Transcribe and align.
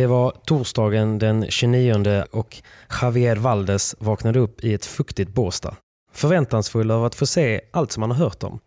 Det 0.00 0.06
var 0.06 0.32
torsdagen 0.46 1.18
den 1.18 1.46
29 1.50 2.24
och 2.30 2.62
Javier 3.02 3.36
Valdes 3.36 3.96
vaknade 3.98 4.38
upp 4.38 4.64
i 4.64 4.74
ett 4.74 4.86
fuktigt 4.86 5.34
Båstad. 5.34 5.76
Förväntansfull 6.12 6.90
över 6.90 7.06
att 7.06 7.14
få 7.14 7.26
se 7.26 7.60
allt 7.70 7.92
som 7.92 8.02
han 8.02 8.10
har 8.10 8.18
hört 8.18 8.42
om. 8.42 8.60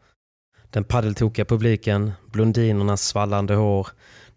Den 0.70 0.84
paddeltokiga 0.84 1.46
publiken, 1.46 2.12
blondinernas 2.32 3.08
svallande 3.08 3.56
hår, 3.56 3.88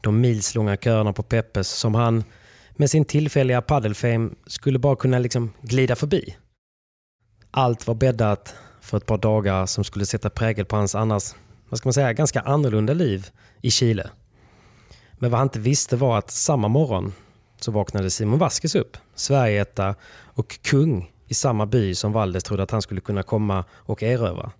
de 0.00 0.20
milslånga 0.20 0.77
köerna 0.77 1.12
på 1.12 1.22
Peppes 1.22 1.69
som 1.69 1.94
han 1.94 2.24
med 2.70 2.91
sin 2.91 3.05
tillfälliga 3.05 3.62
paddelfame 3.62 4.30
skulle 4.47 4.78
bara 4.78 4.97
kunna 4.97 5.19
liksom 5.19 5.52
glida 5.61 5.97
förbi. 5.97 6.36
Allt 7.50 7.86
var 7.86 7.94
bäddat 7.94 8.55
för 8.80 8.97
ett 8.97 9.06
par 9.06 9.19
dagar 9.19 9.67
som 9.67 9.84
skulle 9.84 10.06
sätta 10.06 10.30
prägel 10.30 10.64
på 10.64 10.77
hans 10.77 10.94
annars, 10.94 11.34
vad 11.69 11.78
ska 11.78 11.86
man 11.86 11.94
säga, 11.94 12.12
ganska 12.12 12.41
annorlunda 12.41 12.94
liv 12.94 13.30
i 13.62 13.70
Chile. 13.70 14.11
Men 15.19 15.31
vad 15.31 15.39
han 15.39 15.47
inte 15.47 15.59
visste 15.59 15.97
var 15.97 16.19
att 16.19 16.31
samma 16.31 16.69
morgon 16.69 17.12
så 17.61 17.70
vaknade 17.70 18.11
Simon 18.11 18.39
Vasquez 18.39 18.75
upp, 18.75 18.97
Sverigeetta 19.14 19.95
och 20.25 20.62
kung 20.62 21.12
i 21.27 21.34
samma 21.34 21.67
by 21.67 21.95
som 21.95 22.13
Valdes 22.13 22.45
trodde 22.45 22.63
att 22.63 22.70
han 22.70 22.83
skulle 22.83 23.01
kunna 23.01 23.23
komma 23.23 23.64
och 23.73 24.02
erövra. 24.02 24.52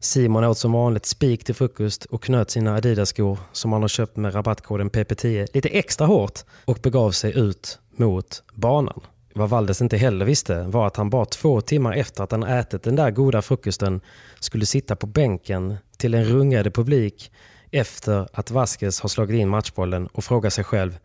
Simon 0.00 0.44
åt 0.44 0.58
som 0.58 0.72
vanligt 0.72 1.06
spik 1.06 1.44
till 1.44 1.54
frukost 1.54 2.04
och 2.04 2.22
knöt 2.22 2.50
sina 2.50 2.76
Adidas-skor 2.76 3.38
som 3.52 3.72
han 3.72 3.82
har 3.82 3.88
köpt 3.88 4.16
med 4.16 4.34
rabattkoden 4.34 4.90
PP10 4.90 5.46
lite 5.54 5.68
extra 5.68 6.06
hårt 6.06 6.40
och 6.64 6.78
begav 6.82 7.10
sig 7.10 7.38
ut 7.38 7.78
mot 7.96 8.42
banan. 8.54 9.00
Vad 9.34 9.48
Valdes 9.50 9.82
inte 9.82 9.96
heller 9.96 10.24
visste 10.24 10.62
var 10.62 10.86
att 10.86 10.96
han 10.96 11.10
bara 11.10 11.24
två 11.24 11.60
timmar 11.60 11.92
efter 11.92 12.24
att 12.24 12.32
han 12.32 12.42
ätit 12.42 12.82
den 12.82 12.96
där 12.96 13.10
goda 13.10 13.42
frukosten 13.42 14.00
skulle 14.40 14.66
sitta 14.66 14.96
på 14.96 15.06
bänken 15.06 15.76
till 15.96 16.14
en 16.14 16.24
rungade 16.24 16.70
publik 16.70 17.32
efter 17.70 18.28
att 18.32 18.50
Vasquez 18.50 19.00
har 19.00 19.08
slagit 19.08 19.40
in 19.40 19.48
matchbollen 19.48 20.06
och 20.06 20.24
fråga 20.24 20.50
sig 20.50 20.64
själv 20.64 20.98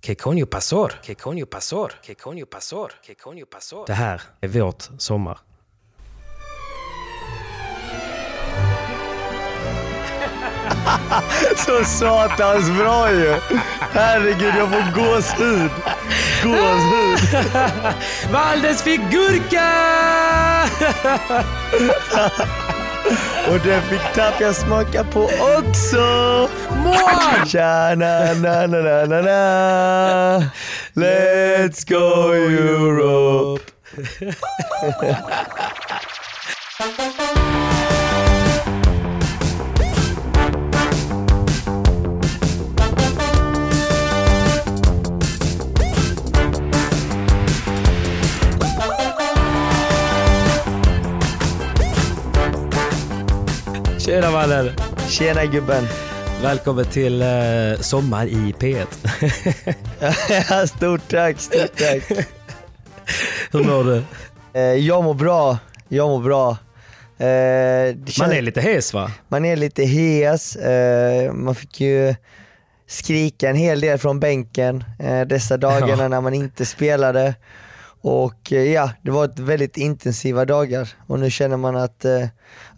Que 0.00 0.14
coño 0.14 0.46
pasor? 0.46 0.92
Que 1.02 1.14
coño 1.14 1.46
pasor? 1.46 1.92
Que 2.02 2.14
coño 2.14 2.46
pasor? 2.46 2.92
Que 3.06 3.14
coño 3.14 3.46
pasor? 3.46 3.86
Det 3.86 3.92
här 3.92 4.22
är 4.40 4.48
vårt 4.48 4.88
sommar. 4.98 5.38
Så 11.56 11.84
satans 11.84 12.70
bra 12.78 13.12
ju! 13.12 13.36
Herregud, 13.92 14.54
jag 14.58 14.70
får 14.70 14.94
gåshud. 14.94 15.70
Gåshud. 16.42 17.20
Valdes 18.32 18.82
fick 18.82 19.00
gurka! 19.10 19.70
Och 23.50 23.58
den 23.64 23.82
fick 23.82 24.12
Tapia 24.14 24.52
smaka 24.52 25.04
på 25.04 25.30
också. 25.58 26.48
Tja, 27.46 27.94
na, 27.96 28.34
na, 28.34 28.66
na, 28.66 28.80
na, 28.80 29.06
na, 29.06 29.20
na. 29.22 30.50
Let's 30.94 31.84
go 31.88 32.32
Europe. 32.32 33.62
Tjena 54.10 54.30
Valle! 54.30 54.72
Tjena 55.08 55.44
gubben. 55.46 55.84
Välkommen 56.42 56.84
till 56.84 57.22
eh, 57.22 57.80
Sommar 57.80 58.26
i 58.26 58.54
P1. 58.58 58.86
Ja, 60.50 60.66
stort 60.66 61.08
tack, 61.08 61.40
stort 61.40 61.76
tack. 61.76 62.02
Hur 63.52 63.64
mår 63.64 63.84
du? 63.84 64.02
Eh, 64.52 64.62
Jag 64.62 65.04
mår 65.04 65.14
bra, 65.14 65.58
jag 65.88 66.08
mår 66.08 66.20
bra. 66.22 66.50
Eh, 67.18 67.96
Man 68.20 68.32
är 68.32 68.42
lite 68.42 68.60
hes 68.60 68.94
va? 68.94 69.10
man 69.28 69.44
är 69.44 69.56
lite 69.56 69.84
hes, 69.84 70.56
eh, 70.56 71.32
man 71.32 71.54
fick 71.54 71.80
ju 71.80 72.14
skrika 72.86 73.50
en 73.50 73.56
hel 73.56 73.80
del 73.80 73.98
från 73.98 74.20
bänken 74.20 74.84
eh, 74.98 75.20
dessa 75.20 75.56
dagarna 75.56 76.02
Ja. 76.02 76.08
när 76.08 76.20
man 76.20 76.34
inte 76.34 76.66
spelade. 76.66 77.34
Och 78.02 78.52
eh, 78.52 78.72
ja, 78.72 78.90
det 79.02 79.10
var 79.10 79.24
ett 79.24 79.38
väldigt 79.38 79.76
intensiva 79.76 80.44
dagar 80.44 80.88
och 81.06 81.18
nu 81.18 81.30
känner 81.30 81.56
man 81.56 81.76
att, 81.76 82.04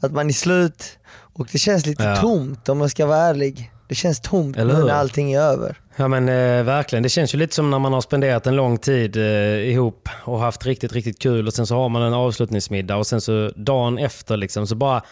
att 0.01 0.13
man 0.13 0.29
är 0.29 0.33
slut 0.33 0.99
och 1.33 1.49
det 1.53 1.59
känns 1.59 1.87
lite 1.87 2.03
Ja. 2.03 2.17
tomt 2.17 2.69
om 2.69 2.81
jag 2.81 2.91
ska 2.91 3.07
vara 3.07 3.19
ärlig. 3.19 3.71
Det 3.89 3.95
känns 3.95 4.21
tomt 4.21 4.57
Eller 4.57 4.75
hur? 4.75 4.85
när 4.85 4.93
allting 4.93 5.33
är 5.33 5.41
över. 5.41 5.77
Ja 5.97 6.09
men 6.09 6.29
eh, 6.29 6.63
verkligen, 6.65 7.03
det 7.03 7.09
känns 7.09 7.35
ju 7.35 7.39
lite 7.39 7.55
som 7.55 7.71
när 7.71 7.79
man 7.79 7.93
har 7.93 8.01
spenderat 8.01 8.47
en 8.47 8.57
lång 8.57 8.79
tid 8.79 9.17
eh, 9.17 9.23
ihop 9.71 10.09
och 10.25 10.39
haft 10.41 10.67
riktigt, 10.67 10.93
riktigt 10.93 11.19
kul 11.23 11.47
och 11.47 11.53
sen 11.55 11.67
så 11.67 11.75
har 11.75 11.89
man 11.89 12.03
en 12.03 12.15
avslutningsmiddag 12.15 12.97
och 12.97 13.07
sen 13.07 13.21
så 13.21 13.51
dagen 13.57 13.99
efter 13.99 14.37
liksom 14.37 14.67
så 14.67 14.75
bara 14.75 15.03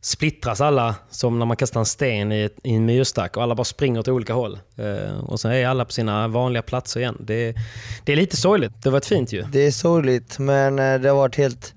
splittras 0.00 0.60
alla 0.60 0.94
som 1.10 1.38
när 1.38 1.46
man 1.46 1.56
kastar 1.56 1.80
en 1.80 1.86
sten 1.86 2.32
i, 2.32 2.42
ett, 2.42 2.56
i 2.62 2.74
en 2.74 2.84
myrstack 2.86 3.36
och 3.36 3.42
alla 3.42 3.54
bara 3.54 3.64
springer 3.64 4.00
åt 4.00 4.08
olika 4.08 4.34
håll. 4.34 4.58
Eh, 4.76 5.18
och 5.18 5.40
sen 5.40 5.50
är 5.52 5.66
alla 5.66 5.84
på 5.84 5.92
sina 5.92 6.28
vanliga 6.28 6.62
platser 6.62 7.00
igen. 7.00 7.16
Det, 7.20 7.54
det 8.04 8.12
är 8.12 8.16
lite 8.16 8.36
sorgligt. 8.36 8.72
Det 8.82 8.90
var 8.90 8.98
ett 8.98 9.06
fint 9.06 9.32
ju. 9.32 9.42
Det 9.42 9.66
är 9.66 9.70
sorgligt 9.70 10.38
men 10.38 10.78
eh, 10.78 11.00
det 11.00 11.08
har 11.08 11.16
varit 11.16 11.36
helt 11.36 11.74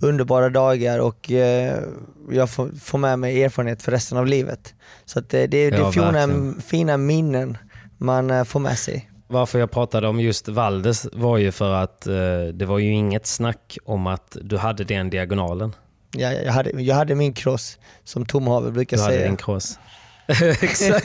underbara 0.00 0.48
dagar 0.48 0.98
och 0.98 1.30
eh, 1.32 1.82
jag 2.30 2.50
får, 2.50 2.70
får 2.80 2.98
med 2.98 3.18
mig 3.18 3.42
erfarenhet 3.42 3.82
för 3.82 3.92
resten 3.92 4.18
av 4.18 4.26
livet. 4.26 4.74
Så 5.04 5.18
att 5.18 5.34
eh, 5.34 5.38
det, 5.40 5.46
det, 5.46 5.70
det 5.70 5.76
Ja, 5.78 5.88
är 5.88 5.92
fina, 5.92 6.54
fina 6.60 6.96
minnen 6.96 7.56
man 7.98 8.30
eh, 8.30 8.44
får 8.44 8.60
med 8.60 8.78
sig. 8.78 9.10
Varför 9.30 9.58
jag 9.58 9.70
pratade 9.70 10.08
om 10.08 10.20
just 10.20 10.48
Valdes 10.48 11.06
var 11.12 11.38
ju 11.38 11.52
för 11.52 11.72
att 11.72 12.06
eh, 12.06 12.14
det 12.54 12.64
var 12.66 12.78
ju 12.78 12.92
inget 12.92 13.26
snack 13.26 13.78
om 13.84 14.06
att 14.06 14.36
du 14.42 14.56
hade 14.56 14.84
den 14.84 15.10
diagonalen. 15.10 15.74
Jag, 16.16 16.44
jag, 16.44 16.52
hade, 16.52 16.70
jag 16.82 16.94
hade 16.94 17.14
min 17.14 17.32
cross 17.32 17.78
som 18.04 18.26
Tom 18.26 18.46
Haver 18.46 18.70
brukar 18.70 18.96
Du 18.96 19.02
hade 19.02 19.14
säga. 19.14 19.26
din 19.26 19.36
cross. 19.36 19.78
Exakt. 20.62 21.04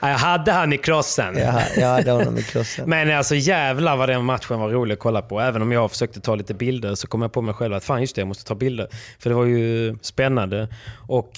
jag 0.00 0.08
hade 0.08 0.52
han 0.52 0.72
i 0.72 0.78
krossen. 0.78 1.38
Jag, 1.38 1.62
jag 1.76 1.88
hade 1.88 2.10
honom 2.10 2.38
i 2.38 2.42
krossen. 2.42 2.90
Men 2.90 3.10
alltså 3.10 3.34
jävlar 3.34 3.96
vad 3.96 4.08
den 4.08 4.24
matchen 4.24 4.60
var 4.60 4.68
rolig 4.68 4.92
att 4.92 4.98
kolla 4.98 5.22
på. 5.22 5.40
Även 5.40 5.62
om 5.62 5.72
jag 5.72 5.90
försökte 5.90 6.20
ta 6.20 6.34
lite 6.34 6.54
bilder 6.54 6.94
så 6.94 7.06
kom 7.06 7.22
jag 7.22 7.32
på 7.32 7.42
mig 7.42 7.54
själv 7.54 7.74
att 7.74 7.84
fan 7.84 8.00
just 8.00 8.14
det, 8.14 8.20
jag 8.20 8.28
måste 8.28 8.44
ta 8.44 8.54
bilder. 8.54 8.88
För 9.18 9.30
det 9.30 9.36
var 9.36 9.44
ju 9.44 9.96
spännande. 10.02 10.68
Och, 11.08 11.32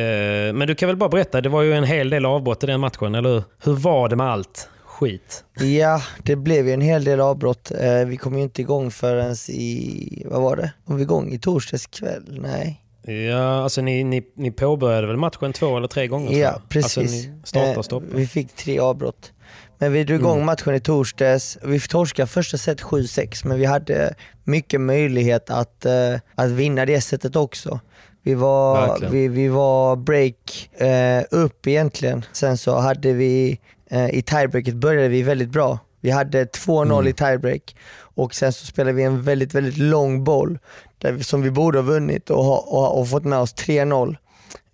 eh, 0.00 0.52
men 0.54 0.68
du 0.68 0.74
kan 0.74 0.86
väl 0.86 0.96
bara 0.96 1.08
berätta, 1.08 1.40
det 1.40 1.48
var 1.48 1.62
ju 1.62 1.74
en 1.74 1.84
hel 1.84 2.10
del 2.10 2.26
avbrott 2.26 2.64
i 2.64 2.66
den 2.66 2.80
matchen, 2.80 3.14
eller 3.14 3.30
hur? 3.30 3.42
Hur 3.64 3.74
var 3.74 4.08
det 4.08 4.16
med 4.16 4.26
allt 4.26 4.68
skit? 4.84 5.44
Ja, 5.60 6.02
det 6.22 6.36
blev 6.36 6.66
ju 6.66 6.74
en 6.74 6.80
hel 6.80 7.04
del 7.04 7.20
avbrott. 7.20 7.70
Eh, 7.70 8.06
vi 8.06 8.16
kom 8.16 8.36
ju 8.36 8.42
inte 8.42 8.62
igång 8.62 8.90
förrän 8.90 9.36
i, 9.48 10.22
vad 10.26 10.42
var 10.42 10.56
det? 10.56 10.72
Var 10.84 10.96
vi 10.96 11.02
igång 11.02 11.32
i 11.32 11.38
torsdags 11.38 11.86
kväll? 11.86 12.38
Nej. 12.42 12.82
Ja, 13.12 13.62
alltså 13.62 13.80
ni, 13.80 14.04
ni, 14.04 14.22
ni 14.34 14.50
påbörjade 14.50 15.06
väl 15.06 15.16
matchen 15.16 15.52
två 15.52 15.76
eller 15.76 15.88
tre 15.88 16.06
gånger? 16.06 16.32
Ja, 16.32 16.38
jag. 16.38 16.68
precis. 16.68 16.98
Alltså 16.98 17.16
ni 17.16 17.40
startade 17.44 17.78
och 17.78 17.84
Eh. 17.84 18.02
Vi 18.14 18.26
fick 18.26 18.56
tre 18.56 18.78
avbrott. 18.78 19.32
Men 19.78 19.92
vi 19.92 20.04
drog 20.04 20.20
igång 20.20 20.34
Mm. 20.34 20.46
matchen 20.46 20.74
i 20.74 20.80
torsdags. 20.80 21.58
Vi 21.62 21.80
torskade 21.80 22.26
första 22.26 22.58
set 22.58 22.80
7-6 22.82 23.46
men 23.46 23.58
vi 23.58 23.64
hade 23.64 24.14
mycket 24.44 24.80
möjlighet 24.80 25.50
att, 25.50 25.84
eh, 25.86 26.14
att 26.34 26.50
vinna 26.50 26.86
det 26.86 27.00
setet 27.00 27.36
också. 27.36 27.80
Vi 28.22 28.34
var, 28.34 28.86
Verkligen. 28.88 29.12
vi, 29.12 29.28
vi 29.28 29.48
var 29.48 29.96
break 29.96 30.70
eh, 30.80 31.22
upp 31.30 31.66
egentligen. 31.66 32.24
Sen 32.32 32.58
så 32.58 32.78
hade 32.78 33.12
vi, 33.12 33.58
eh, 33.90 34.08
i 34.10 34.22
tiebreaket 34.22 34.74
började 34.74 35.08
vi 35.08 35.22
väldigt 35.22 35.50
bra. 35.50 35.78
Vi 36.00 36.10
hade 36.10 36.44
2-0 36.44 36.92
Mm. 36.98 37.06
i 37.06 37.12
tiebreak 37.12 37.76
och 38.00 38.34
sen 38.34 38.52
så 38.52 38.66
spelade 38.66 38.92
vi 38.92 39.02
en 39.02 39.22
väldigt, 39.22 39.54
väldigt 39.54 39.76
lång 39.78 40.24
boll 40.24 40.58
där 40.98 41.12
vi, 41.12 41.24
som 41.24 41.42
vi 41.42 41.50
borde 41.50 41.78
ha 41.78 41.82
vunnit 41.82 42.30
och, 42.30 42.44
ha, 42.44 42.56
och, 42.58 43.00
och 43.00 43.08
fått 43.08 43.24
med 43.24 43.38
oss 43.38 43.54
3-0 43.54 44.16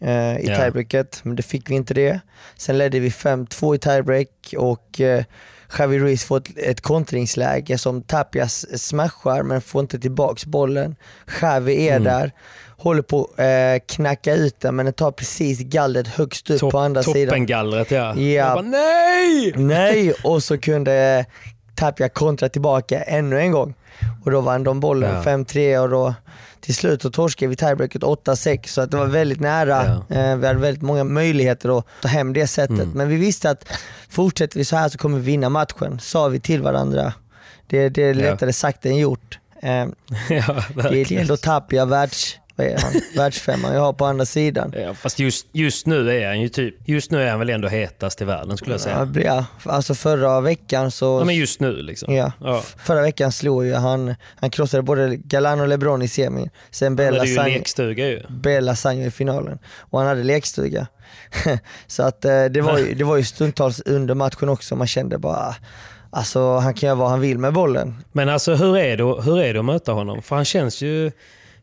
eh, 0.01 0.11
i 0.39 0.47
Ja. 0.49 0.57
tiebreaket, 0.57 1.21
men 1.23 1.37
det 1.37 1.43
fick 1.43 1.71
vi 1.71 1.75
inte 1.75 1.95
det. 1.95 2.21
Sen 2.57 2.79
ledde 2.79 3.01
vi 3.01 3.09
5-2 3.09 3.75
i 3.75 3.79
tiebreak 3.79 4.55
och 4.59 5.01
eh, 5.01 5.25
Javi 5.79 5.99
Ruiz 5.99 6.25
får 6.25 6.37
ett, 6.37 6.59
ett 6.59 6.81
kontringsläge 6.81 7.79
som 7.79 8.03
Tapias 8.03 8.81
smashar 8.83 9.43
men 9.43 9.61
får 9.61 9.81
inte 9.81 9.99
tillbaks 9.99 10.47
bollen. 10.47 10.97
Javi 11.43 11.89
är 11.89 11.97
Mm. 11.97 12.05
där, 12.05 12.33
håller 12.85 13.03
på 13.03 13.25
att 13.25 13.39
eh, 13.39 13.95
knacka 13.97 14.35
ut 14.35 14.61
den 14.61 14.77
men 14.77 14.87
den 14.87 14.93
tar 14.93 15.11
precis 15.11 15.59
gallret 15.61 16.09
högst 16.09 16.51
upp 16.51 16.61
Topp- 16.61 16.73
på 16.73 16.79
andra 16.79 17.03
sidan. 17.03 17.27
Toppengallret 17.29 17.91
ja. 17.91 18.15
Ja. 18.17 18.21
Jag 18.21 18.55
bara, 18.55 18.63
nej! 18.63 19.53
Nej, 19.57 20.13
och 20.25 20.43
så 20.43 20.59
kunde 20.59 21.27
Tapia 21.75 22.09
kontra 22.09 22.49
tillbaka 22.49 23.03
ännu 23.03 23.41
en 23.41 23.53
gång. 23.53 23.75
Och 24.25 24.31
då 24.31 24.41
vann 24.41 24.65
de 24.65 24.81
bollen 24.81 25.15
Ja. 25.15 25.23
5-3 25.23 25.79
och 25.79 25.89
då 25.89 26.15
till 26.61 26.75
slut 26.75 27.03
så 27.03 27.11
torskade 27.11 27.49
vi 27.51 27.57
tiebreaket 27.57 28.03
8-6 28.03 28.67
så 28.67 28.81
att 28.81 28.91
det 28.91 28.97
var 28.97 29.07
väldigt 29.07 29.41
nära. 29.41 29.83
Eh, 30.11 30.37
vi 30.37 30.47
hade 30.47 30.59
väldigt 30.61 30.83
många 30.83 31.05
möjligheter 31.05 31.79
att 31.79 31.85
ta 32.03 32.09
hem 32.09 32.33
det 32.33 32.47
sättet. 32.47 32.79
Mm. 32.79 32.91
Men 32.91 33.09
vi 33.09 33.17
visste 33.17 33.51
att 33.51 33.65
fortsätter 34.11 34.59
vi 34.59 34.65
så 34.65 34.77
här 34.77 34.89
så 34.89 34.99
kommer 34.99 35.19
vi 35.19 35.25
vinna 35.25 35.49
matchen, 35.49 35.99
sa 36.01 36.29
vi 36.29 36.41
till 36.41 36.63
varandra. 36.63 37.13
Det, 37.67 37.89
det 37.89 38.03
är 38.03 38.15
Ja. 38.15 38.31
lättare 38.31 38.53
sagt 38.53 38.87
än 38.87 38.97
gjort. 38.97 39.39
Eh, 39.63 39.71
ja, 40.31 40.65
det, 40.91 41.11
är 41.13 41.13
ändå 41.21 41.37
Tapia 41.37 41.85
världs, 41.85 42.37
vad 42.57 42.67
är 42.67 42.79
han? 42.79 42.93
världsfemman 43.17 43.75
jag 43.75 43.81
har 43.81 43.93
på 43.93 44.07
andra 44.07 44.25
sidan. 44.27 44.75
Ja, 44.77 44.95
fast 44.95 45.19
just, 45.19 45.47
just 45.53 45.87
nu 45.87 46.11
är 46.11 46.27
han 46.27 46.41
ju 46.41 46.49
typ, 46.49 46.89
just 46.89 47.11
nu 47.11 47.23
är 47.23 47.31
han 47.31 47.39
väl 47.39 47.51
ändå 47.51 47.69
hetast 47.69 48.21
i 48.23 48.25
världen 48.25 48.57
skulle 48.57 48.75
jag 48.75 48.81
säga. 48.81 49.09
Ja, 49.15 49.47
alltså 49.63 49.95
förra 49.95 50.41
veckan 50.41 50.91
så 50.91 51.21
Ja, 51.21 51.25
men 51.25 51.35
just 51.35 51.61
nu 51.61 51.73
liksom. 51.83 52.15
Ja. 52.15 52.33
Ja. 52.41 52.63
Förra 52.79 53.03
veckan 53.03 53.33
slog 53.33 53.67
ju 53.67 53.75
han, 53.75 54.15
han 54.37 54.51
krossade 54.51 54.83
både 54.83 55.17
Galan 55.17 55.61
och 55.61 55.69
LeBron 55.69 56.03
i 56.03 56.09
semin, 56.09 56.51
sen 56.71 56.87
Han 56.87 56.97
Bella 56.97 57.19
hade 57.19 57.31
ju 57.31 57.37
Sang, 57.37 57.53
lekstuga 57.53 58.09
ju. 58.09 58.23
Bella 58.29 58.77
Sang 58.77 59.03
i 59.03 59.11
finalen. 59.11 59.59
Och 59.79 59.99
han 59.99 60.09
hade 60.09 60.23
lekstuga. 60.23 60.87
så 61.87 62.03
att 62.03 62.25
eh, 62.25 62.45
det 62.45 62.61
var, 62.61 62.79
ju, 62.79 62.95
det 62.95 63.05
var 63.05 63.17
ju 63.17 63.25
stundtals 63.25 63.81
under 63.81 64.15
matchen 64.15 64.49
också, 64.49 64.77
man 64.77 64.87
kände 64.87 65.19
bara 65.19 65.55
Alltså 66.11 66.57
han 66.57 66.75
kan 66.75 66.87
göra 66.87 66.95
vad 66.95 67.11
han 67.11 67.21
vill 67.21 67.39
med 67.39 67.53
bollen. 67.53 68.05
Men 68.13 68.29
alltså 68.29 68.55
hur 68.55 68.77
är, 68.77 68.97
det, 68.97 69.05
hur 69.05 69.41
är 69.41 69.55
det 69.55 69.59
att 69.59 69.65
möta 69.65 69.93
honom? 69.93 70.23
För 70.23 70.37
han 70.37 70.45
känns 70.45 70.83
ju 70.83 71.11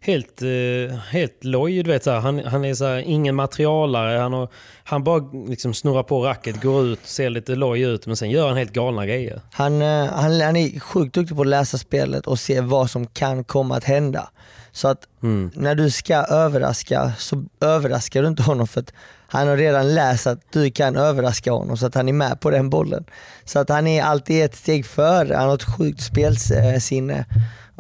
helt, 0.02 0.42
eh, 0.42 0.98
helt 0.98 1.44
loj. 1.44 1.84
Du 1.84 1.92
vet, 1.92 2.04
så 2.04 2.12
här, 2.12 2.20
han, 2.20 2.46
han 2.46 2.66
är 2.66 2.74
så 2.74 2.86
här, 2.86 2.98
ingen 2.98 3.36
materialare. 3.36 4.18
Han, 4.20 4.34
har, 4.34 4.50
han 4.84 5.04
bara 5.04 5.20
liksom 5.48 5.74
snurrar 5.74 6.04
på 6.04 6.26
racket, 6.26 6.62
går 6.62 6.86
ut, 6.86 7.00
ser 7.04 7.30
lite 7.30 7.56
loj 7.56 7.82
ut 7.82 8.08
men 8.08 8.18
sen 8.18 8.30
gör 8.30 8.48
han 8.48 8.58
helt 8.58 8.74
galna 8.74 9.06
grejer. 9.06 9.42
Han, 9.52 9.82
eh, 9.82 10.06
han, 10.06 10.42
han 10.42 10.56
är 10.56 10.80
sjukt 10.80 11.16
duktig 11.16 11.36
på 11.36 11.42
att 11.42 11.48
läsa 11.48 11.78
spelet 11.78 12.28
och 12.28 12.40
se 12.40 12.62
vad 12.62 12.90
som 12.90 13.08
kan 13.08 13.44
komma 13.44 13.78
att 13.78 13.84
hända. 13.84 14.30
Så 14.72 14.88
att 14.88 15.08
Mm. 15.24 15.52
när 15.56 15.76
du 15.76 15.90
ska 15.92 16.16
överraska 16.16 17.12
så 17.18 17.44
överraskar 17.62 18.22
du 18.22 18.28
inte 18.28 18.44
honom 18.44 18.68
för 18.68 18.80
att 18.82 18.94
han 19.28 19.48
har 19.48 19.58
redan 19.58 19.94
läst 19.96 20.28
att 20.28 20.40
du 20.52 20.72
kan 20.72 20.96
överraska 20.96 21.52
honom 21.52 21.78
så 21.78 21.86
att 21.86 21.96
han 21.96 22.10
är 22.10 22.14
med 22.14 22.40
på 22.40 22.50
den 22.50 22.70
bollen. 22.70 23.06
Så 23.46 23.60
att 23.60 23.70
han 23.70 23.88
är 23.88 24.04
alltid 24.04 24.44
ett 24.46 24.56
steg 24.56 24.86
före, 24.86 25.36
han 25.36 25.48
har 25.48 25.56
ett 25.56 25.78
sjukt 25.78 26.02
spelsinne. 26.02 27.26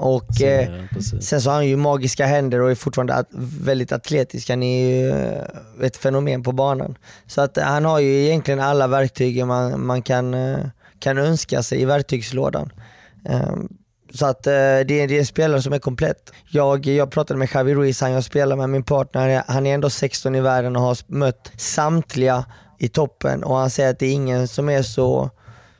Och 0.01 0.25
Så, 0.35 0.45
eh, 0.45 0.69
ja, 0.95 1.01
sen 1.21 1.41
så 1.41 1.49
har 1.49 1.55
han 1.55 1.67
ju 1.67 1.75
magiska 1.75 2.25
händer 2.25 2.61
och 2.61 2.71
är 2.71 2.75
fortfarande 2.75 3.13
at- 3.13 3.27
väldigt 3.61 3.91
atletisk. 3.91 4.49
Han 4.49 4.63
är 4.63 4.89
ju 4.89 5.09
eh, 5.09 5.43
ett 5.81 5.97
fenomen 5.97 6.43
på 6.43 6.51
banan. 6.51 6.97
Så 7.27 7.41
att 7.41 7.57
han 7.57 7.85
har 7.85 7.99
ju 7.99 8.25
egentligen 8.25 8.59
alla 8.59 8.87
verktyg 8.87 9.45
man, 9.45 9.85
man 9.85 10.01
kan, 10.01 10.33
eh, 10.33 10.57
kan 10.99 11.17
önska 11.17 11.63
sig 11.63 11.81
i 11.81 11.85
verktygslådan. 11.85 12.71
Ehm, 13.29 13.67
Så 14.13 14.25
att 14.25 14.47
eh, 14.47 14.51
det 14.53 14.57
är, 15.01 15.07
det 15.07 15.15
är 15.15 15.19
en 15.19 15.25
spelare 15.25 15.61
som 15.61 15.73
är 15.73 15.79
komplett. 15.79 16.31
Jag, 16.49 16.85
jag 16.85 17.11
pratade 17.11 17.37
med 17.37 17.49
Javi 17.53 17.73
Ruiz, 17.75 18.01
han 18.01 18.11
jag 18.11 18.23
spelar 18.23 18.55
med, 18.55 18.69
min 18.69 18.83
partner, 18.83 19.43
han 19.47 19.65
är 19.67 19.73
ändå 19.73 19.89
16 19.89 20.35
i 20.35 20.41
världen 20.41 20.75
och 20.75 20.81
har 20.81 20.97
mött 21.07 21.51
samtliga 21.57 22.45
i 22.79 22.87
toppen 22.89 23.43
och 23.43 23.55
han 23.57 23.69
säger 23.69 23.89
att 23.89 23.99
det 23.99 24.05
är 24.05 24.11
ingen 24.13 24.47
som 24.47 24.69
är 24.69 24.81
så, 24.81 25.29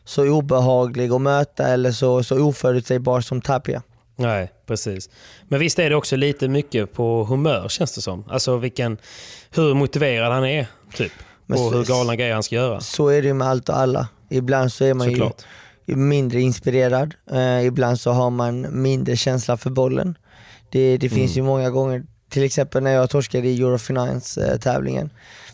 så 0.06 0.28
obehaglig 0.30 1.12
att 1.12 1.22
möta 1.22 1.68
eller 1.68 1.92
så, 1.92 2.24
så 2.24 2.40
oförutsägbar 2.44 3.22
som 3.22 3.42
Tapia. 3.42 3.82
Nej, 4.22 4.52
precis. 4.66 5.10
Men 5.48 5.60
visst 5.60 5.80
är 5.80 5.90
det 5.90 5.96
också 5.96 6.16
lite 6.16 6.48
mycket 6.48 6.94
på 6.94 7.24
humör 7.24 7.70
känns 7.70 7.92
det 7.96 8.02
som. 8.02 8.24
Alltså 8.30 8.58
vilken, 8.58 8.98
hur 9.52 9.74
motiverad 9.74 10.32
han 10.34 10.46
är, 10.46 10.68
typ. 10.96 11.12
Men 11.46 11.60
och 11.60 11.72
så- 11.72 11.78
hur 11.78 11.86
galna 11.86 12.16
grejer 12.16 12.34
han 12.34 12.44
ska 12.44 12.56
göra. 12.56 12.80
Så 12.82 13.08
är 13.08 13.22
det 13.22 13.34
med 13.34 13.48
allt 13.48 13.70
och 13.70 13.78
alla. 13.78 14.08
Ibland 14.30 14.72
så 14.74 14.86
är 14.86 14.94
man 14.94 15.08
Såklart. 15.08 15.42
ju 15.86 15.96
mindre 15.96 16.42
inspirerad, 16.42 17.14
eh, 17.32 17.66
ibland 17.66 18.00
så 18.00 18.12
har 18.12 18.30
man 18.30 18.82
mindre 18.82 19.16
känsla 19.18 19.58
för 19.58 19.70
bollen. 19.70 20.18
Det, 20.70 20.98
det 20.98 21.10
finns 21.10 21.38
ju 21.38 21.42
många 21.42 21.70
gånger, 21.70 22.04
till 22.30 22.44
exempel 22.44 22.84
när 22.84 22.92
jag 22.92 23.10
torskade 23.10 23.48
i 23.48 23.62
Eurofinance 23.62 24.52
eh. 24.54 24.58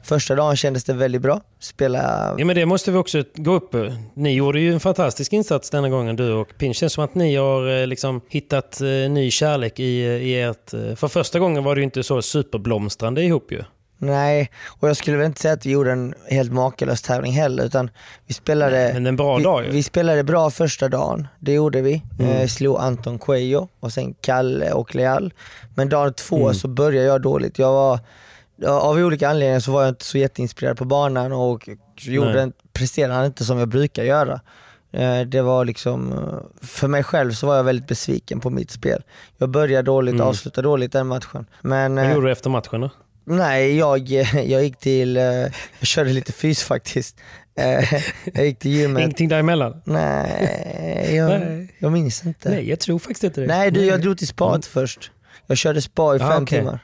Första 0.08 0.36
dagen 0.36 0.56
kändes 0.56 0.84
det 0.84 0.94
väldigt 0.94 1.22
bra, 1.22 1.42
spela 1.60 2.36
Ja, 2.38 2.46
men 2.46 2.56
det 2.56 2.66
måste 2.66 2.92
vi 2.92 2.98
också 2.98 3.24
gå 3.36 3.52
upp 3.54 3.76
Ni 4.14 4.34
gjorde 4.34 4.60
ju 4.60 4.74
en 4.74 4.80
fantastisk 4.80 5.34
insats 5.34 5.70
denna 5.70 5.90
gången 5.90 6.16
du 6.16 6.34
och 6.34 6.58
Pin. 6.58 6.74
känns 6.74 6.94
som 6.94 7.04
att 7.04 7.16
ni 7.16 7.36
har 7.36 7.82
eh, 7.82 7.88
liksom 7.88 8.22
hittat 8.30 8.82
eh, 8.82 8.88
ny 8.88 9.32
kärlek 9.32 9.80
i, 9.80 9.84
i 10.06 10.42
ert... 10.42 10.74
eh, 10.74 10.96
För 10.96 11.08
första 11.08 11.40
gången 11.40 11.64
var 11.64 11.76
det 11.76 11.80
ju 11.80 11.84
inte 11.86 12.04
så 12.04 12.22
superblomstrande 12.22 13.24
ihop 13.24 13.52
ju. 13.52 13.64
Nej, 14.00 14.52
och 14.80 14.90
jag 14.90 14.98
skulle 14.98 15.18
väl 15.18 15.26
inte 15.26 15.42
säga 15.42 15.54
att 15.54 15.66
vi 15.66 15.72
gjorde 15.72 15.92
en 15.92 16.14
helt 16.30 16.52
makalös 16.54 17.02
tävling 17.02 17.32
heller 17.34 17.66
utan 17.66 17.90
vi 18.28 18.34
spelade, 18.34 18.92
Men 18.94 19.06
en 19.08 19.16
bra 19.16 19.38
vi, 19.38 19.44
dag 19.44 19.66
ju. 19.66 19.72
vi 19.72 19.84
spelade 19.84 20.24
bra 20.24 20.50
första 20.50 20.90
dagen, 20.90 21.28
det 21.40 21.54
gjorde 21.54 21.82
vi. 21.82 22.02
Mm. 22.20 22.32
Eh, 22.32 22.48
slog 22.48 22.78
Anton 22.80 23.20
Cuello 23.20 23.68
och 23.80 23.94
sen 23.94 24.14
Kalle 24.22 24.72
och 24.72 24.96
Leal. 24.96 25.34
Men 25.76 25.90
dag 25.90 26.16
två 26.16 26.38
Mm. 26.44 26.54
så 26.54 26.68
började 26.68 27.08
jag 27.08 27.22
dåligt. 27.22 27.60
Jag 27.60 27.72
var, 27.74 28.00
av 28.66 28.96
olika 28.98 29.30
anledningar 29.30 29.60
så 29.60 29.72
var 29.72 29.82
jag 29.82 29.90
inte 29.90 30.06
så 30.06 30.18
jätteinspirerad 30.18 30.78
på 30.78 30.86
banan 30.86 31.32
och 31.32 31.70
gjorde 31.98 32.42
en, 32.42 32.54
presterade 32.74 33.26
inte 33.26 33.46
som 33.46 33.58
jag 33.60 33.68
brukar 33.68 34.04
göra. 34.04 34.42
Eh, 34.92 35.22
Det 35.22 35.42
var 35.42 35.66
liksom, 35.66 36.14
för 36.62 36.88
mig 36.88 37.04
själv 37.04 37.32
så 37.32 37.48
var 37.48 37.56
jag 37.56 37.64
väldigt 37.64 37.88
besviken 37.88 38.40
på 38.40 38.50
mitt 38.50 38.72
spel. 38.72 39.04
Jag 39.38 39.50
började 39.50 39.82
dåligt, 39.86 40.14
Mm. 40.16 40.28
avslutade 40.28 40.68
dåligt 40.68 40.92
den 40.92 41.08
matchen. 41.08 41.46
Men, 41.62 41.96
Vad 41.96 42.06
eh, 42.06 42.14
gjorde 42.14 42.28
du 42.28 42.32
efter 42.32 42.50
matchen 42.50 42.82
då? 42.82 42.90
Nej, 43.26 43.78
jag, 43.78 44.00
jag 44.46 44.64
gick 44.64 44.78
till, 44.80 45.18
eh, 45.18 45.24
jag 45.24 45.52
körde 45.84 46.10
lite 46.10 46.32
fys 46.32 46.64
faktiskt. 46.64 47.18
Jag 48.34 48.46
gick 48.46 48.60
till 48.60 48.72
gymmet. 48.72 49.02
Ingenting 49.02 49.30
däremellan? 49.30 49.82
Nej, 49.86 51.16
jag, 51.16 51.30
Nej. 51.30 51.74
jag 51.80 51.92
minns 51.92 52.26
inte. 52.26 52.50
Nej, 52.50 52.70
jag 52.70 52.80
tror 52.80 53.00
faktiskt 53.00 53.24
inte 53.24 53.42
det. 53.42 53.48
Nej 53.48 53.72
du, 53.72 53.86
jag 53.86 54.02
drog 54.02 54.18
till 54.18 54.28
spat 54.28 54.66
först. 54.66 55.12
Jag 55.48 55.58
körde 55.58 55.82
spa 55.82 56.16
i 56.16 56.20
Ah, 56.22 56.30
fem 56.32 56.44
okej. 56.44 56.60
timmar. 56.60 56.80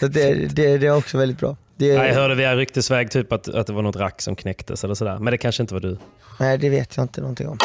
Så 0.00 0.06
det, 0.08 0.34
det, 0.34 0.78
det 0.78 0.86
är 0.86 0.96
också 0.96 1.18
väldigt 1.18 1.38
bra. 1.38 1.56
Det, 1.76 1.86
jag 1.86 2.14
hörde 2.14 2.34
via 2.34 2.56
ryktesväg 2.56 3.10
typ 3.10 3.32
att, 3.32 3.48
att 3.48 3.66
det 3.66 3.72
var 3.72 3.82
något 3.82 3.96
rack 3.96 4.22
som 4.22 4.36
knäcktes 4.36 4.84
eller 4.84 4.94
sådär. 4.94 5.18
Men 5.18 5.30
det 5.30 5.38
kanske 5.38 5.62
inte 5.62 5.74
var 5.74 5.80
du. 5.80 5.98
nej, 6.40 6.58
det 6.58 6.68
vet 6.68 6.96
jag 6.96 7.04
inte 7.04 7.20
någonting 7.20 7.48
om. 7.48 7.58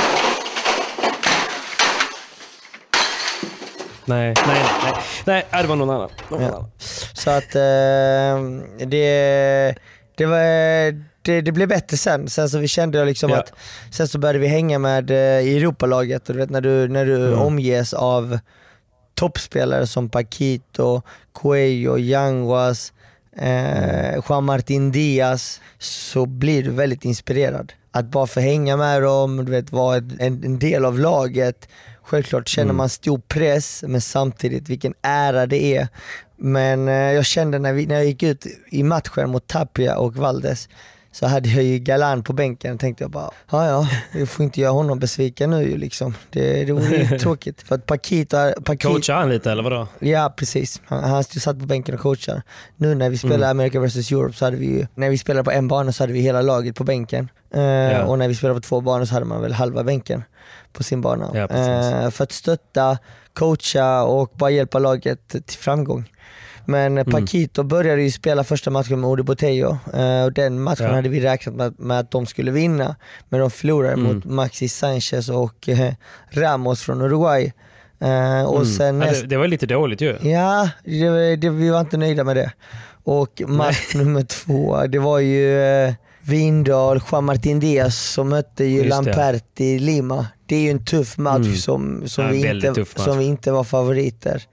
Nej, 4.06 4.34
nej, 4.48 4.64
nej. 4.84 4.94
Nej, 5.26 5.46
nej 5.52 5.62
det 5.64 5.68
var 5.70 5.76
någon 5.76 5.90
annan. 5.90 6.10
Någon 6.30 6.42
Ja. 6.42 6.48
annan. 6.48 6.72
Så 7.14 7.30
att 7.30 7.56
eh, 7.56 8.86
det, 8.88 9.76
det, 10.16 10.26
var, 10.26 10.92
det, 11.22 11.42
det 11.42 11.52
blev 11.52 11.68
bättre 11.68 11.98
sen. 11.98 12.30
Sen 12.30 12.50
så 12.50 12.58
vi 12.58 12.68
kände 12.68 12.98
jag 12.98 13.06
liksom 13.08 13.30
Ja. 13.30 13.38
att, 13.38 13.54
sen 13.92 14.08
så 14.08 14.18
började 14.20 14.40
vi 14.40 14.48
hänga 14.48 14.80
med 14.80 15.12
eh, 15.12 15.18
i 15.40 15.58
Europalaget 15.58 16.30
och 16.30 16.36
du 16.36 16.40
vet 16.42 16.50
när 16.50 16.62
du, 16.62 16.88
när 16.88 17.06
du 17.06 17.28
Mm. 17.28 17.40
omges 17.40 17.94
av 17.94 18.40
toppspelare 19.16 19.88
som 19.88 20.10
Paquito, 20.10 21.02
Cuello, 21.34 21.98
Yanguas, 21.98 22.94
eh, 23.38 24.20
Juan 24.30 24.44
Martin 24.44 24.92
Diaz, 24.92 25.62
så 25.80 26.26
blir 26.26 26.64
du 26.64 26.70
väldigt 26.72 27.06
inspirerad. 27.06 27.74
Att 27.92 28.06
bara 28.06 28.28
få 28.28 28.40
hänga 28.40 28.78
med 28.78 29.02
dem, 29.02 29.46
du 29.46 29.52
vet, 29.52 29.72
vara 29.72 29.98
en, 29.98 30.20
en 30.20 30.60
del 30.60 30.86
av 30.86 31.00
laget. 31.00 31.68
Självklart 32.04 32.48
känner 32.48 32.74
man 32.74 32.90
stor 32.90 33.22
press, 33.28 33.84
men 33.88 34.02
samtidigt 34.02 34.70
vilken 34.70 34.94
ära 35.02 35.46
det 35.46 35.76
är. 35.76 35.88
Men 36.38 36.88
eh, 36.88 36.94
jag 36.94 37.26
kände 37.26 37.60
när, 37.60 37.74
vi, 37.74 37.86
när 37.86 37.96
jag 37.96 38.06
gick 38.06 38.24
ut 38.24 38.46
i 38.72 38.84
matchen 38.84 39.30
mot 39.30 39.48
Tapia 39.48 39.98
och 39.98 40.16
Valdes, 40.16 40.70
så 41.16 41.28
hade 41.28 41.50
jag 41.50 41.64
ju 41.64 41.80
Galan 41.80 42.24
på 42.24 42.34
bänken 42.34 42.78
tänkte 42.78 43.04
jag 43.04 43.12
bara, 43.12 43.32
ja 43.52 43.66
ja, 43.68 43.88
vi 44.14 44.26
får 44.26 44.44
inte 44.44 44.62
göra 44.62 44.72
honom 44.72 45.00
besviken 45.00 45.50
nu 45.50 45.64
ju 45.64 45.78
liksom. 45.78 46.16
Det, 46.32 46.64
det 46.64 46.72
vore 46.72 46.96
ju 46.98 47.20
tråkigt. 47.20 47.62
För 47.62 47.76
att 47.76 47.86
Paquito, 47.86 48.38
Paquito 48.64 48.94
Coachar 48.94 49.16
han 49.16 49.30
lite 49.30 49.52
eller 49.52 49.64
vadå? 49.64 49.88
Ja 50.00 50.34
precis, 50.38 50.82
han, 50.86 51.04
han 51.04 51.24
satt 51.24 51.60
på 51.60 51.66
bänken 51.66 51.96
och 51.96 52.02
coachade. 52.02 52.42
Nu 52.76 52.96
när 52.96 53.10
vi 53.10 53.18
spelade 53.18 53.50
America 53.50 53.80
vs 53.80 54.12
Europe 54.12 54.34
så 54.38 54.46
hade 54.46 54.58
vi 54.58 54.66
ju, 54.66 54.88
när 54.96 55.10
vi 55.10 55.18
spelade 55.18 55.44
på 55.44 55.52
en 55.52 55.68
bana 55.68 55.92
så 55.92 56.04
hade 56.04 56.14
vi 56.14 56.20
hela 56.20 56.42
laget 56.42 56.76
på 56.76 56.84
bänken. 56.84 57.30
Eh, 57.54 58.00
Och 58.10 58.20
när 58.20 58.28
vi 58.28 58.36
spelade 58.36 58.62
på 58.62 58.68
två 58.68 58.82
banor 58.82 59.06
så 59.06 59.14
hade 59.14 59.26
man 59.26 59.42
väl 59.42 59.54
halva 59.54 59.84
bänken 59.84 60.24
på 60.74 60.84
sin 60.84 61.02
bana. 61.02 61.32
Ja, 61.34 61.42
eh, 61.42 62.10
för 62.10 62.24
att 62.24 62.32
stötta, 62.32 62.98
coacha 63.34 64.04
och 64.04 64.32
bara 64.34 64.50
hjälpa 64.50 64.80
laget 64.80 65.28
till 65.28 65.58
framgång. 65.60 66.06
Men 66.66 66.98
Mm. 66.98 67.12
Paquito 67.12 67.64
började 67.64 68.02
ju 68.04 68.12
spela 68.12 68.44
första 68.44 68.70
matchen 68.72 69.00
med 69.00 69.10
Odi 69.10 69.24
Botello 69.24 69.78
eh, 69.94 70.24
och 70.24 70.34
den 70.34 70.62
matchen 70.62 70.86
Ja. 70.86 70.94
hade 70.96 71.10
vi 71.10 71.20
räknat 71.20 71.56
med, 71.56 71.74
med 71.80 72.00
att 72.00 72.12
de 72.12 72.26
skulle 72.26 72.52
vinna. 72.52 72.96
Men 73.30 73.40
de 73.40 73.52
förlorade 73.52 73.94
Mm. 73.94 74.16
mot 74.16 74.26
Maxi 74.26 74.68
Sanchez 74.68 75.30
och 75.30 75.70
eh, 75.70 75.94
Ramos 76.32 76.82
från 76.82 77.02
Uruguay. 77.02 77.54
Eh, 78.00 78.44
och 78.44 78.68
sen 78.68 78.90
Mm. 78.96 79.02
Ja, 79.02 79.08
näst, 79.08 79.22
det, 79.22 79.28
det 79.28 79.38
var 79.38 79.48
lite 79.48 79.66
dåligt 79.66 80.02
ju. 80.02 80.18
Ja, 80.22 80.70
det, 80.84 81.36
det, 81.36 81.50
vi 81.50 81.70
var 81.70 81.80
inte 81.80 81.98
nöjda 81.98 82.24
med 82.24 82.36
det. 82.36 82.52
Och 83.04 83.42
match 83.48 83.92
nummer 83.96 84.24
två, 84.24 84.86
det 84.88 85.00
var 85.00 85.20
ju 85.20 85.60
Vindal, 86.22 87.02
Juan 87.12 87.24
Martin 87.26 87.60
Diaz 87.60 88.00
som 88.12 88.30
mötte 88.30 88.66
ju. 88.66 88.84
Lamperti 88.84 89.80
Lima. 89.80 90.28
Det 90.46 90.56
är 90.56 90.60
ju 90.62 90.70
en 90.70 90.86
tuff 90.86 91.18
match 91.18 91.46
Mm. 91.46 91.56
som, 91.56 92.04
som, 92.08 92.24
Ja, 92.26 92.32
vi 92.32 92.50
inte, 92.68 92.86
som 92.96 93.18
vi 93.18 93.26
inte 93.26 93.52
var 93.52 93.64
favoriter. 93.64 94.44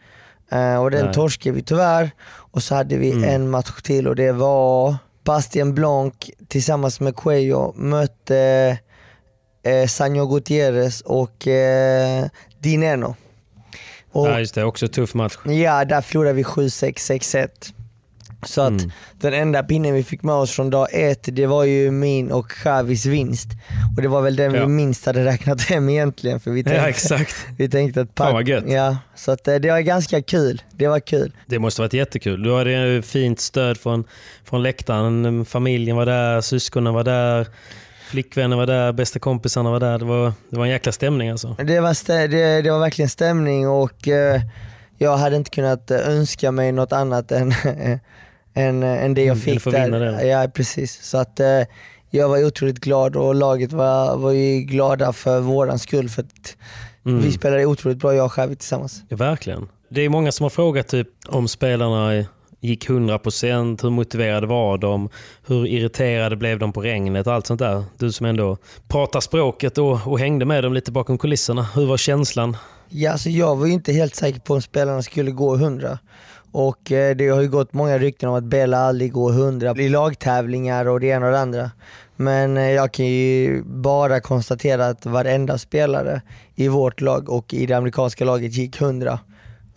Eh, 0.52 0.76
och 0.82 0.90
den 0.90 1.04
Nej. 1.04 1.14
torskade 1.14 1.56
vi 1.56 1.62
tyvärr. 1.62 2.10
Och 2.26 2.62
så 2.62 2.74
hade 2.74 2.96
vi 2.96 3.10
Mm. 3.10 3.24
en 3.30 3.50
match 3.50 3.82
till 3.82 4.08
och 4.08 4.16
det 4.16 4.32
var 4.32 4.96
Bastien 5.24 5.74
Blanc 5.74 6.14
tillsammans 6.48 7.00
med 7.00 7.16
Cuello 7.16 7.72
mötte 7.76 8.78
eh, 9.62 9.86
Sanjo 9.86 10.26
Gutierrez 10.26 11.00
och 11.00 11.46
eh, 11.48 12.24
Dineno. 12.58 13.14
Och, 14.12 14.28
Ja 14.28 14.38
just 14.38 14.54
det, 14.54 14.64
också 14.64 14.88
tuff 14.88 15.14
match. 15.14 15.36
Ja, 15.44 15.84
där 15.84 16.00
förlorade 16.00 16.32
vi 16.34 16.42
7-6, 16.42 16.92
6-1. 16.94 17.48
Så 18.46 18.60
att 18.60 18.68
Mm. 18.70 18.90
den 19.20 19.34
enda 19.34 19.62
pinnen 19.62 19.94
vi 19.94 20.02
fick 20.02 20.22
med 20.22 20.34
oss 20.34 20.50
från 20.50 20.70
dag 20.70 20.88
ett, 20.92 21.28
det 21.32 21.46
var 21.46 21.64
ju 21.64 21.90
min 21.90 22.32
och 22.32 22.48
Xavis 22.50 23.06
vinst. 23.06 23.48
Och 23.96 24.02
det 24.02 24.08
var 24.08 24.22
väl 24.22 24.36
den 24.36 24.54
Ja. 24.54 24.60
vi 24.60 24.66
minst 24.68 25.06
hade 25.06 25.24
räknat 25.24 25.60
hem 25.60 25.88
egentligen. 25.88 26.40
För 26.40 26.50
vi 26.50 26.64
tänkte, 26.64 26.82
Ja 26.82 26.88
exakt. 26.88 27.34
vi 27.58 27.68
tänkte 27.68 28.00
att 28.00 28.08
Fan, 28.16 28.32
vad 28.34 28.48
gött. 28.48 28.64
Ja, 28.66 28.96
så 29.14 29.30
att 29.32 29.48
eh, 29.48 29.54
det 29.54 29.70
var 29.70 29.80
ganska 29.80 30.22
kul. 30.22 30.62
Det 30.72 30.86
var 30.88 31.00
kul. 31.00 31.32
Det 31.46 31.58
måste 31.58 31.80
varit 31.82 31.92
jättekul. 31.92 32.42
Du 32.42 32.54
hade 32.56 32.70
ju 32.70 33.02
fint 33.02 33.40
stöd 33.40 33.78
från, 33.78 34.04
från 34.44 34.62
läktaren. 34.62 35.44
Familjen 35.44 35.96
var 35.96 36.06
där, 36.06 36.40
syskonen 36.40 36.94
var 36.94 37.04
där, 37.04 37.46
flickvännen 38.10 38.58
var 38.58 38.66
där, 38.66 38.92
bästa 38.92 39.18
kompisarna 39.18 39.70
var 39.70 39.80
där. 39.80 39.98
Det 39.98 40.04
var, 40.04 40.32
det 40.50 40.56
var 40.56 40.64
en 40.64 40.70
jäkla 40.70 40.92
stämning 40.92 41.28
alltså. 41.30 41.56
Det 41.64 41.80
var, 41.80 41.92
stä- 41.92 42.28
det, 42.28 42.62
det 42.62 42.70
var 42.70 42.78
verkligen 42.80 43.08
stämning 43.08 43.68
och 43.68 44.08
eh, 44.08 44.40
jag 44.98 45.16
hade 45.16 45.36
inte 45.36 45.50
kunnat 45.50 45.90
eh, 45.90 46.08
önska 46.08 46.50
mig 46.52 46.72
något 46.72 46.92
annat 46.92 47.32
än, 47.32 47.54
än, 48.54 48.82
än 48.82 49.14
det 49.14 49.20
jag 49.24 49.36
Mm, 49.36 49.60
fick 49.60 49.64
där. 49.64 50.24
Ja 50.24 50.48
precis. 50.54 51.02
Så 51.02 51.18
att 51.18 51.40
eh, 51.40 51.46
jag 52.10 52.28
var 52.28 52.44
otroligt 52.44 52.78
glad 52.78 53.16
och 53.16 53.34
laget 53.34 53.72
var, 53.72 54.16
var 54.16 54.32
ju 54.32 54.60
glada 54.60 55.12
för 55.12 55.40
våran 55.40 55.78
skull 55.78 56.08
för 56.08 56.22
att 56.22 56.56
Mm. 57.06 57.20
vi 57.22 57.32
spelade 57.32 57.66
otroligt 57.66 57.98
bra 57.98 58.14
jag 58.14 58.24
och 58.26 58.32
Xavi 58.32 58.56
tillsammans. 58.56 59.02
Ja, 59.08 59.16
verkligen. 59.16 59.68
Det 59.88 60.00
är 60.00 60.08
många 60.08 60.32
som 60.32 60.44
har 60.44 60.50
frågat 60.50 60.88
typ, 60.88 61.08
om 61.28 61.48
spelarna 61.48 62.24
gick 62.60 62.88
100%, 62.88 63.82
hur 63.82 63.90
motiverade 63.90 64.46
var 64.46 64.78
de, 64.78 65.08
hur 65.46 65.66
irriterade 65.66 66.36
blev 66.36 66.58
de 66.58 66.72
på 66.72 66.80
regnet 66.80 67.26
allt 67.26 67.46
sånt 67.46 67.58
där. 67.58 67.84
Du 67.98 68.12
som 68.12 68.26
ändå 68.26 68.56
pratar 68.88 69.20
språket 69.20 69.78
och, 69.78 70.06
och 70.06 70.18
hängde 70.18 70.44
med 70.44 70.64
dem 70.64 70.72
lite 70.72 70.92
bakom 70.92 71.18
kulisserna. 71.18 71.66
Hur 71.74 71.86
var 71.86 71.96
känslan? 71.96 72.56
Ja, 72.88 73.12
alltså 73.12 73.28
jag 73.30 73.56
var 73.56 73.66
ju 73.66 73.72
inte 73.72 73.92
helt 73.92 74.14
säker 74.14 74.40
på 74.40 74.54
om 74.54 74.62
spelarna 74.62 75.02
skulle 75.02 75.30
gå 75.30 75.54
100. 75.54 75.98
Och 76.52 76.92
eh, 76.92 77.16
det 77.16 77.28
har 77.28 77.40
ju 77.40 77.48
gått 77.48 77.72
många 77.72 77.98
rykten 77.98 78.28
om 78.28 78.34
att 78.34 78.44
Bella 78.44 78.78
aldrig 78.78 79.12
går 79.12 79.32
100 79.32 79.74
i 79.76 79.88
lagtävlingar 79.88 80.88
och 80.88 81.00
det 81.00 81.06
ena 81.06 81.26
och 81.26 81.32
det 81.32 81.40
andra. 81.40 81.70
Men 82.16 82.56
eh, 82.56 82.70
jag 82.70 82.92
kan 82.92 83.06
ju 83.06 83.62
bara 83.62 84.20
konstatera 84.20 84.86
att 84.86 85.06
varenda 85.06 85.58
spelare 85.58 86.22
i 86.54 86.68
vårt 86.68 87.00
lag 87.00 87.28
och 87.30 87.54
i 87.54 87.66
det 87.66 87.74
amerikanska 87.74 88.24
laget 88.24 88.52
gick 88.52 88.80
100. 88.80 89.18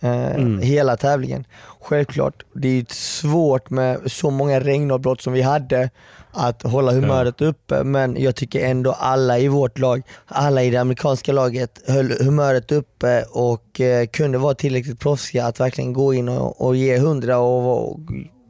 Eh, 0.00 0.58
Hela 0.60 0.96
tävlingen. 0.96 1.44
Självklart, 1.80 2.42
det 2.52 2.68
är 2.68 2.72
ju 2.72 2.84
svårt 2.88 3.70
med 3.70 3.98
så 4.06 4.30
många 4.30 4.60
regnavbrott 4.60 5.20
som 5.20 5.32
vi 5.32 5.42
hade 5.42 5.90
att 6.36 6.62
hålla 6.62 6.92
humöret 6.92 7.40
uppe 7.40 7.84
men 7.84 8.22
jag 8.22 8.36
tycker 8.36 8.66
ändå 8.66 8.92
alla 8.92 9.38
i 9.38 9.48
vårt 9.48 9.78
lag, 9.78 10.02
alla 10.26 10.62
i 10.62 10.70
det 10.70 10.76
amerikanska 10.76 11.32
laget 11.32 11.82
höll 11.86 12.12
humöret 12.24 12.72
uppe 12.72 13.22
och 13.22 13.80
eh, 13.80 14.06
kunde 14.06 14.38
vara 14.38 14.54
tillräckligt 14.54 15.00
proffsiga 15.00 15.46
att 15.46 15.60
verkligen 15.60 15.92
gå 15.92 16.14
in 16.14 16.28
och, 16.28 16.66
och 16.66 16.76
ge 16.76 16.98
hundra 16.98 17.38
och, 17.38 17.90
och 17.90 18.00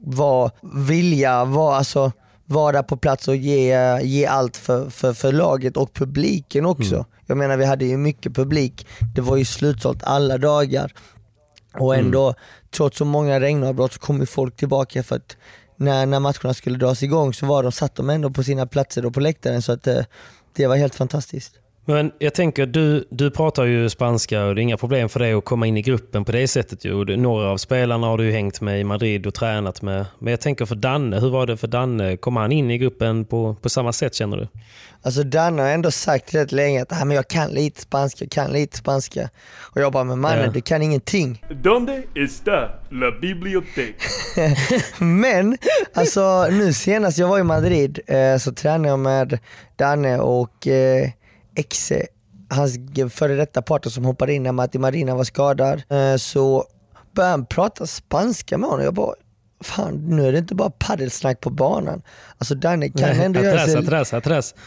vara 0.05 0.51
vilja, 0.75 1.45
vara 1.45 1.77
alltså 1.77 2.13
vara 2.47 2.73
där 2.73 2.83
på 2.83 2.97
plats 2.97 3.29
och 3.29 3.37
ge, 3.37 4.01
ge 4.03 4.27
allt 4.27 4.57
för, 4.57 4.91
för, 4.91 5.13
för 5.13 5.33
laget 5.33 5.77
och 5.77 5.93
publiken 5.93 6.67
också. 6.67 7.05
Jag 7.27 7.39
menar 7.39 7.57
vi 7.57 7.65
hade 7.65 7.85
ju 7.85 7.97
mycket 7.97 8.35
publik, 8.35 8.87
det 9.15 9.21
var 9.21 9.37
ju 9.37 9.45
slutsålt 9.45 10.03
alla 10.03 10.39
dagar. 10.39 10.93
Och 11.79 11.97
ändå, 11.97 12.35
trots 12.71 12.99
så 12.99 13.05
många 13.05 13.41
regnavbrott 13.41 13.93
så 13.93 13.99
kom 13.99 14.21
ju 14.21 14.27
folk 14.27 14.57
tillbaka 14.57 15.03
för 15.03 15.17
att 15.17 15.37
när, 15.77 16.07
när 16.07 16.21
matcherna 16.21 16.55
skulle 16.55 16.79
dras 16.79 17.03
igång 17.03 17.35
så 17.35 17.47
var 17.47 17.63
de, 17.63 17.73
satt 17.73 17.95
de 17.95 18.11
ändå 18.11 18.31
på 18.31 18.43
sina 18.43 18.67
platser 18.67 19.07
och 19.07 19.15
på 19.15 19.21
läktaren 19.21 19.63
så 19.63 19.73
att 19.73 19.87
eh, 19.87 20.05
det 20.53 20.67
var 20.67 20.77
helt 20.77 20.95
fantastiskt. 20.95 21.55
Men 21.89 22.13
jag 22.19 22.35
tänker, 22.35 22.67
du, 22.67 23.05
du 23.11 23.31
pratar 23.31 23.65
ju 23.65 23.89
spanska 23.89 24.45
och 24.45 24.55
det 24.55 24.61
är 24.61 24.63
inga 24.63 24.77
problem 24.77 25.09
för 25.09 25.21
dig 25.21 25.33
att 25.33 25.45
komma 25.45 25.67
in 25.67 25.77
i 25.77 25.83
gruppen 25.83 26.25
på 26.25 26.33
det 26.33 26.49
sättet. 26.49 26.85
Ju. 26.85 27.17
Några 27.17 27.49
av 27.51 27.57
spelarna 27.57 28.07
har 28.07 28.19
du 28.19 28.31
hängt 28.33 28.61
med 28.61 28.81
i 28.81 28.85
Madrid 28.85 29.27
och 29.27 29.35
tränat 29.35 29.83
med. 29.83 30.07
Men 30.19 30.31
jag 30.31 30.41
tänker 30.41 30.65
för 30.67 30.75
Danne, 30.75 31.21
hur 31.21 31.31
var 31.31 31.47
det 31.47 31.57
för 31.57 31.67
Danne? 31.69 32.17
Kom 32.17 32.37
han 32.37 32.53
in 32.53 32.71
i 32.71 32.79
gruppen 32.79 33.25
på, 33.25 33.57
på 33.63 33.69
samma 33.69 33.93
sätt 33.93 34.15
känner 34.15 34.37
du? 34.37 34.49
Alltså 35.03 35.23
Danne 35.23 35.63
har 35.63 35.69
ändå 35.71 35.91
sagt 35.91 36.35
rätt 36.35 36.53
länge 36.53 36.83
att 36.83 36.93
ah, 36.93 37.05
men 37.05 37.17
jag 37.17 37.29
kan 37.29 37.51
lite 37.51 37.81
spanska, 37.81 38.25
jag 38.25 38.31
kan 38.31 38.51
lite 38.53 38.77
spanska. 38.77 39.29
Och 39.61 39.81
jag 39.81 39.93
bara, 39.93 40.05
men 40.05 40.21
mannen 40.21 40.45
Ja. 40.45 40.51
du 40.51 40.61
kan 40.61 40.83
ingenting. 40.83 41.45
¿Dónde 41.63 42.03
está 42.15 42.69
la 42.91 43.11
biblioteca? 43.21 43.95
Men 45.05 45.59
alltså 45.95 46.47
nu 46.51 46.73
senast 46.73 47.19
jag 47.19 47.29
var 47.29 47.39
i 47.39 47.43
Madrid 47.43 48.01
eh, 48.07 48.37
så 48.39 48.53
tränade 48.53 48.89
jag 48.89 48.99
med 48.99 49.39
Danne 49.77 50.19
och 50.19 50.67
eh, 50.67 51.11
Exe, 51.57 52.07
hans 52.51 52.77
före 53.11 53.35
detta 53.35 53.63
partner 53.63 53.91
som 53.91 54.05
hoppade 54.05 54.35
in 54.35 54.43
när 54.43 54.53
Matti 54.53 54.79
Marina 54.79 55.15
var 55.15 55.25
skadad. 55.25 55.83
Eh, 55.89 56.17
så 56.17 56.65
började 57.15 57.31
han 57.31 57.47
prata 57.47 57.87
spanska 57.87 58.59
med 58.59 58.71
honom. 58.71 58.85
Jag 58.85 58.95
bara, 58.95 59.15
fan 59.61 59.95
nu 59.95 60.27
är 60.29 60.33
det 60.33 60.39
inte 60.39 60.55
bara 60.55 60.71
paddelsnack 60.71 61.41
på 61.41 61.51
banan. 61.51 62.03
Alltså 62.39 62.55
Danne 62.55 62.89
kan 62.89 63.09
ändå 63.09 63.41
göra 63.41 63.55
Atrás, 63.55 63.67
sig... 63.71 63.79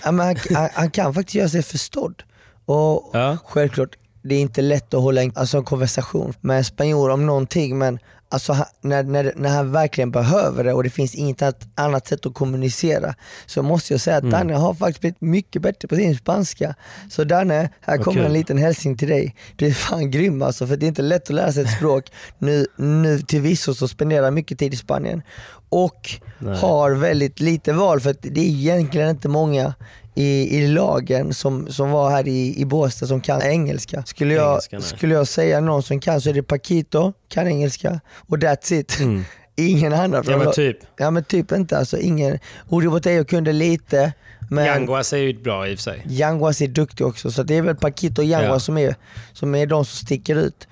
Ja, 0.03 0.11
men 0.11 0.25
han, 0.25 0.35
han, 0.55 0.69
han 0.73 0.91
kan 0.91 1.13
faktiskt 1.13 1.35
göra 1.35 1.49
sig 1.49 1.63
förstådd. 1.63 2.23
Och 2.65 3.09
Ja. 3.13 3.37
självklart, 3.45 3.95
det 4.21 4.35
är 4.35 4.41
inte 4.41 4.61
lätt 4.61 4.93
att 4.93 5.01
hålla 5.01 5.23
en, 5.23 5.31
alltså 5.35 5.57
en 5.57 5.63
konversation 5.63 6.33
med 6.41 6.57
en 6.57 6.63
spanjor 6.63 7.09
om 7.09 7.25
någonting 7.25 7.77
men 7.77 7.99
alltså, 8.29 8.57
när, 8.81 9.03
när, 9.03 9.33
när 9.35 9.49
han 9.49 9.71
verkligen 9.71 10.11
behöver 10.11 10.63
det 10.63 10.73
och 10.73 10.83
det 10.83 10.89
finns 10.89 11.15
inget 11.15 11.41
annat- 11.75 12.07
sätt 12.07 12.25
att 12.25 12.33
kommunicera 12.33 13.15
så 13.45 13.63
måste 13.63 13.93
jag 13.93 14.01
säga 14.01 14.17
att 14.17 14.31
Danne 14.31 14.53
har 14.53 14.73
faktiskt 14.73 14.99
blivit 14.99 15.21
mycket 15.21 15.61
bättre 15.61 15.87
på 15.87 15.95
sin 15.95 16.17
spanska. 16.17 16.75
Så 17.09 17.23
Danne, 17.23 17.69
här 17.81 17.97
Vad 17.97 18.05
kommer 18.05 18.23
en 18.23 18.33
liten 18.33 18.57
hälsning 18.57 18.97
till 18.97 19.07
dig. 19.07 19.35
Du 19.55 19.67
är 19.67 19.71
fan 19.71 20.11
grym 20.11 20.41
alltså 20.41 20.67
för 20.67 20.77
det 20.77 20.85
är 20.85 20.87
inte 20.87 21.01
lätt 21.01 21.23
att 21.23 21.35
lära 21.35 21.51
sig 21.51 21.63
ett 21.63 21.71
språk. 21.77 22.05
Nu, 22.41 22.67
nu 22.75 23.19
till 23.19 23.41
visso 23.41 23.73
så 23.73 23.87
spenderar 23.87 24.23
jag 24.23 24.33
mycket 24.33 24.59
tid 24.59 24.73
i 24.73 24.77
Spanien 24.77 25.21
och 25.69 26.09
Nej. 26.39 26.57
har 26.57 26.91
väldigt 26.91 27.39
lite 27.39 27.73
val 27.73 27.99
för 27.99 28.09
att 28.09 28.21
det 28.21 28.39
är 28.39 28.45
egentligen 28.45 29.09
inte 29.09 29.27
många 29.27 29.73
i, 30.15 30.57
i 30.57 30.67
lagen 30.67 31.33
som, 31.33 31.67
som 31.71 31.91
var 31.91 32.09
här 32.09 32.27
i, 32.27 32.61
i 32.61 32.65
Båstad 32.65 33.07
som 33.07 33.21
kan 33.21 33.41
engelska. 33.41 34.03
Skulle 34.05 34.33
jag, 34.33 34.49
Engelska, 34.51 34.81
skulle 34.81 35.13
jag 35.13 35.27
säga 35.27 35.59
någon 35.59 35.83
som 35.83 35.99
kan 35.99 36.21
så 36.21 36.29
är 36.29 36.33
det 36.33 36.43
Paquito, 36.43 37.13
kan 37.29 37.47
engelska 37.47 37.99
och 38.27 38.37
that's 38.37 38.73
it. 38.73 38.97
Ingen 39.55 39.93
annan 39.93 40.13
Mm. 40.13 40.31
Ja 40.31 40.37
men 40.37 40.53
typ. 40.53 40.77
Ja 40.97 41.11
men 41.11 41.23
typ 41.23 41.51
inte 41.51 41.77
alltså, 41.77 41.97
ingen. 41.97 42.39
Uri 42.71 42.87
Boteo 42.87 43.25
kunde 43.25 43.53
lite 43.53 44.13
men 44.49 44.65
Yanguas 44.65 45.13
är 45.13 45.17
ju 45.17 45.33
bra 45.41 45.67
i 45.67 45.75
och 45.75 45.77
för 45.79 45.83
sig. 45.83 46.03
Yanguas 46.07 46.61
är 46.61 46.67
duktig 46.67 47.07
också 47.07 47.31
så 47.31 47.43
det 47.43 47.57
är 47.57 47.61
väl 47.61 47.75
Paquito 47.75 48.21
och 48.21 48.27
Yanguas 48.27 48.51
Ja. 48.53 48.59
som, 48.59 48.77
är, 48.77 48.95
som 49.33 49.55
är 49.55 49.65
de 49.65 49.85
som 49.85 50.05
sticker 50.05 50.35
ut. 50.35 50.67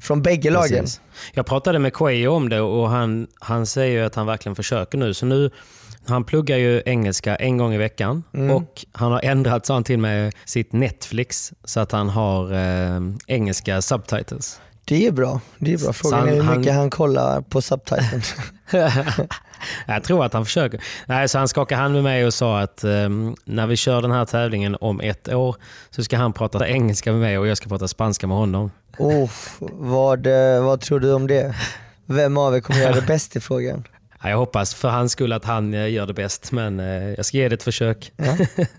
Från 0.00 0.22
bägge 0.22 0.50
lagen. 0.50 0.80
Precis. 0.80 1.00
Jag 1.34 1.46
pratade 1.46 1.78
med 1.78 1.92
Quayo 1.94 2.28
om 2.32 2.48
det 2.48 2.60
och 2.60 2.90
han, 2.90 3.26
han 3.40 3.66
säger 3.66 3.98
ju 4.00 4.06
att 4.06 4.14
han 4.14 4.26
verkligen 4.26 4.56
försöker 4.56 4.98
nu. 4.98 5.14
Så 5.14 5.26
nu, 5.26 5.50
han 6.06 6.24
pluggar 6.24 6.56
ju 6.56 6.82
engelska 6.86 7.36
en 7.36 7.56
gång 7.56 7.74
i 7.74 7.78
veckan 7.78 8.22
och 8.52 8.84
han 8.92 9.12
har 9.12 9.20
ändrat, 9.24 9.66
sa 9.66 9.74
han 9.74 9.84
till 9.84 9.98
med 9.98 10.32
sitt 10.44 10.72
Netflix 10.72 11.52
så 11.64 11.80
att 11.80 11.92
han 11.92 12.08
har 12.08 12.52
eh, 12.52 13.00
engelska 13.26 13.82
subtitles. 13.82 14.60
Det 14.84 15.06
är 15.06 15.12
bra. 15.12 15.40
Det 15.58 15.72
är 15.72 15.78
bra. 15.78 15.92
Frågan 15.92 16.18
han- 16.20 16.28
är 16.28 16.32
hur 16.34 16.42
han- 16.42 16.58
mycket 16.58 16.74
han 16.74 16.90
kollar 16.90 17.40
på 17.40 17.62
subtiteln. 17.62 18.22
Jag 19.86 20.04
tror 20.04 20.24
att 20.24 20.32
han 20.32 20.44
försöker. 20.44 20.80
Nej, 21.06 21.28
så 21.28 21.38
han 21.38 21.48
skakade 21.48 21.80
hand 21.80 21.94
med 21.94 22.02
mig 22.02 22.26
och 22.26 22.34
sa 22.34 22.60
att 22.60 22.84
ehm, 22.84 23.34
när 23.44 23.66
vi 23.66 23.76
kör 23.76 24.02
den 24.02 24.10
här 24.10 24.24
tävlingen 24.24 24.76
om 24.80 25.00
ett 25.00 25.28
år 25.32 25.56
så 25.90 26.04
ska 26.04 26.16
han 26.16 26.32
prata 26.32 26.68
engelska 26.68 27.12
med 27.12 27.20
mig 27.20 27.38
och 27.38 27.46
jag 27.46 27.56
ska 27.56 27.68
prata 27.68 27.88
spanska 27.88 28.26
med 28.26 28.36
honom. 28.36 28.70
oh, 28.98 29.30
vad, 29.72 30.26
eh, 30.26 30.64
vad 30.64 30.80
tror 30.80 31.00
du 31.00 31.12
om 31.12 31.26
det? 31.26 31.54
Vem 32.06 32.36
av 32.36 32.56
er 32.56 32.60
kommer 32.60 32.80
göra 32.80 32.92
det 32.94 33.02
bäst 33.06 33.36
i 33.36 33.40
frågan? 33.40 33.84
Ja, 34.22 34.30
jag 34.30 34.36
hoppas 34.38 34.74
för 34.74 34.88
hans 34.88 35.12
skull 35.12 35.32
att 35.32 35.44
han 35.44 35.74
eh, 35.74 35.90
gör 35.90 36.06
det 36.06 36.14
bäst, 36.14 36.52
men 36.52 36.80
eh, 36.80 36.86
jag 37.16 37.24
ska 37.26 37.36
ge 37.36 37.48
det 37.48 37.54
ett 37.54 37.62
försök. 37.62 38.12
Ja. 38.16 38.36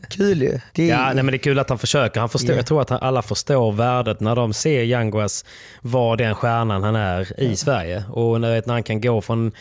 Kul 0.09 0.41
ju. 0.41 0.59
Det 0.73 0.85
Ja, 0.85 1.05
nej, 1.05 1.15
men 1.15 1.25
det 1.25 1.35
är 1.35 1.37
kul 1.37 1.59
att 1.59 1.69
han 1.69 1.79
försöker. 1.79 2.19
Han 2.19 2.29
förstår, 2.29 2.51
Ja. 2.51 2.55
Jag 2.55 2.65
tror 2.65 2.81
att 2.81 2.91
alla 2.91 3.21
förstår 3.21 3.71
värdet 3.71 4.19
när 4.19 4.35
de 4.35 4.53
ser 4.53 4.83
Yanguas 4.83 5.45
vara 5.81 6.15
den 6.15 6.35
stjärnan 6.35 6.83
han 6.83 6.95
är 6.95 7.39
i 7.39 7.55
Sverige. 7.55 8.03
Och 8.09 8.41
när, 8.41 8.63
när 8.65 8.73
han 8.73 8.83
kan 8.83 9.01
gå 9.01 9.21
från 9.21 9.51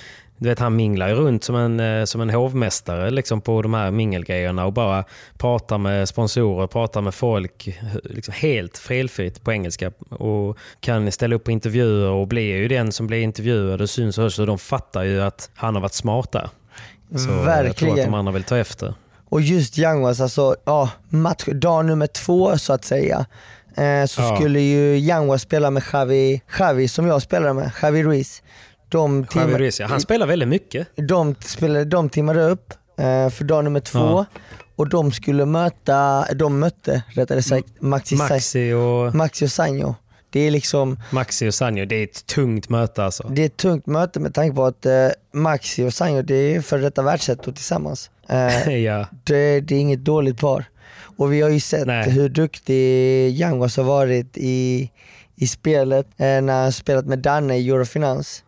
du 0.42 0.48
vet, 0.48 0.58
han 0.58 0.76
minglar 0.76 1.08
ju 1.08 1.14
runt 1.14 1.44
som 1.44 1.56
en, 1.56 1.80
eh, 1.80 2.04
som 2.04 2.20
en 2.20 2.30
hovmästare 2.30 3.10
liksom 3.10 3.40
på 3.40 3.62
de 3.62 3.74
här 3.74 3.90
mingelgrejerna 3.90 4.66
och 4.66 4.72
bara 4.72 5.04
pratar 5.38 5.78
med 5.78 6.08
sponsorer, 6.08 6.66
pratar 6.66 7.00
med 7.00 7.14
folk 7.14 7.66
eh, 7.66 7.74
liksom 8.04 8.34
helt 8.36 8.78
felfritt 8.78 9.44
på 9.44 9.52
engelska. 9.52 9.92
Och 10.10 10.56
kan 10.80 11.12
ställa 11.12 11.36
upp 11.36 11.44
på 11.44 11.50
intervjuer 11.50 12.10
och 12.10 12.28
blir 12.28 12.56
ju 12.56 12.68
den 12.68 12.92
som 12.92 13.06
blir 13.06 13.22
intervjuad 13.22 13.80
och 13.80 13.90
syns 13.90 14.18
och 14.18 14.24
hörs. 14.24 14.38
Och 14.38 14.46
de 14.46 14.58
fattar 14.58 15.02
ju 15.02 15.22
att 15.22 15.50
han 15.54 15.74
har 15.74 15.82
varit 15.82 15.92
smart 15.92 16.32
där. 16.32 16.48
Så 17.10 17.16
jag 17.16 17.22
tror 17.24 17.40
att 17.40 17.46
Verkligen. 17.46 17.96
de 17.96 18.14
andra 18.14 18.32
vill 18.32 18.44
ta 18.44 18.56
efter. 18.58 18.94
Och 19.28 19.40
just 19.40 19.78
Yanguas, 19.78 20.20
alltså 20.20 20.56
ja, 20.64 20.90
match, 21.08 21.44
dag 21.52 21.84
nummer 21.84 22.06
två 22.06 22.58
så 22.58 22.72
att 22.72 22.84
säga. 22.84 23.26
Eh, 23.76 24.06
så 24.06 24.22
Ja. 24.22 24.36
skulle 24.36 24.60
ju 24.60 24.98
Yanguas 24.98 25.42
spela 25.42 25.70
med 25.70 25.82
Javi, 25.92 26.42
Javi 26.58 26.88
som 26.88 27.06
jag 27.06 27.22
spelade 27.22 27.54
med, 27.54 27.70
Javi 27.82 28.02
Ruiz. 28.04 28.42
De, 28.92 29.26
Javi 29.34 29.52
timma- 29.52 29.58
Ruiz, 29.58 29.80
ja. 29.80 29.86
Han 29.86 30.00
spelar 30.00 30.26
väldigt 30.26 30.48
mycket. 30.48 30.88
de, 30.96 31.34
spelade, 31.40 31.84
de 31.84 32.08
timmade 32.08 32.42
upp 32.50 32.72
eh, 32.98 33.28
för 33.30 33.44
dag 33.44 33.64
nummer 33.64 33.80
två 33.80 33.98
Ja. 33.98 34.26
och 34.76 34.88
de 34.88 35.12
skulle 35.12 35.46
möta, 35.46 36.26
de 36.34 36.58
mötte 36.58 37.02
rättare 37.08 37.42
sagt 37.42 37.68
Maxi, 37.80 38.16
Maxi. 38.16 38.72
Och, 38.72 39.14
Maxi 39.14 39.46
och 39.46 39.50
Sanjo. 39.50 39.94
Det 40.30 40.40
är 40.40 40.50
liksom 40.50 41.00
Maxi 41.10 41.48
och 41.48 41.54
Sanjo, 41.54 41.84
det 41.84 41.94
är 41.96 42.04
ett 42.04 42.26
tungt 42.26 42.68
möte 42.68 43.04
alltså. 43.04 43.28
det 43.28 43.42
är 43.42 43.46
ett 43.46 43.56
tungt 43.56 43.86
möte 43.86 44.20
med 44.20 44.34
tanke 44.34 44.56
på 44.56 44.64
att 44.64 44.86
eh, 44.86 45.08
Maxi 45.32 45.84
och 45.84 45.94
Sanjo 45.94 46.22
det 46.22 46.34
är 46.34 46.60
för 46.60 46.78
detta 46.78 47.02
världsettor 47.02 47.52
tillsammans. 47.52 48.10
Eh, 48.28 48.76
ja. 48.84 49.06
det, 49.24 49.60
det 49.60 49.74
är 49.74 49.80
inget 49.80 50.04
dåligt 50.04 50.40
par. 50.40 50.64
Och 51.16 51.32
vi 51.32 51.40
har 51.40 51.48
ju 51.50 51.60
sett 51.60 51.86
Nej. 51.86 52.10
hur 52.10 52.28
duktig 52.28 53.30
Yanguas 53.30 53.76
har 53.76 53.84
varit 53.84 54.36
i, 54.36 54.90
i 55.36 55.46
spelet 55.46 56.06
eh, 56.16 56.26
när 56.42 56.62
han 56.62 56.72
spelat 56.72 57.06
med 57.06 57.18
Danne 57.18 57.56
i 57.56 57.70
Eurofinans. 57.70 58.44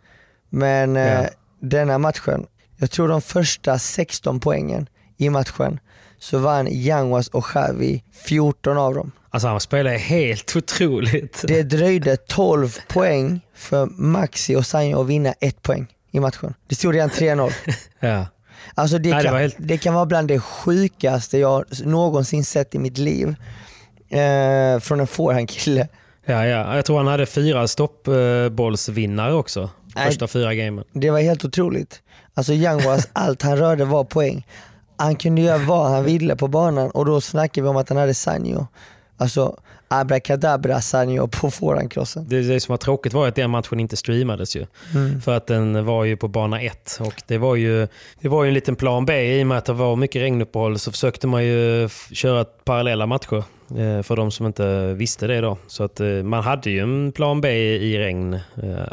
Men 0.54 0.96
eh, 0.96 1.02
Ja. 1.22 1.28
denna 1.60 1.98
matchen, 1.98 2.46
jag 2.76 2.90
tror 2.90 3.08
de 3.08 3.22
första 3.22 3.78
16 3.78 4.40
poängen 4.40 4.86
i 5.16 5.30
matchen 5.30 5.80
så 6.18 6.38
vann 6.38 6.68
Yanguas 6.70 7.28
och 7.28 7.44
Xavi 7.44 8.02
14 8.26 8.78
av 8.78 8.94
dem. 8.94 9.12
Alltså 9.30 9.48
han 9.48 9.60
spelar 9.60 9.90
helt 9.96 10.56
otroligt. 10.56 11.44
Det 11.48 11.62
dröjde 11.76 12.16
12 12.16 12.78
poäng 12.88 13.40
för 13.54 13.86
Maxi 13.86 14.56
och 14.56 14.66
Sanjo 14.66 15.00
att 15.00 15.06
vinna 15.06 15.34
ett 15.40 15.62
poäng 15.62 15.86
i 16.10 16.20
matchen. 16.20 16.54
Det 16.68 16.74
stod 16.74 16.94
redan 16.94 17.10
3-0. 17.10 17.52
Ja. 18.00 18.26
Alltså 18.74 18.98
det, 18.98 19.10
Nej, 19.10 19.18
det 19.18 19.24
kan, 19.24 19.32
var 19.34 19.40
helt- 19.40 19.56
det 19.58 19.78
kan 19.78 19.94
vara 19.94 20.06
bland 20.06 20.28
det 20.28 20.40
sjukaste 20.40 21.38
jag 21.38 21.64
någonsin 21.84 22.44
sett 22.44 22.74
i 22.74 22.78
mitt 22.78 22.98
liv. 22.98 23.34
Eh, 24.08 24.80
från 24.80 25.00
en 25.00 25.06
forehandkille. 25.06 25.88
Ja, 26.26 26.46
ja. 26.46 26.76
Jag 26.76 26.84
tror 26.84 26.96
han 26.96 27.06
hade 27.06 27.26
fyra 27.26 27.68
stoppbollsvinnare 27.68 29.32
också. 29.34 29.70
Nej. 29.94 30.06
Första 30.06 30.26
fyra 30.28 30.54
gamen. 30.54 30.84
Det 30.92 31.10
var 31.10 31.20
helt 31.20 31.44
otroligt. 31.44 32.02
Alltså 32.34 32.52
Yanguas, 32.52 33.08
allt 33.12 33.42
han 33.42 33.56
rörde 33.56 33.84
var 33.84 34.04
poäng. 34.04 34.46
Han 34.96 35.16
kunde 35.16 35.42
göra 35.42 35.58
vad 35.58 35.90
han 35.90 36.04
ville 36.04 36.36
på 36.36 36.48
banan 36.48 36.90
och 36.90 37.04
då 37.06 37.20
snackar 37.20 37.62
vi 37.62 37.68
om 37.68 37.76
att 37.76 37.88
han 37.88 37.98
hade 37.98 38.14
Sanjo. 38.14 38.66
Alltså 39.16 39.56
abracadabra 39.88 40.80
Sanjo 40.80 41.28
på 41.28 41.50
forehandcrossen. 41.50 42.28
Det, 42.28 42.42
det 42.42 42.60
som 42.60 42.72
var 42.72 42.76
tråkigt 42.76 43.12
var 43.12 43.28
att 43.28 43.34
den 43.34 43.50
matchen 43.50 43.80
inte 43.80 43.96
streamades 43.96 44.56
ju. 44.56 44.66
Mm. 44.94 45.20
För 45.20 45.36
att 45.36 45.46
den 45.46 45.84
var 45.84 46.04
ju 46.04 46.16
på 46.16 46.28
bana 46.28 46.60
ett. 46.60 46.98
Och 47.00 47.22
det 47.26 47.38
var 47.38 47.54
ju, 47.56 47.88
det 48.20 48.28
var 48.28 48.44
ju 48.44 48.48
en 48.48 48.54
liten 48.54 48.76
plan 48.76 49.06
B. 49.06 49.38
I 49.40 49.42
och 49.42 49.46
med 49.46 49.58
att 49.58 49.64
det 49.64 49.72
var 49.72 49.96
mycket 49.96 50.22
regnuppehåll 50.22 50.78
så 50.78 50.90
försökte 50.92 51.26
man 51.26 51.44
ju 51.44 51.88
köra 52.12 52.44
parallella 52.44 53.06
matcher. 53.06 53.36
eh, 53.70 54.02
För 54.02 54.16
de 54.16 54.30
som 54.30 54.46
inte 54.46 54.92
visste 54.94 55.26
det 55.26 55.40
då. 55.40 55.58
Så 55.66 55.84
att 55.84 56.00
eh, 56.00 56.06
man 56.08 56.42
hade 56.44 56.70
ju 56.70 56.80
en 56.80 57.12
plan 57.12 57.40
B 57.40 57.48
i 57.76 57.98
regn. 57.98 58.34
eh, 58.34 58.40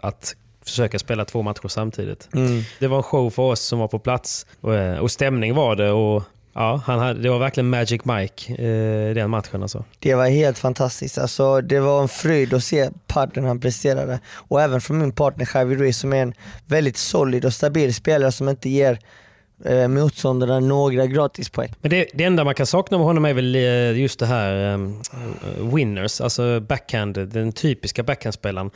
Att 0.03 0.35
försöka 0.65 0.99
spela 0.99 1.25
två 1.25 1.41
matcher 1.41 1.67
samtidigt. 1.67 2.29
Mm. 2.33 2.61
Det 2.79 2.87
var 2.87 2.97
en 2.97 3.03
show 3.03 3.29
för 3.29 3.43
oss 3.43 3.61
som 3.61 3.79
var 3.79 3.87
på 3.87 3.99
plats. 3.99 4.45
Och, 4.61 4.75
eh, 4.75 4.99
och 4.99 5.11
stämning 5.11 5.55
var 5.55 5.75
det. 5.75 5.91
Och 5.91 6.23
ja, 6.53 6.81
han 6.85 6.99
hade, 6.99 7.21
det 7.21 7.29
var 7.29 7.39
verkligen 7.39 7.69
Magic 7.69 8.05
Mike 8.05 8.53
eh, 8.53 9.13
den 9.15 9.29
matchen 9.29 9.61
alltså. 9.61 9.83
Det 9.99 10.15
var 10.15 10.27
helt 10.27 10.57
fantastiskt. 10.57 11.17
Alltså, 11.17 11.61
det 11.61 11.79
var 11.79 12.01
en 12.01 12.07
fröjd 12.07 12.53
att 12.53 12.63
se 12.63 12.89
padden 13.07 13.45
han 13.45 13.59
presterade. 13.59 14.19
Och 14.33 14.61
även 14.61 14.81
från 14.81 14.97
min 14.97 15.11
partner 15.11 15.49
Javi 15.53 15.75
Ruiz 15.75 15.97
som 15.97 16.13
är 16.13 16.21
en 16.21 16.33
väldigt 16.65 16.97
solid 16.97 17.45
och 17.45 17.53
stabil 17.53 17.93
spelare 17.93 18.31
som 18.31 18.49
inte 18.49 18.69
ger 18.69 18.99
eh, 19.65 19.87
motståndarna 19.87 20.59
några 20.59 21.05
gratispoäng. 21.07 21.73
Men 21.81 21.89
det, 21.91 22.05
det 22.13 22.23
enda 22.23 22.43
man 22.43 22.55
kan 22.55 22.65
sakna 22.65 22.97
med 22.97 23.07
honom 23.07 23.25
är 23.25 23.33
väl 23.33 23.55
eh, 23.55 23.99
just 24.01 24.19
det 24.19 24.25
här 24.25 24.73
um, 24.73 24.99
winners, 25.75 26.21
alltså 26.21 26.59
backhand, 26.59 27.13
den 27.29 27.51
typiska 27.51 28.03
backhandspelaren. 28.03 28.71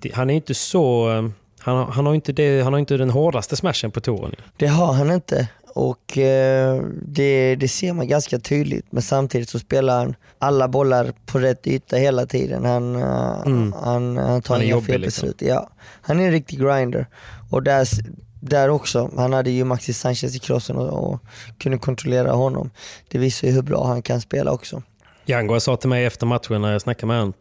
Det- 0.00 0.14
Han 0.14 0.30
är 0.30 0.34
inte 0.34 0.54
så... 0.54 1.10
eh, 1.10 1.28
Han, 1.60 1.76
har- 1.76 1.86
han, 1.86 2.06
har 2.06 2.14
inte 2.14 2.32
det, 2.32 2.62
han 2.62 2.72
har 2.72 2.80
inte 2.80 2.96
den 2.96 3.10
hårdaste 3.10 3.56
smashen 3.56 3.90
på 3.90 4.00
touren. 4.00 4.34
Det 4.56 4.66
har 4.66 4.92
han 4.92 5.10
inte 5.10 5.48
och 5.76 6.18
eh, 6.18 6.82
det, 7.02 7.56
det 7.56 7.68
ser 7.68 7.92
man 7.92 8.08
ganska 8.08 8.38
tydligt 8.38 8.86
men 8.90 9.02
samtidigt 9.02 9.48
så 9.48 9.58
spelar 9.58 9.98
han 9.98 10.14
alla 10.38 10.68
bollar 10.68 11.12
på 11.26 11.38
rätt 11.38 11.66
yta 11.66 11.96
hela 11.96 12.26
tiden. 12.26 12.64
Han, 12.64 12.96
eh, 12.96 13.02
han, 13.84 14.16
han 14.16 14.42
tar 14.42 14.54
Han 14.54 14.60
är 14.60 14.64
inga 14.64 14.70
jobbig, 14.74 14.86
felbeslut. 14.86 15.42
Ja, 15.42 15.68
han 16.02 16.20
är 16.20 16.24
en 16.24 16.30
riktig 16.32 16.58
grinder. 16.60 17.06
Och 17.50 17.62
där, 17.62 17.88
där 18.44 18.68
också, 18.68 19.10
han 19.16 19.32
hade 19.32 19.50
ju 19.50 19.64
Maxi 19.64 19.92
Sanchez 19.92 20.36
i 20.36 20.38
crossen 20.38 20.76
och, 20.76 21.12
och 21.12 21.20
kunde 21.58 21.78
kontrollera 21.78 22.32
honom. 22.32 22.70
Det 23.08 23.18
visar 23.18 23.48
ju 23.48 23.54
hur 23.54 23.62
bra 23.62 23.86
han 23.86 24.02
kan 24.02 24.20
spela 24.20 24.52
också. 24.52 24.82
Django 25.26 25.60
sa 25.60 25.76
till 25.76 25.88
mig 25.88 26.04
efter 26.04 26.26
matchen 26.26 26.62
när 26.62 26.72
jag 26.72 26.82
snackade 26.82 27.06
med 27.06 27.18
honom. 27.18 27.34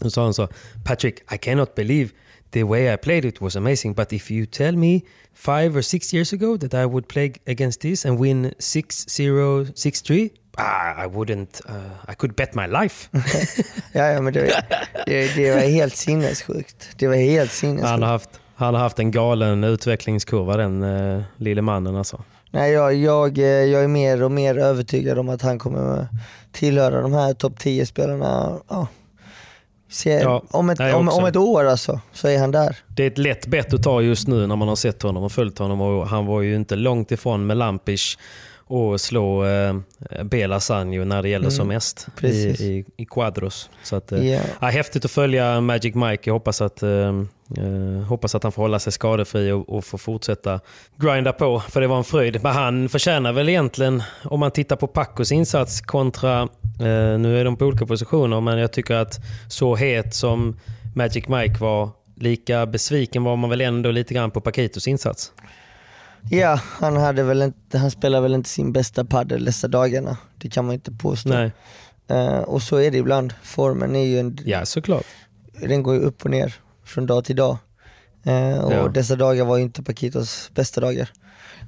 Då 0.00 0.10
sa 0.10 0.24
han 0.24 0.34
så 0.34 0.48
Patrick, 0.84 1.32
I 1.32 1.38
cannot 1.38 1.74
believe 1.74 2.10
the 2.50 2.62
way 2.62 2.94
I 2.94 2.96
played 2.96 3.24
it 3.24 3.40
was 3.40 3.56
amazing 3.56 3.94
but 3.94 4.12
if 4.12 4.30
you 4.30 4.46
tell 4.46 4.76
me 4.76 5.00
five 5.34 5.78
or 5.78 5.82
six 5.82 6.14
years 6.14 6.32
ago 6.32 6.58
that 6.58 6.74
I 6.74 6.86
would 6.86 7.08
play 7.08 7.32
against 7.46 7.80
this 7.80 8.06
and 8.06 8.20
win 8.20 8.54
6-0, 8.58 9.72
6-3 9.74 10.30
ah, 10.58 11.04
I 11.04 11.06
wouldn't, 11.06 11.60
uh, 11.68 12.12
I 12.12 12.14
could 12.14 12.36
bet 12.36 12.54
my 12.54 12.66
life. 12.66 13.08
Ja, 13.92 14.06
ja 14.06 14.20
men 14.20 14.34
det, 14.34 14.64
det, 15.06 15.34
det 15.36 15.50
var 15.50 15.60
helt 15.60 15.96
sinnessjukt. 15.96 16.88
Det 16.96 17.08
var 17.08 17.14
helt 17.14 17.52
sinnessjukt. 17.52 17.90
Han 17.90 18.02
har 18.02 18.08
haft, 18.08 18.40
han 18.58 18.74
har 18.74 18.80
haft 18.80 18.98
en 18.98 19.10
galen 19.10 19.64
utvecklingskurva 19.64 20.56
den 20.56 20.82
uh, 20.82 21.22
lille 21.36 21.62
mannen 21.62 21.96
alltså. 21.96 22.22
Nej, 22.50 22.72
jag, 22.72 22.94
jag, 22.94 23.38
eh, 23.38 23.44
jag 23.44 23.84
är 23.84 23.88
mer 23.88 24.22
och 24.22 24.30
mer 24.30 24.58
övertygad 24.58 25.18
om 25.18 25.28
att 25.28 25.42
han 25.42 25.58
kommer 25.58 26.06
tillhöra 26.52 27.00
de 27.00 27.12
här 27.12 27.34
topp 27.34 27.58
10 27.58 27.86
spelarna. 27.86 28.58
Ja. 28.68 28.86
Se, 29.90 30.10
Ja, 30.10 30.42
om, 30.50 30.70
ett, 30.70 30.80
om, 30.80 31.08
om 31.08 31.24
ett 31.24 31.36
år 31.36 31.64
alltså, 31.64 32.00
så 32.12 32.28
är 32.28 32.38
han 32.38 32.50
där. 32.50 32.76
Det 32.86 33.02
är 33.02 33.06
ett 33.06 33.18
lätt 33.18 33.46
bett 33.46 33.74
att 33.74 33.82
ta 33.82 34.02
just 34.02 34.28
nu 34.28 34.46
när 34.46 34.56
man 34.56 34.68
har 34.68 34.76
sett 34.76 35.02
honom 35.02 35.22
och 35.22 35.32
följt 35.32 35.58
honom. 35.58 35.80
Och 35.80 36.08
han 36.08 36.26
var 36.26 36.42
ju 36.42 36.56
inte 36.56 36.76
långt 36.76 37.12
ifrån 37.12 37.46
med 37.46 37.56
Lampish 37.56 38.18
och 38.68 39.00
slå 39.00 39.44
eh, 39.44 39.74
Bela 40.24 40.60
Sanjo 40.60 41.04
när 41.04 41.22
det 41.22 41.28
gäller 41.28 41.50
som 41.50 41.68
mest 41.68 42.08
i, 42.08 42.20
precis. 42.20 42.60
i, 42.60 42.84
i 42.96 43.04
Quadros. 43.04 43.70
Så 43.82 43.96
att, 43.96 44.12
eh, 44.12 44.26
Ja. 44.26 44.40
ja, 44.60 44.66
häftigt 44.66 45.04
att 45.04 45.10
följa 45.10 45.60
Magic 45.60 45.94
Mike. 45.94 46.22
Jag 46.30 46.34
hoppas 46.34 46.60
att, 46.60 46.82
eh, 46.82 46.90
eh, 47.58 48.02
hoppas 48.08 48.34
att 48.34 48.42
han 48.42 48.52
får 48.52 48.62
hålla 48.62 48.78
sig 48.78 48.92
skadefri 48.92 49.52
och, 49.52 49.68
och 49.68 49.84
får 49.84 49.98
fortsätta 49.98 50.60
grinda 50.96 51.32
på. 51.32 51.60
För 51.60 51.80
det 51.80 51.86
var 51.86 51.98
en 51.98 52.04
fröjd. 52.04 52.42
Men 52.42 52.52
han 52.52 52.88
förtjänar 52.88 53.32
väl 53.32 53.48
egentligen, 53.48 54.02
om 54.24 54.40
man 54.40 54.50
tittar 54.50 54.76
på 54.76 54.86
Pacos 54.86 55.32
insats 55.32 55.80
kontra, 55.80 56.42
eh, 56.80 57.18
nu 57.18 57.40
är 57.40 57.44
de 57.44 57.56
på 57.56 57.64
olika 57.64 57.86
positioner, 57.86 58.40
men 58.40 58.58
jag 58.58 58.72
tycker 58.72 58.94
att 58.94 59.20
så 59.48 59.76
het 59.76 60.14
som 60.14 60.56
Magic 60.94 61.28
Mike 61.28 61.58
var, 61.60 61.90
lika 62.16 62.66
besviken 62.66 63.24
var 63.24 63.36
man 63.36 63.50
väl 63.50 63.60
ändå 63.60 63.90
lite 63.90 64.14
grann 64.14 64.30
på 64.30 64.40
Paquitos 64.40 64.88
insats. 64.88 65.32
Ja, 66.30 66.60
han, 66.64 66.96
hade 66.96 67.22
väl 67.22 67.42
inte, 67.42 67.78
han 67.78 67.90
spelar 67.90 68.20
väl 68.20 68.34
inte 68.34 68.48
sin 68.48 68.72
bästa 68.72 69.04
padel 69.04 69.44
dessa 69.44 69.68
dagarna. 69.68 70.16
Det 70.38 70.48
kan 70.48 70.64
man 70.64 70.74
inte 70.74 70.92
påstå. 70.92 71.28
Nej, 71.28 71.52
Eh, 72.10 72.38
och 72.38 72.62
så 72.62 72.76
är 72.76 72.90
det 72.90 72.98
ibland. 72.98 73.34
Formen 73.42 73.96
är 73.96 74.04
ju 74.04 74.18
en, 74.18 74.38
ja 74.44 74.66
såklart. 74.66 75.04
den 75.60 75.82
går 75.82 75.94
ju 75.94 76.00
upp 76.00 76.24
och 76.24 76.30
ner. 76.30 76.54
från 76.84 77.06
dag 77.06 77.24
till 77.24 77.36
dag. 77.36 77.56
Och 78.62 78.72
Ja. 78.72 78.88
dessa 78.94 79.16
dagar 79.16 79.44
var 79.44 79.56
ju 79.56 79.62
inte 79.62 79.82
Paquitos 79.82 80.50
bästa 80.54 80.80
dagar. 80.80 81.10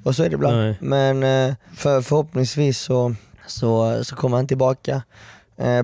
Och 0.03 0.17
så 0.17 0.23
är 0.23 0.29
det 0.29 0.35
ibland. 0.35 0.57
Nej. 0.57 0.77
Men 0.81 1.23
eh, 1.23 1.55
för, 1.77 2.03
förhoppningsvis 2.03 2.79
så, 2.79 3.15
så, 3.47 4.01
så 4.05 4.17
kommer 4.17 4.37
han 4.37 4.47
tillbaka 4.47 5.03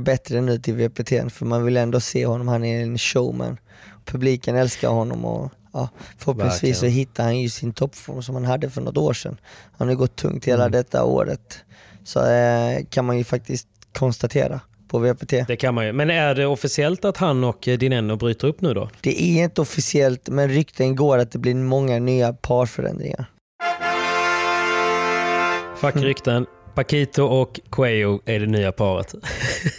bättre 0.00 0.40
nu 0.40 0.58
till 0.58 0.74
VPT 0.74 1.08
för 1.32 1.44
man 1.44 1.64
vill 1.64 1.76
ändå 1.76 2.00
se 2.00 2.26
honom, 2.26 2.48
han 2.48 2.64
är 2.64 2.82
en 2.82 2.98
showman. 2.98 3.58
Publiken 4.04 4.56
älskar 4.56 4.88
honom 4.88 5.24
och 5.24 5.52
ja, 5.76 5.88
förhoppningsvis 6.18 6.78
så 6.78 6.86
hittar 6.86 7.24
han 7.24 7.40
ju 7.40 7.48
sin 7.48 7.72
toppform 7.72 8.22
som 8.22 8.34
han 8.34 8.44
hade 8.44 8.70
för 8.70 8.80
något 8.80 8.96
år 8.96 9.12
sedan. 9.12 9.36
Han 9.78 9.88
har 9.88 9.92
ju 9.92 9.98
gått 9.98 10.16
tungt 10.16 10.44
hela 10.44 10.62
Mm. 10.62 10.72
detta 10.72 11.04
året. 11.04 11.58
Så 12.04 12.26
eh, 12.26 12.84
kan 12.90 13.04
man 13.04 13.18
ju 13.18 13.24
faktiskt 13.24 13.68
konstatera 13.92 14.60
på 14.88 14.98
VPT. 14.98 15.30
Det 15.48 15.56
kan 15.56 15.74
man 15.74 15.86
ju. 15.86 15.92
Men 15.92 16.10
är 16.10 16.34
det 16.34 16.46
officiellt 16.46 17.04
att 17.04 17.16
han 17.16 17.44
och 17.44 17.68
eh, 17.68 17.78
Dineno 17.78 18.16
bryter 18.16 18.48
upp 18.48 18.60
nu 18.60 18.74
då? 18.74 18.90
Det 19.00 19.22
är 19.22 19.44
inte 19.44 19.60
officiellt 19.60 20.28
men 20.28 20.48
rykten 20.48 20.96
går 20.96 21.18
att 21.18 21.30
det 21.32 21.38
blir 21.38 21.54
många 21.54 21.98
nya 21.98 22.32
parförändringar. 22.32 23.26
Fuck 25.76 25.96
rykten. 25.96 26.46
Paquito 26.74 27.22
och 27.22 27.60
Cuello 27.70 28.20
är 28.24 28.40
det 28.40 28.46
nya 28.46 28.72
paret. 28.72 29.14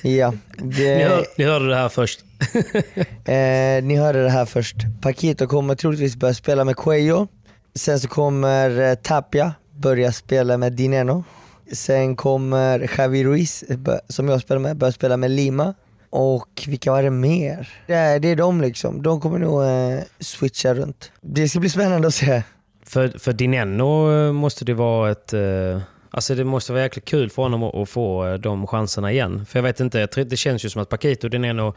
Ja, 0.03 0.33
Ni, 0.57 0.73
det, 0.73 1.03
hör, 1.03 1.25
ni 1.37 1.43
hörde 1.43 1.67
det 1.69 1.75
här 1.75 1.89
först. 1.89 2.19
eh, 3.25 3.83
ni 3.83 3.95
hörde 3.95 4.23
det 4.23 4.29
här 4.29 4.45
först. 4.45 4.75
Paquito 5.01 5.47
kommer 5.47 5.75
troligtvis 5.75 6.15
börja 6.15 6.33
spela 6.33 6.63
med 6.63 6.77
Cuello. 6.77 7.27
Sen 7.75 7.99
så 7.99 8.07
kommer 8.07 8.89
eh, 8.89 8.95
Tapia 8.95 9.53
börja 9.75 10.11
spela 10.11 10.57
med 10.57 10.73
Dineno. 10.73 11.23
Sen 11.71 12.15
kommer 12.15 12.91
Javi 12.97 13.23
Ruiz, 13.23 13.63
som 14.07 14.29
jag 14.29 14.41
spelar 14.41 14.59
med, 14.59 14.77
börja 14.77 14.91
spela 14.91 15.17
med 15.17 15.31
Lima. 15.31 15.73
Och 16.09 16.63
vilka 16.67 16.91
var 16.91 17.03
det 17.03 17.09
mer? 17.09 17.69
Det 17.87 17.93
är, 17.93 18.19
det 18.19 18.27
är 18.27 18.35
de 18.35 18.61
liksom. 18.61 19.01
De 19.01 19.21
kommer 19.21 19.39
nog 19.39 19.63
eh, 19.63 19.99
switcha 20.19 20.73
runt. 20.73 21.11
Det 21.21 21.49
ska 21.49 21.59
bli 21.59 21.69
spännande 21.69 22.07
att 22.07 22.13
se. 22.13 22.43
För, 22.85 23.07
för 23.07 23.33
Dineno 23.33 24.11
eh, 24.11 24.33
måste 24.33 24.65
det 24.65 24.73
vara 24.73 25.11
ett... 25.11 25.33
eh, 25.33 25.81
Alltså 26.11 26.35
det 26.35 26.43
måste 26.43 26.71
vara 26.73 26.83
jäkligt 26.83 27.05
kul 27.05 27.29
för 27.29 27.41
honom 27.41 27.63
att, 27.63 27.89
få 27.89 28.27
eh, 28.27 28.33
de 28.33 28.67
chanserna 28.67 29.11
igen. 29.11 29.45
För 29.45 29.59
jag 29.59 29.63
vet 29.63 29.79
inte, 29.79 30.05
det 30.23 30.37
känns 30.37 30.65
ju 30.65 30.69
som 30.69 30.81
att 30.81 30.89
Paquito 30.89 31.27
och 31.27 31.31
Dineno 31.31 31.73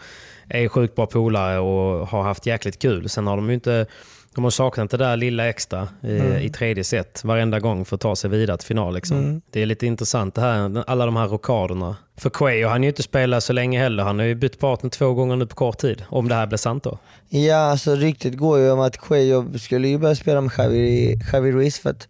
är 0.49 0.69
sjukt 0.69 0.95
bra 0.97 1.07
polare 1.07 1.59
och 1.59 2.09
har 2.09 2.23
haft 2.23 2.47
jäkligt 2.47 2.79
kul. 2.79 3.09
Sen 3.09 3.27
har 3.27 3.37
de 3.37 3.49
ju 3.49 3.55
inte... 3.55 3.87
De 4.35 4.45
har 4.45 4.51
saknat 4.51 4.91
det 4.91 4.97
där 4.97 5.17
lilla 5.17 5.49
extra 5.49 5.89
i, 6.03 6.19
Mm. 6.19 6.37
i 6.37 6.51
tredje 6.51 6.85
set 6.85 7.25
varenda 7.25 7.61
gång 7.61 7.85
för 7.85 7.95
att 7.95 8.01
ta 8.01 8.17
sig 8.17 8.31
vidare 8.31 8.57
till 8.57 8.67
final. 8.67 8.95
Liksom. 8.95 9.19
Mm. 9.19 9.43
Det 9.51 9.63
är 9.63 9.67
lite 9.67 9.87
intressant 9.87 10.35
det 10.35 10.41
här, 10.41 10.85
alla 10.87 11.07
de 11.07 11.17
här 11.17 11.29
rockaderna. 11.29 11.97
För 12.17 12.31
Cuello, 12.31 12.69
han 12.69 12.83
ju 12.83 12.89
inte 12.89 13.03
spelat 13.03 13.45
så 13.45 13.53
länge 13.53 13.79
heller. 13.79 14.03
Han 14.03 14.19
har 14.19 14.27
ju 14.27 14.35
bytt 14.35 14.59
partner 14.59 14.91
två 14.91 15.15
gånger 15.15 15.37
nu 15.37 15.47
på 15.47 15.55
kort 15.55 15.79
tid. 15.79 16.05
Om 16.09 16.29
det 16.29 16.35
här 16.35 16.47
blir 16.47 16.59
sant 16.59 16.85
då. 16.85 16.99
Ja, 17.29 17.57
alltså 17.57 17.95
ryktet 17.95 18.37
går 18.37 18.59
ju 18.59 18.71
om 18.71 18.81
att 18.81 18.97
Cuello 18.97 19.59
skulle 19.59 19.89
ju 19.89 19.99
börja 19.99 20.15
spela 20.15 20.41
med 20.41 20.53
Javi, 20.59 21.21
Javi 21.33 21.53
Ruiz 21.53 21.79
för 21.79 21.91
att 21.91 22.09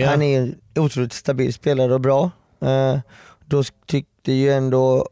Ja. 0.00 0.08
han 0.08 0.22
är 0.22 0.40
en 0.40 0.54
otroligt 0.78 1.12
stabil 1.12 1.54
spelare 1.54 1.94
och 1.94 2.00
bra. 2.00 2.30
Eh, 2.60 2.98
då 3.46 3.62
tyckte 3.86 4.32
ju 4.32 4.52
ändå, 4.52 5.08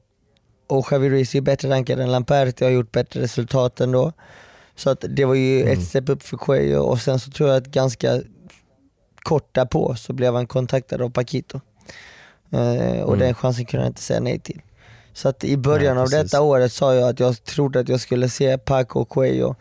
och 0.66 0.88
Javi 0.92 1.10
Ruiz 1.10 1.34
är 1.34 1.40
bättre 1.40 1.70
rankad 1.70 2.00
än 2.00 2.12
Lamperti, 2.12 2.64
har 2.64 2.70
gjort 2.72 2.92
bättre 2.92 3.20
resultat 3.20 3.80
ändå. 3.80 4.12
Så 4.76 4.90
att 4.90 5.04
det 5.08 5.24
var 5.24 5.34
ju 5.34 5.62
ett 5.62 5.82
steg 5.82 6.08
upp 6.08 6.22
för 6.22 6.36
Cuello 6.36 6.78
och 6.82 7.00
sen 7.00 7.18
så 7.18 7.30
tror 7.30 7.48
jag 7.48 7.56
att 7.58 7.66
ganska 7.66 8.20
kort 9.22 9.54
därpå 9.54 9.94
så 9.94 10.12
blev 10.12 10.34
han 10.34 10.46
kontaktad 10.46 11.02
av 11.02 11.10
Paquito. 11.10 11.60
Eh, 12.50 13.00
och 13.02 13.14
Mm. 13.14 13.18
den 13.18 13.34
chansen 13.34 13.64
kunde 13.64 13.82
han 13.84 13.90
inte 13.90 14.02
säga 14.02 14.20
nej 14.20 14.38
till. 14.40 14.60
Så 15.12 15.28
att 15.28 15.44
i 15.44 15.56
början 15.56 15.94
Nej, 15.96 16.02
av 16.02 16.10
detta 16.10 16.40
året 16.42 16.72
sa 16.72 16.94
jag 16.94 17.08
att 17.08 17.20
jag 17.20 17.44
trodde 17.44 17.80
att 17.80 17.88
jag 17.88 18.00
skulle 18.00 18.28
se 18.28 18.58
Paco 18.58 19.00
och 19.00 19.08
Cuello 19.10 19.54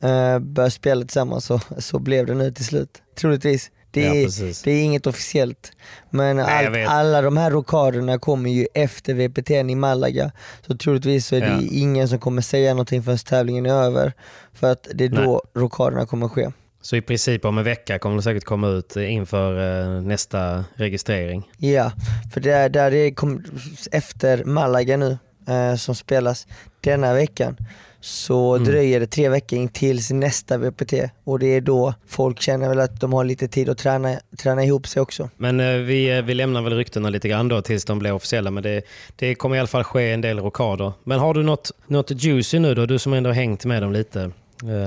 eh, 0.00 0.38
börja 0.38 0.70
spela 0.70 1.00
tillsammans 1.00 1.50
och 1.50 1.60
så 1.78 1.98
blev 1.98 2.26
det 2.26 2.34
nu 2.34 2.52
till 2.52 2.64
slut. 2.64 3.02
Troligtvis. 3.20 3.70
Det 3.90 4.02
Ja, 4.04 4.14
är, 4.14 4.24
precis. 4.24 4.62
det 4.62 4.70
är 4.70 4.82
inget 4.84 5.06
officiellt. 5.06 5.72
Men 6.10 6.36
Nej, 6.36 6.70
vet. 6.70 6.88
alla 6.88 7.22
de 7.22 7.36
här 7.36 7.50
rockaderna 7.50 8.18
kommer 8.18 8.50
ju 8.50 8.66
efter 8.74 9.14
VPT 9.14 9.50
i 9.50 9.74
Malaga. 9.74 10.32
Så 10.66 10.76
troligtvis 10.76 11.26
så 11.26 11.36
är 11.36 11.40
det 11.40 11.46
Ja. 11.46 11.60
ingen 11.72 12.08
som 12.08 12.18
kommer 12.18 12.42
säga 12.42 12.70
någonting 12.74 13.02
förrän 13.02 13.18
tävlingen 13.18 13.66
är 13.66 13.70
över. 13.74 14.12
För 14.54 14.72
att 14.72 14.88
det 14.94 15.04
är 15.04 15.08
då 15.08 15.42
rockaderna 15.54 16.06
kommer 16.06 16.28
ske. 16.28 16.50
Så 16.82 16.96
i 16.96 17.00
princip 17.02 17.44
om 17.44 17.58
en 17.58 17.64
vecka 17.64 17.98
kommer 17.98 18.16
det 18.16 18.22
säkert 18.22 18.44
komma 18.44 18.68
ut 18.68 18.96
inför 18.96 19.82
eh, 19.96 20.02
nästa 20.02 20.64
registrering. 20.74 21.50
Ja, 21.58 21.92
för 22.32 22.40
det 22.40 22.50
är, 22.52 22.68
där 22.68 22.90
det 22.90 23.10
kom, 23.14 23.44
efter 23.92 24.44
Malaga 24.44 24.96
nu 24.96 25.18
eh, 25.48 25.74
som 25.76 25.94
spelas 25.94 26.46
denna 26.80 27.14
veckan 27.14 27.56
så 28.00 28.54
Mm. 28.56 28.68
dröjer 28.68 29.00
det 29.00 29.06
tre 29.06 29.28
veckor 29.28 29.58
in 29.58 29.68
tills 29.68 30.10
nästa 30.10 30.58
VPT 30.58 30.92
och 31.24 31.38
det 31.38 31.46
är 31.46 31.60
då 31.60 31.94
folk 32.08 32.40
känner 32.40 32.68
väl 32.68 32.80
att 32.80 33.00
de 33.00 33.12
har 33.12 33.24
lite 33.24 33.48
tid 33.48 33.68
att 33.68 33.78
träna, 33.78 34.20
träna 34.38 34.64
ihop 34.64 34.86
sig 34.86 35.02
också. 35.02 35.30
Men 35.36 35.60
eh, 35.60 35.66
vi, 35.76 36.16
eh, 36.18 36.22
vi 36.22 36.34
lämnar 36.34 36.62
väl 36.62 36.76
ryktena 36.76 37.08
lite 37.10 37.28
grann 37.28 37.48
då 37.48 37.62
tills 37.62 37.84
de 37.84 37.98
blir 37.98 38.12
officiella. 38.12 38.50
Men 38.50 38.62
det, 38.62 38.82
det 39.16 39.34
kommer 39.34 39.56
i 39.56 39.58
alla 39.58 39.68
fall 39.68 39.84
ske 39.84 40.10
en 40.12 40.20
del 40.20 40.38
rockader. 40.38 40.92
Men 41.04 41.18
har 41.18 41.34
du 41.34 41.42
något, 41.42 41.70
något 41.86 42.10
juicy 42.24 42.58
nu 42.58 42.74
då? 42.74 42.86
Du 42.86 42.98
som 42.98 43.12
ändå 43.12 43.30
har 43.30 43.34
hängt 43.34 43.64
med 43.64 43.82
dem 43.82 43.92
lite. 43.92 44.30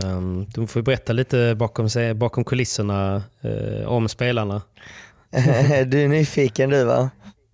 Ehm, 0.03 0.45
du 0.55 0.67
får 0.67 0.81
berätta 0.81 1.13
lite 1.13 1.55
bakom, 1.55 1.89
sig- 1.89 2.13
bakom 2.13 2.43
kulisserna 2.43 3.23
eh, 3.41 3.87
om 3.87 4.09
spelarna. 4.09 4.61
du 5.85 6.01
är 6.03 6.07
nyfiken 6.07 6.69
du 6.69 6.83
va? 6.83 7.09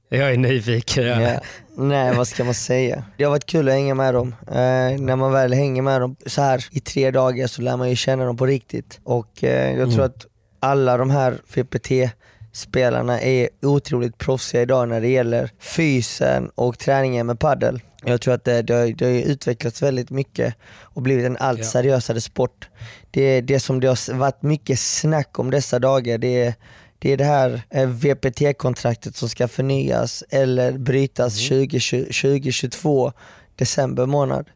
Jag 0.10 0.32
är 0.32 0.38
nyfiken. 0.38 1.04
Ja. 1.06 1.22
Ja. 1.22 1.40
Nej 1.82 2.16
vad 2.18 2.28
ska 2.28 2.44
man 2.44 2.54
säga? 2.54 3.04
Det 3.18 3.24
har 3.24 3.32
varit 3.32 3.46
kul 3.46 3.68
att 3.68 3.74
hänga 3.74 3.96
med 3.96 4.14
dem. 4.14 4.36
Eh, 4.48 4.56
när 5.02 5.16
man 5.16 5.32
väl 5.32 5.54
hänger 5.54 5.82
med 5.82 6.02
dem 6.02 6.16
så 6.26 6.42
här 6.42 6.66
i 6.72 6.80
tre 6.80 7.12
dagar 7.12 7.48
så 7.48 7.62
lär 7.62 7.78
man 7.78 7.90
ju 7.90 7.96
känna 7.96 8.26
dem 8.26 8.38
på 8.38 8.46
riktigt. 8.46 9.00
Och 9.04 9.44
eh, 9.44 9.78
jag 9.80 9.92
tror 9.92 10.04
att 10.06 10.26
alla 10.60 10.98
de 10.98 11.10
här 11.10 11.38
VPT-spelarna 11.54 13.22
är 13.22 13.50
otroligt 13.62 14.18
proffsiga 14.18 14.62
idag 14.62 14.90
när 14.90 15.02
det 15.02 15.08
gäller 15.08 15.50
fysen 15.60 16.50
och 16.56 16.80
träningen 16.80 17.26
med 17.28 17.40
paddel. 17.40 17.82
Jag 18.04 18.22
tror 18.22 18.34
att 18.34 18.44
det, 18.44 18.62
det, 18.62 18.74
har, 18.74 18.88
det 18.88 19.06
har 19.06 19.12
utvecklats 19.32 19.82
väldigt 19.82 20.10
mycket 20.10 20.56
och 20.82 21.02
blivit 21.02 21.26
en 21.26 21.38
allt 21.38 21.60
Ja. 21.60 21.66
seriösare 21.66 22.22
sport. 22.22 22.70
Det, 23.12 23.42
det 23.42 23.60
som 23.60 23.80
det 23.80 23.88
har 23.88 24.14
varit 24.14 24.42
mycket 24.42 24.80
snack 24.80 25.40
om 25.40 25.52
dessa 25.52 25.80
dagar 25.80 26.18
det 26.18 26.44
är 26.44 26.54
det 27.00 27.12
är 27.14 27.18
det 27.18 27.24
här 27.24 27.62
eh, 27.70 27.90
VPT-kontraktet 27.90 29.16
som 29.16 29.30
ska 29.30 29.48
förnyas 29.48 30.24
eller 30.30 30.72
brytas 30.78 31.48
2020 31.48 31.98
2022 32.04 33.12
december 33.56 34.06
månad. 34.06 34.50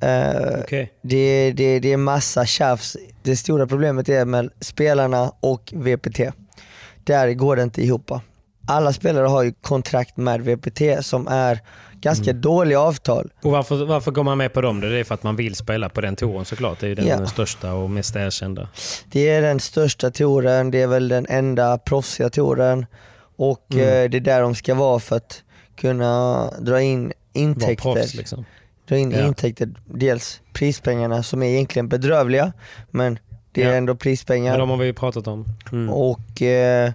Eh, 0.00 0.60
Okej. 0.62 0.92
det, 1.02 1.52
det, 1.52 1.78
det 1.78 1.92
är 1.92 1.96
massa 1.96 2.46
tjafs. 2.46 2.96
Det 3.22 3.36
stora 3.36 3.66
problemet 3.66 4.08
är 4.08 4.24
med 4.24 4.50
spelarna 4.60 5.32
och 5.40 5.72
VPT. 5.76 6.20
Där 7.04 7.32
går 7.32 7.56
det 7.56 7.62
inte 7.62 7.82
ihop. 7.82 8.10
Alla 8.66 8.92
spelare 8.92 9.26
har 9.26 9.42
ju 9.42 9.52
kontrakt 9.52 10.16
med 10.16 10.40
VPT 10.40 11.04
som 11.04 11.28
är 11.28 11.60
ganska 12.04 12.32
dåliga 12.32 12.80
avtal. 12.80 13.30
Och 13.42 13.50
varför, 13.50 13.84
varför 13.84 14.10
går 14.10 14.22
man 14.22 14.38
med 14.38 14.52
på 14.52 14.60
dem? 14.60 14.80
Det 14.80 14.98
är 15.00 15.04
för 15.04 15.14
att 15.14 15.22
man 15.22 15.36
vill 15.36 15.54
spela 15.54 15.88
på 15.88 16.00
den 16.00 16.16
touren 16.16 16.44
såklart. 16.44 16.80
Det 16.80 16.86
är 16.86 16.88
ju 16.88 16.94
den 16.94 17.06
Ja. 17.06 17.26
största 17.26 17.72
och 17.74 17.90
mest 17.90 18.16
erkända. 18.16 18.68
Det 19.12 19.28
är 19.28 19.42
den 19.42 19.60
största 19.60 20.10
touren, 20.10 20.70
det 20.70 20.82
är 20.82 20.86
väl 20.86 21.08
den 21.08 21.26
enda 21.28 21.78
proffsiga 21.78 22.30
touren 22.30 22.86
och 23.36 23.66
Mm. 23.72 23.84
eh, 23.84 24.10
det 24.10 24.16
är 24.18 24.20
där 24.20 24.40
de 24.40 24.54
ska 24.54 24.74
vara 24.74 24.98
för 25.00 25.16
att 25.16 25.42
kunna 25.76 26.50
dra 26.60 26.80
in 26.80 27.12
intäkter. 27.32 27.94
proffs 27.94 28.14
liksom. 28.14 28.44
Dra 28.88 28.96
in 28.96 29.10
Ja. 29.10 29.26
intäkter, 29.26 29.68
dels 29.86 30.40
prispengarna 30.52 31.22
som 31.22 31.42
är 31.42 31.46
egentligen 31.46 31.88
bedrövliga 31.88 32.52
men 32.90 33.18
det 33.52 33.62
är 33.62 33.68
Ja. 33.68 33.74
ändå 33.74 33.92
Men 33.92 33.98
prispengar 33.98 34.58
de 34.58 34.70
har 34.70 34.76
vi 34.76 34.86
ju 34.86 34.92
pratat 34.92 35.26
om. 35.26 35.44
Mm. 35.72 35.90
och, 35.90 36.42
eh, 36.42 36.92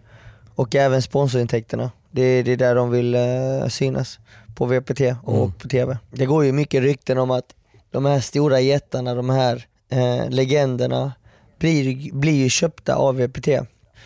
och 0.56 0.76
även 0.76 1.02
sponsorintäkterna. 1.02 1.92
Det, 2.12 2.22
är- 2.22 2.44
det 2.44 2.52
är 2.52 2.58
där 2.58 2.76
de 2.76 2.90
vill 2.92 3.16
eh, 3.16 3.68
synas 3.70 4.20
på 4.60 4.66
VPT 4.66 5.02
och 5.24 5.38
Mm. 5.38 5.52
på 5.54 5.68
TV. 5.68 5.98
Det 6.12 6.26
går 6.26 6.46
ju 6.46 6.52
mycket 6.52 6.82
rykten 6.84 7.18
om 7.18 7.32
att 7.32 7.46
de 7.92 8.06
här 8.06 8.20
stora 8.20 8.60
jättarna, 8.60 9.16
de 9.16 9.30
här 9.30 9.66
eh, 9.92 10.30
legenderna 10.30 11.14
blir, 11.60 12.14
blir 12.14 12.34
ju 12.44 12.50
köpta 12.50 12.96
av 12.96 13.16
VPT. 13.16 13.48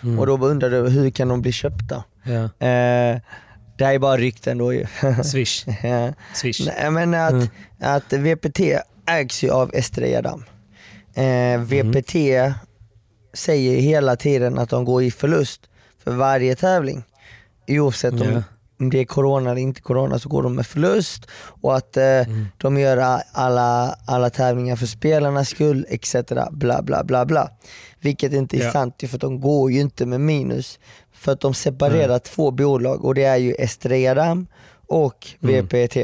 Mm. 0.04 0.20
Och 0.20 0.28
då 0.28 0.38
undrar 0.38 0.70
du, 0.70 0.90
hur 0.90 1.10
kan 1.10 1.28
de 1.28 1.42
bli 1.42 1.52
köpta? 1.52 2.04
Ja. 2.24 2.44
Eh, 2.68 3.20
det 3.78 3.86
här 3.86 3.94
är 3.94 4.00
bara 4.00 4.18
rykten 4.18 4.58
då 4.58 4.74
ju. 4.74 4.86
Swish. 5.24 5.66
Ja. 5.84 6.14
Swish. 6.34 6.62
Nej, 6.66 6.92
men 6.92 7.14
att, 7.14 7.32
Mm. 7.32 7.48
att 7.80 8.14
VPT 8.14 8.60
ägs 9.06 9.44
ju 9.44 9.50
av 9.52 9.72
Estrella 9.74 10.22
Damm. 10.22 10.44
Eh, 11.16 11.62
VPT 11.62 12.16
säger 13.34 13.72
ju 13.72 13.78
hela 13.78 14.16
tiden 14.16 14.60
att 14.60 14.70
de 14.70 14.86
går 14.86 15.04
i 15.04 15.12
förlust 15.12 15.62
för 16.04 16.12
varje 16.12 16.56
tävling. 16.56 17.04
Oavsett 17.68 18.14
Ja. 18.14 18.26
om 18.32 18.44
det 18.78 19.00
är 19.00 19.06
corona 19.06 19.52
eller 19.52 19.62
inte 19.62 19.82
corona 19.82 20.20
så 20.20 20.30
går 20.30 20.44
de 20.44 20.56
med 20.56 20.68
förlust 20.68 21.28
och 21.62 21.76
att 21.76 21.98
eh, 21.98 22.22
de 22.58 22.78
gör 22.78 23.20
alla, 23.32 23.96
alla 24.06 24.30
tävlingar 24.30 24.76
för 24.76 24.86
spelarnas 24.86 25.50
skull 25.50 25.86
etc. 25.90 26.16
Bla 26.52 26.82
bla 26.82 27.04
bla 27.04 27.26
bla. 27.26 27.50
Vilket 28.02 28.34
inte 28.34 28.58
är 28.58 28.64
Ja. 28.64 28.72
sant 28.72 28.96
för 29.08 29.16
att 29.18 29.22
de 29.22 29.40
går 29.42 29.72
ju 29.72 29.80
inte 29.82 30.06
med 30.06 30.22
minus. 30.22 30.80
För 31.14 31.32
att 31.32 31.40
de 31.42 31.54
separerar 31.54 32.20
två 32.20 32.52
bolag 32.52 33.06
och 33.06 33.16
det 33.16 33.24
är 33.24 33.38
ju 33.38 33.54
Estrella 33.54 34.46
och 34.88 35.28
Mm. 35.44 35.66
VPT. 35.66 35.98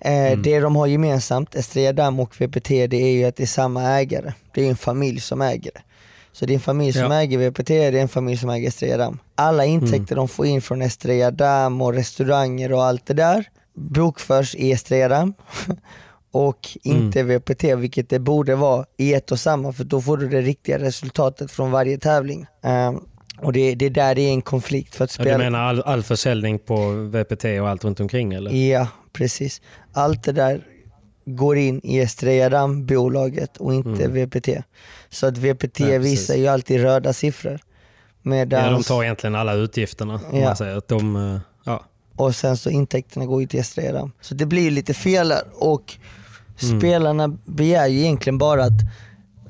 Eh, 0.00 0.38
Det 0.38 0.60
de 0.60 0.76
har 0.76 0.86
gemensamt, 0.86 1.54
Estrella 1.54 2.08
och 2.08 2.40
VPT, 2.40 2.68
det 2.86 2.96
är 2.96 3.10
ju 3.12 3.24
att 3.24 3.36
det 3.36 3.42
är 3.42 3.46
samma 3.46 3.82
ägare. 3.82 4.32
Det 4.54 4.64
är 4.66 4.70
en 4.70 4.76
familj 4.76 5.20
som 5.20 5.40
äger 5.42 5.70
det. 5.74 5.80
Så 6.36 6.46
det 6.46 6.52
är 6.52 6.54
en 6.54 6.60
familj 6.60 6.92
som 6.92 7.02
Ja. 7.02 7.14
äger 7.20 7.38
VPT, 7.38 7.68
det 7.68 7.84
är 7.84 7.92
en 7.92 8.08
familj 8.08 8.36
som 8.38 8.50
äger 8.50 8.68
Estrella. 8.68 9.14
Alla 9.34 9.64
intäkter 9.64 10.16
de 10.16 10.28
får 10.28 10.46
in 10.46 10.62
från 10.62 10.82
Estrella 10.82 11.66
och 11.66 11.94
restauranger 11.94 12.72
och 12.72 12.84
allt 12.84 13.06
det 13.06 13.14
där 13.14 13.44
bokförs 13.74 14.54
i 14.54 14.72
Estrella 14.72 15.32
och 16.32 16.68
inte 16.82 17.22
VPT, 17.22 17.64
vilket 17.64 18.08
det 18.08 18.18
borde 18.18 18.54
vara 18.54 18.84
i 18.96 19.14
ett 19.14 19.32
och 19.32 19.40
samma 19.40 19.72
för 19.72 19.84
då 19.84 20.00
får 20.00 20.16
du 20.16 20.28
det 20.28 20.40
riktiga 20.42 20.78
resultatet 20.78 21.50
från 21.50 21.70
varje 21.70 21.98
tävling. 21.98 22.46
Ehm, 22.62 23.00
och 23.42 23.52
det, 23.52 23.74
det 23.74 23.86
är 23.86 23.90
där 23.90 24.14
det 24.14 24.20
är 24.22 24.30
en 24.32 24.42
konflikt 24.42 24.94
för 24.94 25.04
att 25.04 25.10
Ja, 25.18 25.22
spela. 25.24 25.38
du 25.38 25.44
menar 25.44 25.58
all, 25.58 25.82
all 25.82 26.02
försäljning 26.02 26.58
på 26.58 26.90
VPT 26.90 27.44
och 27.44 27.68
allt 27.68 27.84
runt 27.84 28.00
omkring 28.00 28.32
eller? 28.34 28.50
Ja, 28.50 28.88
precis. 29.12 29.60
Allt 29.92 30.22
det 30.24 30.32
där 30.32 30.60
går 31.26 31.56
in 31.56 31.80
i 31.84 31.98
Estrella 32.00 32.48
Damm, 32.48 32.86
bolaget 32.86 33.56
och 33.56 33.74
inte 33.74 34.08
VPT. 34.08 34.48
Så 35.10 35.26
att 35.26 35.38
VPT 35.38 35.80
Mm. 35.80 36.02
Precis. 36.02 36.12
visar 36.12 36.34
ju 36.34 36.46
alltid 36.46 36.80
röda 36.80 37.12
siffror. 37.12 37.52
Ja, 38.22 38.30
Medan, 38.30 38.72
de 38.72 38.82
tar 38.82 39.02
egentligen 39.04 39.34
alla 39.34 39.52
utgifterna. 39.54 40.14
Om 40.30 40.38
Ja. 40.40 40.44
man 40.46 40.56
säger. 40.56 40.76
Att 40.76 40.88
de, 40.88 41.16
eh, 41.16 41.38
ja. 41.64 41.84
Och 42.16 42.34
sen 42.36 42.56
så 42.56 42.70
intäkterna 42.70 43.26
går 43.26 43.40
ju 43.40 43.46
till 43.46 43.60
Estrella 43.60 43.98
Damm. 43.98 44.12
Så 44.20 44.34
det 44.34 44.46
blir 44.46 44.62
ju 44.62 44.70
lite 44.70 44.94
fel 44.94 45.28
där. 45.28 45.42
Och 45.54 45.94
Mm. 46.62 46.80
spelarna 46.80 47.28
begär 47.44 47.86
ju 47.86 47.98
egentligen 48.00 48.38
bara 48.38 48.64
att 48.64 48.80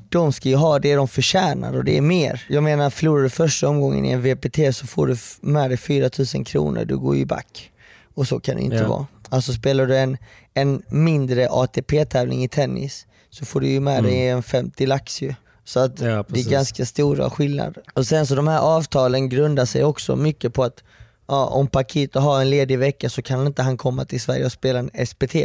de 0.09 0.33
ska 0.33 0.49
ju 0.49 0.55
ha 0.55 0.79
det 0.79 0.95
de 0.95 1.07
förtjänar 1.07 1.73
och 1.77 1.83
det 1.83 1.97
är 1.97 2.01
mer. 2.01 2.41
Jag 2.49 2.63
menar 2.63 2.89
förlorar 2.89 3.23
du 3.23 3.29
första 3.29 3.69
omgången 3.69 4.05
i 4.05 4.11
en 4.11 4.21
VPT 4.21 4.73
så 4.75 4.87
får 4.87 5.07
du 5.07 5.15
med 5.41 5.69
dig 5.69 5.77
4000 5.77 6.43
kronor, 6.43 6.85
du 6.85 6.97
går 6.97 7.15
ju 7.15 7.25
back. 7.25 7.71
Och 8.13 8.27
så 8.27 8.39
kan 8.39 8.55
det 8.55 8.61
inte 8.61 8.75
Ja. 8.75 8.87
vara. 8.87 9.05
Alltså 9.29 9.53
spelar 9.53 9.85
du 9.85 9.97
en, 9.97 10.17
en 10.53 10.81
mindre 10.87 11.47
ATP-tävling 11.49 12.43
i 12.43 12.47
tennis 12.49 13.05
så 13.29 13.45
får 13.45 13.59
du 13.61 13.67
ju 13.67 13.79
med 13.79 14.03
dig 14.03 14.27
en 14.27 14.43
50 14.43 14.85
lax 14.85 15.21
ju. 15.21 15.33
Så 15.63 15.79
att 15.79 15.99
Mm. 16.01 16.13
Ja, 16.13 16.23
det 16.27 16.39
är 16.39 16.49
ganska 16.49 16.85
stora 16.85 17.29
skillnader. 17.29 17.83
Och 17.93 18.07
sen 18.07 18.27
så 18.27 18.35
de 18.35 18.47
här 18.47 18.59
avtalen 18.59 19.29
grundar 19.29 19.65
sig 19.65 19.83
också 19.83 20.15
mycket 20.15 20.53
på 20.53 20.63
att 20.63 20.83
ja, 21.27 21.45
om 21.45 21.67
Paquito 21.67 22.19
har 22.19 22.41
en 22.41 22.49
ledig 22.49 22.79
vecka 22.79 23.09
så 23.09 23.21
kan 23.21 23.47
inte 23.47 23.61
han 23.61 23.77
komma 23.77 24.05
till 24.05 24.21
Sverige 24.21 24.45
och 24.45 24.51
spela 24.51 24.79
en 24.79 25.07
SPT. 25.07 25.35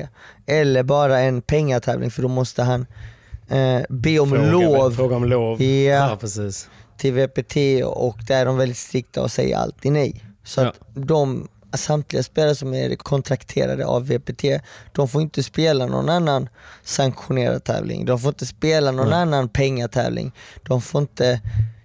Eller 0.47 0.83
bara 0.83 1.19
en 1.21 1.43
pengatävling 1.43 2.11
för 2.11 2.23
då 2.23 2.29
måste 2.29 2.63
han 2.63 2.87
eh, 3.49 3.81
be 3.89 4.19
om 4.19 4.31
Fråga, 4.31 4.51
lov 4.51 4.91
Fråga 4.91 5.17
om 5.17 5.25
lov. 5.25 5.63
Ja. 5.63 6.09
ja 6.11 6.17
precis. 6.21 6.69
till 6.97 7.13
VPT 7.15 7.57
och 7.85 8.17
där 8.29 8.41
är 8.41 8.47
de 8.47 8.57
väldigt 8.57 8.79
strikta 8.79 9.23
och 9.23 9.31
säger 9.31 9.57
alltid 9.57 9.93
nej. 9.93 10.25
Så 10.45 10.61
Ja. 10.61 10.69
att 10.69 10.77
de, 10.95 11.49
samtliga 11.77 12.23
spelare 12.23 12.55
som 12.55 12.75
är 12.75 12.97
kontrakterade 12.97 13.87
av 13.87 14.07
VPT, 14.07 14.45
de 14.93 15.09
får 15.09 15.23
inte 15.23 15.43
spela 15.43 15.87
någon 15.87 16.09
annan 16.09 16.49
sanktionerad 16.85 17.65
tävling. 17.65 18.05
De 18.05 18.19
får 18.19 18.29
inte 18.29 18.47
spela 18.47 18.91
någon 18.91 19.13
annan 19.13 19.49
pengatävling. 19.49 20.33
De 20.63 20.83
får 20.83 21.01
inte, 21.01 21.41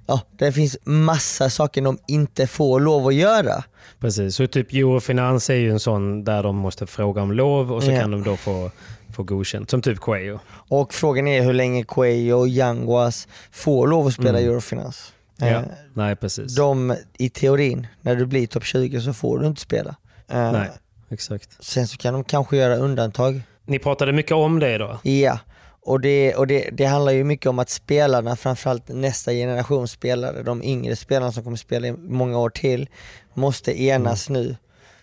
ja 0.08 0.22
det 0.38 0.52
finns 0.52 0.78
massa 0.84 1.50
saker 1.50 1.82
de 1.82 1.98
inte 2.08 2.48
får 2.48 2.80
lov 2.80 3.08
att 3.08 3.16
göra. 3.16 3.64
Precis. 4.00 4.36
Så 4.36 4.48
typ 4.48 4.74
Eurofinans 4.74 5.50
är 5.50 5.56
ju 5.56 5.72
en 5.72 5.80
sån 5.80 6.24
där 6.24 6.44
de 6.44 6.56
måste 6.56 6.88
fråga 6.88 7.22
om 7.22 7.32
lov 7.32 7.74
och 7.74 7.84
så 7.84 7.92
Ja. 7.92 8.00
kan 8.02 8.12
de 8.12 8.24
då 8.24 8.38
få, 8.38 8.72
få 9.16 9.24
godkänt. 9.24 9.70
Som 9.70 9.82
typ 9.82 10.00
Coelho. 10.00 10.40
Och 10.70 10.94
frågan 10.94 11.28
är 11.28 11.42
hur 11.44 11.54
länge 11.54 11.84
Coelho 11.84 12.38
och 12.40 12.48
Yanguas 12.50 13.28
får 13.52 13.88
lov 13.88 14.08
att 14.08 14.14
spela 14.14 14.40
Eurofinans. 14.40 15.14
Mm. 15.42 15.54
Ja. 15.54 15.60
Eh, 15.60 15.66
Nej, 15.94 16.16
precis. 16.16 16.56
De, 16.56 16.96
i 17.18 17.30
teorin, 17.30 17.88
när 18.02 18.16
du 18.16 18.26
blir 18.26 18.48
topp 18.48 18.64
20 18.64 19.02
så 19.02 19.14
får 19.14 19.40
du 19.40 19.48
inte 19.48 19.62
spela. 19.62 19.96
Eh, 20.28 20.52
Nej, 20.52 20.70
exakt. 21.10 21.58
Sen 21.60 21.88
så 21.88 21.98
kan 21.98 22.14
de 22.14 22.24
kanske 22.24 22.58
göra 22.58 22.76
undantag. 22.76 23.42
Ni 23.66 23.80
pratade 23.80 24.14
mycket 24.14 24.32
om 24.32 24.60
det 24.60 24.78
då? 24.78 25.00
Ja, 25.04 25.40
och, 25.82 26.02
det, 26.02 26.36
och 26.36 26.48
det, 26.48 26.70
det 26.74 26.86
handlar 26.86 27.12
ju 27.12 27.24
mycket 27.24 27.46
om 27.46 27.60
att 27.60 27.70
spelarna, 27.70 28.36
framförallt 28.36 28.88
nästa 28.88 29.32
generation 29.32 29.88
spelare, 29.88 30.44
de 30.44 30.64
yngre 30.64 30.96
spelarna 30.96 31.32
som 31.32 31.44
kommer 31.44 31.58
spela 31.58 31.88
i 31.88 31.92
många 31.92 32.40
år 32.40 32.50
till, 32.50 32.90
måste 33.34 33.82
enas 33.84 34.30
nu 34.30 34.56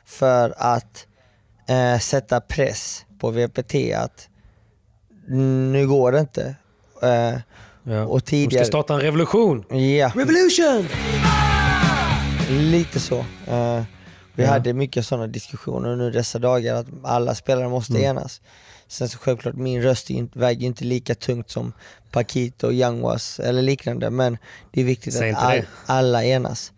för 0.05 0.55
att 0.57 1.07
eh, 1.69 1.99
sätta 1.99 2.41
press 2.41 3.05
på 3.19 3.31
VPT 3.31 3.75
att 3.97 4.29
nu 5.29 5.87
går 5.89 6.13
det 6.13 6.21
inte. 6.21 6.55
Eh, 7.03 7.39
Ja. 7.85 8.05
och 8.05 8.21
De 8.21 8.27
tidigare... 8.27 8.65
ska 8.65 8.69
starta 8.71 8.95
en 8.95 9.01
revolution. 9.01 9.65
Ja. 9.71 10.13
Revolution! 10.15 10.89
Lite 12.51 13.01
så. 13.01 13.19
Eh, 13.47 13.83
vi 14.35 14.43
Ja. 14.43 14.49
hade 14.51 14.73
mycket 14.73 15.07
sådana 15.07 15.27
diskussioner 15.27 15.97
nu 15.97 16.11
dessa 16.11 16.39
dagar 16.39 16.75
att 16.75 16.87
alla 17.03 17.35
spelare 17.35 17.69
måste 17.69 17.93
Mm. 17.93 18.05
enas. 18.05 18.41
Sen 18.89 19.09
så 19.09 19.19
självklart, 19.19 19.55
min 19.55 19.83
röst 19.83 20.11
väger 20.33 20.67
inte 20.67 20.85
lika 20.85 21.15
tungt 21.15 21.51
som 21.51 21.73
Paquito, 22.11 22.73
Yanguas 22.73 23.41
eller 23.41 23.63
liknande 23.63 24.11
men 24.11 24.39
det 24.71 24.81
är 24.81 24.85
viktigt 24.85 25.15
Säg 25.15 25.31
att 25.33 25.43
all, 25.43 25.63
alla 25.87 26.25
enas. 26.25 26.73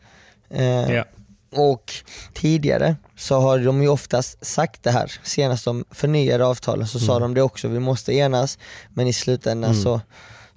Eh, 0.51 0.93
Ja. 0.93 1.05
Och 1.53 1.93
tidigare 2.35 2.97
så 3.17 3.41
har 3.41 3.59
de 3.59 3.83
ju 3.83 3.89
oftast 3.89 4.47
sagt 4.47 4.83
det 4.83 4.91
här, 4.91 5.13
senast 5.23 5.65
de 5.65 5.85
förnyade 5.91 6.47
avtalen 6.47 6.87
så 6.87 6.99
Mm. 6.99 7.07
sa 7.07 7.19
de 7.19 7.35
det 7.35 7.43
också, 7.43 7.69
vi 7.69 7.79
måste 7.81 8.13
enas, 8.13 8.59
men 8.95 9.07
i 9.07 9.13
slutändan 9.13 9.75
så, 9.83 10.01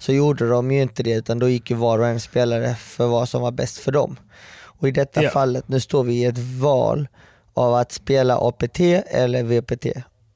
så 0.00 0.12
gjorde 0.12 0.48
de 0.48 0.70
ju 0.72 0.82
inte 0.82 1.02
det 1.02 1.12
utan 1.12 1.38
då 1.38 1.48
gick 1.48 1.70
ju 1.70 1.76
var 1.76 1.98
och 1.98 2.06
en 2.06 2.20
spelare 2.20 2.74
för 2.74 3.06
vad 3.06 3.28
som 3.28 3.42
var 3.42 3.50
bäst 3.50 3.78
för 3.78 3.92
dem. 3.92 4.16
Och 4.62 4.88
i 4.88 4.90
detta 4.90 5.22
Ja. 5.22 5.30
fallet, 5.30 5.68
nu 5.68 5.80
står 5.80 6.04
vi 6.04 6.14
i 6.14 6.24
ett 6.24 6.38
val 6.38 7.08
av 7.54 7.74
att 7.74 7.92
spela 7.92 8.38
APT 8.48 8.80
eller 9.06 9.42
VPT. 9.42 9.86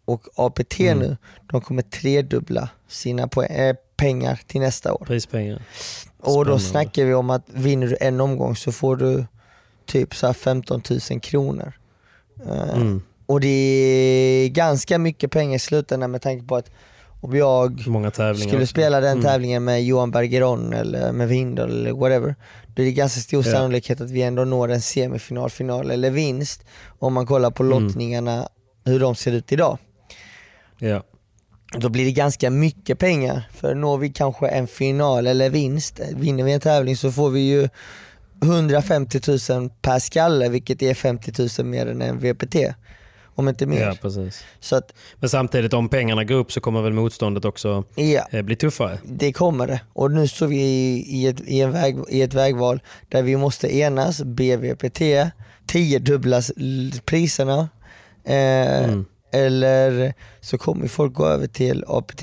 Och 0.05 0.22
APT 0.37 0.81
Mm. 0.81 0.98
nu, 0.98 1.16
de 1.50 1.61
kommer 1.61 1.83
tredubbla 1.83 2.68
sina 2.88 3.22
eh, 3.48 3.77
pengar 3.96 4.40
till 4.46 4.61
nästa 4.61 4.92
år. 4.94 5.05
Prispengar. 5.07 5.62
Och 6.20 6.44
då 6.46 6.59
snackar 6.59 7.05
vi 7.05 7.14
om 7.14 7.31
att 7.31 7.42
vinner 7.46 7.87
du 7.87 7.96
en 8.00 8.20
omgång 8.20 8.57
så 8.57 8.72
får 8.72 8.96
du 8.96 9.24
typ 9.87 10.14
så 10.14 10.27
här 10.27 10.35
15 10.35 10.83
000 11.11 11.20
kronor. 11.20 11.72
Eh, 12.46 12.74
Mm. 12.77 13.03
Och 13.27 13.40
det 13.40 13.48
är 13.48 14.48
ganska 14.48 14.98
mycket 14.98 15.31
pengar 15.31 15.57
i 15.57 15.59
slutändan 15.59 16.11
med 16.11 16.22
tanke 16.22 16.46
på 16.46 16.57
att 16.57 16.70
om 17.24 17.37
jag 17.37 17.80
skulle 18.48 18.66
spela 18.66 19.00
den 19.00 19.10
Mm. 19.12 19.24
tävlingen 19.24 19.64
med 19.64 19.84
Johan 19.84 20.10
Bergeron 20.10 20.72
eller 20.72 21.12
med 21.12 21.28
Windahl 21.28 21.70
eller 21.70 21.92
whatever, 21.92 22.34
då 22.74 22.82
är 22.82 22.87
det 22.87 22.92
ganska 22.92 23.20
stor 23.20 23.46
Ja. 23.46 23.52
sannolikhet 23.52 24.00
att 24.00 24.10
vi 24.10 24.22
ändå 24.22 24.44
når 24.44 24.70
en 24.70 24.80
semifinal, 24.80 25.50
final 25.50 25.90
eller 25.90 26.10
vinst 26.10 26.64
om 26.98 27.12
man 27.14 27.26
kollar 27.26 27.50
på 27.50 27.62
Mm. 27.62 27.82
lottningarna, 27.84 28.48
hur 28.84 29.00
de 29.00 29.14
ser 29.14 29.32
ut 29.32 29.52
idag. 29.52 29.78
Ja. 30.78 31.02
Då 31.78 31.88
blir 31.88 32.04
det 32.04 32.12
ganska 32.12 32.50
mycket 32.50 32.98
pengar, 32.98 33.42
för 33.54 33.74
når 33.74 33.98
vi 33.98 34.08
kanske 34.08 34.48
en 34.48 34.66
final 34.66 35.26
eller 35.26 35.50
vinst, 35.50 36.00
vinner 36.16 36.44
vi 36.44 36.52
en 36.52 36.60
tävling 36.60 36.96
så 36.96 37.12
får 37.12 37.30
vi 37.30 37.40
ju 37.40 37.68
150 38.42 39.20
000 39.50 39.70
per 39.82 39.98
skalle 39.98 40.48
vilket 40.48 40.82
är 40.82 40.94
50 40.94 41.62
000 41.62 41.66
mer 41.66 41.87
än 41.87 42.02
en 42.02 42.18
VPT. 42.18 42.56
Om 43.35 43.49
inte 43.49 43.66
mer. 43.66 43.81
ja, 43.83 43.94
precis. 44.03 44.44
Så 44.61 44.77
att, 44.77 44.94
Men 45.14 45.29
samtidigt 45.29 45.73
om 45.75 45.88
pengarna 45.88 46.25
går 46.25 46.35
upp 46.35 46.53
så 46.53 46.61
kommer 46.61 46.83
väl 46.83 46.92
motståndet 46.92 47.44
också 47.44 47.85
ja, 47.94 48.27
eh, 48.31 48.42
bli 48.42 48.57
tuffare. 48.57 48.99
det 49.05 49.33
kommer 49.33 49.66
det. 49.66 49.81
Och 49.92 50.11
nu 50.11 50.29
står 50.29 50.47
vi 50.47 50.57
i, 51.09 51.27
ett, 51.27 51.40
i, 51.40 51.61
en 51.61 51.70
väg, 51.73 51.97
i 52.09 52.23
ett 52.23 52.35
vägval 52.35 52.81
där 53.09 53.23
vi 53.23 53.37
måste 53.37 53.77
enas, 53.77 54.23
BVPT, 54.23 55.01
tiodubblas 55.66 56.53
priserna 57.05 57.68
eh, 58.25 58.85
Mm. 58.85 59.05
eller 59.33 60.14
så 60.40 60.59
kommer 60.59 60.88
folk 60.88 61.14
gå 61.14 61.27
över 61.27 61.47
till 61.47 61.85
APT. 61.88 62.23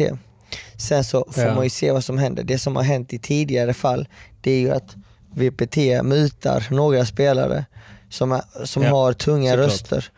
Sen 0.78 1.04
så 1.04 1.28
får 1.32 1.44
Ja. 1.44 1.56
man 1.56 1.64
ju 1.64 1.70
se 1.70 1.92
vad 1.92 2.04
som 2.04 2.18
händer. 2.18 2.44
Det 2.44 2.58
som 2.60 2.76
har 2.76 2.84
hänt 2.84 3.14
i 3.14 3.20
tidigare 3.20 3.74
fall 3.74 4.08
det 4.42 4.52
är 4.52 4.60
ju 4.60 4.72
att 4.72 4.96
VPT 5.36 5.78
mutar 6.04 6.68
några 6.72 7.06
spelare 7.06 7.66
som, 8.10 8.32
är, 8.32 8.42
som 8.66 8.84
Ja, 8.84 8.90
har 8.90 9.14
tunga 9.14 9.52
såklart. 9.52 9.68
röster. 9.70 10.10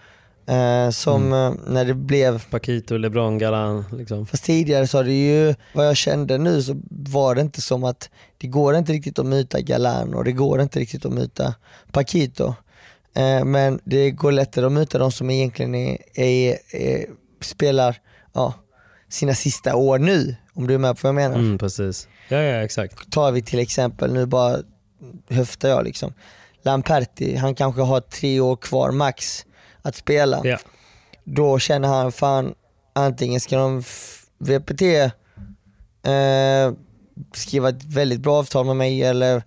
Eh, 0.45 0.89
som 0.89 1.33
eh, 1.33 1.53
när 1.67 1.85
det 1.85 1.93
blev 1.93 2.43
Paquito, 2.49 2.97
LeBron, 2.97 3.37
Galan. 3.37 3.85
Liksom. 3.91 4.25
Fast 4.25 4.43
tidigare 4.43 4.87
så 4.87 4.97
har 4.97 5.03
det 5.03 5.27
ju, 5.27 5.55
vad 5.73 5.87
jag 5.87 5.97
kände 5.97 6.37
nu 6.37 6.61
så 6.61 6.81
var 6.89 7.35
det 7.35 7.41
inte 7.41 7.61
som 7.61 7.83
att 7.83 8.09
det 8.37 8.47
går 8.47 8.75
inte 8.75 8.93
riktigt 8.93 9.19
att 9.19 9.25
muta 9.25 9.61
Galan 9.61 10.13
och 10.13 10.23
det 10.23 10.31
går 10.31 10.61
inte 10.61 10.79
riktigt 10.79 11.05
att 11.05 11.13
muta 11.13 11.55
Paquito. 11.91 12.53
Eh, 13.15 13.45
men 13.45 13.79
det 13.83 14.11
går 14.11 14.31
lättare 14.31 14.65
att 14.65 14.71
muta 14.71 14.97
de 14.97 15.11
som 15.11 15.29
egentligen 15.29 15.75
är, 15.75 15.97
är, 16.13 16.57
är, 16.71 17.05
spelar 17.41 17.95
ja, 18.33 18.53
sina 19.09 19.33
sista 19.33 19.75
år 19.75 19.99
nu, 19.99 20.35
om 20.53 20.67
du 20.67 20.73
är 20.73 20.77
med 20.77 20.95
på 20.95 20.99
vad 21.07 21.09
jag 21.09 21.29
menar. 21.29 21.35
Mm, 21.35 21.57
precis. 21.57 22.07
Ja, 22.27 22.37
ja, 22.37 22.63
exakt. 22.63 23.11
Tar 23.11 23.31
vi 23.31 23.41
till 23.41 23.59
exempel, 23.59 24.13
nu 24.13 24.25
bara 24.25 24.57
höftar 25.29 25.69
jag 25.69 25.83
liksom, 25.83 26.13
Lamperti, 26.63 27.35
han 27.35 27.55
kanske 27.55 27.81
har 27.81 28.01
tre 28.01 28.39
år 28.39 28.55
kvar 28.55 28.91
max 28.91 29.45
att 29.83 29.95
spela 29.95 30.41
Ja. 30.43 30.57
då 31.23 31.59
känner 31.59 31.87
han 31.87 32.11
fan 32.11 32.55
antingen 32.93 33.39
ska 33.39 33.57
de 33.57 33.83
VPT 34.37 34.81
eh, 34.81 36.73
skriva 37.33 37.69
ett 37.69 37.83
väldigt 37.83 38.19
bra 38.19 38.39
avtal 38.39 38.65
med 38.65 38.75
mig 38.75 39.03
eller 39.03 39.43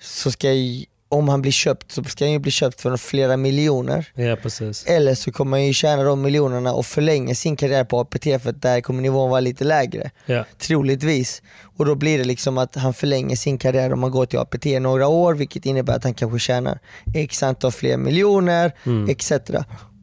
så 0.00 0.30
ska 0.30 0.52
jag, 0.52 0.84
om 1.08 1.28
han 1.28 1.42
blir 1.42 1.52
köpt 1.52 1.92
så 1.92 2.04
ska 2.04 2.24
han 2.24 2.32
ju 2.32 2.38
bli 2.38 2.50
köpt 2.50 2.80
för 2.80 2.96
flera 2.96 3.36
miljoner. 3.36 4.08
Ja, 4.14 4.36
precis. 4.36 4.84
Eller 4.86 5.14
så 5.14 5.32
kommer 5.32 5.56
han 5.56 5.66
ju 5.66 5.72
tjäna 5.72 6.02
de 6.02 6.22
miljonerna 6.22 6.72
och 6.72 6.86
förlänga 6.86 7.34
sin 7.34 7.56
karriär 7.56 7.84
på 7.84 8.00
APT 8.00 8.24
för 8.24 8.48
att 8.50 8.62
där 8.62 8.80
kommer 8.80 9.02
nivån 9.02 9.30
vara 9.30 9.40
lite 9.40 9.64
lägre. 9.64 10.10
Ja. 10.26 10.44
Troligtvis. 10.58 11.42
Och 11.76 11.86
då 11.86 11.94
blir 11.94 12.18
det 12.18 12.24
liksom 12.24 12.58
att 12.58 12.74
han 12.74 12.94
förlänger 12.94 13.36
sin 13.36 13.58
karriär 13.58 13.92
om 13.92 14.02
han 14.02 14.12
går 14.12 14.26
till 14.26 14.38
APT 14.38 14.64
några 14.80 15.08
år 15.08 15.34
vilket 15.34 15.66
innebär 15.66 15.96
att 15.96 16.04
han 16.04 16.14
kanske 16.14 16.38
tjänar 16.38 16.78
x 17.14 17.42
antal 17.42 17.72
fler 17.72 17.96
miljoner 17.96 18.72
etc. 19.08 19.32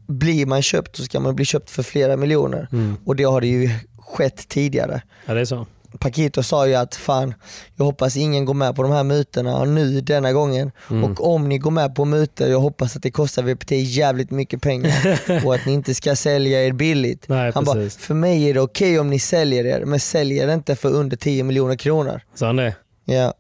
Blir 0.08 0.46
man 0.46 0.62
köpt 0.62 0.96
så 0.96 1.04
ska 1.04 1.20
man 1.20 1.36
bli 1.36 1.46
köpt 1.46 1.70
för 1.70 1.84
flera 1.84 2.18
miljoner 2.18 2.68
och 3.06 3.16
det 3.16 3.24
har 3.24 3.42
det 3.42 3.48
ju 3.48 3.70
skett 4.00 4.48
tidigare. 4.48 5.02
ja, 5.26 5.34
det 5.34 5.42
är 5.42 5.46
så. 5.46 5.66
Pakito 6.00 6.44
sa 6.44 6.68
ju 6.68 6.76
att 6.76 6.96
fan, 6.96 7.34
jag 7.76 7.86
hoppas 7.86 8.18
ingen 8.18 8.46
går 8.46 8.54
med 8.54 8.76
på 8.76 8.84
de 8.84 8.92
här 8.92 9.04
mutorna 9.04 9.66
nu 9.66 10.02
denna 10.02 10.34
gången. 10.34 10.72
Mm. 10.90 11.04
Och 11.04 11.34
om 11.34 11.50
ni 11.50 11.58
går 11.58 11.72
med 11.72 11.96
på 11.96 12.06
mutor, 12.06 12.48
jag 12.48 12.60
hoppas 12.60 12.96
att 12.96 13.04
det 13.04 13.12
kostar 13.12 13.44
VPT 13.44 13.72
jävligt 13.72 14.32
mycket 14.32 14.62
pengar 14.62 15.20
och 15.46 15.56
att 15.56 15.66
ni 15.66 15.74
inte 15.74 15.96
ska 15.96 16.16
sälja 16.16 16.66
er 16.66 16.72
billigt. 16.72 17.26
Nej, 17.30 17.52
Han 17.56 17.64
bara, 17.64 17.90
för 17.90 18.14
mig 18.14 18.50
är 18.50 18.54
det 18.54 18.62
okej 18.62 19.00
om 19.00 19.10
ni 19.10 19.20
säljer 19.20 19.66
er, 19.66 19.86
men 19.86 20.00
säljer 20.00 20.54
inte 20.54 20.76
för 20.76 20.90
under 20.90 21.18
10 21.18 21.44
miljoner 21.44 21.76
kronor. 21.76 22.22
Sa 22.36 22.46
han 22.46 22.56
det? 22.56 22.76
Ja. 23.06 23.34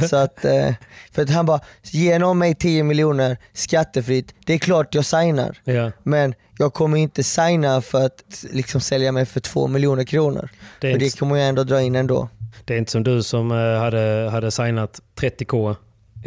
så 0.10 0.16
att, 0.16 0.44
eh, 0.44 0.70
för 1.12 1.22
att 1.22 1.30
han 1.30 1.46
bara, 1.46 1.60
ge 1.82 2.18
någon 2.18 2.38
mig 2.38 2.54
10 2.54 2.82
miljoner 2.82 3.36
skattefritt, 3.52 4.34
det 4.46 4.54
är 4.54 4.58
klart 4.58 4.94
jag 4.94 5.04
signar. 5.04 5.60
Ja. 5.64 5.92
Men 6.02 6.34
jag 6.58 6.74
kommer 6.74 6.96
inte 6.96 7.22
signa 7.22 7.80
för 7.80 8.06
att 8.06 8.44
liksom 8.52 8.80
sälja 8.80 9.12
mig 9.12 9.26
för 9.26 9.40
2 9.40 9.66
miljoner 9.66 10.04
kronor. 10.04 10.48
Det 10.80 10.92
för 10.92 10.98
det 10.98 11.18
kommer 11.18 11.36
jag 11.36 11.48
ändå 11.48 11.64
dra 11.64 11.80
in 11.80 11.94
ändå. 11.96 12.28
Det 12.64 12.74
är 12.74 12.78
inte 12.78 12.92
som 12.92 13.04
du 13.04 13.22
som 13.22 13.50
eh, 13.50 13.78
hade, 13.78 14.28
hade 14.32 14.50
signat 14.50 15.00
30k 15.20 15.76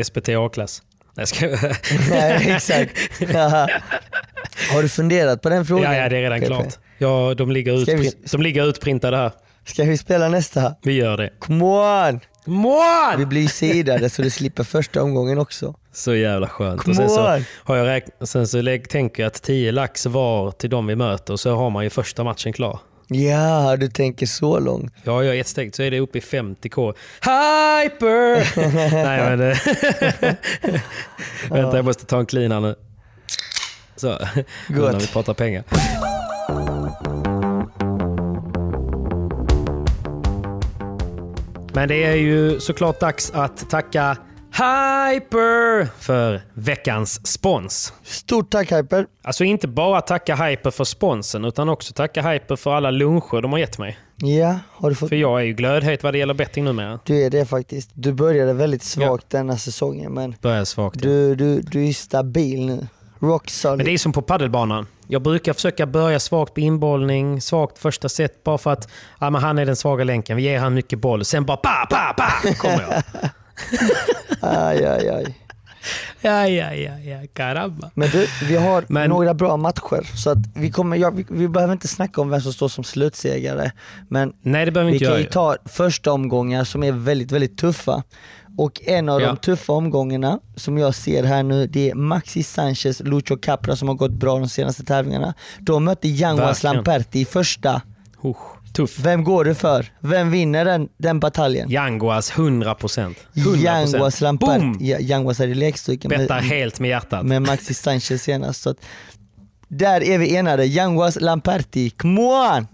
SPT 0.03 0.29
A-klass. 0.29 0.81
Nej, 1.13 1.27
ska 1.27 1.47
jag... 1.49 1.59
Nej 2.09 2.51
exakt. 2.51 2.97
Har 4.73 4.81
du 4.81 4.89
funderat 4.89 5.41
på 5.41 5.49
den 5.49 5.65
frågan? 5.65 5.93
ja, 5.93 5.99
ja, 6.01 6.09
det 6.09 6.17
är 6.17 6.21
redan 6.21 6.41
klart. 6.41 6.77
Ja, 6.97 7.33
de 7.37 7.51
ligger, 7.51 7.77
Ska 7.77 7.95
vi- 7.95 8.07
utprint, 8.07 8.31
de 8.31 8.41
ligger 8.41 8.65
utprintade 8.65 9.17
här. 9.17 9.31
Ska 9.65 9.83
vi 9.83 9.97
spela 9.97 10.29
nästa? 10.29 10.75
Vi 10.81 10.93
gör 10.93 11.17
det. 11.17 11.29
Come 11.39 11.65
on! 11.65 12.19
Vi 12.45 12.51
Mån! 12.51 13.29
blir 13.29 13.47
sidade 13.47 14.09
så 14.09 14.21
du 14.21 14.29
slipper 14.29 14.63
första 14.63 15.03
omgången 15.03 15.39
också. 15.39 15.75
Så 15.93 16.15
jävla 16.15 16.47
skönt. 16.47 16.87
Och 16.87 16.95
sen 16.95 17.09
så, 17.09 17.41
har 17.63 17.75
jag 17.75 17.87
räkn- 17.87 18.25
sen 18.25 18.47
så 18.47 18.61
lägg, 18.61 18.89
tänker 18.89 19.23
jag 19.23 19.27
att 19.27 19.41
10 19.41 19.71
lax 19.71 20.05
var 20.05 20.51
till 20.51 20.69
de 20.69 20.87
vi 20.87 20.95
möter 20.95 21.33
och 21.33 21.39
så 21.39 21.55
har 21.55 21.69
man 21.69 21.83
ju 21.83 21.89
första 21.89 22.23
matchen 22.23 22.53
klar. 22.53 22.79
Ja, 23.07 23.75
du 23.77 23.87
tänker 23.87 24.25
så 24.25 24.59
långt. 24.59 24.93
Ja, 25.03 25.23
jag 25.23 25.39
ett 25.39 25.47
steg 25.47 25.75
så 25.75 25.83
är 25.83 25.91
det 25.91 25.99
uppe 25.99 26.17
i 26.17 26.21
50k. 26.21 26.93
Hyper! 27.21 28.59
Nej 29.03 29.37
men... 29.37 29.55
Vänta, 31.49 31.75
jag 31.77 31.85
måste 31.85 32.05
ta 32.05 32.19
en 32.19 32.25
clean 32.25 32.51
här 32.51 32.59
nu. 32.59 32.75
Så, 33.95 34.19
nu 34.69 34.79
när 34.79 34.99
vi 34.99 35.07
pratar 35.07 35.33
pengar. 35.33 35.63
Men 41.73 41.87
det 41.87 42.03
är 42.03 42.15
ju 42.15 42.59
såklart 42.59 42.99
dags 42.99 43.31
att 43.31 43.69
tacka 43.69 44.17
Hyper 44.51 45.85
för 46.01 46.41
veckans 46.53 47.27
spons. 47.27 47.93
Stort 48.03 48.49
tack 48.51 48.71
Hyper. 48.71 49.05
Alltså 49.21 49.43
inte 49.43 49.67
bara 49.67 50.01
tacka 50.01 50.35
Hyper 50.35 50.71
för 50.71 50.83
sponsen 50.83 51.45
utan 51.45 51.69
också 51.69 51.93
tacka 51.93 52.29
Hyper 52.31 52.55
för 52.55 52.73
alla 52.73 52.91
luncher 52.91 53.41
de 53.41 53.51
har 53.51 53.59
gett 53.59 53.77
mig. 53.77 53.97
Ja, 54.15 54.59
har 54.71 54.89
du 54.89 54.95
fått... 54.95 55.09
För 55.09 55.15
jag 55.15 55.39
är 55.41 55.45
ju 55.45 55.53
glödhet 55.53 56.03
vad 56.03 56.13
det 56.13 56.17
gäller 56.17 56.33
betting 56.33 56.63
numera. 56.65 56.99
Du 57.05 57.21
är 57.25 57.29
det 57.29 57.45
faktiskt. 57.45 57.89
Du 57.93 58.13
började 58.13 58.53
väldigt 58.53 58.83
svagt 58.83 59.29
denna 59.29 59.57
säsongen 59.57 60.13
men 60.13 60.35
Börjar 60.41 60.65
svagt. 60.65 60.95
ja. 60.95 61.09
du, 61.09 61.35
du, 61.35 61.61
du 61.61 61.87
är 61.87 61.93
stabil 61.93 62.65
nu. 62.65 62.87
Rock 63.19 63.49
solid. 63.49 63.77
Men 63.77 63.85
det 63.85 63.91
är 63.93 63.97
som 63.97 64.11
på 64.11 64.21
paddelbanan. 64.21 64.87
Jag 65.07 65.21
brukar 65.21 65.53
försöka 65.53 65.85
börja 65.85 66.19
svagt 66.19 66.53
på 66.53 66.59
inbollning, 66.59 67.41
svagt 67.41 67.77
första 67.79 68.09
set 68.09 68.43
bara 68.43 68.57
för 68.57 68.71
att 68.73 68.89
ja, 69.19 69.29
men 69.29 69.41
han 69.41 69.57
är 69.59 69.65
den 69.65 69.75
svaga 69.75 70.03
länken. 70.03 70.37
Vi 70.37 70.43
ger 70.43 70.59
han 70.59 70.73
mycket 70.73 70.99
boll. 70.99 71.25
Sen 71.25 71.45
bara 71.45 71.57
pa, 71.57 71.85
pa, 71.89 72.13
pa 72.17 72.53
kommer 72.53 72.81
jag. 72.81 73.03
Aj, 74.41 74.85
aj, 74.85 75.09
aj. 75.09 75.35
Ja, 76.21 76.47
ja, 76.47 76.73
ja, 76.73 76.97
ja, 76.99 77.17
caramba. 77.33 77.91
Men 77.93 78.09
du, 78.09 78.27
vi 78.47 78.55
har 78.55 78.85
Men- 78.87 79.09
några 79.09 79.33
bra 79.33 79.57
matcher 79.57 80.17
så 80.17 80.29
att 80.29 80.37
vi, 80.55 80.71
kommer, 80.71 80.97
ja, 80.97 81.09
vi, 81.09 81.25
vi 81.29 81.47
behöver 81.47 81.73
inte 81.73 81.87
snacka 81.87 82.21
om 82.21 82.29
vem 82.29 82.41
som 82.41 82.53
står 82.53 82.67
som 82.67 82.83
slutsegrare. 82.83 83.71
Men 84.09 84.33
Nej, 84.41 84.65
det 84.65 84.71
behöver 84.71 84.91
vi 84.91 84.97
vi 84.97 85.05
inte 85.05 85.05
kan 85.05 85.11
göra. 85.11 85.19
ju 85.19 85.25
ju. 85.25 85.29
ta 85.31 85.55
första 85.65 86.11
omgångar 86.11 86.63
som 86.63 86.83
är 86.83 86.91
väldigt, 86.91 87.31
väldigt 87.31 87.57
tuffa. 87.57 88.03
Och 88.59 88.81
en 88.85 89.09
av 89.09 89.21
Ja. 89.21 89.27
de 89.27 89.37
tuffa 89.37 89.73
omgångarna 89.73 90.39
som 90.55 90.77
jag 90.77 90.95
ser 90.95 91.23
här 91.23 91.43
nu, 91.43 91.67
det 91.67 91.89
är 91.89 91.95
Maxi 91.95 92.43
Sanchez, 92.43 92.99
Lucho 93.05 93.37
Capra 93.37 93.75
som 93.75 93.87
har 93.87 93.95
gått 93.95 94.11
bra 94.11 94.39
de 94.39 94.49
senaste 94.49 94.83
tävlingarna. 94.83 95.33
De 95.59 95.83
mötte 95.83 96.07
Yanguas. 96.07 96.63
Lamperti 96.63 97.19
i 97.19 97.25
första. 97.25 97.81
Usch, 98.25 98.73
tuff. 98.73 98.99
Vem 98.99 99.23
går 99.23 99.45
du 99.45 99.55
för? 99.55 99.85
Vem 99.99 100.31
vinner 100.31 100.65
den, 100.65 100.89
den 100.97 101.19
bataljen? 101.19 101.69
Yanguas 101.71 102.31
100%. 102.31 103.15
100%. 103.33 103.57
Yanguas 103.57 104.21
Lamperti. 104.21 104.95
Yanguas 104.99 105.39
är 105.39 105.47
i 105.47 105.53
lekstycken 105.53 106.09
Bettar 106.09 106.39
helt 106.39 106.79
med 106.79 106.89
hjärtat. 106.89 107.25
med 107.25 107.41
Maxi 107.41 107.73
Sanchez 107.73 108.23
senast. 108.23 108.61
Så 108.61 108.69
att, 108.69 108.77
där 109.67 110.03
är 110.03 110.17
vi 110.17 110.35
enade. 110.35 110.65
Yanguas 110.65 111.17
Lamperti, 111.21 111.89
come 111.89 112.21
on! 112.21 112.67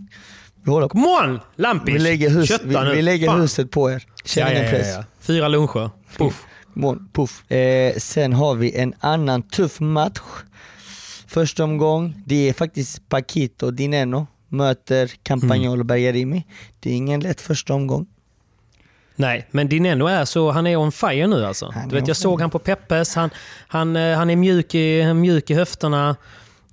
På. 0.66 0.90
Come 0.90 1.08
on, 1.08 1.40
Lampis! 1.56 1.96
vi 1.96 2.00
lägger, 2.00 2.30
hus, 2.30 2.52
vi, 2.64 2.76
vi 2.96 3.02
lägger 3.02 3.28
Fan. 3.28 3.42
huset 3.42 3.72
på 3.72 3.92
er. 3.92 4.04
Känn 4.26 4.52
ingen 4.52 4.64
ja, 4.64 4.70
press. 4.70 4.88
ja. 4.96 5.04
Fyra 5.20 5.48
luncher. 5.48 5.90
Puff. 6.18 6.44
Mån, 6.74 7.10
puff. 7.14 7.52
Eh, 7.52 7.96
sen 7.98 8.34
har 8.34 8.56
vi 8.56 8.76
en 8.76 8.94
annan 9.00 9.44
tuff 9.44 9.80
match. 9.80 10.20
Första 11.28 11.64
omgång, 11.64 12.24
det 12.26 12.50
är 12.50 12.54
faktiskt 12.54 13.10
Paquito 13.10 13.72
Dineno 13.72 14.28
möter 14.50 15.12
Campagnolo 15.24 15.74
Mm. 15.74 15.88
Bergarimi. 15.88 16.46
Det 16.80 16.90
är 16.90 16.94
ingen 16.94 17.20
lätt 17.20 17.42
första 17.42 17.74
omgång. 17.74 18.06
Nej, 19.16 19.48
men 19.52 19.70
Dineno 19.70 20.08
är 20.08 20.26
så, 20.26 20.52
han 20.52 20.68
är 20.68 20.76
on 20.76 20.92
fire 20.92 21.28
nu 21.28 21.46
alltså. 21.46 21.72
Han 21.74 21.90
Du 21.90 21.96
vet, 21.96 22.08
jag 22.08 22.18
såg 22.18 22.42
han 22.42 22.50
på 22.50 22.60
Peppes, 22.60 23.16
han, 23.16 23.30
han, 23.68 23.96
eh, 23.96 24.18
han 24.18 24.30
är 24.30 24.36
mjuk 24.36 24.76
i, 24.76 25.14
mjuk 25.14 25.50
i 25.50 25.54
höfterna. 25.54 26.16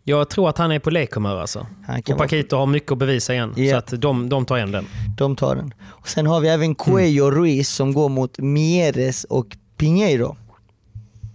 Jag 0.05 0.29
tror 0.31 0.49
att 0.49 0.59
han 0.59 0.73
är 0.73 0.79
på 0.79 0.91
lekhumör 0.91 1.41
alltså. 1.41 1.59
Och 1.59 2.09
vara- 2.09 2.19
Paquito 2.19 2.57
har 2.57 2.67
mycket 2.67 2.93
att 2.93 2.99
bevisa 2.99 3.35
igen. 3.35 3.55
Ja. 3.57 3.71
Så 3.71 3.77
att 3.77 4.01
de, 4.01 4.29
de 4.29 4.45
tar 4.45 4.57
igen 4.57 4.71
den. 4.73 4.87
De 5.17 5.37
tar 5.37 5.57
den. 5.57 5.75
Och 5.85 6.09
sen 6.09 6.27
har 6.27 6.41
vi 6.41 6.49
även 6.49 6.75
Cuello 6.75 7.31
Ruiz 7.31 7.69
som 7.69 7.93
går 7.95 8.09
mot 8.09 8.38
Mieres 8.38 9.25
och 9.25 9.57
Pinheiro. 9.77 10.37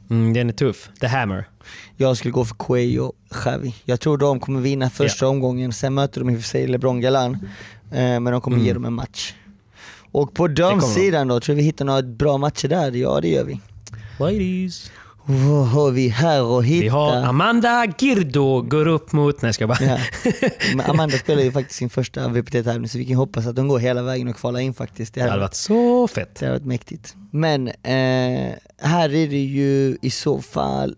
Mm, 0.10 0.34
den 0.34 0.49
är 0.49 0.53
tuff. 0.53 0.89
The 0.99 1.08
Hammer. 1.08 1.47
Jag 1.97 2.17
skulle 2.17 2.32
gå 2.32 2.45
för 2.45 2.56
Cuello 2.56 3.13
Xavi. 3.32 3.75
Jag 3.86 3.99
tror 3.99 4.17
de 4.17 4.39
kommer 4.39 4.60
vinna 4.62 4.89
första 4.89 5.27
omgången, 5.27 5.73
sen 5.73 5.93
möter 5.93 6.19
de 6.21 6.30
i 6.30 6.34
och 6.36 6.39
för 6.41 6.47
sig 6.47 6.67
LeBron 6.67 7.01
Galan. 7.01 7.34
Eh, 7.91 7.97
men 8.19 8.23
de 8.25 8.41
kommer 8.41 8.58
ge 8.58 8.73
dem 8.73 8.86
en 8.86 8.93
match. 8.93 9.34
Och 10.12 10.34
på 10.34 10.47
damsidan 10.47 11.27
då, 11.27 11.39
tror 11.39 11.56
vi 11.56 11.62
hittar 11.62 11.86
några 11.86 12.01
bra 12.01 12.38
matcher 12.38 12.67
där? 12.67 12.91
Ja 12.91 13.19
det 13.21 13.27
gör 13.30 13.43
vi. 13.43 13.60
Ladies. 14.19 14.91
Vad 15.29 15.67
har 15.67 15.91
vi 15.91 16.07
här 16.07 16.43
och 16.43 16.65
hitta? 16.65 16.81
Vi 16.83 16.87
har 16.87 17.15
Amanda 17.15 17.85
Girdo 17.99 18.61
går 18.61 18.87
upp 18.87 19.11
mot... 19.11 19.41
Nej, 19.41 19.47
jag 19.47 19.55
ska 19.55 19.67
bara... 19.67 19.83
Ja. 19.83 19.99
Amanda 20.85 21.17
spelar 21.17 21.43
ju 21.43 21.51
faktiskt 21.51 21.77
sin 21.77 21.89
första 21.89 22.27
VPT-tävling 22.27 22.89
så 22.89 22.97
vi 22.97 23.05
kan 23.05 23.15
hoppas 23.15 23.47
att 23.47 23.55
de 23.55 23.67
går 23.67 23.79
hela 23.79 24.01
vägen 24.03 24.27
och 24.27 24.35
kvalar 24.35 24.59
in 24.59 24.73
faktiskt. 24.73 25.13
Det 25.13 25.21
Det 25.21 25.29
hade 25.29 25.41
varit 25.41 25.53
så 25.53 26.07
fett. 26.07 26.35
det 26.35 26.45
hade 26.45 26.59
varit 26.59 26.67
mäktigt. 26.67 27.15
Men 27.31 27.67
eh, 27.67 28.53
här 28.81 29.15
är 29.15 29.27
det 29.27 29.43
ju 29.43 29.97
i 30.01 30.09
så 30.09 30.41
fall 30.41 30.95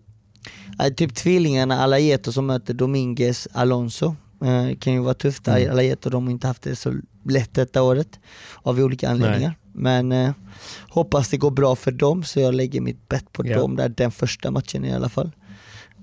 eh, 0.82 0.88
typ 0.94 1.14
tvillingarna 1.14 1.78
Alayeto 1.82 2.32
som 2.32 2.46
möter 2.46 2.74
Dominguez 2.74 3.48
Alonso. 3.52 4.16
Eh, 4.44 4.76
kan 4.78 4.92
ju 4.92 5.00
vara 5.00 5.14
tufft. 5.14 5.48
Mm. 5.48 5.70
Alayeto 5.70 6.10
de 6.10 6.24
har 6.24 6.30
inte 6.32 6.46
haft 6.46 6.62
det 6.62 6.76
så 6.76 6.94
lätt 7.28 7.54
detta 7.54 7.82
året 7.82 8.18
av 8.62 8.80
olika 8.80 9.10
anledningar. 9.10 9.54
Men 9.72 10.12
eh, 10.12 10.30
hoppas 10.88 11.28
det 11.28 11.36
går 11.36 11.50
bra 11.50 11.76
för 11.76 11.90
dem 11.92 12.22
så 12.24 12.40
jag 12.40 12.54
lägger 12.54 12.80
mitt 12.80 13.08
bett 13.08 13.32
på 13.32 13.46
Ja. 13.46 13.58
dem 13.58 13.76
där 13.76 13.88
den 13.88 14.10
första 14.10 14.50
matchen 14.50 14.84
i 14.84 14.92
alla 14.94 15.08
fall. 15.08 15.30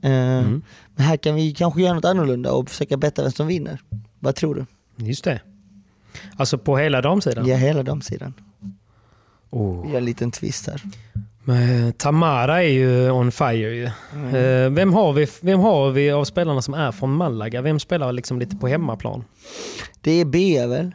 Eh, 0.02 0.12
Mm. 0.12 0.62
Men 0.96 1.06
här 1.06 1.18
kan 1.18 1.36
vi 1.36 1.54
kanske 1.54 1.82
göra 1.82 1.94
något 1.94 2.06
annorlunda 2.06 2.52
och 2.52 2.70
försöka 2.70 2.98
betta 2.98 3.22
vem 3.22 3.32
som 3.32 3.48
vinner. 3.48 3.82
Vad 4.20 4.36
tror 4.36 4.56
du? 4.56 4.66
Just 5.06 5.24
det. 5.24 5.42
Alltså 6.38 6.58
på 6.58 6.78
hela 6.78 7.02
damsidan? 7.02 7.46
Ja, 7.48 7.56
hela 7.56 7.84
damsidan. 7.84 8.34
Oh. 9.50 9.86
Vi 9.86 9.92
gör 9.92 9.98
en 9.98 10.06
liten 10.06 10.32
twist 10.32 10.68
här. 10.68 10.82
Men 11.44 11.94
Tamara 11.94 12.64
är 12.64 12.68
ju 12.70 13.12
on 13.12 13.32
fire 13.32 13.76
ju. 13.76 13.90
Mm. 14.14 14.36
Eh, 14.36 14.70
Vem, 14.76 14.94
har 14.94 15.14
vi, 15.14 15.28
vem 15.42 15.60
har 15.60 15.92
vi 15.92 16.12
av 16.12 16.26
spelarna 16.26 16.62
som 16.62 16.74
är 16.74 16.92
från 16.92 17.12
Malaga? 17.12 17.62
Vem 17.62 17.80
spelar 17.80 18.12
liksom 18.12 18.40
lite 18.40 18.56
på 18.56 18.68
hemmaplan? 18.68 19.24
Det 20.02 20.12
är 20.12 20.26
Bea 20.26 20.68
väl? 20.68 20.92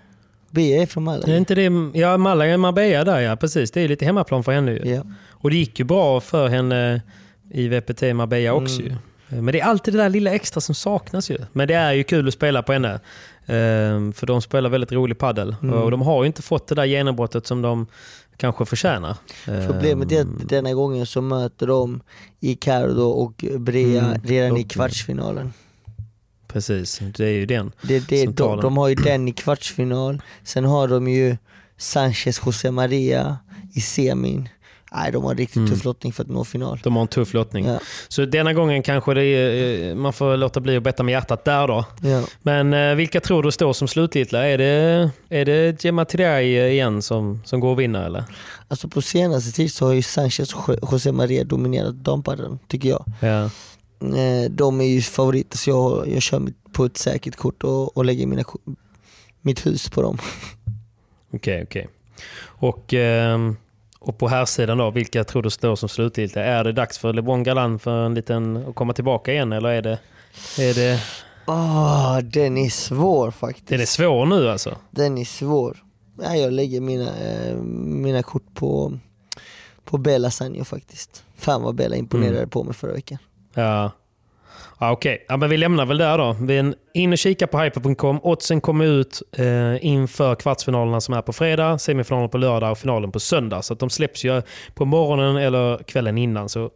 Bea 0.52 0.82
är 0.82 0.86
från 0.86 1.02
Är 1.02 1.04
Malaga. 1.12 1.36
inte 1.36 1.54
det, 1.54 1.70
ja, 1.94 2.16
Malaga, 2.16 2.58
Marbella 2.58 3.04
där 3.04 3.20
ja, 3.20 3.36
precis. 3.36 3.70
Det 3.70 3.80
är 3.80 3.88
lite 3.88 4.04
hemmaplan 4.04 4.44
för 4.44 4.52
henne 4.52 4.72
ju. 4.72 4.90
Ja. 4.94 5.02
Och 5.30 5.50
det 5.50 5.56
gick 5.56 5.78
ju 5.78 5.84
bra 5.84 6.20
för 6.20 6.48
henne 6.48 7.02
i 7.50 7.68
VPT 7.68 8.02
Marbella 8.14 8.52
också 8.52 8.80
Mm. 8.80 8.92
ju. 8.92 8.96
Men 9.42 9.52
det 9.52 9.60
är 9.60 9.64
alltid 9.64 9.94
det 9.94 9.98
där 9.98 10.08
lilla 10.10 10.30
extra 10.34 10.60
som 10.60 10.74
saknas 10.74 11.30
ju. 11.30 11.38
Men 11.52 11.68
det 11.68 11.74
är 11.74 11.92
ju 11.92 12.04
kul 12.04 12.28
att 12.28 12.34
spela 12.34 12.62
på 12.62 12.72
henne. 12.72 13.00
Ehm, 13.46 14.12
för 14.12 14.26
de 14.26 14.42
spelar 14.42 14.70
väldigt 14.70 14.92
rolig 14.92 15.18
paddel 15.18 15.56
Mm. 15.62 15.74
Och 15.74 15.90
de 15.90 16.02
har 16.02 16.22
ju 16.22 16.26
inte 16.26 16.42
fått 16.42 16.66
det 16.66 16.74
där 16.74 16.84
genombrottet 16.84 17.46
som 17.46 17.62
de 17.62 17.86
kanske 18.36 18.64
förtjänar. 18.64 19.16
Problemet 19.66 20.12
är 20.12 20.20
Ehm, 20.20 20.36
att 20.42 20.48
denna 20.48 20.74
gången 20.74 21.06
så 21.06 21.20
möter 21.22 21.66
de 21.66 22.00
Icardo 22.40 23.02
och 23.02 23.44
Brea 23.58 24.04
Mm, 24.04 24.20
redan 24.24 24.56
i 24.56 24.62
kvartsfinalen. 24.64 25.52
Precis, 26.52 27.00
det 27.16 27.24
är 27.24 27.30
ju 27.30 27.46
den. 27.46 27.72
Det, 27.82 28.08
det, 28.08 28.26
de, 28.26 28.60
de 28.60 28.76
har 28.76 28.88
ju 28.88 28.94
den 28.94 29.28
i 29.28 29.32
kvartsfinal, 29.32 30.22
sen 30.44 30.64
har 30.64 30.88
de 30.88 31.08
ju 31.08 31.36
Sanchez 31.78 32.40
José 32.46 32.70
Maria 32.70 33.36
i 33.74 33.80
semin. 33.80 34.48
Nej, 34.94 35.12
de 35.12 35.24
har 35.24 35.30
en 35.30 35.36
riktigt 35.38 35.56
Mm. 35.56 35.70
tuff 35.70 35.84
lottning 35.84 36.12
för 36.12 36.22
att 36.22 36.28
nå 36.30 36.44
final. 36.44 36.80
De 36.82 36.94
har 36.96 37.02
en 37.02 37.08
tuff 37.08 37.34
lottning. 37.34 37.66
Ja, 37.66 37.78
Så 38.08 38.24
denna 38.24 38.52
gången 38.52 38.82
kanske 38.82 39.12
är, 39.22 39.88
eh, 39.90 39.94
man 39.94 40.12
får 40.12 40.36
låta 40.36 40.60
bli 40.60 40.76
att 40.76 40.82
betta 40.82 41.02
med 41.02 41.12
hjärtat 41.12 41.44
där 41.44 41.68
då. 41.68 41.84
ja. 42.02 42.22
Men 42.42 42.74
eh, 42.74 42.94
vilka 42.94 43.20
tror 43.20 43.42
du 43.42 43.50
står 43.52 43.72
som 43.72 43.88
slutgiltiga? 43.88 44.42
Är 44.48 44.58
det, 44.58 45.10
är 45.28 45.44
det 45.44 45.84
Gemma 45.84 46.04
Tidiaye 46.04 46.68
igen 46.70 47.02
som, 47.02 47.42
som 47.44 47.60
går 47.60 47.70
och 47.70 47.80
vinner 47.80 48.04
eller? 48.06 48.24
Alltså 48.68 48.88
på 48.88 49.02
senaste 49.02 49.52
tid 49.52 49.72
så 49.72 49.86
har 49.86 49.92
ju 49.92 50.02
Sanchez 50.02 50.54
och 50.54 50.62
Jo- 50.68 50.88
José 50.92 51.12
Maria 51.12 51.44
dominerat 51.44 51.94
dampadden, 51.94 52.58
tycker 52.68 52.88
jag. 52.88 53.04
Ja. 53.20 53.50
Eh, 54.02 54.50
De 54.50 54.80
är 54.80 54.84
ju 54.84 55.00
favoriter 55.02 55.58
så 55.58 55.70
jag, 55.70 56.08
jag 56.08 56.22
kör 56.22 56.42
på 56.72 56.84
ett 56.84 56.96
säkert 56.96 57.36
kort 57.36 57.62
och, 57.64 57.96
och 57.96 58.04
lägger 58.04 58.26
mina, 58.26 58.44
mitt 59.40 59.66
hus 59.66 59.88
på 59.90 60.02
dem. 60.02 60.18
Okej, 61.34 61.62
okej. 61.62 61.88
Och, 62.44 62.94
ehm, 62.94 63.56
och 63.98 64.18
på 64.18 64.28
här 64.28 64.44
sidan 64.44 64.78
då, 64.78 64.90
vilka 64.90 65.24
tror 65.24 65.42
du 65.42 65.50
står 65.50 65.76
som 65.76 65.88
slutgiltiga? 65.88 66.44
Är 66.44 66.64
det 66.64 66.72
dags 66.72 66.98
för 66.98 67.12
LeBron 67.12 67.42
Galan 67.42 67.78
för 67.78 68.06
en 68.06 68.14
liten, 68.14 68.56
att 68.56 68.74
komma 68.74 68.92
tillbaka 68.92 69.32
igen 69.32 69.52
eller 69.52 69.68
är 69.68 69.82
det, 69.82 69.98
är 70.58 70.74
det... 70.74 71.00
Åh, 71.46 72.18
den 72.18 72.58
är 72.58 72.68
svår 72.70 73.30
faktiskt. 73.30 73.68
Den 73.68 73.80
är 73.80 73.84
svår 73.86 74.26
nu 74.26 74.48
alltså? 74.50 74.76
Den 74.90 75.18
är 75.18 75.24
svår. 75.24 75.82
Nej, 76.18 76.40
jag 76.40 76.52
lägger 76.52 76.80
mina, 76.80 77.16
eh, 77.18 77.56
mina 77.56 78.22
kort 78.22 78.54
på, 78.54 78.98
på 79.84 79.98
Bella 79.98 80.30
Sanjo 80.30 80.64
faktiskt. 80.64 81.24
Fan 81.36 81.62
vad 81.62 81.74
Bella 81.74 81.96
imponerade 81.96 82.36
Mm. 82.38 82.48
på 82.50 82.64
mig 82.64 82.74
förra 82.74 82.92
veckan. 82.92 83.18
Ja. 83.54 83.90
Ja, 84.80 84.92
Okej, 84.92 85.24
ja, 85.28 85.36
men 85.36 85.50
vi 85.50 85.56
lämnar 85.56 85.86
väl 85.86 85.98
där 85.98 86.18
då. 86.18 86.36
Vi 86.40 86.58
är 86.58 86.74
in 86.94 87.12
och 87.12 87.18
kika 87.18 87.46
på 87.46 87.58
hyper.com. 87.58 88.20
Oddsen 88.22 88.60
kommer 88.60 88.84
ut 88.84 89.22
eh, 89.36 89.86
inför 89.86 90.34
kvartsfinalerna 90.34 91.00
som 91.00 91.14
är 91.14 91.22
på 91.22 91.32
fredag, 91.32 91.78
semifinalen 91.78 92.28
på 92.28 92.38
lördag 92.38 92.70
och 92.70 92.78
finalen 92.78 93.12
på 93.12 93.20
söndag. 93.20 93.62
Så 93.62 93.72
att 93.72 93.78
de 93.78 93.90
släpps 93.90 94.24
ju 94.24 94.42
på 94.74 94.84
morgonen 94.84 95.36
eller 95.36 95.78
kvällen 95.82 96.18
innan. 96.18 96.48
Så 96.48 96.70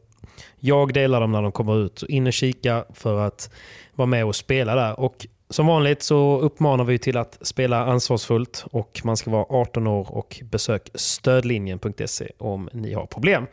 jag 0.60 0.92
delar 0.92 1.20
dem 1.20 1.32
när 1.32 1.42
de 1.42 1.52
kommer 1.52 1.84
ut. 1.84 1.98
Så 1.98 2.06
in 2.06 2.26
och 2.26 2.32
kika 2.32 2.84
för 2.94 3.18
att 3.18 3.50
vara 3.94 4.06
med 4.06 4.24
och 4.24 4.36
spela 4.36 4.74
där. 4.74 5.00
Och 5.00 5.26
som 5.50 5.66
vanligt 5.66 6.02
så 6.02 6.40
uppmanar 6.40 6.84
vi 6.84 6.98
till 6.98 7.16
att 7.16 7.38
spela 7.40 7.84
ansvarsfullt 7.84 8.64
och 8.70 9.00
man 9.04 9.16
ska 9.16 9.30
vara 9.30 9.46
18 9.48 9.86
år 9.86 10.06
och 10.10 10.40
besök 10.50 10.88
stödlinjen.se 10.94 12.30
om 12.38 12.68
ni 12.72 12.92
har 12.92 13.06
problem. 13.06 13.46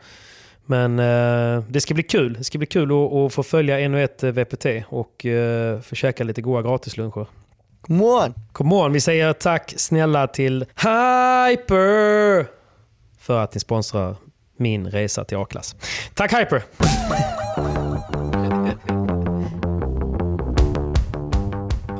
Men 0.66 0.98
eh, 0.98 1.64
det 1.68 1.80
ska 1.80 1.94
bli 1.94 2.02
kul. 2.02 2.34
Det 2.34 2.44
ska 2.44 2.58
bli 2.58 2.66
kul 2.66 2.92
att, 2.92 3.12
att 3.12 3.34
få 3.34 3.42
följa 3.42 3.80
ännu 3.80 4.04
ett 4.04 4.22
eh, 4.22 4.30
VPT 4.30 4.66
och 4.88 5.26
eh, 5.26 5.80
få 5.80 5.94
käka 5.94 6.24
lite 6.24 6.42
goda 6.42 6.62
gratisluncher. 6.62 7.26
Come 7.80 8.04
on! 8.04 8.34
Come 8.52 8.74
on, 8.74 8.92
vi 8.92 9.00
säger 9.00 9.32
tack 9.32 9.74
snälla 9.76 10.26
till 10.26 10.64
Hyper 10.74 12.46
för 13.18 13.38
att 13.38 13.54
ni 13.54 13.60
sponsrar 13.60 14.16
min 14.56 14.90
resa 14.90 15.24
till 15.24 15.38
A-klass. 15.38 15.76
Tack 16.14 16.32
Hyper! 16.32 16.62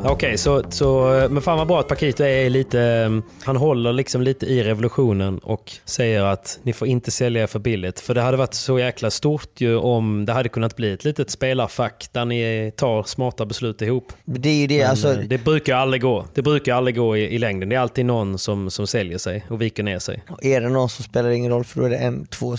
Okej, 0.06 0.38
så, 0.38 0.62
så, 0.70 1.04
men 1.30 1.42
fan 1.42 1.58
vad 1.58 1.66
bra 1.66 1.80
att 1.80 1.88
Paquito 1.88 2.24
är 2.24 2.50
lite, 2.50 2.80
eh, 2.80 3.10
han 3.44 3.56
håller 3.56 3.92
liksom 3.92 4.22
lite 4.22 4.46
i 4.46 4.62
revolutionen 4.62 5.38
och 5.38 5.72
säger 5.84 6.22
att 6.22 6.58
ni 6.62 6.72
får 6.72 6.88
inte 6.88 7.10
sälja 7.10 7.46
för 7.46 7.58
billigt. 7.58 8.00
För 8.00 8.14
det 8.14 8.20
hade 8.20 8.36
varit 8.36 8.54
så 8.54 8.78
jäkla 8.78 9.10
stort 9.10 9.60
ju 9.60 9.76
om 9.76 10.24
det 10.24 10.32
hade 10.32 10.48
kunnat 10.48 10.76
bli 10.76 10.92
ett 10.92 11.04
litet 11.04 11.30
spelarfack 11.30 12.08
där 12.12 12.24
ni 12.24 12.72
tar 12.76 13.02
smarta 13.02 13.46
beslut 13.46 13.82
ihop. 13.82 14.12
Det 14.24 14.48
är 14.48 14.68
det, 14.68 14.78
Men, 14.78 14.90
alltså, 14.90 15.12
eh, 15.12 15.18
det 15.18 15.44
brukar 15.44 15.76
aldrig 15.76 16.02
gå. 16.02 16.26
Det 16.34 16.42
brukar 16.42 16.74
aldrig 16.74 16.96
gå 16.96 17.16
i, 17.16 17.34
i 17.34 17.38
längden. 17.38 17.68
Det 17.68 17.76
är 17.76 17.80
alltid 17.80 18.06
någon 18.06 18.38
som, 18.38 18.70
som 18.70 18.86
säljer 18.86 19.18
sig 19.18 19.44
och 19.48 19.62
viker 19.62 19.82
ner 19.82 19.98
sig. 19.98 20.22
är 20.42 20.60
det 20.60 20.68
någon 20.68 20.88
som 20.88 21.04
spelar 21.04 21.30
ingen 21.30 21.52
roll 21.52 21.64
för 21.64 21.80
då 21.80 21.86
är 21.86 21.90
det 21.90 21.96
en, 21.96 22.26
två 22.26 22.56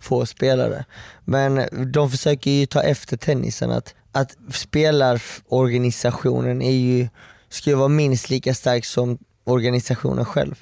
få 0.00 0.26
spelare. 0.26 0.84
Men 1.24 1.62
de 1.92 2.10
försöker 2.10 2.50
ju 2.50 2.66
ta 2.66 2.82
efter 2.82 3.16
tennisen 3.16 3.70
att, 3.70 3.94
att 4.12 4.36
spelarorganisationen 4.52 6.62
är 6.62 6.70
ju, 6.70 7.08
ska 7.48 7.70
ju 7.70 7.76
vara 7.76 7.88
minst 7.88 8.30
lika 8.30 8.54
stark 8.54 8.84
som 8.84 9.18
organisationen 9.44 10.24
själv. 10.24 10.54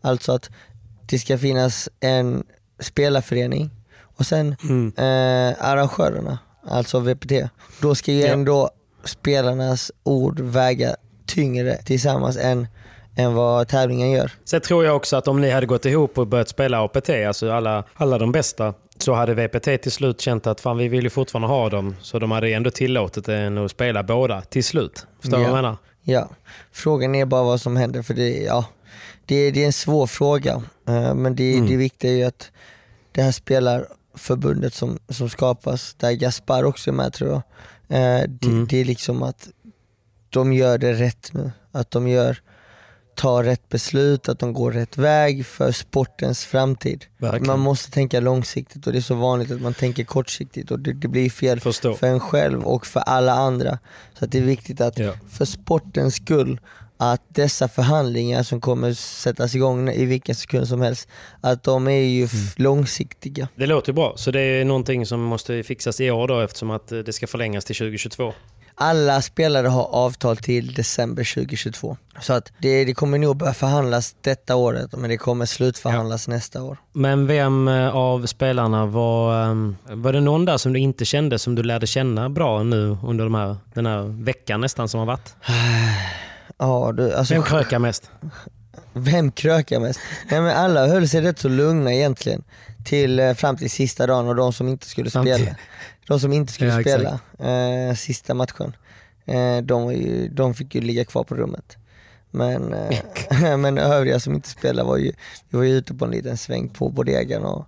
Alltså 0.00 0.32
att 0.32 0.50
det 1.08 1.18
ska 1.18 1.38
finnas 1.38 1.88
en 2.00 2.44
spelarförening 2.80 3.70
och 4.16 4.26
sen 4.26 4.48
eh, 4.96 5.54
arrangörerna, 5.58 6.38
alltså 6.68 7.00
VPT. 7.00 7.32
Då 7.80 7.94
ska 7.94 8.12
ju 8.12 8.20
Ja. 8.20 8.26
ändå 8.32 8.70
spelarnas 9.04 9.92
ord 10.02 10.40
väga 10.40 10.96
tyngre 11.26 11.76
tillsammans 11.82 12.36
än, 12.36 12.66
än 13.16 13.34
vad 13.34 13.68
tävlingen 13.68 14.10
gör. 14.10 14.32
Sen 14.44 14.60
tror 14.60 14.84
jag 14.84 14.96
också 14.96 15.16
att 15.16 15.28
om 15.28 15.40
ni 15.40 15.50
hade 15.50 15.66
gått 15.66 15.84
ihop 15.84 16.18
och 16.18 16.26
börjat 16.26 16.48
spela 16.48 16.84
APT, 16.84 17.10
alltså 17.28 17.50
alla, 17.52 17.84
alla 17.94 18.18
de 18.18 18.32
bästa, 18.32 18.74
så 18.98 19.14
hade 19.14 19.34
VPT 19.34 19.82
till 19.82 19.92
slut 19.92 20.20
känt 20.20 20.46
att 20.46 20.60
fan 20.60 20.76
vi 20.76 20.88
vill 20.88 21.04
ju 21.04 21.10
fortfarande 21.10 21.48
ha 21.48 21.68
dem. 21.68 21.96
Så 22.00 22.18
de 22.18 22.30
hade 22.30 22.48
ändå 22.48 22.70
tillåtit 22.70 23.28
en 23.28 23.58
att 23.58 23.70
spela 23.70 24.02
båda 24.02 24.40
till 24.40 24.64
slut. 24.64 25.06
Förstår 25.20 25.36
du 25.36 25.42
Ja. 25.42 25.48
vad 25.48 25.58
jag 25.58 25.62
menar? 25.62 25.76
Ja, 26.02 26.28
frågan 26.72 27.14
är 27.14 27.24
bara 27.26 27.42
vad 27.42 27.60
som 27.60 27.76
händer 27.76 28.02
för 28.02 28.14
det, 28.14 28.28
ja, 28.42 28.64
det, 29.26 29.50
det 29.50 29.62
är 29.62 29.66
en 29.66 29.72
svår 29.72 30.06
fråga. 30.06 30.62
Eh, 30.88 31.14
men 31.14 31.36
det, 31.36 31.54
Mm. 31.54 31.68
det 31.68 31.76
viktiga 31.76 32.10
är 32.12 32.16
ju 32.16 32.24
att 32.24 32.50
det 33.12 33.22
här 33.22 33.32
spelarförbundet 33.32 34.74
som, 34.74 34.98
som 35.08 35.28
skapas, 35.28 35.94
där 35.94 36.12
Gaspar 36.12 36.64
också 36.64 36.90
är 36.90 36.94
med 36.94 37.12
tror 37.12 37.30
jag, 37.30 37.36
eh, 37.98 38.24
det, 38.28 38.46
Mm. 38.46 38.66
det 38.66 38.80
är 38.80 38.84
liksom 38.84 39.22
att 39.22 39.48
de 40.30 40.52
gör 40.52 40.78
det 40.78 40.92
rätt 40.92 41.30
nu. 41.32 41.50
Att 41.72 41.90
de 41.90 42.08
gör, 42.08 42.36
tar 43.14 43.44
rätt 43.44 43.68
beslut, 43.68 44.28
att 44.28 44.38
de 44.38 44.52
går 44.52 44.72
rätt 44.72 44.98
väg 44.98 45.46
för 45.46 45.72
sportens 45.72 46.44
framtid. 46.44 47.04
Verkligen. 47.18 47.46
Man 47.46 47.60
måste 47.60 47.90
tänka 47.90 48.20
långsiktigt 48.20 48.86
och 48.86 48.92
det 48.92 48.98
är 48.98 49.02
så 49.02 49.14
vanligt 49.14 49.50
att 49.50 49.60
man 49.60 49.74
tänker 49.74 50.04
kortsiktigt 50.04 50.70
och 50.70 50.80
det, 50.80 50.92
det 50.92 51.08
blir 51.08 51.30
fel 51.30 51.60
Förstår. 51.60 51.94
för 51.94 52.06
en 52.06 52.20
själv 52.20 52.62
och 52.64 52.86
för 52.86 53.00
alla 53.00 53.32
andra. 53.32 53.78
Så 54.18 54.26
det 54.26 54.38
är 54.38 54.42
viktigt 54.42 54.80
att 54.80 54.98
Ja. 54.98 55.12
för 55.30 55.44
sportens 55.44 56.14
skull 56.14 56.60
att 56.96 57.22
dessa 57.28 57.68
förhandlingar 57.68 58.42
som 58.42 58.60
kommer 58.60 58.92
sättas 58.92 59.54
igång 59.54 59.88
i 59.90 60.04
vilken 60.04 60.34
sekund 60.34 60.68
som 60.68 60.80
helst, 60.80 61.08
att 61.40 61.62
de 61.62 61.88
är 61.88 61.92
ju 61.92 62.20
Mm. 62.22 62.28
långsiktiga. 62.56 63.48
Det 63.56 63.66
låter 63.66 63.92
bra. 63.92 64.12
Så 64.16 64.30
det 64.30 64.40
är 64.40 64.64
någonting 64.64 65.06
som 65.06 65.20
måste 65.20 65.62
fixas 65.62 66.00
i 66.00 66.10
år 66.10 66.28
då 66.28 66.40
eftersom 66.40 66.70
att 66.70 66.88
det 66.88 67.12
ska 67.12 67.26
förlängas 67.26 67.64
till 67.64 67.76
2022. 67.76 68.32
Alla 68.76 69.22
spelare 69.22 69.66
har 69.68 69.82
avtal 69.84 70.36
till 70.36 70.74
december 70.74 71.34
2022. 71.34 71.96
Så 72.20 72.32
att 72.32 72.52
det, 72.58 72.84
det 72.84 72.94
kommer 72.94 73.18
nog 73.18 73.36
börja 73.36 73.54
förhandlas 73.54 74.14
detta 74.20 74.56
året 74.56 74.92
men 74.96 75.10
det 75.10 75.16
kommer 75.16 75.46
slutförhandlas 75.46 76.28
nästa 76.28 76.62
år. 76.62 76.76
Men 76.92 77.26
vem 77.26 77.68
eh, 77.68 77.88
av 77.96 78.26
spelarna 78.26 78.86
var... 78.86 79.42
eh, 79.50 79.54
Var 79.96 80.12
det 80.12 80.20
någon 80.20 80.44
där 80.44 80.56
som 80.56 80.72
du 80.72 80.78
inte 80.80 81.04
kände 81.04 81.38
som 81.38 81.54
du 81.54 81.62
lärde 81.62 81.86
känna 81.86 82.28
bra 82.30 82.62
nu 82.62 82.96
under 83.02 83.24
de 83.24 83.34
här, 83.34 83.56
den 83.74 83.86
här 83.86 84.24
veckan 84.24 84.60
nästan 84.60 84.88
som 84.88 84.98
har 85.00 85.06
varit? 85.06 85.34
Ja, 86.58 86.92
du, 86.92 87.14
alltså, 87.14 87.34
Vem 87.34 87.42
krökar 87.42 87.78
mest? 87.78 88.10
Vem 88.92 89.30
krökar 89.32 89.80
mest? 89.80 90.00
Nej, 90.30 90.40
men 90.40 90.56
alla 90.56 90.86
höll 90.86 91.08
sig 91.08 91.20
rätt 91.20 91.38
så 91.38 91.48
lugna 91.48 91.92
egentligen. 91.94 92.42
Till, 92.84 93.20
eh, 93.20 93.34
fram 93.34 93.56
till 93.56 93.70
sista 93.70 94.06
dagen 94.06 94.28
och 94.28 94.36
de 94.36 94.52
som 94.52 94.68
inte 94.68 94.86
skulle 94.86 95.10
spela. 95.10 95.54
De 96.08 96.20
som 96.20 96.32
inte 96.32 96.52
skulle 96.52 96.70
Ja, 96.70 96.80
spela 96.80 97.18
eh, 97.88 97.94
sista 97.94 98.34
matchen. 98.34 98.76
Eh, 99.24 99.56
de, 99.62 99.92
ju, 99.92 100.28
de 100.28 100.54
fick 100.54 100.74
ju 100.74 100.80
ligga 100.80 101.04
kvar 101.04 101.24
på 101.24 101.34
rummet. 101.34 101.76
Men, 102.30 102.74
eh, 102.74 103.56
men 103.56 103.78
övriga 103.78 104.20
som 104.20 104.34
inte 104.34 104.48
spelade 104.48 104.88
var 104.88 104.96
ju, 104.96 105.12
vi 105.48 105.56
var 105.58 105.64
ju 105.64 105.76
ute 105.76 105.94
på 105.94 106.04
en 106.04 106.10
liten 106.10 106.36
sväng 106.36 106.68
på 106.68 106.88
bodegan 106.88 107.44
och, 107.44 107.66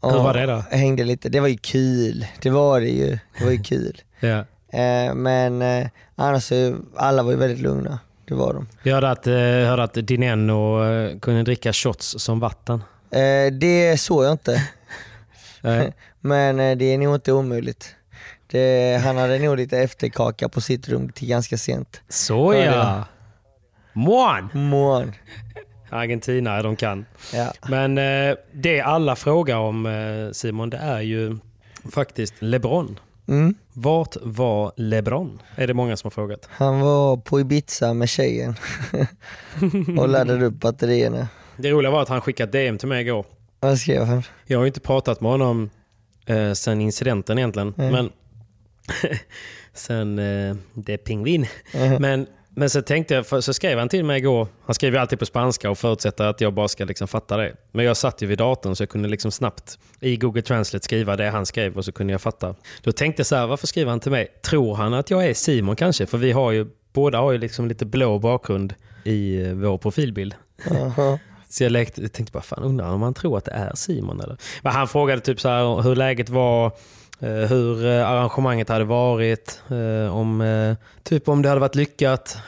och 0.00 0.12
Hur 0.12 0.18
var 0.18 0.34
det 0.34 0.46
då? 0.46 0.64
hängde 0.70 1.04
lite. 1.04 1.28
Det 1.28 1.40
var 1.40 1.48
ju 1.48 1.56
kul. 1.56 2.26
Det 2.42 2.50
var 2.50 2.80
det 2.80 2.88
ju. 2.88 3.18
Det 3.38 3.44
var 3.44 3.50
ju 3.52 3.62
kul. 3.62 4.00
Ja. 4.20 4.44
Eh, 4.78 5.14
men 5.14 5.62
eh, 5.62 5.86
annars 6.14 6.52
alla 6.96 7.22
var 7.22 7.30
ju 7.32 7.36
väldigt 7.38 7.60
lugna. 7.60 7.98
Det 8.28 8.34
var 8.34 8.54
de. 8.54 8.66
Jag 8.82 8.94
hörde 8.94 9.10
att, 9.10 9.26
eh, 9.26 9.34
hörde 9.34 9.82
att 9.82 9.94
Dineno 9.94 10.84
eh, 10.84 11.18
kunde 11.18 11.42
dricka 11.42 11.72
shots 11.72 12.14
som 12.18 12.40
vatten. 12.40 12.82
Det 13.52 14.00
såg 14.00 14.24
jag 14.24 14.32
inte. 14.32 14.68
Nej. 15.66 15.92
Men 16.20 16.60
eh, 16.60 16.76
det 16.76 16.84
är 16.84 16.98
nog 16.98 17.14
inte 17.14 17.32
omöjligt. 17.32 17.94
Det, 18.46 19.00
han 19.04 19.16
hade 19.16 19.38
nog 19.38 19.56
lite 19.56 19.78
efterkaka 19.78 20.48
på 20.48 20.60
sitt 20.60 20.88
rum 20.88 21.08
till 21.08 21.28
ganska 21.28 21.58
sent. 21.58 22.00
Så 22.08 22.54
ja! 22.54 23.04
Mån! 23.92 24.48
Mån. 24.52 25.12
Argentina, 25.90 26.62
de 26.62 26.76
kan. 26.76 27.06
Ja. 27.34 27.52
Men 27.68 27.98
eh, 27.98 28.36
det 28.52 28.80
alla 28.80 29.16
frågar 29.16 29.56
om 29.56 29.86
eh, 29.86 30.32
Simon, 30.32 30.70
det 30.70 30.76
är 30.76 31.00
ju 31.00 31.38
faktiskt 31.92 32.34
LeBron. 32.38 32.98
Mm. 33.28 33.54
Vart 33.72 34.16
var 34.22 34.72
LeBron? 34.76 35.42
Är 35.56 35.66
det 35.66 35.74
många 35.74 35.96
som 35.96 36.06
har 36.06 36.10
frågat. 36.10 36.48
Han 36.50 36.80
var 36.80 37.16
på 37.16 37.40
Ibiza 37.40 37.94
med 37.94 38.08
tjejen 38.08 38.54
och 39.98 40.08
laddade 40.08 40.44
upp 40.44 40.54
batterierna. 40.54 41.28
Det 41.56 41.70
roliga 41.70 41.90
var 41.90 42.02
att 42.02 42.08
han 42.08 42.20
skickade 42.20 42.58
DM 42.58 42.78
till 42.78 42.88
mig 42.88 43.00
igår. 43.00 43.26
Vad 43.66 43.78
skrev 43.78 44.04
han? 44.04 44.22
Jag 44.44 44.58
har 44.58 44.66
inte 44.66 44.80
pratat 44.80 45.20
med 45.20 45.30
honom 45.30 45.70
eh, 46.26 46.52
sen 46.52 46.80
incidenten 46.80 47.38
egentligen. 47.38 47.74
Mm. 47.78 47.92
Men 47.92 48.10
sen 49.74 50.18
eh, 50.18 50.56
det 50.74 50.92
är 50.92 50.96
pingvin. 50.96 51.46
Mm. 51.74 52.02
Men, 52.02 52.26
men 52.50 52.70
så 52.70 52.82
tänkte 52.82 53.14
jag, 53.14 53.26
för, 53.26 53.40
så 53.40 53.54
skrev 53.54 53.78
han 53.78 53.88
till 53.88 54.04
mig 54.04 54.18
igår. 54.18 54.48
Han 54.64 54.74
skriver 54.74 54.98
alltid 54.98 55.18
på 55.18 55.26
spanska 55.26 55.70
och 55.70 55.78
förutsätter 55.78 56.24
att 56.24 56.40
jag 56.40 56.54
bara 56.54 56.68
ska 56.68 56.84
liksom 56.84 57.08
fatta 57.08 57.36
det. 57.36 57.54
Men 57.72 57.84
jag 57.84 57.96
satt 57.96 58.22
ju 58.22 58.26
vid 58.26 58.38
datorn 58.38 58.76
så 58.76 58.82
jag 58.82 58.88
kunde 58.88 59.08
liksom 59.08 59.30
snabbt 59.30 59.78
i 60.00 60.16
Google 60.16 60.42
Translate 60.42 60.84
skriva 60.84 61.16
det 61.16 61.30
han 61.30 61.46
skrev 61.46 61.76
och 61.76 61.84
så 61.84 61.92
kunde 61.92 62.12
jag 62.12 62.20
fatta. 62.20 62.54
Då 62.82 62.92
tänkte 62.92 63.20
jag 63.20 63.26
så 63.26 63.36
här, 63.36 63.46
varför 63.46 63.66
skriver 63.66 63.90
han 63.90 64.00
till 64.00 64.10
mig? 64.10 64.28
Tror 64.44 64.74
han 64.74 64.94
att 64.94 65.10
jag 65.10 65.26
är 65.26 65.34
Simon 65.34 65.76
kanske? 65.76 66.06
För 66.06 66.18
vi 66.18 66.32
har 66.32 66.52
ju, 66.52 66.66
båda 66.92 67.18
har 67.18 67.32
ju 67.32 67.38
liksom 67.38 67.68
lite 67.68 67.86
blå 67.86 68.18
bakgrund 68.18 68.74
i 69.04 69.42
eh, 69.42 69.52
vår 69.52 69.78
profilbild. 69.78 70.34
Så 71.56 71.64
jag 71.64 71.72
lekte, 71.72 72.02
jag 72.02 72.12
tänkte 72.12 72.32
bara, 72.32 72.42
fan 72.42 72.64
undrar 72.64 72.92
om 72.92 73.02
han 73.02 73.14
tror 73.14 73.38
att 73.38 73.44
det 73.44 73.50
är 73.50 73.72
Simon 73.74 74.20
eller? 74.20 74.36
Men 74.62 74.72
han 74.72 74.88
frågade 74.88 75.20
typ 75.20 75.40
så 75.40 75.48
här 75.48 75.82
hur 75.82 75.96
läget 75.96 76.28
var, 76.28 76.66
eh, 77.20 77.28
hur 77.30 77.86
eh, 77.86 78.10
arrangemanget 78.10 78.68
hade 78.68 78.84
varit, 78.84 79.62
eh, 79.68 80.16
om, 80.16 80.76
typ 81.02 81.28
om 81.28 81.42
det 81.42 81.48
hade 81.48 81.60
varit 81.60 81.74
lyckat, 81.74 82.38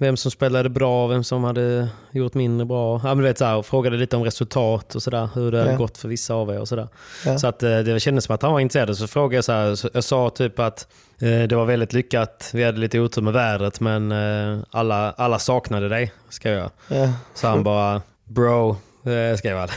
vem 0.00 0.16
som 0.16 0.30
spelade 0.30 0.68
bra, 0.68 1.06
vem 1.06 1.24
som 1.24 1.44
hade 1.44 1.88
gjort 2.10 2.34
mindre 2.34 2.66
bra. 2.66 3.00
Ja, 3.04 3.14
men 3.14 3.24
vet, 3.24 3.38
så 3.38 3.44
här, 3.44 3.62
frågade 3.62 3.96
lite 3.96 4.16
om 4.16 4.24
resultat 4.24 4.94
och 4.94 5.02
sådär, 5.02 5.28
hur 5.34 5.52
det 5.52 5.58
hade 5.58 5.70
Ja. 5.70 5.76
gått 5.78 5.98
för 5.98 6.08
vissa 6.08 6.34
av 6.34 6.50
er 6.50 6.58
och 6.60 6.68
sådär. 6.68 6.88
Ja. 7.26 7.38
Så 7.38 7.46
att, 7.46 7.62
eh, 7.62 7.78
det 7.78 8.00
kändes 8.00 8.24
som 8.24 8.34
att 8.34 8.42
han 8.42 8.52
var 8.52 8.60
intresserad. 8.60 8.96
Så 8.96 9.06
frågade 9.06 9.34
jag 9.34 9.44
så 9.44 9.52
här, 9.52 9.74
så 9.74 9.88
jag 9.94 10.04
sa 10.04 10.30
typ 10.30 10.58
att 10.58 10.86
eh, 11.20 11.42
det 11.48 11.56
var 11.56 11.64
väldigt 11.64 11.92
lyckat, 11.92 12.50
vi 12.54 12.64
hade 12.64 12.78
lite 12.78 13.00
otur 13.00 13.22
med 13.22 13.32
vädret 13.32 13.80
men 13.80 14.12
eh, 14.12 14.58
alla, 14.70 15.12
alla 15.12 15.38
saknade 15.38 15.88
dig, 15.88 16.12
skrev 16.28 16.58
jag. 16.58 16.70
Ja. 16.88 17.12
Så 17.34 17.46
han 17.48 17.62
bara, 17.62 18.02
bro, 18.24 18.70
eh, 19.04 19.36
skrev 19.36 19.56
han. 19.58 19.68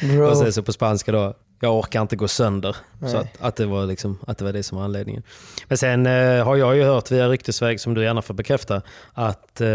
Bro. 0.00 0.26
och 0.30 0.36
sen 0.36 0.52
så 0.52 0.62
på 0.62 0.72
spanska 0.72 1.12
då, 1.12 1.34
jag 1.60 1.78
orkar 1.78 2.02
inte 2.02 2.16
gå 2.16 2.28
sönder. 2.28 2.76
Nej. 2.98 3.10
Så 3.10 3.16
att, 3.18 3.26
att, 3.40 3.56
det 3.56 3.66
var 3.66 3.86
liksom, 3.86 4.18
att 4.26 4.38
det 4.38 4.44
var 4.44 4.52
det 4.52 4.62
som 4.62 4.78
var 4.78 4.84
anledningen. 4.84 5.22
Men 5.68 5.78
sen 5.78 6.06
eh, 6.06 6.44
har 6.44 6.56
jag 6.56 6.76
ju 6.76 6.84
hört 6.84 7.10
via 7.10 7.28
ryktesväg, 7.28 7.80
som 7.80 7.94
du 7.94 8.02
gärna 8.04 8.22
får 8.22 8.34
bekräfta, 8.34 8.82
att 9.14 9.60
eh, 9.60 9.68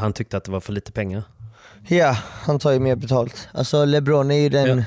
han 0.00 0.12
tyckte 0.12 0.36
att 0.36 0.44
det 0.44 0.50
var 0.52 0.60
för 0.60 0.72
lite 0.72 0.92
pengar. 0.92 1.22
Ja, 1.88 2.16
han 2.42 2.58
tar 2.58 2.72
ju 2.72 2.78
mer 2.78 2.96
betalt. 2.96 3.48
Alltså 3.54 3.84
LeBron 3.84 4.30
är 4.30 4.38
ju 4.40 4.48
den 4.48 4.78
Ja. 4.78 4.84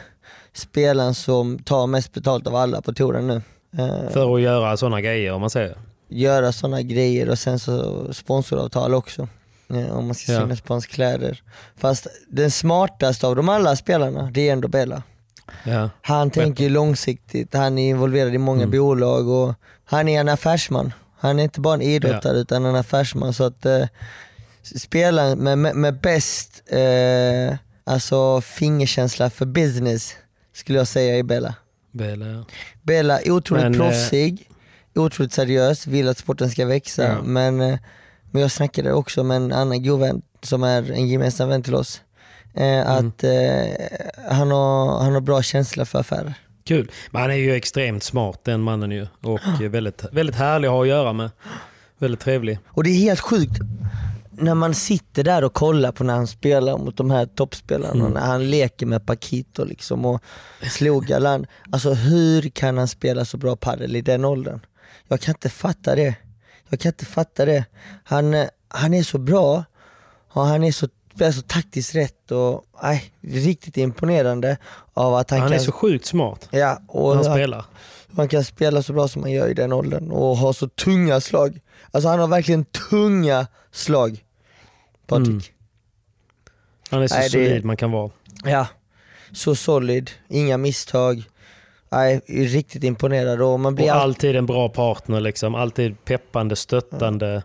spelaren 0.54 1.14
som 1.16 1.60
tar 1.60 1.88
mest 1.88 2.14
betalt 2.14 2.48
av 2.48 2.56
alla 2.56 2.82
på 2.82 2.94
touren 2.94 3.28
nu. 3.28 3.42
Eh, 3.78 4.10
För 4.12 4.36
att 4.36 4.42
göra 4.42 4.78
sådana 4.78 5.02
grejer 5.02 5.34
om 5.34 5.42
man 5.42 5.50
säger. 5.50 5.78
göra 6.10 6.52
sådana 6.52 6.82
grejer 6.82 7.30
och 7.30 7.40
sen 7.40 7.60
så 7.60 8.08
sponsoravtal 8.14 8.94
också. 8.94 9.28
Eh, 9.70 9.98
om 9.98 10.06
man 10.06 10.16
ska 10.16 10.32
Ja. 10.32 10.42
synas 10.42 10.62
på 10.62 10.74
hans 10.74 10.86
kläder. 10.86 11.42
Fast 11.78 12.08
den 12.30 12.52
smartaste 12.52 13.28
av 13.28 13.36
de 13.36 13.50
alla 13.50 13.76
spelarna, 13.76 14.32
det 14.34 14.50
är 14.50 14.54
ändå 14.54 14.68
Bella. 14.68 15.04
Ja. 15.64 15.90
Han 16.02 16.30
tänker 16.32 16.70
långsiktigt, 16.70 17.54
han 17.54 17.78
är 17.78 17.90
involverad 17.90 18.34
i 18.36 18.38
många 18.38 18.64
Mm. 18.64 18.80
bolag 18.80 19.28
och 19.30 19.54
han 19.86 20.08
är 20.08 20.20
en 20.20 20.30
affärsman. 20.30 20.94
Han 21.20 21.40
är 21.40 21.44
inte 21.44 21.60
bara 21.60 21.74
en 21.74 21.82
idrottare 21.82 22.38
utan 22.38 22.66
en 22.66 22.76
affärsman. 22.76 23.34
Så 23.34 23.44
att 23.44 23.66
eh, 23.66 23.86
spelaren 24.64 25.40
med, 25.40 25.58
med, 25.58 25.76
med 25.76 26.00
bäst 26.00 26.64
eh, 26.66 27.56
alltså 27.84 28.42
fingerkänsla 28.42 29.30
för 29.30 29.46
business 29.46 30.16
skulle 30.54 30.78
jag 30.78 30.88
säga 30.88 31.18
är 31.18 31.24
Bella. 31.24 31.56
Väl, 31.92 32.22
ja. 32.22 32.46
Bella 32.82 33.20
är 33.20 33.32
otroligt 33.32 33.64
Men, 33.64 33.74
eh, 33.74 33.80
proffsig, 33.80 34.50
otroligt 34.96 35.34
seriös, 35.34 35.88
vill 35.88 36.08
att 36.10 36.18
sporten 36.18 36.50
ska 36.50 36.66
växa. 36.66 37.04
Ja. 37.04 37.22
Men, 37.24 37.62
eh, 37.62 37.80
men 38.32 38.42
jag 38.42 38.52
snackade 38.52 38.94
också 38.94 39.24
med 39.24 39.38
en 39.38 39.52
annan 39.54 39.84
god 39.84 40.00
vän 40.00 40.22
som 40.42 40.64
är 40.64 40.92
en 40.92 41.08
gemensam 41.08 41.50
vän 41.50 41.64
till 41.64 41.76
oss. 41.76 42.02
Eh, 42.56 42.64
Mm. 42.64 43.08
att 43.08 43.24
eh, 43.24 44.32
han, 44.36 44.52
har, 44.52 45.00
han 45.04 45.14
har 45.14 45.22
bra 45.22 45.42
känsla 45.42 45.86
för 45.86 46.00
affärer. 46.00 46.34
Kul. 46.66 46.92
Men 47.12 47.22
han 47.22 47.32
är 47.32 47.36
ju 47.36 47.56
extremt 47.56 48.04
smart 48.04 48.40
den 48.44 48.62
mannen 48.62 48.92
ju. 48.92 49.08
Och 49.22 49.40
väldigt, 49.62 50.04
väldigt 50.12 50.36
härlig 50.36 50.68
att 50.68 50.72
ha 50.74 50.82
att 50.82 50.88
göra 50.88 51.14
med. 51.14 51.32
Väldigt 51.98 52.20
trevlig. 52.20 52.60
Och 52.68 52.84
det 52.84 52.90
är 52.90 52.98
helt 52.98 53.20
sjukt 53.20 53.54
när 54.32 54.56
man 54.56 54.74
sitter 54.74 55.24
där 55.24 55.44
och 55.44 55.54
kollar 55.54 55.92
på 55.92 56.04
när 56.04 56.14
han 56.14 56.28
spelar 56.28 56.78
mot 56.78 56.98
de 56.98 57.12
här 57.12 57.26
toppspelarna, 57.26 57.94
Mm. 58.00 58.12
när 58.12 58.22
han 58.22 58.50
leker 58.50 58.86
med 58.86 59.06
Paquito 59.06 59.66
liksom 59.66 60.06
och 60.06 60.22
slog 60.72 61.06
Galan. 61.06 61.46
Alltså 61.72 61.94
hur 61.94 62.50
kan 62.50 62.78
han 62.78 62.88
spela 62.88 63.26
så 63.26 63.38
bra 63.38 63.56
padel 63.56 63.96
i 63.96 64.02
den 64.02 64.26
åldern? 64.26 64.60
Jag 65.08 65.20
kan 65.20 65.32
inte 65.36 65.50
fatta 65.50 65.96
det. 65.96 66.16
Jag 66.70 66.80
kan 66.80 66.90
inte 66.90 67.06
fatta 67.06 67.46
det. 67.46 67.66
Han, 68.04 68.34
eh, 68.34 68.48
han 68.68 68.94
är 68.94 69.04
så 69.04 69.18
bra 69.18 69.64
och 70.34 70.46
han 70.46 70.64
är 70.64 70.72
så, 70.72 70.88
spelar 71.16 71.32
så 71.32 71.42
taktiskt 71.42 71.96
rätt 71.96 72.32
och 72.32 72.66
nej, 72.84 73.12
riktigt 73.22 73.78
imponerande 73.78 74.58
av 74.94 75.16
att 75.16 75.30
han, 75.30 75.40
Han 75.40 75.50
kan 75.50 75.60
är 75.60 75.64
så 75.64 75.72
sjukt 75.72 76.06
smart 76.06 76.48
Ja, 76.52 76.80
och 76.88 77.16
han 77.16 77.26
han, 77.26 77.36
spelar. 77.36 77.66
han 78.18 78.28
kan 78.28 78.44
spela 78.44 78.84
så 78.84 78.94
bra 78.94 79.08
som 79.08 79.22
han 79.22 79.32
gör 79.32 79.48
i 79.48 79.54
den 79.54 79.74
åldern 79.74 80.12
och 80.12 80.38
ha 80.38 80.54
så 80.54 80.68
tunga 80.68 81.22
slag. 81.22 81.60
Alltså 81.92 82.10
han 82.10 82.20
har 82.20 82.28
verkligen 82.28 82.66
tunga 82.66 83.48
slag, 83.72 84.24
Patrik. 85.08 85.28
Mm. 85.28 85.42
Han 86.90 87.02
är 87.02 87.08
så 87.08 87.16
Nej, 87.16 87.24
det- 87.24 87.30
solid 87.30 87.66
man 87.66 87.78
kan 87.78 87.92
vara. 87.92 88.12
Ja, 88.44 88.68
så 89.32 89.56
solid, 89.56 90.12
inga 90.30 90.58
misstag. 90.58 91.24
Nej, 91.90 92.22
riktigt 92.28 92.84
imponerad 92.84 93.42
och 93.42 93.60
man 93.60 93.76
blir 93.76 93.86
Och 93.86 93.92
all... 93.92 94.00
alltid 94.02 94.36
en 94.36 94.46
bra 94.46 94.70
partner. 94.70 95.20
Liksom. 95.20 95.56
Alltid 95.56 96.06
peppande, 96.06 96.56
stöttande. 96.56 97.44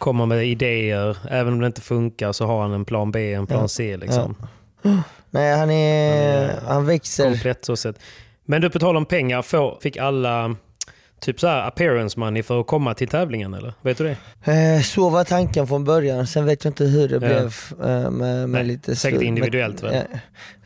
Kommer 0.00 0.26
med 0.26 0.46
idéer. 0.46 1.16
Även 1.30 1.52
om 1.52 1.60
det 1.60 1.66
inte 1.66 1.80
funkar 1.80 2.32
så 2.32 2.46
har 2.46 2.62
han 2.62 2.72
en 2.72 2.84
plan 2.84 3.10
B, 3.12 3.34
en 3.34 3.46
plan 3.46 3.60
Ja. 3.60 3.68
C. 3.68 3.96
Liksom. 3.96 4.36
Nej 5.30 5.56
han 5.58 5.70
är, 5.70 6.48
Han 6.48 6.50
är 6.50 6.60
han 6.66 6.86
växer. 6.86 7.24
Komplett 7.30 7.64
så 7.64 7.76
sett. 7.76 7.96
Men 8.44 8.60
du, 8.60 8.70
på 8.70 8.78
tal 8.78 8.96
om 8.96 9.04
pengar. 9.06 9.42
Får, 9.42 9.78
fick 9.80 9.96
alla 9.96 10.56
typ 11.20 11.40
så 11.40 11.46
här 11.46 11.66
appearance 11.68 12.18
money 12.20 12.42
för 12.42 12.60
att 12.60 12.66
komma 12.66 12.94
till 12.94 13.08
tävlingen? 13.08 13.54
Eller? 13.54 13.74
Vet 13.82 13.98
du 13.98 14.04
det? 14.44 14.52
Eh, 14.52 14.82
så 14.82 15.08
var 15.10 15.24
tanken 15.24 15.66
från 15.66 15.84
början, 15.84 16.26
sen 16.26 16.44
vet 16.46 16.64
jag 16.64 16.70
inte 16.70 16.84
hur 16.84 17.08
det 17.08 17.14
Ja. 17.14 17.18
blev 17.20 17.54
eh, 17.90 18.10
med, 18.10 18.10
med 18.10 18.48
Nej, 18.50 18.64
lite 18.64 18.96
säkert 18.96 19.22
individuellt, 19.22 19.82
Men, 19.82 19.90
väl? 19.92 20.04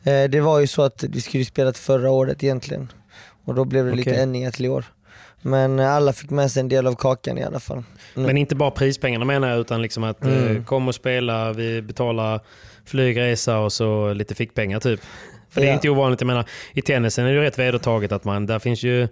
eh, 0.05 0.15
eh, 0.23 0.31
Det 0.31 0.41
var 0.41 0.61
ju 0.61 0.67
så 0.67 0.83
att 0.83 1.03
vi 1.09 1.21
skulle 1.21 1.45
spelat 1.45 1.79
förra 1.79 2.11
året 2.11 2.45
egentligen. 2.45 2.93
Och 3.45 3.55
då 3.55 3.65
blev 3.65 3.87
det 3.87 3.93
lite 3.95 4.11
Okej. 4.11 4.23
ändringar 4.23 4.51
till 4.51 4.65
i 4.65 4.69
år. 4.69 4.85
Men 5.47 5.79
eh, 5.79 5.93
alla 5.93 6.13
fick 6.13 6.31
med 6.31 6.51
sig 6.51 6.61
en 6.61 6.69
del 6.69 6.87
av 6.87 6.95
kakan 6.95 7.39
i 7.39 7.45
alla 7.45 7.61
fall. 7.61 7.83
Mm. 8.17 8.27
Men 8.27 8.37
inte 8.37 8.55
bara 8.55 8.71
prispengarna 8.71 9.25
menar 9.25 9.49
jag, 9.49 9.59
utan 9.61 9.83
liksom 9.83 10.05
att 10.05 10.25
Mm. 10.25 10.57
eh, 10.57 10.65
kom 10.65 10.89
och 10.89 10.95
spela, 10.95 11.53
vi 11.53 11.83
betalar 11.83 12.41
flygresa 12.85 13.59
och 13.59 13.73
så 13.73 14.13
lite 14.13 14.35
fickpengar 14.35 14.81
typ. 14.81 15.01
För 15.51 15.61
det 15.61 15.67
är 15.67 15.69
Ja. 15.69 15.75
inte 15.75 15.89
ovanligt. 15.89 16.21
Jag 16.21 16.27
menar, 16.27 16.45
I 16.73 16.83
tennisen 16.83 17.25
är 17.25 17.29
det 17.29 17.35
ju 17.35 17.41
rätt 17.43 17.59
vedertaget 17.59 18.13
att 18.13 18.25
man, 18.25 18.47
där 18.47 18.59
finns 18.59 18.83
ju 18.83 19.09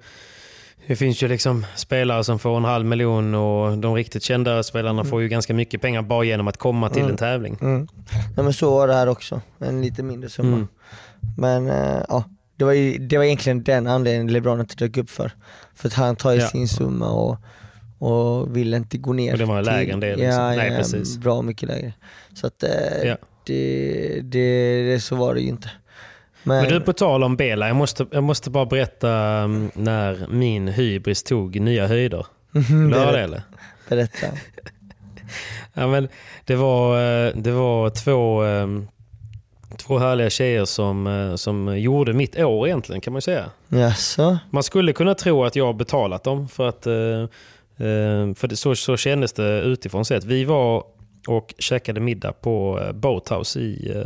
det 0.87 0.97
finns 0.97 1.23
ju 1.23 1.29
liksom 1.29 1.67
spelare 1.77 2.25
som 2.25 2.39
får 2.39 2.57
en 2.57 2.65
halv 2.65 2.87
miljon 2.87 3.35
och 3.35 3.79
de 3.79 3.95
riktigt 3.95 4.23
kända 4.23 4.63
spelarna 4.63 5.05
får 5.05 5.23
ju 5.23 5.29
ganska 5.29 5.55
mycket 5.55 5.81
pengar 5.81 6.03
bara 6.03 6.25
genom 6.25 6.49
att 6.49 6.57
komma 6.57 6.89
till 6.91 6.99
Mm. 7.03 7.11
en 7.11 7.17
tävling. 7.17 7.59
Mm. 7.61 7.89
Ja, 8.37 8.43
men 8.43 8.53
så 8.53 8.71
var 8.71 8.89
det 8.89 8.95
här 8.95 9.09
också, 9.09 9.41
en 9.59 9.83
lite 9.83 10.03
mindre 10.03 10.31
summa. 10.31 10.57
Mm. 10.57 10.69
Men 11.37 11.69
eh, 11.71 12.03
ja, 12.09 12.25
det 12.63 12.67
var, 12.67 12.73
ju, 12.73 12.99
det 12.99 13.19
var 13.19 13.25
egentligen 13.25 13.63
den 13.63 13.87
anledningen 13.87 14.33
LeBron 14.33 14.61
inte 14.61 14.75
dök 14.77 14.97
upp 14.97 15.11
för. 15.11 15.31
För 15.75 15.89
att 15.89 15.95
han 15.95 16.17
tar 16.17 16.33
ju 16.33 16.41
Ja. 16.41 16.49
sin 16.49 16.69
summa 16.69 17.11
och, 17.11 17.37
och 17.99 18.57
vill 18.57 18.75
inte 18.75 18.99
gå 18.99 19.13
ner 19.13 19.33
Och 19.33 19.39
det 19.39 19.45
var 19.45 19.63
lägre 19.63 19.93
än 19.93 20.01
det, 20.01 20.17
liksom. 20.17 20.27
Ja, 20.27 20.49
Nej, 20.49 20.71
ja, 20.71 20.77
precis. 20.77 21.17
bra 21.19 21.43
mycket 21.43 21.69
lägre. 21.69 21.93
Så 22.35 22.47
att 22.47 22.63
eh, 22.63 22.71
Ja. 23.09 23.17
det, 23.47 24.21
det, 24.25 24.83
det, 24.83 25.01
så 25.01 25.17
var 25.17 25.35
det 25.35 25.41
ju 25.41 25.49
inte. 25.49 25.71
Men, 26.43 26.63
Men 26.63 26.73
du, 26.73 26.81
på 26.81 26.93
tal 26.93 27.25
om 27.25 27.37
Bela, 27.37 27.67
jag 27.67 27.77
måste, 27.77 28.07
jag 28.11 28.23
måste 28.23 28.51
bara 28.51 28.67
berätta 28.67 29.43
um, 29.45 29.71
när 29.75 30.27
min 30.31 30.69
hybris 30.69 31.23
tog 31.23 31.61
nya 31.61 31.87
höjder. 31.87 32.27
Vill 32.53 32.91
du 32.91 32.97
höra 32.99 33.13
det 33.13 33.21
eller? 33.23 33.43
berätta. 33.89 34.27
Ja, 35.75 35.87
men 35.87 36.09
det, 36.45 36.55
var, 36.57 36.97
eh, 37.27 37.33
det 37.37 37.51
var 37.53 37.91
två, 37.91 38.45
eh, 38.45 38.67
två 39.79 39.99
härliga 39.99 40.31
tjejer 40.31 40.65
som, 40.65 41.07
eh, 41.07 41.35
som 41.37 41.79
gjorde 41.79 42.13
mitt 42.13 42.39
år 42.39 42.67
egentligen 42.67 43.01
kan 43.01 43.13
man 43.13 43.23
säga. 43.23 43.51
Jaså? 43.69 44.39
Man 44.51 44.63
skulle 44.63 44.93
kunna 44.93 45.15
tro 45.15 45.45
att 45.45 45.57
jag 45.57 45.67
har 45.67 45.73
betalat 45.73 46.25
dem 46.25 46.49
för 46.49 46.69
att 46.69 46.87
eh, 46.87 46.95
eh, 46.95 48.35
för 48.35 48.49
det, 48.49 48.57
så, 48.57 48.75
så 48.75 48.97
kändes 48.97 49.33
det 49.33 49.61
utifrån 49.61 50.05
sett. 50.05 50.25
Vi 50.25 50.45
var 50.45 50.85
och 51.27 51.55
käkade 51.59 52.01
middag 52.01 52.33
på 52.33 52.81
Boathouse 52.95 53.61
i, 53.61 54.05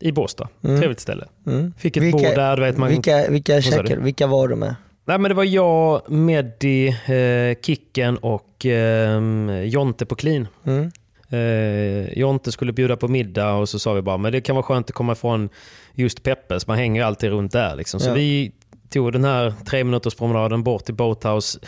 i 0.00 0.12
Båstad. 0.12 0.48
Mm. 0.64 0.80
Trevligt 0.80 1.00
ställe. 1.00 1.24
Mm. 1.46 1.72
Fick 1.78 1.96
ett 1.96 2.12
bord 2.12 2.22
där. 2.22 2.56
Vet, 2.56 2.76
man, 2.76 2.88
vilka, 2.88 3.30
vilka, 3.30 3.62
käkar, 3.62 3.96
vilka 3.96 4.26
var 4.26 4.48
du 4.48 4.56
med? 4.56 4.74
Nej, 5.06 5.18
men 5.18 5.28
det 5.28 5.34
var 5.34 5.44
jag, 5.44 6.10
Meddi, 6.10 6.88
eh, 6.88 7.60
Kicken 7.62 8.16
och 8.16 8.66
eh, 8.66 9.20
Jonte 9.64 10.06
på 10.06 10.14
clean. 10.14 10.48
Mm. 10.64 10.90
Eh, 11.34 12.18
Jonte 12.18 12.52
skulle 12.52 12.72
bjuda 12.72 12.96
på 12.96 13.08
middag 13.08 13.52
och 13.54 13.68
så 13.68 13.78
sa 13.78 13.92
vi 13.92 14.02
bara 14.02 14.16
men 14.16 14.32
det 14.32 14.40
kan 14.40 14.56
vara 14.56 14.62
skönt 14.62 14.88
att 14.90 14.94
komma 14.94 15.12
ifrån 15.12 15.48
just 15.94 16.22
Peppes. 16.22 16.66
Man 16.66 16.76
hänger 16.78 17.04
alltid 17.04 17.30
runt 17.30 17.52
där. 17.52 17.76
Liksom. 17.76 18.00
Så 18.00 18.08
Ja. 18.10 18.14
vi 18.14 18.52
tog 18.90 19.12
den 19.12 19.24
här 19.24 19.54
tre 19.70 19.84
minuters 19.84 20.14
promenaden 20.14 20.62
bort 20.62 20.84
till 20.84 20.94
Boathouse. 20.94 21.58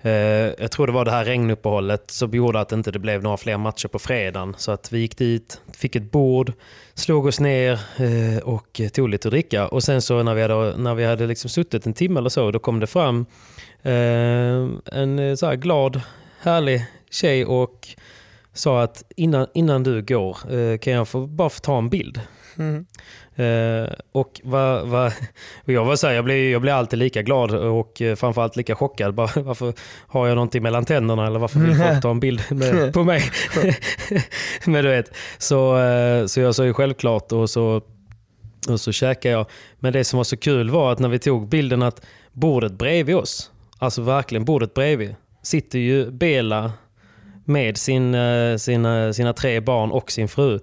Eh, 0.00 0.10
jag 0.58 0.70
tror 0.70 0.86
det 0.86 0.92
var 0.92 1.04
det 1.04 1.10
här 1.10 1.24
regnuppehållet 1.24 2.10
som 2.10 2.30
gjorde 2.30 2.60
att 2.60 2.68
det 2.68 2.76
inte 2.76 2.98
blev 2.98 3.22
några 3.22 3.36
fler 3.36 3.56
matcher 3.58 3.88
på 3.88 3.98
fredagen. 3.98 4.54
Så 4.58 4.72
att 4.72 4.92
vi 4.92 4.98
gick 4.98 5.18
dit, 5.18 5.60
fick 5.72 5.96
ett 5.96 6.10
bord, 6.10 6.52
slog 6.94 7.26
oss 7.26 7.40
ner 7.40 7.72
eh, 7.96 8.38
och 8.44 8.80
tog 8.92 9.08
lite 9.08 9.28
att 9.28 9.32
dricka. 9.32 9.68
Och 9.68 9.82
sen 9.82 10.02
så 10.02 10.22
när 10.22 10.34
vi 10.34 10.42
hade, 10.42 10.76
när 10.76 10.94
vi 10.94 11.04
hade 11.04 11.26
liksom 11.26 11.50
suttit 11.50 11.86
en 11.86 11.94
timme 11.94 12.20
eller 12.20 12.30
så, 12.30 12.50
då 12.50 12.58
kom 12.58 12.80
det 12.80 12.86
fram 12.86 13.26
eh, 13.82 13.92
en 14.92 15.18
eh, 15.18 15.34
så 15.34 15.52
glad, 15.52 16.00
härlig 16.40 16.84
tjej 17.10 17.44
och 17.44 17.88
sa 18.56 18.82
att 18.82 19.02
innan, 19.16 19.46
innan 19.54 19.82
du 19.82 20.02
går 20.02 20.36
eh, 20.54 20.78
kan 20.78 20.92
jag 20.92 21.08
få, 21.08 21.26
bara 21.26 21.48
få 21.48 21.60
ta 21.60 21.78
en 21.78 21.88
bild. 21.88 22.20
Mm. 22.58 22.86
Eh, 23.36 23.92
och 24.12 24.40
va, 24.44 24.84
va, 24.84 25.12
och 25.64 25.72
jag 25.72 25.84
var 25.84 25.96
så 25.96 26.06
här, 26.06 26.14
jag 26.14 26.24
blir, 26.24 26.52
jag 26.52 26.60
blir 26.62 26.72
alltid 26.72 26.98
lika 26.98 27.22
glad 27.22 27.54
och 27.54 28.02
eh, 28.02 28.16
framförallt 28.16 28.56
lika 28.56 28.74
chockad. 28.74 29.14
Bara, 29.14 29.30
varför 29.42 29.74
har 30.06 30.26
jag 30.26 30.34
någonting 30.34 30.62
mellan 30.62 30.84
tänderna 30.84 31.26
eller 31.26 31.38
varför 31.38 31.60
vill 31.60 31.76
folk 31.76 32.02
ta 32.02 32.10
en 32.10 32.20
bild 32.20 32.42
med, 32.50 32.92
på 32.92 33.04
mig? 33.04 33.22
Men 34.64 34.84
du 34.84 34.90
vet, 34.90 35.16
så, 35.38 35.78
eh, 35.78 36.26
så 36.26 36.40
jag 36.40 36.54
sa 36.54 36.64
ju 36.64 36.72
självklart 36.72 37.32
och 37.32 37.50
så, 37.50 37.80
och 38.68 38.80
så 38.80 38.92
käkade 38.92 39.34
jag. 39.34 39.46
Men 39.78 39.92
det 39.92 40.04
som 40.04 40.16
var 40.16 40.24
så 40.24 40.36
kul 40.36 40.70
var 40.70 40.92
att 40.92 40.98
när 40.98 41.08
vi 41.08 41.18
tog 41.18 41.48
bilden 41.48 41.82
att 41.82 42.06
bordet 42.32 42.72
bredvid 42.72 43.16
oss, 43.16 43.50
alltså 43.78 44.02
verkligen 44.02 44.44
bordet 44.44 44.74
bredvid, 44.74 45.14
sitter 45.42 45.78
ju 45.78 46.10
Bela 46.10 46.72
med 47.46 47.76
sin, 47.76 48.14
eh, 48.14 48.56
sina, 48.56 49.12
sina 49.12 49.32
tre 49.32 49.60
barn 49.60 49.90
och 49.90 50.10
sin 50.12 50.28
fru. 50.28 50.58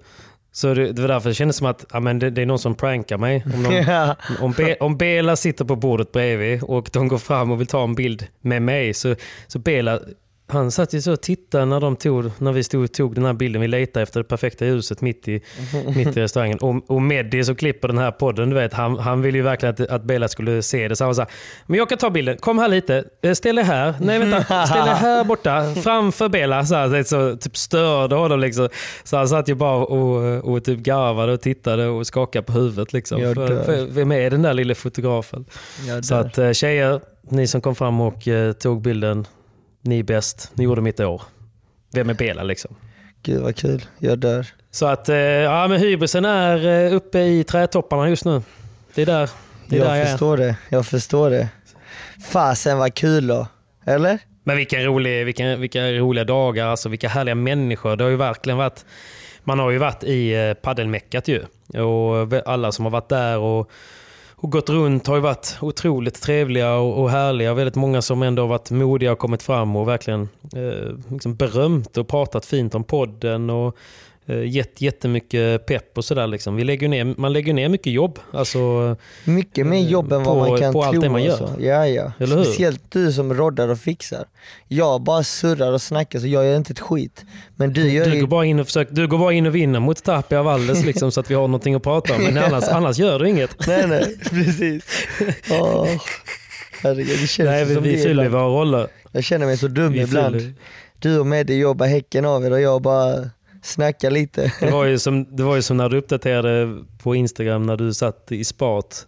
Så 0.52 0.74
det, 0.74 0.92
det 0.92 1.02
var 1.02 1.08
därför 1.08 1.28
det 1.28 1.34
kändes 1.34 1.56
som 1.56 1.66
att 1.66 1.84
ja, 1.92 2.00
men 2.00 2.18
det, 2.18 2.30
det 2.30 2.42
är 2.42 2.46
någon 2.46 2.58
som 2.58 2.74
prankar 2.74 3.18
mig. 3.18 3.44
Om, 3.54 3.62
någon, 3.62 3.74
Ja. 3.86 4.16
om, 4.40 4.52
Be, 4.52 4.76
om 4.80 4.96
Bela 4.96 5.36
sitter 5.36 5.64
på 5.64 5.76
bordet 5.76 6.12
bredvid 6.12 6.62
och 6.62 6.90
de 6.92 7.08
går 7.08 7.18
fram 7.18 7.50
och 7.50 7.60
vill 7.60 7.66
ta 7.66 7.84
en 7.84 7.94
bild 7.94 8.26
med 8.40 8.62
mig 8.62 8.94
så, 8.94 9.14
så 9.46 9.58
Bela 9.58 10.00
han 10.46 10.70
satt 10.70 10.92
ju 10.92 11.02
så 11.02 11.12
och 11.12 11.20
tittade 11.20 11.64
när, 11.64 11.80
de 11.80 11.96
tog, 11.96 12.30
när 12.38 12.52
vi 12.52 12.62
stod 12.64 12.84
och 12.84 12.92
tog 12.92 13.14
den 13.14 13.24
här 13.24 13.32
bilden. 13.32 13.62
Vi 13.62 13.68
letade 13.68 14.02
efter 14.02 14.20
det 14.20 14.24
perfekta 14.24 14.66
ljuset 14.66 15.00
mitt 15.00 15.28
i, 15.28 15.42
mitt 15.96 16.16
i 16.16 16.20
restaurangen. 16.20 16.58
Och, 16.58 16.90
och 16.90 17.02
Meddi 17.02 17.44
som 17.44 17.56
klipper 17.56 17.88
den 17.88 17.98
här 17.98 18.10
podden, 18.10 18.50
du 18.50 18.56
vet, 18.56 18.72
han, 18.72 18.98
han 18.98 19.22
ville 19.22 19.38
ju 19.38 19.44
verkligen 19.44 19.74
att, 19.74 19.80
att 19.80 20.04
Bela 20.04 20.28
skulle 20.28 20.62
se 20.62 20.88
det. 20.88 20.96
Så 20.96 21.04
han 21.04 21.08
var 21.08 21.14
så 21.14 21.20
här, 21.20 21.30
men 21.66 21.78
jag 21.78 21.88
kan 21.88 21.98
ta 21.98 22.10
bilden. 22.10 22.36
Kom 22.36 22.58
här 22.58 22.68
lite. 22.68 23.04
Eh, 23.22 23.32
Ställ 23.32 23.56
dig 23.56 23.64
här. 23.64 23.94
Nej 24.00 24.18
vänta, 24.18 24.66
ställ 24.66 24.84
dig 24.84 24.94
här 24.94 25.24
borta. 25.24 25.74
Framför 25.82 26.28
Bela. 26.28 26.64
Så, 26.64 26.74
här, 26.74 27.02
så 27.02 27.36
typ 27.36 27.56
störde 27.56 28.14
honom. 28.14 28.40
Liksom. 28.40 28.68
Så 29.04 29.16
han 29.16 29.28
satt 29.28 29.48
ju 29.48 29.54
bara 29.54 29.76
och, 29.76 30.44
och 30.54 30.64
typ 30.64 30.78
garvade 30.78 31.32
och 31.32 31.40
tittade 31.40 31.86
och 31.86 32.06
skakade 32.06 32.46
på 32.46 32.52
huvudet. 32.52 32.92
Liksom. 32.92 33.20
För, 33.20 33.64
för, 33.64 33.86
vem 33.86 34.12
är 34.12 34.30
den 34.30 34.42
där 34.42 34.54
lilla 34.54 34.74
fotografen? 34.74 35.44
Så 36.02 36.14
att 36.14 36.38
eh, 36.38 36.52
tjejer, 36.52 37.00
ni 37.22 37.46
som 37.46 37.60
kom 37.60 37.74
fram 37.74 38.00
och 38.00 38.28
eh, 38.28 38.52
tog 38.52 38.82
bilden, 38.82 39.26
ni 39.84 39.98
är 39.98 40.02
bäst. 40.02 40.50
Ni 40.54 40.64
gjorde 40.64 40.80
mitt 40.80 41.00
år. 41.00 41.22
Vem 41.92 42.10
är 42.10 42.14
Bela 42.14 42.42
liksom? 42.42 42.74
Gud 43.22 43.42
vad 43.42 43.56
kul. 43.56 43.84
Jag 43.98 44.18
dör. 44.18 44.46
Så 44.70 44.86
att 44.86 45.08
eh, 45.08 45.16
ja, 45.16 45.68
men 45.68 45.80
hybrisen 45.80 46.24
är 46.24 46.66
eh, 46.86 46.96
uppe 46.96 47.18
i 47.20 47.44
trädtopparna 47.44 48.08
just 48.08 48.24
nu. 48.24 48.42
Det 48.94 49.02
är 49.02 49.06
där, 49.06 49.30
det 49.68 49.76
är 49.76 49.80
där 49.80 49.86
Jag 49.86 49.96
jag 49.98 50.02
är. 50.06 50.10
förstår 50.10 50.36
det. 50.36 50.56
Jag 50.68 50.86
förstår 50.86 51.30
det. 51.30 51.48
Fasen 52.32 52.78
vad 52.78 52.94
kul 52.94 53.26
då. 53.26 53.46
Eller? 53.84 54.18
Men 54.44 54.56
vilka, 54.56 54.78
rolig, 54.80 55.24
vilka, 55.24 55.56
vilka 55.56 55.92
roliga 55.92 56.24
dagar, 56.24 56.66
alltså 56.66 56.88
vilka 56.88 57.08
härliga 57.08 57.34
människor. 57.34 57.96
Det 57.96 58.04
har 58.04 58.10
ju 58.10 58.16
verkligen 58.16 58.56
varit, 58.56 58.84
man 59.44 59.58
har 59.58 59.70
ju 59.70 59.78
varit 59.78 60.04
i 60.04 60.34
eh, 60.34 60.54
paddelmeckat 60.54 61.28
ju. 61.28 61.42
Och 61.82 62.32
alla 62.46 62.72
som 62.72 62.84
har 62.84 62.92
varit 62.92 63.08
där 63.08 63.38
och, 63.38 63.70
och 64.44 64.52
gått 64.52 64.68
runt 64.68 65.06
har 65.06 65.14
ju 65.14 65.20
varit 65.20 65.56
otroligt 65.60 66.22
trevliga 66.22 66.74
och, 66.74 67.02
och 67.02 67.10
härliga. 67.10 67.54
Väldigt 67.54 67.74
många 67.74 68.02
som 68.02 68.22
ändå 68.22 68.42
har 68.42 68.48
varit 68.48 68.70
modiga 68.70 69.12
och 69.12 69.18
kommit 69.18 69.42
fram 69.42 69.76
och 69.76 69.88
verkligen 69.88 70.28
eh, 70.56 70.94
liksom 71.08 71.34
berömt 71.34 71.96
och 71.96 72.08
pratat 72.08 72.46
fint 72.46 72.74
om 72.74 72.84
podden. 72.84 73.50
Och, 73.50 73.76
gett 74.26 74.80
jättemycket 74.80 75.66
pepp 75.66 75.98
och 75.98 76.04
sådär. 76.04 76.26
Liksom. 76.26 76.56
Vi 76.56 76.64
lägger 76.64 76.88
ner, 76.88 77.04
man 77.18 77.32
lägger 77.32 77.54
ner 77.54 77.68
mycket 77.68 77.92
jobb. 77.92 78.18
Alltså, 78.32 78.96
Mycket 79.24 79.66
mer 79.66 79.80
jobb 79.80 80.12
än 80.12 80.22
vad 80.22 80.34
På- 80.44 80.50
man 80.50 80.60
kan 80.60 80.72
på 80.72 80.82
tro. 80.82 80.88
allt 81.02 81.10
man 81.10 81.22
gör. 81.22 81.30
alltså. 81.30 81.60
Ja, 81.60 81.86
ja. 81.86 82.12
Speciellt 82.26 82.82
du 82.92 83.12
som 83.12 83.34
roddar 83.34 83.68
och 83.68 83.78
fixar. 83.78 84.24
Jag 84.68 85.02
bara 85.02 85.22
surrar 85.24 85.72
och 85.72 85.82
snackar 85.82 86.18
så 86.18 86.26
jag 86.26 86.46
gör 86.46 86.56
inte 86.56 86.72
ett 86.72 86.80
skit. 86.80 87.24
Men 87.56 87.72
du 87.72 87.90
gör 87.92 88.06
Du 88.10 88.20
går, 88.20 88.26
bara 88.26 88.44
in 88.44 88.60
och 88.60 88.66
försöker, 88.66 88.94
du 88.94 89.06
går 89.08 89.18
bara 89.18 89.32
in 89.32 89.46
och 89.46 89.54
vinner 89.54 89.80
mot 89.80 90.04
Tapia 90.04 90.42
Valdes 90.42 90.84
liksom, 90.84 91.12
så 91.12 91.20
att 91.20 91.30
vi 91.30 91.34
har 91.34 91.48
någonting 91.48 91.74
att 91.74 91.82
prata 91.82 92.14
om. 92.14 92.22
Men 92.24 92.38
annars, 92.44 92.64
annars 92.64 92.98
gör 92.98 93.18
du 93.18 93.28
inget. 93.28 93.66
Nej 93.66 93.86
nej, 93.86 94.16
precis. 94.30 94.84
Åh, 95.50 95.88
herregud, 96.82 97.18
det 97.20 97.26
känns 97.26 97.46
Nej, 97.46 97.64
vi, 97.64 97.74
som 97.74 97.82
vi 97.82 97.96
fyller 98.02 98.28
våra 98.28 98.42
roller. 98.46 98.88
Jag 99.12 99.24
känner 99.24 99.46
mig 99.46 99.56
så 99.56 99.68
dum 99.68 99.92
Vi 99.92 100.00
ibland. 100.00 100.36
fyller. 100.40 100.54
Du 100.98 101.18
och 101.18 101.26
Meddi 101.26 101.54
jobbar 101.54 101.86
häcken 101.86 102.24
av 102.24 102.44
er 102.46 102.50
och 102.50 102.60
jag 102.60 102.82
bara 102.82 103.30
snackar 103.64 104.10
lite. 104.10 104.52
Det 104.60 104.70
var, 104.70 104.84
ju 104.84 104.98
som, 104.98 105.36
det 105.36 105.42
var 105.42 105.56
ju 105.56 105.62
som 105.62 105.76
när 105.76 105.88
du 105.88 105.96
uppdaterade 105.98 106.82
på 107.02 107.14
Instagram 107.14 107.62
när 107.62 107.76
du 107.76 107.94
satt 107.94 108.32
i 108.32 108.44
spat. 108.44 109.06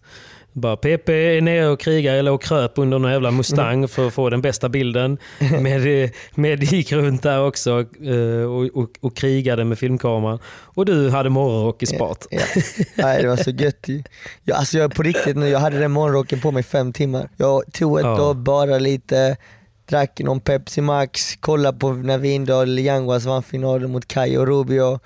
Bara 0.53 0.77
PP 0.77 1.09
är 1.09 1.41
nere 1.41 1.69
och 1.69 1.81
krigar 1.81 2.15
eller 2.15 2.31
och 2.31 2.43
kröp 2.43 2.73
under 2.77 2.99
någon 2.99 3.11
jävla 3.11 3.31
Mustang 3.31 3.89
för 3.89 4.07
att 4.07 4.15
få 4.15 4.31
den 4.31 4.41
bästa 4.41 4.69
bilden. 4.69 5.19
Med, 5.61 6.11
med 6.35 6.63
gick 6.63 6.93
runt 6.93 7.23
där 7.23 7.43
också 7.47 7.85
eh, 8.05 8.51
och, 8.51 8.83
och, 8.83 8.91
och 9.01 9.17
krigade 9.17 9.65
med 9.65 9.79
filmkameran. 9.79 10.39
Och 10.47 10.85
du 10.85 11.11
hade 11.11 11.31
morgonrock 11.31 11.83
i 11.83 11.87
spat. 11.87 12.27
Ja. 12.31 12.41
Nej 12.95 13.23
det 13.23 13.29
var 13.29 13.37
så 13.37 13.51
gött 13.51 13.89
jag, 14.45 14.57
alltså 14.59 14.79
jag 14.79 14.95
på 14.95 15.03
riktigt 15.03 15.37
nu, 15.37 15.49
jag 15.49 15.59
hade 15.59 15.79
den 15.79 15.91
morgonrocken 15.91 16.41
på 16.41 16.51
mig 16.51 16.63
fem 16.63 16.93
timmar. 16.93 17.29
Jag 17.37 17.63
tog 17.73 17.99
ett 17.99 18.05
Ja. 18.05 18.35
bara 18.35 18.79
lite, 18.79 19.37
drack 19.87 20.21
någon 20.21 20.41
Pepsi 20.41 20.81
Max, 20.81 21.37
kollade 21.37 21.79
på 21.79 21.93
när 21.93 22.19
Vindal 22.19 22.79
Yanguas 22.79 23.25
vann 23.25 23.43
finalen 23.43 23.91
mot 23.91 24.07
Kai 24.09 24.37
och 24.39 24.47
Rubio. 24.47 25.01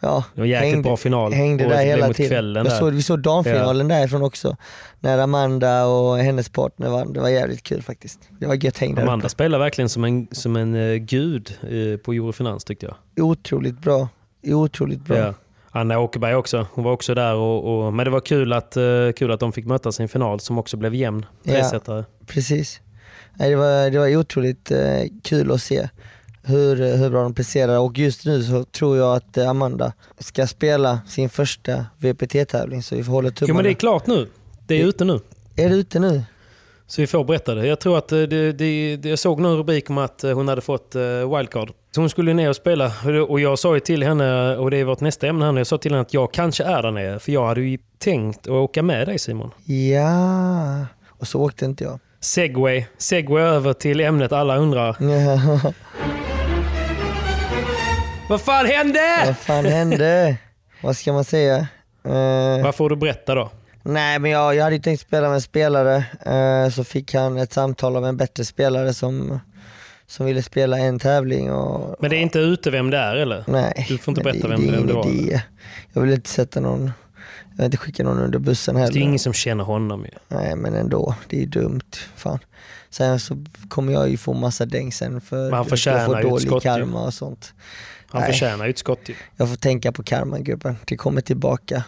Ja, 0.00 0.24
Det 0.34 0.40
var 0.40 0.46
jäkligt 0.46 0.82
bra 0.82 0.96
final. 0.96 1.32
Hängde 1.32 1.64
Och 1.64 1.70
där 1.70 1.84
hela 1.84 2.12
tiden. 2.12 2.54
Jag 2.54 2.64
där. 2.64 2.70
såg, 2.70 2.92
vi 2.92 3.02
såg 3.02 3.18
damfinalen 3.20 3.88
därifrån 3.88 4.22
också. 4.22 4.56
När 5.00 5.18
Amanda 5.18 5.86
och 5.86 6.18
hennes 6.18 6.48
partner 6.48 6.88
vann. 6.88 7.12
Det 7.12 7.20
var 7.20 7.28
jävligt 7.28 7.62
kul 7.62 7.82
faktiskt. 7.82 8.20
Det 8.40 8.46
var 8.46 8.54
gött 8.64 8.78
häng 8.78 8.94
där 8.94 9.02
Amanda 9.02 9.22
uppe. 9.22 9.28
spelar 9.28 9.58
verkligen 9.58 9.88
som 9.88 10.04
en, 10.04 10.26
som 10.32 10.56
en 10.56 10.74
eh, 10.74 10.94
gud 10.94 11.58
eh, 11.62 11.98
på 11.98 12.12
Eurofinans 12.12 12.64
tyckte 12.64 12.86
jag. 12.86 13.24
Otroligt 13.24 13.78
bra. 13.78 14.08
Otroligt 14.46 15.00
bra. 15.04 15.16
Ja. 15.16 15.34
Anna 15.70 15.98
Åkerberg 15.98 16.34
också. 16.34 16.66
Hon 16.72 16.84
var 16.84 16.92
också 16.92 17.14
där. 17.14 17.34
Och, 17.34 17.86
och, 17.86 17.92
men 17.92 18.04
det 18.04 18.10
var 18.10 18.20
kul 18.20 18.52
att, 18.52 18.76
eh, 18.76 18.82
kul 19.16 19.30
att 19.30 19.40
de 19.40 19.52
fick 19.52 19.66
mötas 19.66 20.00
i 20.00 20.02
en 20.02 20.08
final 20.08 20.40
som 20.40 20.58
också 20.58 20.76
blev 20.76 20.94
jämn. 20.94 21.26
Ja. 21.42 21.52
Tresetare. 21.52 22.04
Precis. 22.26 22.80
Det, 23.38 23.56
var, 23.56 23.90
det 23.90 23.98
var 23.98 24.16
otroligt 24.16 24.70
eh, 24.70 24.78
kul 25.22 25.52
att 25.52 25.60
se 25.62 25.88
hur, 26.42 26.96
hur 26.96 27.10
bra 27.10 27.22
de 27.22 27.34
presterar 27.34 27.78
och 27.78 27.98
just 27.98 28.24
nu 28.26 28.42
så 28.42 28.64
tror 28.64 28.96
jag 28.96 29.16
att 29.16 29.36
eh, 29.36 29.48
Amanda 29.50 29.92
ska 30.18 30.46
spela 30.46 31.00
sin 31.08 31.28
första 31.28 31.86
VPT-tävling 31.98 32.82
så 32.82 32.94
vi 32.96 33.04
får 33.04 33.12
hålla 33.12 33.28
Jo 33.28 33.32
tummarna. 33.34 33.54
men 33.56 33.64
det 33.64 33.70
är 33.70 33.74
klart 33.74 34.06
nu. 34.06 34.28
Det 34.66 34.80
är 34.82 34.86
ute 34.86 35.04
nu. 35.04 35.20
Är 35.56 35.68
det 35.68 35.74
ute 35.74 35.98
nu? 35.98 36.22
Så 36.88 37.00
vi 37.00 37.06
får 37.06 37.24
berätta 37.24 37.54
det. 37.54 37.66
Jag 37.66 37.80
tror 37.80 37.98
att 37.98 38.12
eh, 38.12 38.18
det, 38.18 38.52
det, 38.52 38.96
det, 38.96 39.08
jag 39.08 39.18
såg 39.18 39.40
någon 39.40 39.56
rubrik 39.56 39.90
om 39.90 39.98
att 39.98 40.24
eh, 40.24 40.32
hon 40.32 40.48
hade 40.48 40.60
fått 40.60 40.94
eh, 40.94 41.36
wildcard. 41.36 41.70
Så 41.94 42.00
hon 42.00 42.10
skulle 42.10 42.34
ner 42.34 42.48
och 42.48 42.56
spela. 42.56 42.92
Och 43.04 43.12
det- 43.12 43.20
Och 43.20 43.40
jag 43.40 43.58
sa 43.58 43.74
ju 43.74 43.80
till 43.80 44.02
henne, 44.02 44.56
och 44.56 44.70
det 44.70 44.76
är 44.76 44.84
vårt 44.84 45.00
nästa 45.00 45.26
ämne 45.26 45.44
här 45.44 45.52
nu, 45.52 45.60
jag 45.60 45.66
sa 45.66 45.78
till 45.78 45.90
henne 45.92 46.02
att 46.02 46.14
jag 46.14 46.32
kanske 46.32 46.64
är 46.64 46.82
där 46.82 46.90
nere. 46.90 47.18
För 47.18 47.32
jag 47.32 47.46
hade 47.46 47.60
ju 47.60 47.78
tänkt 47.98 48.40
att 48.46 48.48
åka 48.52 48.82
med 48.82 49.08
dig 49.08 49.18
Simon. 49.18 49.50
Ja, 49.64 50.86
och 51.08 51.28
så 51.28 51.40
åkte 51.40 51.64
inte 51.64 51.84
jag. 51.84 51.98
Segway. 52.26 52.86
Segway 52.98 53.42
över 53.42 53.72
till 53.72 54.00
ämnet 54.00 54.32
alla 54.32 54.56
undrar. 54.56 54.96
Vad 58.28 58.40
fan 58.40 58.66
hände? 58.66 59.00
Vad 59.26 59.36
fan 59.36 59.64
hände? 59.64 60.36
Vad 60.82 60.96
ska 60.96 61.12
man 61.12 61.24
säga? 61.24 61.56
Eh, 62.04 62.62
Vad 62.64 62.74
får 62.74 62.90
du 62.90 62.96
berätta 62.96 63.34
då? 63.34 63.50
nej 63.82 64.18
men 64.18 64.30
jag, 64.30 64.54
jag 64.54 64.64
hade 64.64 64.76
ju 64.76 64.82
tänkt 64.82 65.00
spela 65.00 65.26
med 65.28 65.34
en 65.34 65.40
spelare, 65.40 65.96
eh, 66.26 66.70
så 66.70 66.84
fick 66.84 67.14
han 67.14 67.38
ett 67.38 67.52
samtal 67.52 67.96
av 67.96 68.06
en 68.06 68.16
bättre 68.16 68.44
spelare 68.44 68.94
som, 68.94 69.40
som 70.06 70.26
ville 70.26 70.42
spela 70.42 70.78
en 70.78 70.98
tävling 70.98 71.52
och 71.52 71.96
Men 72.00 72.10
det 72.10 72.16
är 72.16 72.20
inte 72.20 72.38
ute 72.38 72.70
vem 72.70 72.90
det 72.90 72.98
är 72.98 73.16
eller? 73.16 73.44
Nej, 73.46 73.86
Du 73.88 73.98
får 73.98 74.12
inte 74.12 74.20
berätta 74.24 74.48
det, 74.48 74.54
vem- 74.56 74.66
det 74.66 74.72
är 74.72 74.76
vem 74.78 74.86
det 74.86 74.92
var, 74.92 75.06
idé. 75.10 75.40
Jag 75.92 76.02
vill 76.02 76.12
inte 76.12 76.28
sätta 76.30 76.60
någon, 76.60 76.92
jag 77.56 77.62
vill 77.62 77.64
inte 77.64 77.76
skicka 77.76 78.02
någon 78.04 78.18
under 78.18 78.38
bussen 78.38 78.74
Det 78.74 78.80
är 78.80 78.84
heller. 78.84 79.00
ingen 79.00 79.18
som 79.18 79.32
känner 79.32 79.64
honom 79.64 80.04
ju. 80.04 80.10
Nej 80.28 80.56
men 80.56 80.74
ändå, 80.74 81.14
det 81.28 81.42
är 81.42 81.46
dumt. 81.46 81.80
Fan. 82.16 82.38
Sen 82.90 83.20
så 83.20 83.44
kommer 83.68 83.92
jag 83.92 84.08
ju 84.10 84.16
få 84.16 84.32
massa 84.34 84.66
däng 84.66 84.92
sen 84.92 85.20
för 85.20 85.44
Men 85.44 85.52
han 85.52 85.60
att 85.60 85.86
jag 85.86 86.06
får 86.06 86.22
dålig 86.22 86.48
skott 86.48 86.62
karma 86.62 87.02
och 87.04 87.14
sånt. 87.14 87.54
Han 88.06 88.20
Nej. 88.22 88.32
förtjänar 88.32 88.64
ju 88.64 88.70
ett 88.70 88.78
skott 88.78 89.00
ju. 89.06 89.14
Jag 89.36 89.48
får 89.48 89.56
tänka 89.56 89.92
på 89.92 90.02
karman 90.02 90.44
gubben, 90.44 90.76
det 90.84 90.96
kommer 90.96 91.20
tillbaka. 91.20 91.84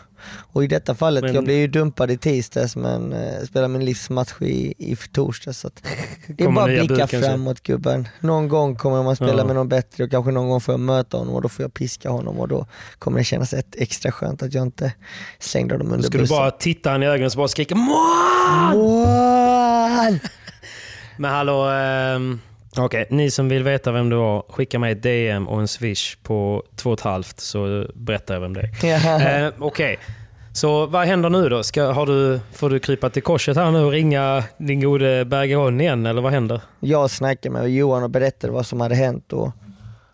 Och 0.52 0.64
i 0.64 0.66
detta 0.66 0.94
fallet, 0.94 1.24
Men- 1.24 1.34
jag 1.34 1.44
blev 1.44 1.56
ju 1.56 1.66
dumpad 1.66 2.10
i 2.10 2.16
tisdags 2.18 2.76
men 2.76 3.12
eh, 3.12 3.42
spelar 3.46 3.68
min 3.68 3.84
livsmatch 3.84 4.32
i, 4.40 4.74
i 4.92 4.96
torsdags. 5.12 5.58
Så 5.58 5.66
att 5.66 5.82
det 6.26 6.44
är 6.44 6.50
bara 6.50 6.64
att 6.80 6.86
blicka 6.88 7.06
bud 7.06 7.24
framåt 7.24 7.62
gubben. 7.62 8.08
Någon 8.20 8.48
gång 8.48 8.76
kommer 8.76 9.02
man 9.02 9.16
spela 9.16 9.38
Ja. 9.38 9.44
med 9.44 9.56
någon 9.56 9.68
bättre 9.68 10.04
och 10.04 10.10
kanske 10.10 10.30
någon 10.32 10.48
gång 10.48 10.60
får 10.60 10.72
jag 10.72 10.80
möta 10.80 11.16
honom 11.16 11.34
och 11.34 11.42
då 11.42 11.48
får 11.48 11.62
jag 11.62 11.74
piska 11.74 12.10
honom 12.10 12.40
och 12.40 12.48
då 12.48 12.66
kommer 12.98 13.18
det 13.18 13.24
kännas 13.24 13.52
ett 13.54 13.74
extra 13.78 14.12
skönt 14.12 14.42
att 14.42 14.54
jag 14.54 14.62
inte 14.62 14.92
slängde 15.38 15.74
honom 15.74 15.88
Du 15.88 15.94
under 15.94 16.06
skulle 16.06 16.22
bussen. 16.22 16.36
bara 16.36 16.50
titta 16.50 16.90
han 16.90 17.02
i 17.02 17.06
ögonen 17.06 17.26
och 17.26 17.36
bara 17.36 17.48
skrika! 17.48 17.74
Mål! 17.74 19.04
fan! 19.04 20.18
Men 21.16 21.30
hallå, 21.30 21.64
ehm, 21.64 22.40
okej, 22.84 23.06
ni 23.10 23.30
som 23.30 23.48
vill 23.48 23.62
veta 23.62 23.92
vem 23.92 24.08
du 24.10 24.16
var, 24.16 24.44
skicka 24.48 24.78
mig 24.78 24.92
ett 24.92 25.02
DM 25.02 25.48
och 25.48 25.60
en 25.60 25.68
swish 25.68 26.16
på 26.22 26.62
två 26.76 26.90
och 26.90 27.00
halvt 27.00 27.40
så 27.40 27.86
berättar 27.94 28.34
jag 28.34 28.40
vem 28.40 28.54
det 28.54 28.60
är. 28.60 28.86
Ja. 28.86 29.46
Eh, 29.46 29.52
okej, 29.58 29.98
så 30.52 30.86
vad 30.86 31.06
händer 31.06 31.30
nu 31.30 31.48
då? 31.48 31.62
Ska, 31.62 31.82
har 31.92 32.06
du, 32.06 32.40
får 32.52 32.70
du 32.70 32.78
krypa 32.78 33.10
till 33.10 33.22
korset 33.22 33.56
här 33.56 33.70
nu 33.70 33.78
och 33.84 33.92
ringa 33.92 34.44
din 34.58 34.80
gode 34.80 35.24
Bergeron 35.24 35.80
igen 35.80 36.06
eller 36.06 36.22
vad 36.22 36.32
händer? 36.32 36.60
Jag 36.80 37.10
snackade 37.10 37.52
med 37.52 37.68
Johan 37.70 38.02
och 38.02 38.10
berättade 38.10 38.52
vad 38.52 38.66
som 38.66 38.80
hade 38.80 38.94
hänt 38.94 39.32
och 39.32 39.50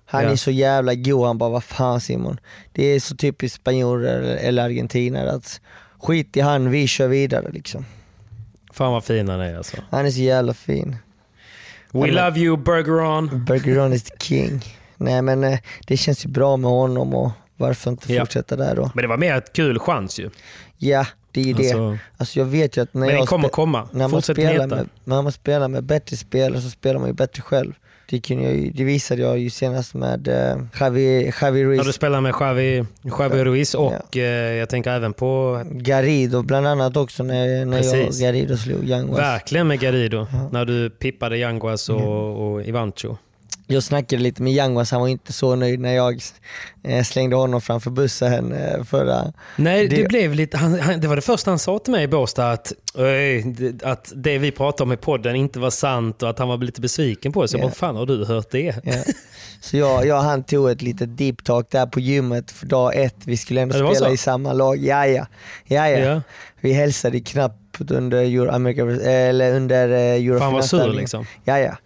han 0.07 0.25
Ja. 0.25 0.31
är 0.31 0.37
så 0.37 0.51
jävla 0.51 0.95
god, 0.95 1.27
han 1.27 1.39
bara 1.39 1.51
vad 1.51 1.65
fan 1.65 2.01
Simon. 2.01 2.41
Det 2.73 2.85
är 2.87 3.01
så 3.01 3.17
typiskt 3.17 3.57
spanjorer 3.61 4.21
eller 4.23 4.63
argentinare 4.65 5.33
att 5.33 5.61
skit 5.99 6.37
i 6.37 6.41
han, 6.41 6.71
vi 6.71 6.87
kör 6.87 7.09
vidare 7.09 7.51
liksom. 7.53 7.85
Fan 8.73 8.93
vad 8.93 9.05
fin 9.05 9.29
han 9.29 9.41
är 9.41 9.57
alltså. 9.57 9.77
Han 9.91 10.07
är 10.07 10.11
så 10.11 10.21
jävla 10.21 10.55
fin. 10.55 10.97
We 11.95 12.11
love 12.11 12.39
you 12.41 12.57
Bergeron. 12.57 13.45
Bergeron 13.45 13.93
is 13.93 14.03
the 14.03 14.17
king. 14.19 14.63
Nej 14.97 15.23
men 15.23 15.45
eh, 15.45 15.59
det 15.87 15.97
känns 15.97 16.25
ju 16.25 16.29
bra 16.29 16.57
med 16.57 16.71
honom 16.71 17.15
och 17.15 17.31
varför 17.57 17.91
inte 17.91 18.13
Ja. 18.13 18.23
fortsätta 18.23 18.57
där 18.57 18.77
då? 18.77 18.91
Men 18.95 19.03
det 19.03 19.09
var 19.09 19.17
mer 19.17 19.35
ett 19.35 19.53
kul 19.53 19.79
chans 19.79 20.19
ju. 20.19 20.31
Ja, 20.79 21.07
det 21.33 21.41
är 21.41 21.45
ju 21.45 21.53
det. 21.53 21.63
Alltså, 21.63 21.99
Alltså 22.17 22.39
jag 22.39 22.47
vet 22.47 22.77
ju 22.77 22.83
att 22.83 22.95
när 22.95 23.07
men 23.07 23.17
jag 23.17 23.29
kommer 23.29 23.49
komma. 23.49 23.89
när 23.93 23.99
man, 24.01 24.11
Fortsätt 24.11 24.37
spelar 24.37 24.67
med, 24.67 24.89
när 25.05 25.23
man 25.23 25.33
spelar 25.33 25.69
med 25.69 25.85
bättre 25.85 26.17
spelare 26.17 26.61
så 26.61 26.71
spelar 26.71 26.99
man 27.01 27.09
ju 27.09 27.15
bättre 27.15 27.43
själv. 27.43 27.73
Det, 28.09 28.21
kunde 28.21 28.45
jag 28.45 28.55
ju, 28.55 28.71
det 28.71 28.85
visade 28.85 29.23
jag 29.23 29.39
ju 29.39 29.51
senast 29.51 29.95
med 29.95 30.29
eh, 30.29 30.57
Javi, 30.81 31.33
Javi 31.41 31.65
Ruiz 31.65 31.79
Ja, 31.79 31.85
du 31.85 31.93
spelar 31.93 32.21
med 32.21 32.35
Javi, 32.41 32.85
Javi 33.19 33.45
Ruiz 33.45 33.75
och 33.75 34.17
eh, 34.17 34.55
jag 34.55 34.69
tänker 34.69 34.91
även 34.91 35.13
på 35.13 35.63
Garido 35.71 36.43
bland 36.43 36.67
annat 36.67 36.97
också 36.97 37.23
när, 37.23 37.65
när 37.65 37.77
jag 37.77 37.93
Precis. 37.93 38.21
Garido 38.23 38.57
slog 38.57 38.85
Yanguas. 38.85 39.19
verkligen 39.19 39.67
med 39.69 39.81
Garido. 39.81 40.27
När 40.53 40.65
du 40.65 40.91
pippade 40.91 41.39
Yanguas 41.39 41.89
och, 41.89 42.53
och 42.53 42.63
Ivancho. 42.63 43.17
Jag 43.67 43.83
snackade 43.83 44.23
lite 44.23 44.43
med 44.43 44.53
Yanguas, 44.53 44.91
han 44.91 45.01
var 45.01 45.09
inte 45.09 45.33
så 45.33 45.55
nöjd 45.55 45.81
när 45.81 45.95
jag 45.95 46.21
eh, 46.85 47.03
slängde 47.05 47.37
honom 47.37 47.61
framför 47.61 47.91
bussen 47.91 48.53
eh, 48.53 48.85
förra... 48.85 49.33
Nej, 49.57 49.89
det, 49.89 49.97
Det- 49.97 50.09
blev 50.09 50.35
lite, 50.35 50.57
han, 50.57 50.81
han, 50.81 51.01
det 51.01 51.09
var 51.09 51.17
det 51.17 51.23
första 51.23 51.51
han 51.51 51.59
sa 51.59 51.79
till 51.79 51.93
mig 51.93 52.05
i 52.05 52.09
Båstad, 52.09 52.51
att, 52.51 52.73
"Öj, 52.95 53.43
det- 53.43 53.83
att 53.85 54.13
det 54.17 54.39
vi 54.39 54.51
pratade 54.51 54.83
om 54.83 54.93
i 54.93 54.97
podden 54.97 55.37
inte 55.37 55.59
var 55.59 55.71
sant 55.71 56.23
och 56.23 56.31
att 56.31 56.39
han 56.39 56.49
var 56.49 56.59
lite 56.59 56.81
besviken 56.81 57.33
på 57.33 57.41
oss. 57.41 57.53
Jag 57.53 57.61
Ja. 57.61 57.65
bara, 57.67 57.75
fan 57.75 57.97
har 57.97 58.07
du 58.07 58.25
hört 58.25 58.51
det? 58.51 58.75
Ja. 58.85 58.93
Så 59.61 59.77
jag, 59.77 60.07
jag 60.07 60.21
han 60.21 60.45
tog 60.45 60.71
ett 60.71 60.83
litet 60.83 61.19
deep 61.19 61.45
talk 61.45 61.71
där 61.71 61.87
på 61.87 62.01
gymmet 62.01 62.51
för 62.51 62.67
dag 62.67 62.93
ett, 62.97 63.17
vi 63.25 63.37
skulle 63.37 63.61
ändå 63.61 63.79
Ja, 63.79 63.91
spela 63.95 64.07
så? 64.09 64.15
i 64.15 64.17
samma 64.17 64.53
lag. 64.53 64.79
Ja, 64.79 65.07
ja. 65.07 65.27
ja, 65.65 65.89
ja. 65.89 65.99
Ja. 65.99 66.23
Vi 66.61 66.73
hälsade 66.73 67.21
knappt 67.21 67.91
under, 67.91 68.19
Euro, 68.19 68.51
America, 68.51 68.83
eller 69.11 69.55
under 69.55 69.89
eh, 69.89 69.95
Eurofinanställningen. 69.99 70.41
Fan 70.41 70.53
vad 70.53 70.65
sur 70.65 71.01
liksom. 71.01 71.27
Ja, 71.45 71.59
ja. 71.59 71.77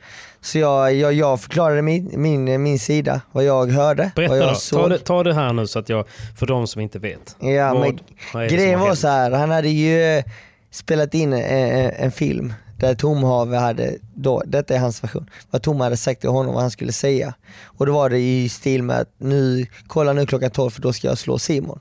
Så 0.40 0.58
jag, 0.58 0.94
jag, 0.94 1.12
jag 1.12 1.40
förklarade 1.40 1.82
min, 1.82 2.10
min, 2.16 2.62
min 2.62 2.78
sida, 2.78 3.20
vad 3.32 3.44
jag 3.44 3.70
hörde, 3.72 4.10
Berätta 4.16 4.32
vad 4.34 4.42
jag 4.42 4.48
då, 4.50 4.54
såg. 4.54 4.80
ta 4.80 4.88
det, 4.88 4.98
ta 4.98 5.22
det 5.22 5.34
här 5.34 5.52
nu 5.52 5.66
så 5.66 5.78
att 5.78 5.88
jag, 5.88 6.04
för 6.36 6.46
de 6.46 6.66
som 6.66 6.80
inte 6.80 6.98
vet. 6.98 7.36
Ja, 7.40 7.74
Vad- 7.74 7.80
men 7.80 7.98
vad 8.34 8.48
grejen 8.48 8.80
var 8.80 8.94
så 8.94 9.08
här, 9.08 9.30
han 9.30 9.50
hade 9.50 9.68
ju 9.68 10.02
eh, 10.02 10.24
spelat 10.70 11.14
in 11.14 11.32
en, 11.32 11.90
en 11.90 12.12
film 12.12 12.52
där 12.78 12.94
Tom 12.94 13.22
Have 13.22 13.56
hade, 13.56 13.96
då, 14.14 14.42
detta 14.46 14.74
är 14.74 14.78
hans 14.78 15.04
version, 15.04 15.30
vad 15.50 15.62
Tom 15.62 15.80
hade 15.80 15.96
sagt 15.96 16.20
till 16.20 16.30
honom 16.30 16.54
vad 16.54 16.62
han 16.62 16.70
skulle 16.70 16.92
säga. 16.92 17.34
Och 17.64 17.86
då 17.86 17.92
var 17.92 18.10
det 18.10 18.18
i 18.18 18.48
stil 18.48 18.82
med 18.82 18.96
att 19.00 19.10
nu, 19.18 19.66
kolla 19.86 20.12
nu 20.12 20.26
klockan 20.26 20.50
12 20.50 20.70
för 20.70 20.82
då 20.82 20.92
ska 20.92 21.08
jag 21.08 21.18
slå 21.18 21.38
Simon. 21.38 21.78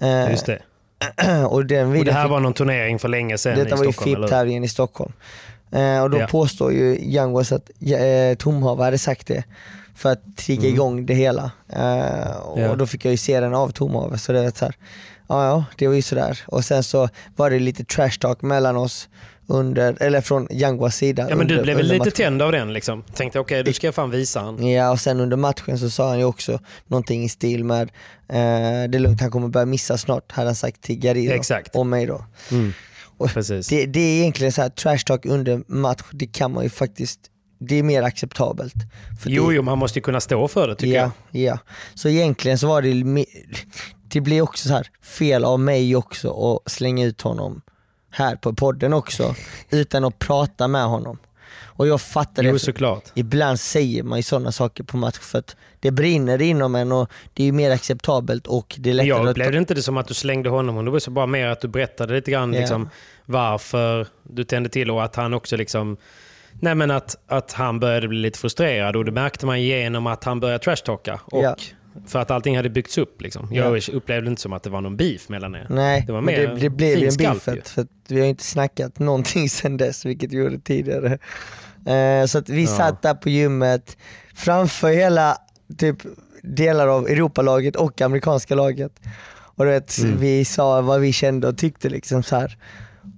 Eh, 0.00 0.30
Just 0.30 0.46
det. 0.46 0.58
och 1.48 1.66
den 1.66 1.88
Och 1.98 2.04
det 2.04 2.12
här 2.12 2.22
fick- 2.22 2.30
var 2.30 2.40
någon 2.40 2.52
turnering 2.54 2.98
för 2.98 3.08
länge 3.08 3.38
sedan 3.38 3.58
detta 3.58 3.74
i 3.74 3.78
var 3.78 3.84
ju 3.84 3.92
Stockholm, 3.92 4.14
eller? 4.16 4.26
FIP-tävlingen 4.28 4.64
i 4.64 4.68
Stockholm. 4.68 5.12
Eh, 5.76 6.02
och 6.02 6.10
då 6.10 6.18
Ja. 6.18 6.26
påstår 6.26 6.72
ju 6.72 6.98
Youngwas 7.00 7.52
att 7.52 7.70
eh, 7.80 8.36
Tom 8.38 8.62
Have 8.62 8.84
hade 8.84 8.98
sagt 8.98 9.26
det 9.26 9.44
för 9.94 10.12
att 10.12 10.36
trigga 10.36 10.68
igång 10.68 11.06
det 11.06 11.14
hela. 11.14 11.50
Eh, 11.72 12.36
och 12.36 12.58
Mm. 12.58 12.70
Ja. 12.70 12.76
då 12.76 12.86
fick 12.86 13.04
jag 13.04 13.10
ju 13.10 13.16
se 13.16 13.40
den 13.40 13.54
av 13.54 13.68
Tom 13.68 13.94
Have, 13.94 14.18
så 14.18 14.32
det 14.32 14.42
var 14.42 14.50
så 14.58 14.64
här, 14.64 14.74
ja 15.28 15.46
ja, 15.46 15.64
det 15.78 15.86
var 15.88 15.94
ju 15.94 16.02
sådär. 16.02 16.40
Och 16.46 16.64
sen 16.64 16.82
så 16.82 17.08
var 17.36 17.50
det 17.50 17.58
lite 17.58 17.84
trash 17.84 18.10
talk 18.20 18.42
mellan 18.42 18.76
oss 18.76 19.08
under, 19.48 19.96
eller 20.02 20.20
från 20.20 20.52
Youngwas 20.52 20.96
sida. 20.96 21.26
Ja 21.30 21.36
men 21.36 21.46
du 21.46 21.62
blev 21.62 21.76
väl 21.76 21.86
lite 21.86 21.98
matchen. 21.98 22.12
tänd 22.12 22.42
av 22.42 22.52
den 22.52 22.72
liksom? 22.72 23.02
Tänkte 23.14 23.38
okej, 23.40 23.62
du 23.62 23.72
ska 23.72 23.86
jag 23.86 23.94
fan 23.94 24.10
visa 24.10 24.40
han. 24.40 24.66
Ja 24.66 24.90
och 24.90 25.00
sen 25.00 25.20
under 25.20 25.36
matchen 25.36 25.78
så 25.78 25.90
sa 25.90 26.08
han 26.08 26.18
ju 26.18 26.24
också 26.24 26.58
någonting 26.86 27.24
i 27.24 27.28
stil 27.28 27.64
med 27.64 27.82
eh, 28.28 28.88
det 28.88 28.96
är 28.96 28.98
lugnt, 28.98 29.20
han 29.20 29.30
kommer 29.30 29.48
börja 29.48 29.66
missa 29.66 29.98
snart, 29.98 30.32
hade 30.32 30.48
han 30.48 30.54
sagt 30.54 30.80
till 30.82 30.98
Garido 30.98 31.32
Exakt. 31.34 31.76
och 31.76 31.86
mig 31.86 32.06
då. 32.06 32.14
Och 32.14 32.24
Precis. 33.18 33.68
Det, 33.68 33.86
det 33.86 34.00
är 34.00 34.20
egentligen 34.20 34.52
så 34.52 34.62
här 34.62 34.68
trash 34.68 34.98
talk 35.06 35.26
under 35.26 35.62
match, 35.66 36.02
det 36.12 36.26
kan 36.26 36.52
man 36.52 36.64
ju 36.64 36.70
faktiskt, 36.70 37.20
det 37.58 37.78
är 37.78 37.82
mer 37.82 38.02
acceptabelt. 38.02 38.74
För 39.20 39.30
Jo, 39.30 39.48
det, 39.48 39.54
jo, 39.54 39.62
man 39.62 39.78
måste 39.78 39.98
ju 39.98 40.02
kunna 40.02 40.20
stå 40.20 40.48
för 40.48 40.68
det 40.68 40.74
tycker 40.74 40.94
ja, 40.94 41.10
jag. 41.30 41.42
ja. 41.42 41.58
Så 41.94 42.08
egentligen 42.08 42.58
så 42.58 42.68
var 42.68 42.82
det, 42.82 43.24
det 44.08 44.20
blir 44.20 44.42
också 44.42 44.68
så 44.68 44.74
här 44.74 44.86
fel 45.02 45.44
av 45.44 45.60
mig 45.60 45.96
också 45.96 46.30
att 46.30 46.72
slänga 46.72 47.04
ut 47.04 47.20
honom 47.20 47.62
här 48.10 48.36
på 48.36 48.54
podden 48.54 48.92
också, 48.92 49.34
utan 49.70 50.04
att 50.04 50.18
prata 50.18 50.68
med 50.68 50.84
honom. 50.84 51.18
Och 51.76 51.86
jag 51.86 52.00
fattar 52.00 52.42
Jo, 52.42 52.52
det. 52.52 52.58
såklart. 52.58 53.04
Ibland 53.14 53.60
säger 53.60 54.02
man 54.02 54.18
ju 54.18 54.22
sådana 54.22 54.52
saker 54.52 54.84
på 54.84 54.96
match 54.96 55.18
för 55.18 55.38
att 55.38 55.56
det 55.80 55.90
brinner 55.90 56.42
inom 56.42 56.74
en 56.74 56.92
och 56.92 57.10
det 57.34 57.42
är 57.42 57.46
ju 57.46 57.52
mer 57.52 57.70
acceptabelt 57.70 58.46
och 58.46 58.74
det 58.78 58.90
är 58.90 58.94
Men 58.94 58.96
lättare 58.96 59.08
jag 59.08 59.24
att 59.26 59.30
upplevde 59.30 59.58
inte 59.58 59.74
det 59.74 59.82
som 59.82 59.96
att 59.96 60.08
du 60.08 60.14
slängde 60.14 60.48
honom. 60.50 60.84
Det 60.84 60.90
var 60.90 60.98
så 60.98 61.10
bara 61.10 61.26
mer 61.26 61.46
att 61.46 61.60
du 61.60 61.68
berättade 61.68 62.14
lite 62.14 62.30
grann 62.30 62.52
Ja. 62.54 62.60
liksom, 62.60 62.88
varför 63.24 64.06
du 64.22 64.44
tände 64.44 64.68
till 64.68 64.90
och 64.90 65.04
att 65.04 65.16
han 65.16 65.34
också 65.34 65.56
liksom 65.56 65.96
Nej 66.60 66.74
men 66.74 66.90
att, 66.90 67.16
att 67.26 67.52
han 67.52 67.80
började 67.80 68.08
bli 68.08 68.18
lite 68.18 68.38
frustrerad 68.38 68.96
och 68.96 69.04
det 69.04 69.12
märkte 69.12 69.46
man 69.46 69.62
genom 69.62 70.06
att 70.06 70.24
han 70.24 70.40
började 70.40 70.64
trashtalka. 70.64 71.20
Och 71.24 71.44
Ja. 71.44 71.56
För 72.06 72.18
att 72.18 72.30
allting 72.30 72.56
hade 72.56 72.70
byggts 72.70 72.98
upp. 72.98 73.20
Liksom. 73.22 73.48
Jag 73.52 73.88
upplevde 73.92 74.30
inte 74.30 74.42
som 74.42 74.52
att 74.52 74.62
det 74.62 74.70
var 74.70 74.80
någon 74.80 74.96
beef 74.96 75.28
mellan 75.28 75.54
er. 75.54 75.66
Nej, 75.70 76.04
det 76.06 76.12
var 76.12 76.20
men 76.20 76.34
mer 76.34 76.46
det, 76.48 76.54
det 76.60 76.70
blev 76.70 76.96
en 76.96 77.16
beef 77.16 77.48
ju. 77.48 77.62
för 77.62 77.82
att 77.82 77.88
vi 78.08 78.20
har 78.20 78.26
inte 78.26 78.44
snackat 78.44 78.98
någonting 78.98 79.48
sedan 79.50 79.76
dess, 79.76 80.04
vilket 80.04 80.32
vi 80.32 80.36
gjorde 80.36 80.58
tidigare. 80.58 81.18
Eh, 81.86 82.26
så 82.26 82.38
att 82.38 82.48
vi 82.48 82.62
Ja. 82.64 82.68
satt 82.76 83.02
där 83.02 83.14
på 83.14 83.28
gymmet 83.28 83.96
framför 84.34 84.88
hela 84.90 85.38
typ, 85.78 85.96
delar 86.42 86.88
av 86.88 87.08
Europalaget 87.08 87.76
och 87.76 88.00
amerikanska 88.00 88.54
laget. 88.54 88.92
Och 89.30 89.64
du 89.64 89.70
vet, 89.70 89.98
Mm. 89.98 90.18
vi 90.18 90.44
sa 90.44 90.80
vad 90.80 91.00
vi 91.00 91.12
kände 91.12 91.48
och 91.48 91.58
tyckte 91.58 91.88
liksom 91.88 92.22
så 92.22 92.36
här. 92.36 92.56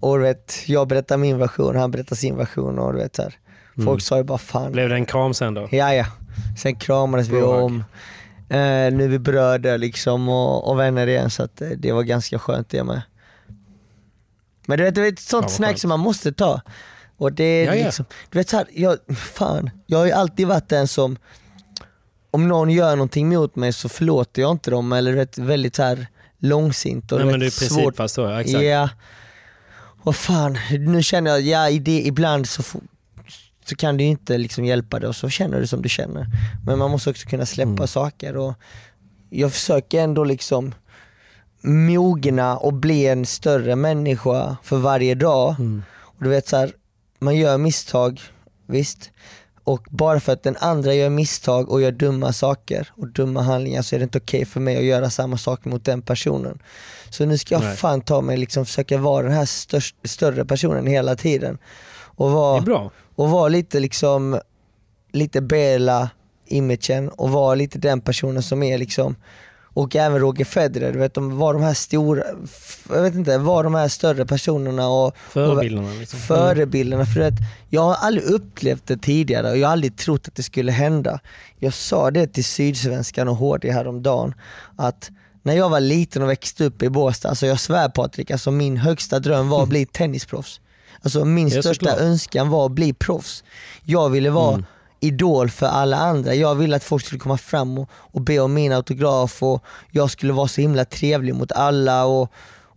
Och 0.00 0.16
du 0.18 0.22
vet, 0.24 0.68
jag 0.68 0.88
berättade 0.88 1.18
min 1.20 1.38
version, 1.38 1.76
han 1.76 1.90
berättade 1.90 2.16
sin 2.16 2.36
version 2.36 2.78
och 2.78 2.92
du 2.92 2.98
vet 2.98 3.16
så 3.16 3.22
här. 3.22 3.34
Folk 3.76 3.88
Mm. 3.88 4.00
sa 4.00 4.16
ju 4.16 4.24
bara 4.24 4.38
fan. 4.38 4.72
Blev 4.72 4.88
det 4.88 4.94
en 4.94 5.06
kram 5.06 5.34
sen 5.34 5.54
då? 5.54 5.68
Ja, 5.70 5.94
ja. 5.94 6.06
Sen 6.58 6.76
kramades 6.76 7.28
vi 7.28 7.40
Bra. 7.40 7.62
om. 7.62 7.84
Eh, 8.50 8.56
nu 8.92 9.04
är 9.04 9.08
vi 9.08 9.18
bröder 9.18 9.78
liksom 9.78 10.28
och, 10.28 10.70
och 10.70 10.78
vänner 10.78 11.06
igen 11.06 11.30
så 11.30 11.42
att, 11.42 11.60
eh, 11.62 11.68
det 11.68 11.92
var 11.92 12.02
ganska 12.02 12.38
skönt 12.38 12.68
det 12.68 12.84
med. 12.84 13.02
Men 14.66 14.78
du 14.78 14.84
vet, 14.84 14.94
det 14.94 15.00
är 15.02 15.08
ett 15.12 15.18
sånt 15.18 15.42
vad 15.44 15.50
snack 15.52 15.68
skönt. 15.68 15.78
som 15.80 15.88
man 15.88 16.00
måste 16.00 16.32
ta. 16.32 16.60
Och 17.18 17.32
det 17.32 17.44
är 17.44 17.66
Ja, 17.66 17.74
ja. 17.74 17.84
liksom, 17.84 18.04
du 18.30 18.38
vet 18.38 18.48
så 18.48 18.56
här, 18.56 18.66
jag, 18.74 18.98
fan, 19.16 19.70
jag 19.86 19.98
har 19.98 20.06
ju 20.06 20.12
alltid 20.12 20.46
varit 20.46 20.68
den 20.68 20.88
som, 20.88 21.16
om 22.30 22.48
någon 22.48 22.70
gör 22.70 22.96
någonting 22.96 23.28
mot 23.28 23.56
mig 23.56 23.72
så 23.72 23.88
förlåter 23.88 24.42
jag 24.42 24.50
inte 24.50 24.70
dem 24.70 24.92
eller 24.92 25.12
vet, 25.12 25.38
väldigt 25.38 25.76
så 25.76 25.82
här 25.82 26.06
långsint 26.38 27.12
och 27.12 27.18
Nej, 27.18 27.26
men 27.26 27.40
det 27.40 27.46
är 27.46 27.48
i 27.48 27.68
princip 27.68 28.10
så, 28.10 28.20
ja, 28.20 28.40
exakt. 28.40 28.64
Ja. 28.64 28.88
Vad 30.02 30.16
fan, 30.16 30.58
nu 30.78 31.02
känner 31.02 31.30
jag, 31.30 31.40
ja 31.40 31.68
i 31.70 31.78
det, 31.78 32.00
ibland 32.06 32.48
så, 32.48 32.62
så 33.64 33.76
kan 33.76 33.96
du 33.96 34.04
inte 34.04 34.38
liksom 34.38 34.64
hjälpa 34.64 34.98
det 34.98 35.08
och 35.08 35.16
så 35.16 35.28
känner 35.28 35.60
du 35.60 35.66
som 35.66 35.82
du 35.82 35.88
känner. 35.88 36.26
Men 36.66 36.78
man 36.78 36.90
måste 36.90 37.10
också 37.10 37.28
kunna 37.28 37.46
släppa 37.46 37.68
Mm. 37.70 37.86
saker 37.86 38.36
och 38.36 38.54
jag 39.30 39.52
försöker 39.52 40.00
ändå 40.02 40.24
liksom 40.24 40.74
mogna 41.62 42.56
och 42.56 42.72
bli 42.74 43.06
en 43.06 43.26
större 43.26 43.76
människa 43.76 44.56
för 44.62 44.76
varje 44.76 45.14
dag. 45.14 45.56
Mm. 45.58 45.82
Och 46.00 46.24
du 46.24 46.30
vet 46.30 46.48
så 46.48 46.56
här, 46.56 46.72
man 47.18 47.36
gör 47.36 47.58
misstag, 47.58 48.20
visst. 48.66 49.10
Och 49.64 49.86
bara 49.90 50.20
för 50.20 50.32
att 50.32 50.42
den 50.42 50.56
andra 50.56 50.94
gör 50.94 51.10
misstag 51.10 51.70
och 51.70 51.80
gör 51.80 51.92
dumma 51.92 52.32
saker 52.32 52.88
och 52.96 53.08
dumma 53.08 53.42
handlingar 53.42 53.82
så 53.82 53.94
är 53.94 53.98
det 53.98 54.02
inte 54.02 54.18
okej 54.18 54.44
för 54.44 54.60
mig 54.60 54.76
att 54.76 54.84
göra 54.84 55.10
samma 55.10 55.36
sak 55.36 55.64
mot 55.64 55.84
den 55.84 56.02
personen. 56.02 56.58
Så 57.10 57.26
nu 57.26 57.38
ska 57.38 57.54
jag 57.54 57.62
Nej. 57.62 57.76
fan 57.76 58.00
ta 58.00 58.20
mig 58.20 58.36
liksom 58.36 58.66
försöka 58.66 58.98
vara 58.98 59.22
den 59.22 59.32
här 59.32 59.44
störst, 59.44 59.96
större 60.04 60.44
personen 60.44 60.86
hela 60.86 61.16
tiden. 61.16 61.58
Och 62.00 62.30
vara, 62.30 62.90
och 63.14 63.30
vara 63.30 63.48
lite 63.48 63.80
liksom, 63.80 64.40
lite 65.12 65.40
Bela 65.40 66.10
imagen 66.46 67.08
och 67.08 67.30
vara 67.30 67.54
lite 67.54 67.78
den 67.78 68.00
personen 68.00 68.42
som 68.42 68.62
är 68.62 68.78
liksom 68.78 69.16
och 69.78 69.96
även 69.96 70.20
Roger 70.20 70.44
Federer, 70.44 70.92
du 70.92 70.98
vet, 70.98 71.14
de 71.14 71.38
var 71.38 71.52
de 71.54 71.62
här 71.62 71.74
stora, 71.74 72.22
jag 72.88 73.02
vet 73.02 73.14
inte, 73.14 73.38
var 73.38 73.64
de 73.64 73.74
här 73.74 73.88
större 73.88 74.26
personerna 74.26 74.88
och 74.88 75.16
Förebilderna. 75.28 75.90
Liksom. 76.00 76.18
förebilderna. 76.18 77.06
För 77.06 77.20
att 77.20 77.34
jag 77.68 77.82
har 77.82 77.94
aldrig 77.94 78.24
upplevt 78.24 78.86
det 78.86 78.96
tidigare 78.96 79.50
och 79.50 79.58
jag 79.58 79.68
har 79.68 79.72
aldrig 79.72 79.96
trott 79.96 80.28
att 80.28 80.34
det 80.34 80.42
skulle 80.42 80.72
hända. 80.72 81.20
Jag 81.58 81.74
sa 81.74 82.10
det 82.10 82.26
till 82.26 82.44
Sydsvenskan 82.44 83.28
och 83.28 83.36
HD 83.36 83.70
häromdagen 83.70 84.34
att 84.76 85.10
när 85.42 85.54
jag 85.54 85.68
var 85.68 85.80
liten 85.80 86.22
och 86.22 86.30
växte 86.30 86.64
upp 86.64 86.82
i 86.82 86.88
Båstad, 86.90 87.28
alltså 87.28 87.46
jag 87.46 87.60
svär 87.60 87.88
Patrik, 87.88 88.30
alltså 88.30 88.50
min 88.50 88.76
högsta 88.76 89.18
dröm 89.18 89.48
var 89.48 89.62
att 89.62 89.68
bli 89.68 89.86
tennisproffs. 89.92 90.60
Alltså 91.02 91.24
min 91.24 91.50
största 91.50 91.96
önskan 91.96 92.50
var 92.50 92.66
att 92.66 92.72
bli 92.72 92.92
proffs. 92.92 93.44
Jag 93.84 94.10
ville 94.10 94.30
vara 94.30 94.54
Mm. 94.54 94.64
Idol 95.00 95.50
för 95.50 95.66
alla 95.66 95.96
andra. 95.96 96.34
Jag 96.34 96.54
ville 96.54 96.76
att 96.76 96.84
folk 96.84 97.04
skulle 97.06 97.18
komma 97.18 97.38
fram 97.38 97.78
och, 97.78 97.88
och 97.92 98.20
be 98.20 98.38
om 98.40 98.54
min 98.54 98.72
autograf 98.72 99.42
och 99.42 99.64
jag 99.90 100.10
skulle 100.10 100.32
vara 100.32 100.48
så 100.48 100.60
himla 100.60 100.84
trevlig 100.84 101.34
mot 101.34 101.52
alla 101.52 102.04
och, 102.04 102.32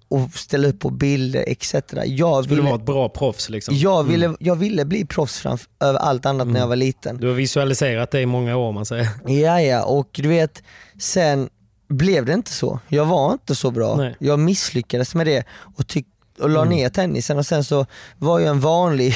och 0.07 0.29
ställa 0.33 0.67
upp 0.67 0.79
på 0.79 0.89
bilder 0.89 1.43
etc. 1.47 1.75
Jag 2.05 2.43
Skulle 2.43 2.55
ville, 2.55 2.69
vara 2.71 2.79
ett 2.79 2.85
bra 2.85 3.09
proffs 3.09 3.49
liksom. 3.49 3.75
jag 3.77 4.03
ville, 4.03 4.35
jag 4.39 4.55
ville 4.55 4.85
bli 4.85 5.05
proffs 5.05 5.39
framför, 5.39 5.67
över 5.79 5.99
allt 5.99 6.25
annat 6.25 6.47
när 6.47 6.59
jag 6.59 6.67
var 6.67 6.75
liten. 6.75 7.17
Du 7.17 7.27
har 7.27 7.33
visualiserat 7.33 8.11
det 8.11 8.21
i 8.21 8.25
många 8.25 8.57
år 8.57 8.71
man 8.71 8.85
säger. 8.85 9.07
Ja, 9.25 9.61
ja, 9.61 9.83
och 9.83 10.09
du 10.13 10.27
vet, 10.29 10.63
sen 10.99 11.49
blev 11.89 12.25
det 12.25 12.33
inte 12.33 12.51
så. 12.51 12.79
Jag 12.87 13.05
var 13.05 13.31
inte 13.33 13.55
så 13.55 13.71
bra. 13.71 13.95
Nej. 13.95 14.15
Jag 14.19 14.39
misslyckades 14.39 15.15
med 15.15 15.27
det 15.27 15.43
och, 15.77 15.83
tyck- 15.83 16.05
och 16.39 16.49
la 16.49 16.61
Mm. 16.61 16.75
ner 16.77 16.89
tennisen 16.89 17.37
och 17.37 17.45
sen 17.45 17.63
så 17.63 17.85
var 18.17 18.39
jag 18.39 18.49
en 18.49 18.59
vanlig, 18.59 19.15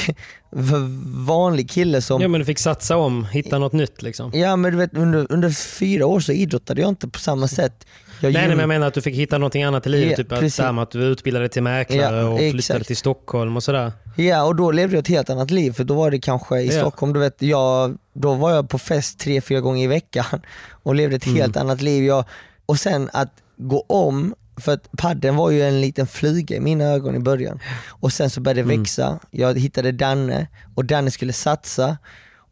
vanlig 1.26 1.70
kille 1.70 2.02
som 2.02 2.22
Ja 2.22 2.28
men 2.28 2.38
du 2.40 2.44
fick 2.44 2.58
satsa 2.58 2.96
om, 2.96 3.24
hitta 3.24 3.58
något 3.58 3.72
nytt 3.72 4.02
liksom. 4.02 4.30
Ja 4.34 4.56
men 4.56 4.72
du 4.72 4.78
vet 4.78 4.94
under, 4.96 5.26
under 5.32 5.50
fyra 5.50 6.06
år 6.06 6.20
så 6.20 6.32
idrottade 6.32 6.80
jag 6.80 6.88
inte 6.88 7.08
på 7.08 7.18
samma 7.18 7.48
sätt. 7.48 7.86
Jag 8.20 8.32
Nej, 8.32 8.40
nej 8.42 8.48
men 8.48 8.58
jag 8.58 8.68
menar 8.68 8.86
att 8.86 8.94
du 8.94 9.02
fick 9.02 9.14
hitta 9.14 9.38
någonting 9.38 9.62
annat 9.62 9.86
i 9.86 9.90
livet. 9.90 10.10
Ja, 10.10 10.16
typ 10.16 10.32
att, 10.32 10.40
precis. 10.40 10.58
med 10.58 10.78
att 10.78 10.90
du 10.90 11.02
utbildade 11.04 11.48
till 11.48 11.62
mäklare 11.62 12.16
Ja, 12.20 12.28
och 12.28 12.38
flyttade 12.38 12.58
exakt. 12.58 12.86
till 12.86 12.96
Stockholm 12.96 13.56
och 13.56 13.62
sådär. 13.62 13.92
Ja 14.16 14.44
och 14.44 14.56
då 14.56 14.70
levde 14.70 14.96
jag 14.96 15.02
ett 15.02 15.08
helt 15.08 15.30
annat 15.30 15.50
liv 15.50 15.72
för 15.72 15.84
då 15.84 15.94
var 15.94 16.10
det 16.10 16.18
kanske 16.18 16.60
i 16.60 16.66
Ja. 16.66 16.80
Stockholm, 16.80 17.12
du 17.12 17.20
vet, 17.20 17.42
jag, 17.42 17.98
då 18.14 18.34
var 18.34 18.50
jag 18.50 18.68
på 18.68 18.78
fest 18.78 19.18
tre, 19.18 19.40
fyra 19.40 19.60
gånger 19.60 19.84
i 19.84 19.86
veckan 19.86 20.24
och 20.82 20.94
levde 20.94 21.16
ett 21.16 21.26
Mm. 21.26 21.36
helt 21.40 21.56
annat 21.56 21.80
liv. 21.82 22.04
Jag, 22.04 22.24
och 22.66 22.78
sen 22.78 23.10
att 23.12 23.30
gå 23.56 23.84
om, 23.88 24.34
för 24.56 24.72
att 24.72 24.92
padden 24.98 25.36
var 25.36 25.50
ju 25.50 25.62
en 25.62 25.80
liten 25.80 26.06
fluga 26.06 26.56
i 26.56 26.60
mina 26.60 26.84
ögon 26.84 27.14
i 27.14 27.18
början. 27.18 27.60
Och 27.88 28.12
sen 28.12 28.30
så 28.30 28.40
började 28.40 28.60
det 28.60 28.64
Mm. 28.64 28.80
växa, 28.82 29.18
jag 29.30 29.58
hittade 29.58 29.92
Danne 29.92 30.48
och 30.74 30.84
Danne 30.84 31.10
skulle 31.10 31.32
satsa. 31.32 31.98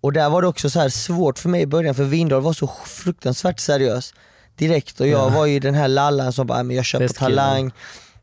Och 0.00 0.12
där 0.12 0.30
var 0.30 0.42
det 0.42 0.48
också 0.48 0.70
så 0.70 0.80
här 0.80 0.88
svårt 0.88 1.38
för 1.38 1.48
mig 1.48 1.62
i 1.62 1.66
början 1.66 1.94
för 1.94 2.04
Windahl 2.04 2.42
var 2.42 2.52
så 2.52 2.70
fruktansvärt 2.86 3.60
seriös 3.60 4.14
direkt 4.56 5.00
och 5.00 5.06
jag 5.06 5.20
Ja. 5.32 5.36
var 5.38 5.46
ju 5.46 5.60
den 5.60 5.74
här 5.74 5.88
lallan 5.88 6.32
som 6.32 6.46
bara, 6.46 6.58
"Ah, 6.58 6.62
men 6.62 6.76
jag 6.76 6.84
kör 6.84 6.98
på 6.98 7.02
Festkillen. 7.08 7.30
talang, 7.36 7.70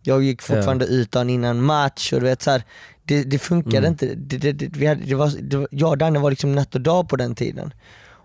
jag 0.01 0.23
gick 0.23 0.41
fortfarande 0.41 0.85
ut 0.85 1.11
dagen 1.11 1.29
innan 1.29 1.61
match 1.61 2.13
och 2.13 2.19
du 2.19 2.25
vet 2.25 2.41
så 2.41 2.51
här, 2.51 2.63
det, 3.03 3.23
det 3.23 3.39
funkade 3.39 3.77
Mm. 3.77 3.91
inte. 3.91 4.05
Det, 4.15 4.37
det, 4.37 4.51
det, 4.51 4.67
vi 4.77 4.85
hade, 4.85 5.01
det 5.05 5.15
var, 5.15 5.31
det 5.41 5.67
jag 5.71 5.89
och 5.89 5.97
Danne 5.97 6.19
var 6.19 6.29
liksom 6.29 6.55
natt 6.55 6.75
och 6.75 6.81
dag 6.81 7.09
på 7.09 7.15
den 7.15 7.35
tiden. 7.35 7.73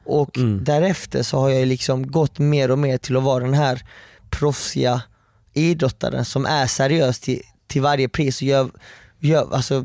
Och 0.04 0.38
Mm. 0.38 0.64
därefter 0.64 1.22
så 1.22 1.38
har 1.38 1.50
jag 1.50 1.68
liksom 1.68 2.10
gått 2.10 2.38
mer 2.38 2.70
och 2.70 2.78
mer 2.78 2.98
till 2.98 3.16
att 3.16 3.22
vara 3.22 3.44
den 3.44 3.54
här 3.54 3.82
proffsiga 4.30 5.02
idrottaren 5.56 6.24
som 6.24 6.46
är 6.46 6.66
seriös 6.66 7.20
till, 7.20 7.40
till 7.66 7.82
varje 7.82 8.08
pris 8.08 8.36
och 8.40 8.42
gör, 8.46 8.70
gör, 9.20 9.54
alltså, 9.54 9.84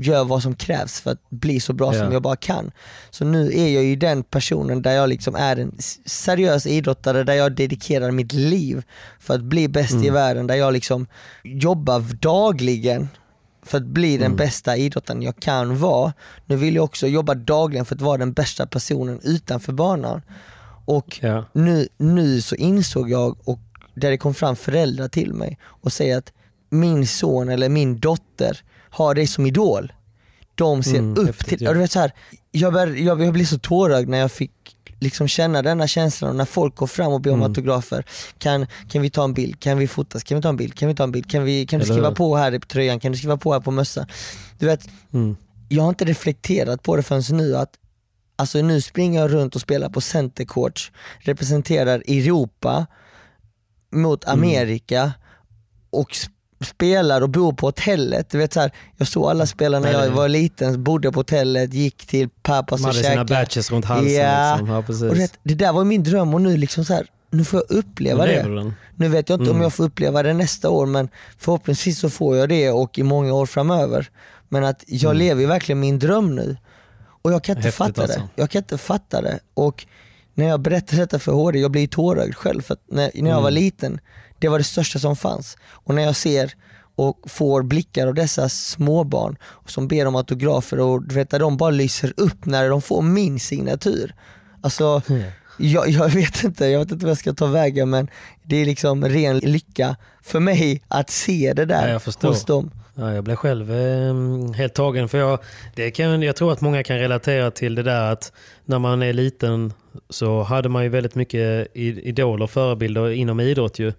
gör 0.00 0.24
vad 0.24 0.42
som 0.42 0.54
krävs 0.54 1.00
för 1.00 1.10
att 1.10 1.30
bli 1.30 1.60
så 1.60 1.72
bra 1.72 1.94
Ja. 1.94 2.00
som 2.04 2.12
jag 2.12 2.22
bara 2.22 2.36
kan. 2.36 2.70
Så 3.10 3.24
nu 3.24 3.52
är 3.52 3.68
jag 3.68 3.84
ju 3.84 3.96
den 3.96 4.22
personen 4.22 4.82
där 4.82 4.92
jag 4.92 5.08
liksom 5.08 5.34
är 5.34 5.56
en 5.56 5.72
seriös 6.06 6.66
idrottare, 6.66 7.24
där 7.24 7.34
jag 7.34 7.52
dedikerar 7.52 8.10
mitt 8.10 8.32
liv 8.32 8.82
för 9.20 9.34
att 9.34 9.42
bli 9.42 9.68
bäst 9.68 9.92
Mm. 9.92 10.04
i 10.04 10.10
världen, 10.10 10.46
där 10.46 10.54
jag 10.54 10.72
liksom 10.72 11.06
jobbar 11.44 12.00
dagligen 12.00 13.08
för 13.62 13.78
att 13.78 13.84
bli 13.86 14.16
den 14.16 14.26
Mm. 14.26 14.36
bästa 14.36 14.76
idrottaren 14.76 15.22
jag 15.22 15.40
kan 15.40 15.78
vara. 15.78 16.12
Nu 16.46 16.56
vill 16.56 16.74
jag 16.74 16.84
också 16.84 17.06
jobba 17.06 17.34
dagligen 17.34 17.84
för 17.86 17.94
att 17.94 18.00
vara 18.00 18.16
den 18.18 18.32
bästa 18.32 18.66
personen 18.66 19.20
utanför 19.22 19.72
banan. 19.72 20.22
Och 20.84 21.18
Ja. 21.22 21.44
nu, 21.52 21.88
nu 21.96 22.40
så 22.40 22.54
insåg 22.54 23.10
jag, 23.10 23.36
och 23.48 23.60
där 23.98 24.10
det 24.10 24.18
kom 24.18 24.34
fram 24.34 24.56
föräldrar 24.56 25.08
till 25.08 25.34
mig 25.34 25.58
och 25.64 25.92
säger 25.92 26.18
att 26.18 26.32
min 26.70 27.06
son 27.06 27.48
eller 27.48 27.68
min 27.68 27.98
dotter 27.98 28.60
har 28.90 29.14
dig 29.14 29.26
som 29.26 29.46
idol. 29.46 29.92
De 30.54 30.82
ser 30.82 30.98
Mm, 30.98 31.16
upp 31.18 31.26
häftigt, 31.26 31.48
till, 31.48 31.62
ja. 31.62 31.72
du 31.72 31.78
vet 31.78 31.92
så 31.92 31.98
här, 32.00 32.12
jag, 32.50 32.72
bör, 32.72 32.86
jag, 32.86 33.22
jag 33.22 33.32
blir 33.32 33.44
så 33.44 33.58
tårögd 33.58 34.08
när 34.08 34.18
jag 34.18 34.32
fick 34.32 34.52
liksom 35.00 35.28
känna 35.28 35.62
denna 35.62 35.86
känslan 35.86 36.30
och 36.30 36.36
när 36.36 36.44
folk 36.44 36.76
går 36.76 36.86
fram 36.86 37.12
och 37.12 37.20
ber 37.20 37.30
om 37.30 37.38
Mm. 37.38 37.50
autografer. 37.50 38.04
Kan, 38.38 38.66
kan 38.90 39.02
vi 39.02 39.10
ta 39.10 39.24
en 39.24 39.34
bild? 39.34 39.60
Kan 39.60 39.78
vi 39.78 39.88
fotas? 39.88 40.22
Kan 40.22 40.36
vi 40.38 40.42
ta 40.42 40.48
en 40.48 40.56
bild? 40.56 40.74
Kan 40.74 40.88
vi 40.88 40.94
ta 40.94 41.02
en 41.04 41.12
bild? 41.12 41.30
Kan, 41.30 41.44
vi, 41.44 41.66
kan 41.66 41.78
du 41.80 41.84
Eller 41.84 41.94
skriva 41.94 42.12
på 42.12 42.36
här 42.36 42.58
på 42.58 42.66
tröjan? 42.66 43.00
Kan 43.00 43.12
du 43.12 43.18
skriva 43.18 43.36
på 43.36 43.52
här 43.52 43.60
på 43.60 43.70
mössan? 43.70 44.06
Du 44.58 44.66
vet, 44.66 44.88
Mm. 45.12 45.36
jag 45.68 45.82
har 45.82 45.88
inte 45.88 46.04
reflekterat 46.04 46.82
på 46.82 46.96
det 46.96 47.02
förrän 47.02 47.36
nu 47.36 47.56
att 47.56 47.70
Alltså 48.40 48.62
nu 48.62 48.80
springer 48.80 49.20
jag 49.20 49.32
runt 49.32 49.54
och 49.54 49.60
spelar 49.60 49.88
på 49.88 50.00
centercourts, 50.00 50.92
representerar 51.18 51.98
Europa 52.06 52.86
mot 53.92 54.24
Mm. 54.24 54.38
Amerika 54.38 55.12
och 55.90 56.10
sp- 56.10 56.28
spelar 56.64 57.20
och 57.20 57.28
bor 57.30 57.52
på 57.52 57.66
hotellet. 57.66 58.30
Du 58.30 58.38
vet 58.38 58.52
så 58.52 58.60
här, 58.60 58.70
jag 58.96 59.08
såg 59.08 59.30
alla 59.30 59.46
spela 59.46 59.78
när 59.80 59.92
jag 59.92 60.10
var 60.10 60.28
liten, 60.28 60.84
bodde 60.84 61.12
på 61.12 61.20
hotellet, 61.20 61.74
gick 61.74 62.06
till 62.06 62.28
pappas 62.42 62.80
och 62.80 62.86
hade 62.86 62.98
sina 62.98 63.08
käkade. 63.10 63.34
badges 63.34 63.70
runt 63.70 63.84
halsen. 63.84 64.12
Ja. 64.14 64.52
Liksom. 64.56 64.74
Ja, 64.74 64.82
precis. 64.82 65.02
Och 65.02 65.18
vet, 65.18 65.38
det 65.42 65.54
där 65.54 65.72
var 65.72 65.84
min 65.84 66.02
dröm 66.02 66.34
och 66.34 66.40
nu 66.40 66.56
liksom 66.56 66.84
så 66.84 66.94
här, 66.94 67.06
nu 67.30 67.44
får 67.44 67.62
jag 67.68 67.78
uppleva 67.78 68.24
Nu 68.24 68.30
det. 68.30 68.36
lever 68.42 68.56
den. 68.56 68.74
Nu 68.96 69.08
vet 69.08 69.28
jag 69.28 69.36
inte 69.36 69.50
om 69.50 69.56
Mm. 69.56 69.62
jag 69.62 69.72
får 69.72 69.84
uppleva 69.84 70.22
det 70.22 70.32
nästa 70.34 70.70
år 70.70 70.86
men 70.86 71.08
förhoppningsvis 71.38 71.98
så 71.98 72.10
får 72.10 72.36
jag 72.36 72.48
det 72.48 72.70
och 72.70 72.98
i 72.98 73.02
många 73.02 73.32
år 73.34 73.46
framöver. 73.46 74.10
Men 74.48 74.64
att 74.64 74.84
jag 74.86 75.16
lever 75.16 75.40
ju 75.40 75.46
verkligen 75.46 75.80
min 75.80 75.98
dröm 75.98 76.34
nu. 76.34 76.56
Och 77.22 77.32
jag 77.32 77.44
kan 77.44 77.56
inte 77.56 77.60
Mm. 77.60 77.64
Häftigt 77.66 77.76
fatta 77.96 78.02
alltså. 78.02 78.18
det. 78.20 78.28
Jag 78.42 78.50
kan 78.50 78.58
inte 78.58 78.78
fatta 78.78 79.20
det. 79.22 79.38
Och 79.54 79.86
när 80.38 80.48
jag 80.48 80.60
berättar 80.60 80.96
detta 80.96 81.18
för 81.18 81.32
HD, 81.32 81.58
jag 81.58 81.70
blir 81.70 81.86
tårögd 81.86 82.34
själv. 82.34 82.62
För 82.62 82.76
när, 82.90 83.10
när 83.14 83.30
jag 83.30 83.42
var 83.42 83.50
Mm. 83.50 83.62
liten, 83.62 84.00
det 84.38 84.48
var 84.48 84.58
det 84.58 84.64
största 84.64 84.98
som 84.98 85.16
fanns. 85.16 85.56
Och 85.70 85.94
när 85.94 86.02
jag 86.02 86.16
ser 86.16 86.52
och 86.96 87.18
får 87.26 87.62
blickar 87.62 88.06
av 88.06 88.14
dessa 88.14 88.48
småbarn 88.48 89.36
som 89.66 89.88
ber 89.88 90.06
om 90.06 90.16
autografer 90.16 90.80
och 90.80 91.02
du 91.08 91.14
vet, 91.14 91.30
de 91.30 91.56
bara 91.56 91.70
lyser 91.70 92.12
upp 92.16 92.46
när 92.46 92.70
de 92.70 92.82
får 92.82 93.02
min 93.02 93.40
signatur. 93.40 94.14
Alltså, 94.62 95.02
jag, 95.58 95.88
jag 95.88 96.08
vet 96.08 96.44
inte, 96.44 96.66
jag 96.66 96.78
vet 96.78 96.90
inte 96.92 97.04
vad 97.06 97.10
jag 97.10 97.18
ska 97.18 97.32
ta 97.32 97.46
vägen 97.46 97.90
men 97.90 98.08
det 98.42 98.56
är 98.56 98.66
liksom 98.66 99.04
ren 99.04 99.38
lycka 99.38 99.96
för 100.22 100.40
mig 100.40 100.82
att 100.88 101.10
se 101.10 101.52
det 101.56 101.62
Ja, 101.62 101.66
där 101.66 101.98
förstår. 101.98 102.28
hos 102.28 102.44
dem. 102.44 102.70
Ja, 103.00 103.14
jag 103.14 103.24
blev 103.24 103.36
själv 103.36 103.72
eh, 103.72 104.14
helt 104.56 104.74
tagen. 104.74 105.08
För 105.08 105.18
jag, 105.18 105.38
det 105.74 105.90
kan, 105.90 106.22
jag 106.22 106.36
tror 106.36 106.52
att 106.52 106.60
många 106.60 106.82
kan 106.82 106.98
relatera 106.98 107.50
till 107.50 107.74
det 107.74 107.82
där 107.82 108.12
att 108.12 108.32
när 108.64 108.78
man 108.78 109.02
är 109.02 109.12
liten 109.12 109.72
så 110.10 110.42
hade 110.42 110.68
man 110.68 110.82
ju 110.82 110.88
väldigt 110.88 111.14
mycket 111.14 111.68
idoler 111.74 112.44
och 112.44 112.50
förebilder 112.50 113.10
inom 113.10 113.40
idrott. 113.40 113.78
Ju. 113.78 113.92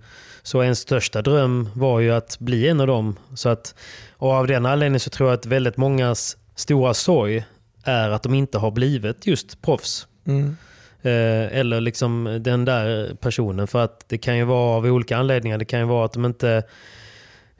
Så 0.43 0.63
ens 0.63 0.79
största 0.79 1.21
dröm 1.21 1.69
var 1.73 1.99
ju 1.99 2.11
att 2.11 2.39
bli 2.39 2.67
en 2.67 2.79
av 2.79 2.87
dem. 2.87 3.15
Så 3.35 3.49
att, 3.49 3.75
och 4.17 4.31
av 4.31 4.47
den 4.47 4.65
anledningen 4.65 4.99
så 4.99 5.09
tror 5.09 5.29
jag 5.29 5.37
att 5.37 5.45
väldigt 5.45 5.77
mångas 5.77 6.37
stora 6.55 6.93
sorg 6.93 7.43
är 7.83 8.09
att 8.09 8.23
de 8.23 8.33
inte 8.33 8.57
har 8.57 8.71
blivit 8.71 9.27
just 9.27 9.61
proffs. 9.61 10.07
Mm. 10.27 10.57
Eh, 11.01 11.59
eller 11.59 11.81
liksom 11.81 12.39
den 12.41 12.65
där 12.65 13.15
personen. 13.21 13.67
För 13.67 13.83
att 13.83 14.03
det 14.07 14.17
kan 14.17 14.37
ju 14.37 14.43
vara 14.43 14.77
av 14.77 14.85
olika 14.85 15.17
anledningar. 15.17 15.57
Det 15.57 15.65
kan 15.65 15.79
ju 15.79 15.85
vara 15.85 16.05
att 16.05 16.13
de 16.13 16.25
inte 16.25 16.63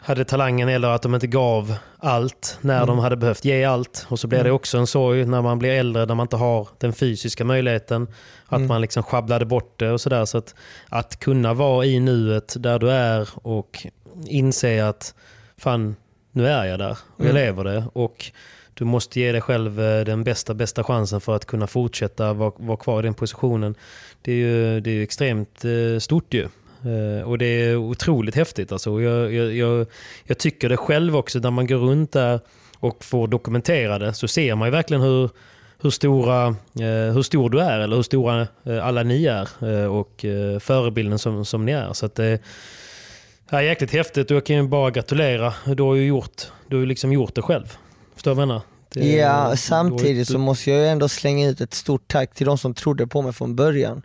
hade 0.02 0.26
talangen 0.26 0.70
eller 0.70 0.88
att 0.88 1.02
de 1.02 1.16
inte 1.16 1.28
gav 1.28 1.76
allt 1.98 2.58
när 2.62 2.86
de 2.86 3.00
hade 3.00 3.16
behövt 3.18 3.46
ge 3.46 3.64
allt. 3.64 4.06
Och 4.10 4.20
så 4.20 4.28
blir 4.28 4.44
det 4.44 4.52
också 4.52 4.78
en 4.78 4.88
sorg 4.88 5.26
när 5.26 5.42
man 5.42 5.60
blir 5.60 5.72
äldre 5.72 6.06
när 6.06 6.16
man 6.16 6.24
inte 6.24 6.36
har 6.36 6.68
den 6.78 6.94
fysiska 6.94 7.44
möjligheten. 7.44 8.08
Att 8.46 8.62
man 8.62 8.82
liksom 8.82 9.04
sjabblade 9.04 9.46
bort 9.46 9.80
det 9.80 9.92
och 9.92 10.02
sådär. 10.02 10.26
Så 10.26 10.38
att, 10.38 10.56
att 10.90 11.20
kunna 11.20 11.54
vara 11.54 11.86
i 11.86 12.00
nuet 12.00 12.56
där 12.60 12.80
du 12.80 12.92
är 12.92 13.30
och 13.34 13.86
inse 14.26 14.88
att 14.88 15.14
fan, 15.58 15.96
nu 16.32 16.48
är 16.48 16.66
jag 16.66 16.80
där 16.80 16.98
och 17.16 17.26
jag 17.26 17.34
lever 17.34 17.64
det. 17.64 17.84
Och 17.94 18.32
du 18.74 18.86
måste 18.86 19.20
ge 19.20 19.32
dig 19.32 19.42
själv 19.42 19.82
eh, 19.82 20.06
den 20.06 20.24
bästa, 20.24 20.54
bästa 20.54 20.84
chansen 20.84 21.22
för 21.22 21.36
att 21.36 21.46
kunna 21.46 21.68
fortsätta 21.68 22.34
vara, 22.34 22.52
vara 22.58 22.78
kvar 22.78 23.00
i 23.00 23.04
den 23.04 23.14
positionen. 23.14 23.76
Det 24.22 24.32
är 24.32 24.36
ju, 24.36 24.80
det 24.80 24.90
är 24.90 24.94
ju 24.94 25.04
extremt 25.04 25.66
eh, 25.66 26.00
stort 26.00 26.34
ju. 26.34 26.48
Eh, 26.86 27.28
Och 27.30 27.38
det 27.38 27.46
är 27.46 27.76
otroligt 27.76 28.36
häftigt. 28.36 28.72
Alltså. 28.72 29.02
Jag, 29.02 29.34
jag, 29.34 29.86
jag, 30.26 30.38
tycker 30.38 30.70
det 30.70 30.78
själv 30.78 31.16
också, 31.18 31.40
när 31.40 31.52
man 31.52 31.68
går 31.68 31.78
runt 31.78 32.12
där 32.12 32.40
och 32.80 33.04
får 33.04 33.28
dokumentera 33.28 34.00
det, 34.00 34.14
så 34.14 34.28
ser 34.28 34.56
man 34.56 34.68
ju 34.68 34.72
verkligen 34.72 35.02
hur, 35.04 35.30
hur, 35.82 35.90
stora, 35.90 36.48
eh, 36.48 37.14
hur 37.14 37.22
stor 37.22 37.50
du 37.50 37.60
är, 37.60 37.80
eller 37.80 37.96
hur 37.96 38.04
stora 38.04 38.48
eh, 38.64 38.86
alla 38.88 39.04
ni 39.04 39.26
är, 39.26 39.48
och 39.90 40.26
förebilden 40.60 41.20
som, 41.20 41.46
som 41.46 41.66
ni 41.66 41.72
är. 41.72 41.94
Så 41.94 42.06
att 42.06 42.16
det 42.16 42.40
är 43.50 43.62
jäkligt 43.62 43.92
häftigt 43.92 44.32
och 44.32 44.38
jag 44.38 44.46
kan 44.46 44.56
ju 44.56 44.64
bara 44.68 44.92
gratulera. 44.92 45.54
Du 45.76 45.84
har 45.84 45.96
ju 45.96 46.06
gjort, 46.08 46.42
du 46.68 46.78
har 46.80 46.86
liksom 46.86 47.14
gjort 47.14 47.36
det 47.36 47.42
själv. 47.42 47.78
Förstår 48.16 48.32
du 48.32 48.36
vad 48.36 48.42
jag 48.42 48.48
menar? 48.48 48.62
Det- 48.94 49.16
Ja, 49.16 49.56
samtidigt 49.58 50.28
du- 50.28 50.34
så 50.34 50.38
måste 50.40 50.70
jag 50.72 50.80
ju 50.80 50.86
ändå 50.88 51.10
slänga 51.10 51.50
ut 51.50 51.62
ett 51.62 51.74
stort 51.74 52.04
tack 52.08 52.34
till 52.34 52.46
de 52.46 52.58
som 52.58 52.74
trodde 52.74 53.08
på 53.08 53.22
mig 53.22 53.34
från 53.34 53.56
början. 53.56 54.02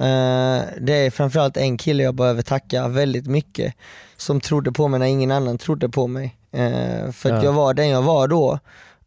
Eh, 0.00 0.62
det 0.80 0.92
är 0.94 1.10
framförallt 1.10 1.56
en 1.56 1.76
kille 1.76 2.02
jag 2.02 2.14
behöver 2.14 2.42
tacka 2.42 2.88
väldigt 2.88 3.26
mycket 3.26 3.74
som 4.16 4.40
trodde 4.40 4.72
på 4.72 4.88
mig 4.88 5.00
när 5.00 5.06
ingen 5.06 5.30
annan 5.30 5.58
trodde 5.58 5.88
på 5.88 6.06
mig. 6.06 6.36
Eh, 6.52 7.10
för 7.12 7.30
att 7.32 7.38
Ja. 7.38 7.44
jag 7.44 7.52
var 7.52 7.74
den 7.74 7.88
jag 7.88 8.02
var 8.02 8.28
då. 8.28 8.58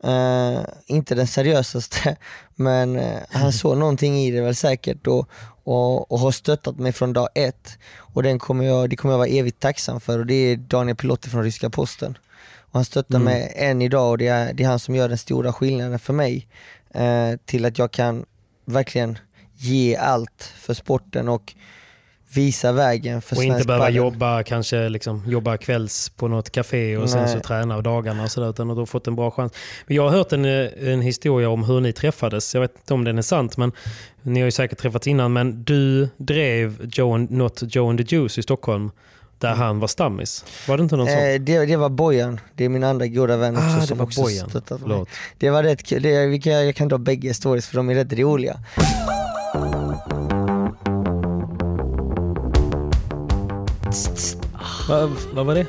Eh, 0.04 0.60
inte 0.86 1.16
den 1.16 1.28
seriösaste 1.28 2.16
men 2.56 3.02
han 3.30 3.54
såg 3.54 3.78
någonting 3.78 4.18
i 4.20 4.32
det 4.32 4.42
väl 4.42 4.56
säkert 4.56 5.08
och, 5.08 5.30
och, 5.64 6.12
och 6.12 6.20
har 6.20 6.32
stöttat 6.32 6.78
mig 6.80 6.92
från 6.92 7.14
dag 7.14 7.30
ett. 7.36 7.78
Och 7.98 8.24
den 8.24 8.40
kommer 8.40 8.66
jag, 8.66 8.90
det 8.90 8.96
kommer 8.96 9.14
jag 9.14 9.18
vara 9.20 9.28
evigt 9.28 9.60
tacksam 9.60 10.00
för 10.00 10.20
och 10.20 10.26
det 10.26 10.34
är 10.34 10.56
Daniel 10.58 10.96
Pilotti 10.98 11.30
från 11.30 11.44
Ryska 11.44 11.70
Posten. 11.70 12.18
Och 12.60 12.74
han 12.80 12.86
stöttar 12.86 13.16
Mm. 13.16 13.26
mig 13.26 13.54
än 13.56 13.82
idag 13.82 14.10
och 14.10 14.18
det 14.18 14.28
är, 14.28 14.54
det 14.54 14.64
är 14.64 14.68
han 14.68 14.80
som 14.80 14.96
gör 14.96 15.10
den 15.10 15.18
stora 15.18 15.54
skillnaden 15.54 16.00
för 16.00 16.14
mig. 16.14 16.48
Eh, 16.94 17.30
till 17.46 17.66
att 17.66 17.78
jag 17.80 17.92
kan 17.92 18.26
verkligen 18.66 19.18
ge 19.64 19.96
allt 19.96 20.52
för 20.58 20.74
sporten 20.74 21.30
och 21.30 21.54
visa 22.34 22.72
vägen 22.72 23.22
för 23.22 23.36
Och 23.36 23.42
svensk 23.42 23.56
inte 23.56 23.68
behöva 23.68 23.86
padel. 23.86 23.96
jobba, 23.96 24.44
kanske 24.44 24.90
liksom, 24.90 25.24
jobba 25.28 25.58
kvälls 25.58 26.10
på 26.10 26.28
något 26.28 26.50
café 26.50 26.98
och 26.98 27.10
sen 27.10 27.22
Nej. 27.24 27.34
så 27.34 27.40
träna 27.40 27.76
av 27.76 27.84
dagarna 27.84 28.24
och 28.24 28.32
sådär. 28.32 28.50
Utan 28.50 28.70
att 28.70 28.76
du 28.76 28.82
har 28.82 28.86
fått 28.86 29.08
en 29.08 29.16
bra 29.16 29.32
chans. 29.32 29.54
Men 29.88 29.96
jag 29.96 30.04
har 30.04 30.10
hört 30.18 30.32
en, 30.34 30.46
en 30.46 31.02
historia 31.02 31.50
om 31.50 31.64
hur 31.64 31.80
ni 31.82 31.94
träffades. 31.94 32.54
Jag 32.54 32.62
vet 32.62 32.76
inte 32.78 32.94
om 32.94 33.04
den 33.04 33.18
är 33.18 33.22
sant, 33.22 33.58
men 33.58 33.72
ni 34.22 34.40
har 34.40 34.46
ju 34.46 34.52
säkert 34.52 34.78
träffats 34.78 35.08
innan. 35.08 35.34
Men 35.34 35.64
du 35.64 36.10
drev 36.18 36.90
Joe 36.94 37.14
and, 37.16 37.32
Not 37.32 37.76
Joe 37.76 37.90
and 37.90 38.08
the 38.08 38.16
Juice 38.16 38.38
i 38.38 38.44
Stockholm. 38.44 38.92
Där 39.38 39.54
han 39.56 39.80
var 39.80 39.88
stammis. 39.88 40.46
Var 40.68 40.78
det 40.78 40.84
inte 40.84 40.96
någon 40.96 41.08
sån? 41.08 41.16
Eh, 41.18 41.40
det, 41.42 41.66
det 41.66 41.76
var 41.76 41.90
Bojan, 41.90 42.40
det 42.56 42.66
är 42.66 42.70
min 42.70 42.84
andra 42.84 43.08
goda 43.08 43.38
vän 43.38 43.56
också 43.58 43.68
Ah, 43.68 43.80
det 43.82 43.88
som 43.88 43.98
var 43.98 44.06
också 44.06 44.22
Bojan. 44.22 44.50
stöttat 44.50 44.88
mig. 44.88 45.06
Det 45.38 45.50
var 45.50 45.64
rätt 45.64 45.84
kul, 45.84 46.02
det, 46.02 46.10
jag 46.46 46.76
kan 46.76 46.88
dra 46.88 46.98
bägge 46.98 47.34
stories 47.34 47.68
för 47.68 47.76
de 47.78 47.90
är 47.90 47.96
rätt 47.96 48.14
roliga. 48.14 48.60
Va, 54.90 55.10
vad 55.34 55.46
var 55.46 55.56
det? 55.56 55.66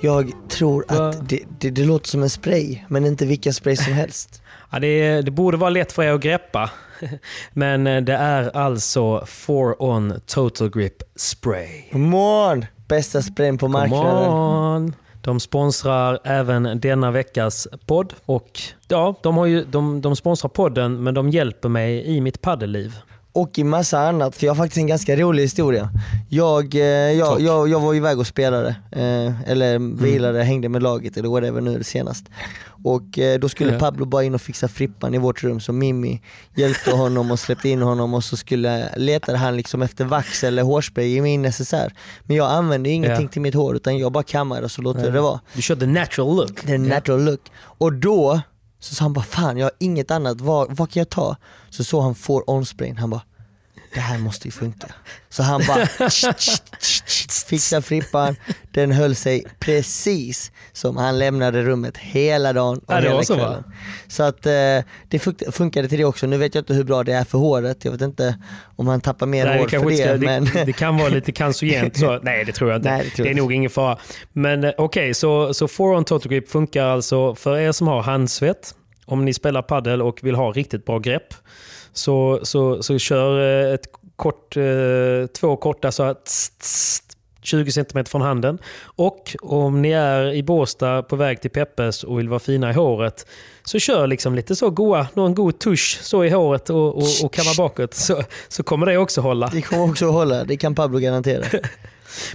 Jag 0.00 0.32
tror 0.48 0.84
Va? 0.88 1.08
att 1.08 1.28
det, 1.28 1.40
det, 1.58 1.70
det 1.70 1.84
låter 1.84 2.08
som 2.08 2.22
en 2.22 2.30
spray, 2.30 2.78
men 2.88 3.06
inte 3.06 3.26
vilken 3.26 3.54
spray 3.54 3.76
som 3.76 3.92
helst. 3.92 4.42
Ja, 4.70 4.78
det, 4.78 5.22
det 5.22 5.30
borde 5.30 5.56
vara 5.56 5.70
lätt 5.70 5.92
för 5.92 6.02
er 6.02 6.12
att 6.12 6.20
greppa. 6.20 6.70
Men 7.52 7.86
eh, 7.86 8.02
det 8.02 8.12
är 8.14 8.56
alltså 8.56 9.18
4On 9.18 10.20
Total 10.26 10.70
Grip 10.70 11.02
Spray. 11.16 11.82
Come 11.92 12.16
on! 12.16 12.64
Bästa 12.88 13.22
sprayen 13.22 13.58
på 13.58 13.66
Come 13.66 13.78
marknaden. 13.78 14.30
on. 14.30 14.94
De 15.22 15.40
sponsrar 15.40 16.18
även 16.24 16.80
denna 16.80 17.10
veckas 17.10 17.68
podd. 17.86 18.14
Och 18.26 18.60
ja, 18.88 19.14
de, 19.22 19.36
har 19.36 19.46
ju, 19.46 19.64
de, 19.64 20.00
de 20.00 20.16
sponsrar 20.16 20.48
podden 20.48 21.02
men 21.02 21.14
de 21.14 21.30
hjälper 21.30 21.68
mig 21.68 22.16
i 22.16 22.20
mitt 22.20 22.40
paddelliv. 22.40 22.96
Och 23.36 23.58
i 23.58 23.64
massa 23.64 23.98
annat, 24.08 24.36
för 24.36 24.46
jag 24.46 24.50
har 24.54 24.56
faktiskt 24.56 24.78
en 24.78 24.86
ganska 24.86 25.16
rolig 25.16 25.42
historia. 25.42 25.88
Jag, 26.28 26.74
eh, 26.74 26.80
jag, 27.12 27.40
jag, 27.40 27.68
jag 27.68 27.80
var 27.80 27.94
iväg 27.94 28.18
och 28.18 28.26
spelade, 28.26 28.68
eh, 28.92 29.50
eller 29.50 29.78
vilade, 30.02 30.42
hängde 30.42 30.68
med 30.68 30.82
laget 30.82 31.16
eller 31.16 31.28
whatever 31.28 31.60
nu 31.60 31.82
senast. 31.84 32.24
Och 32.84 33.18
eh, 33.18 33.38
då 33.38 33.48
skulle 33.48 33.72
Ja. 33.72 33.78
Pablo 33.78 34.04
bara 34.04 34.24
in 34.24 34.34
och 34.34 34.40
fixa 34.40 34.68
frippan 34.68 35.14
i 35.14 35.18
vårt 35.18 35.42
rum 35.44 35.60
så 35.60 35.72
Mimmi 35.72 36.22
hjälpte 36.54 36.90
honom 36.90 37.30
och 37.30 37.38
släppte 37.38 37.68
in 37.68 37.82
honom 37.82 38.14
och 38.14 38.24
så 38.24 38.36
skulle, 38.36 38.96
letade 38.96 39.38
han 39.38 39.56
liksom 39.56 39.82
efter 39.82 40.04
vax 40.04 40.44
eller 40.44 40.62
hårspray 40.62 41.16
i 41.16 41.20
min 41.20 41.42
necessär. 41.42 41.92
Men 42.24 42.36
jag 42.36 42.50
använde 42.50 42.88
ingenting 42.90 43.26
Ja. 43.26 43.32
till 43.32 43.42
mitt 43.42 43.54
hår 43.54 43.76
utan 43.76 43.98
jag 43.98 44.12
bara 44.12 44.24
kammade 44.24 44.64
och 44.64 44.70
så 44.70 44.82
låter 44.82 45.04
jag 45.04 45.12
det 45.12 45.20
vara. 45.20 45.40
Du 45.54 45.62
körde 45.62 45.86
natural 45.86 46.36
look. 46.36 46.66
Det 46.66 46.72
är 46.72 46.78
natural 46.78 47.24
look. 47.24 47.40
Och 47.56 47.92
då 47.92 48.40
så 48.78 48.94
sa 48.94 49.04
han 49.04 49.12
bara 49.12 49.24
fan 49.24 49.58
jag 49.58 49.64
har 49.64 49.72
inget 49.78 50.10
annat, 50.10 50.40
vad, 50.40 50.76
vad 50.76 50.90
kan 50.90 51.00
jag 51.00 51.08
ta? 51.08 51.36
Så 51.70 51.84
såg 51.84 52.02
han 52.02 52.14
får 52.14 52.50
on 52.50 52.66
sprayn, 52.66 52.96
han 52.96 53.10
bara 53.10 53.22
det 53.96 54.00
här 54.02 54.18
måste 54.18 54.48
ju 54.48 54.52
funka. 54.52 54.86
Så 55.28 55.42
han 55.42 55.62
bara 55.68 55.86
fixade 57.46 57.82
frippan, 57.82 58.36
den 58.72 58.92
höll 58.92 59.14
sig 59.14 59.44
precis 59.58 60.52
som 60.72 60.96
han 60.96 61.18
lämnade 61.18 61.62
rummet 61.62 61.96
hela 61.98 62.52
dagen 62.52 62.78
och 62.78 62.84
Ja, 62.94 62.96
hela 62.96 63.14
va? 63.16 63.22
kvällen. 63.24 63.64
Så 64.08 64.22
att 64.22 64.46
eh, 64.46 64.52
det 65.08 65.18
funk- 65.18 65.52
funkade 65.52 65.88
till 65.88 65.98
det 65.98 66.04
också. 66.04 66.26
Nu 66.26 66.36
vet 66.38 66.54
jag 66.54 66.62
inte 66.62 66.74
hur 66.74 66.84
bra 66.84 67.02
det 67.04 67.12
är 67.12 67.24
för 67.24 67.38
håret, 67.38 67.84
jag 67.84 67.92
vet 67.92 68.00
inte 68.00 68.38
om 68.76 68.86
han 68.86 69.00
tappar 69.00 69.26
mer 69.26 69.44
Nej, 69.46 69.58
hår 69.58 69.68
det, 69.68 69.78
för 69.80 69.90
det. 69.90 69.96
ska, 69.96 70.26
men... 70.26 70.44
det, 70.44 70.64
det 70.64 70.72
kan 70.72 70.96
vara 70.96 71.08
lite 71.08 71.32
cancerogent. 71.32 71.96
Så, 71.96 72.18
nej, 72.22 72.44
det 72.44 72.52
tror 72.52 72.70
jag 72.70 72.78
inte. 72.78 72.90
Nej, 72.90 73.12
det 73.16 73.22
det 73.22 73.30
är 73.30 73.34
nog 73.34 73.52
ingen 73.52 73.70
fara. 73.70 73.98
Men 74.32 74.64
eh, 74.64 74.70
okej, 74.78 75.14
så, 75.14 75.54
så 75.54 75.66
4On 75.66 76.04
Total 76.04 76.30
Grip 76.32 76.50
funkar 76.50 76.84
alltså 76.84 77.34
för 77.34 77.58
er 77.58 77.72
som 77.72 77.86
har 77.88 78.02
handsvett. 78.02 78.74
Om 79.06 79.24
ni 79.24 79.34
spelar 79.34 79.62
paddel 79.62 80.02
och 80.02 80.18
vill 80.22 80.34
ha 80.34 80.50
riktigt 80.50 80.84
bra 80.84 80.98
grepp 80.98 81.34
så, 81.92 82.40
så, 82.42 82.82
så 82.82 82.98
kör 82.98 83.66
eh, 83.68 83.74
ett 83.74 83.86
kort, 84.16 84.56
eh, 84.56 85.26
två 85.26 85.56
korta 85.56 85.92
så 85.92 86.14
tss, 86.14 87.02
20 87.46 87.72
cm 87.72 88.04
från 88.04 88.20
handen. 88.22 88.58
Och 88.84 89.36
om 89.42 89.82
ni 89.82 89.90
är 89.90 90.34
i 90.34 90.42
Båstad 90.42 91.02
på 91.02 91.16
väg 91.16 91.40
till 91.40 91.50
Peppes 91.50 92.04
och 92.04 92.18
vill 92.18 92.28
vara 92.28 92.40
fina 92.40 92.70
i 92.70 92.72
håret 92.72 93.26
så 93.64 93.78
kör 93.78 94.06
liksom 94.06 94.34
lite 94.34 94.56
så 94.56 94.70
goa, 94.70 95.08
någon 95.14 95.34
god 95.34 95.58
tusch 95.58 95.98
så 96.02 96.24
i 96.24 96.30
håret 96.30 96.70
och, 96.70 96.96
och, 96.96 97.24
och 97.24 97.32
kamma 97.32 97.50
bakåt 97.56 97.94
så, 97.94 98.22
så 98.48 98.62
kommer 98.62 98.86
det 98.86 98.98
också 98.98 99.20
hålla. 99.20 99.48
Det 99.52 99.62
kommer 99.62 99.90
också 99.90 100.06
att 100.06 100.12
hålla, 100.12 100.44
det 100.44 100.56
kan 100.56 100.74
Pablo 100.74 100.98
garantera. 100.98 101.44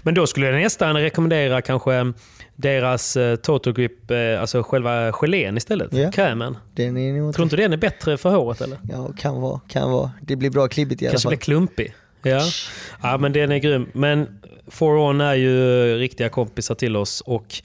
Men 0.04 0.14
då 0.14 0.28
skulle 0.28 0.46
jag 0.46 0.62
nästan 0.62 0.96
rekommendera 0.96 1.62
kanske 1.62 2.14
deras 2.56 3.18
eh, 3.18 3.36
Total 3.36 3.74
Grip, 3.74 4.12
eh, 4.12 4.42
alltså 4.42 4.64
själva 4.64 5.12
gelén 5.12 5.58
istället. 5.58 5.94
Ja. 5.94 6.12
Krämen. 6.12 6.58
Den 6.74 6.98
är 6.98 7.14
nog 7.14 7.36
Tror 7.36 7.44
inte 7.44 7.56
den 7.56 7.74
är 7.74 7.78
bättre 7.78 8.18
för 8.18 8.30
håret 8.30 8.62
eller? 8.62 8.78
Ja, 8.90 9.14
kan 9.18 9.42
vara, 9.42 9.60
kan 9.68 9.92
vara. 9.92 10.12
Det 10.22 10.36
blir 10.36 10.50
bra 10.50 10.68
klibbigt 10.68 11.02
i 11.02 11.06
alla 11.06 11.12
Kanske 11.12 11.26
fall. 11.26 11.30
blir 11.30 11.40
klumpig. 11.40 11.94
Ja. 12.24 12.42
ja, 13.04 13.18
men 13.18 13.34
den 13.34 13.52
är 13.52 13.58
grym. 13.58 13.90
Men 13.94 14.40
4On 14.72 15.24
är 15.24 15.34
ju 15.34 15.96
riktiga 15.98 16.30
kompisar 16.30 16.76
till 16.76 16.96
oss 16.96 17.22
och 17.22 17.56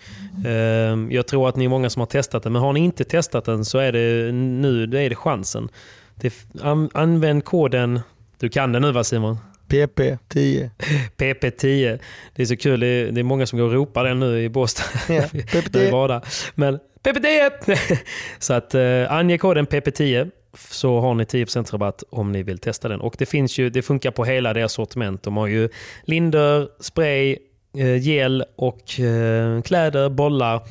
ehm, 0.47 1.09
jag 1.13 1.27
tror 1.27 1.49
att 1.49 1.57
ni 1.57 1.65
är 1.65 1.69
många 1.69 1.91
som 1.91 2.01
har 2.01 2.07
testat 2.07 2.43
den. 2.43 2.53
Men 2.53 2.63
har 2.63 2.73
ni 2.73 2.81
inte 2.81 3.05
testat 3.05 3.45
den 3.45 3.65
så 3.65 3.79
är 3.79 3.93
det 3.93 4.33
nu 4.33 4.87
det 4.87 5.01
är 5.01 5.09
det 5.09 5.15
chansen. 5.17 5.69
Det, 6.15 6.35
an, 6.63 6.91
använd 6.95 7.45
koden, 7.45 8.01
du 8.39 8.49
kan 8.49 8.73
den 8.73 8.83
nu 8.83 8.93
va 8.93 9.05
Simon? 9.05 9.39
PP 9.69 10.19
10. 10.29 10.71
PP10. 11.17 11.99
Det 12.35 12.43
är 12.43 12.47
så 12.47 12.57
kul, 12.57 12.81
det 12.81 12.87
är, 12.87 13.13
det 13.13 13.21
är 13.21 13.25
många 13.25 13.47
som 13.47 13.59
går 13.59 13.67
och 13.67 13.73
ropar 13.73 14.05
den 14.05 14.21
nu 14.21 14.43
i 14.43 14.49
Båstad. 14.49 14.85
Ja, 15.09 15.15
När 15.15 15.29
vi 15.33 15.41
PP10. 15.43 15.91
var 15.93 16.09
där. 16.09 16.21
Men 16.55 16.79
PP10! 17.03 17.77
så 18.39 18.55
att 18.55 18.75
eh, 18.75 19.13
ange 19.13 19.39
koden 19.39 19.67
PP10 19.67 20.31
så 20.59 21.01
har 21.01 21.15
ni 21.15 21.25
10% 21.25 21.73
rabatt 21.73 22.03
om 22.11 22.33
ni 22.33 22.43
vill 22.43 22.59
testa 22.59 22.89
den. 22.89 23.01
Och 23.01 23.15
det 23.19 23.27
finns 23.27 23.59
ju, 23.59 23.71
det 23.71 23.83
funkar 23.83 24.11
på 24.11 24.25
hela 24.25 24.53
deras 24.53 24.73
sortiment. 24.73 25.23
De 25.23 25.37
har 25.37 25.47
ju 25.47 25.69
linder, 26.05 26.69
spray, 26.81 27.37
eh, 27.79 27.97
gel 28.03 28.45
och 28.57 29.01
eh, 29.01 29.63
kläder, 29.63 30.09
bollar. 30.09 30.63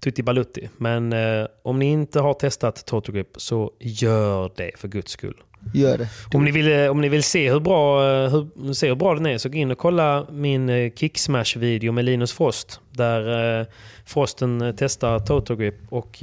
Tutti 0.00 0.22
balutti. 0.22 0.68
Men 0.76 1.12
eh, 1.12 1.46
om 1.62 1.78
ni 1.78 1.86
inte 1.86 2.20
har 2.20 2.34
testat 2.34 2.86
Total 2.86 3.14
Grip 3.14 3.28
så 3.36 3.72
gör 3.80 4.52
det 4.56 4.70
för 4.76 4.88
guds 4.88 5.12
skull. 5.12 5.36
Gör 5.74 5.98
det. 5.98 6.08
Om 6.34 6.44
ni, 6.44 6.50
vill, 6.50 6.72
eh, 6.72 6.90
om 6.90 7.00
ni 7.00 7.08
vill 7.08 7.22
se 7.22 7.50
hur 7.52 7.60
bra, 7.60 8.04
eh, 8.04 8.30
hur, 8.30 8.72
se 8.72 8.88
hur 8.88 8.94
bra 8.94 9.14
den 9.14 9.26
är 9.26 9.38
så 9.38 9.48
gå 9.48 9.54
in 9.54 9.70
och 9.70 9.78
kolla 9.78 10.26
min 10.30 10.68
eh, 10.68 10.92
Kicksmash-video 10.96 11.92
med 11.92 12.04
Linus 12.04 12.32
Frost. 12.32 12.80
Där 12.90 13.66
Frosten 14.04 14.74
testar 14.78 15.18
Total 15.18 15.56
Grip 15.56 15.74
och 15.88 16.22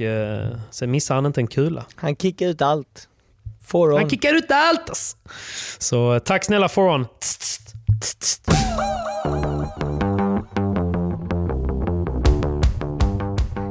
sen 0.70 0.90
missar 0.90 1.14
han 1.14 1.26
inte 1.26 1.40
en 1.40 1.46
kula. 1.46 1.84
Han 1.94 2.16
kickar 2.16 2.46
ut 2.46 2.62
allt. 2.62 3.08
For 3.66 3.92
on. 3.92 3.98
Han 4.00 4.10
kickar 4.10 4.34
ut 4.34 4.50
allt! 4.50 4.90
ass. 4.90 5.16
Så 5.78 6.20
tack 6.20 6.44
snälla 6.44 6.68
Foron. 6.68 7.06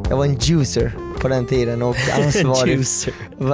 Jag 0.09 0.18
var 0.18 0.26
en 0.26 0.38
juicer 0.39 1.05
på 1.26 1.30
den 1.30 1.45
tiden 1.45 1.82
och 1.82 1.95
ansvarig, 2.17 2.86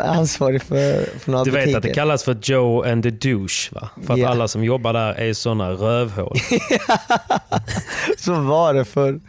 ansvarig 0.03 0.61
för, 0.63 1.19
för 1.19 1.31
några 1.31 1.43
Du 1.43 1.51
vet 1.51 1.59
butiker. 1.61 1.77
att 1.77 1.83
det 1.83 1.93
kallas 1.93 2.23
för 2.23 2.37
Joe 2.41 2.83
and 2.91 3.03
the 3.03 3.09
Douche 3.09 3.69
va? 3.71 3.89
För 4.05 4.13
att 4.13 4.19
Ja. 4.19 4.29
alla 4.29 4.47
som 4.47 4.63
jobbar 4.63 4.93
där 4.93 5.13
är 5.13 5.33
sådana 5.33 5.69
rövhål. 5.71 6.37
Så 8.17 8.33
var 8.33 8.73
det 8.73 8.85
för 8.85 9.19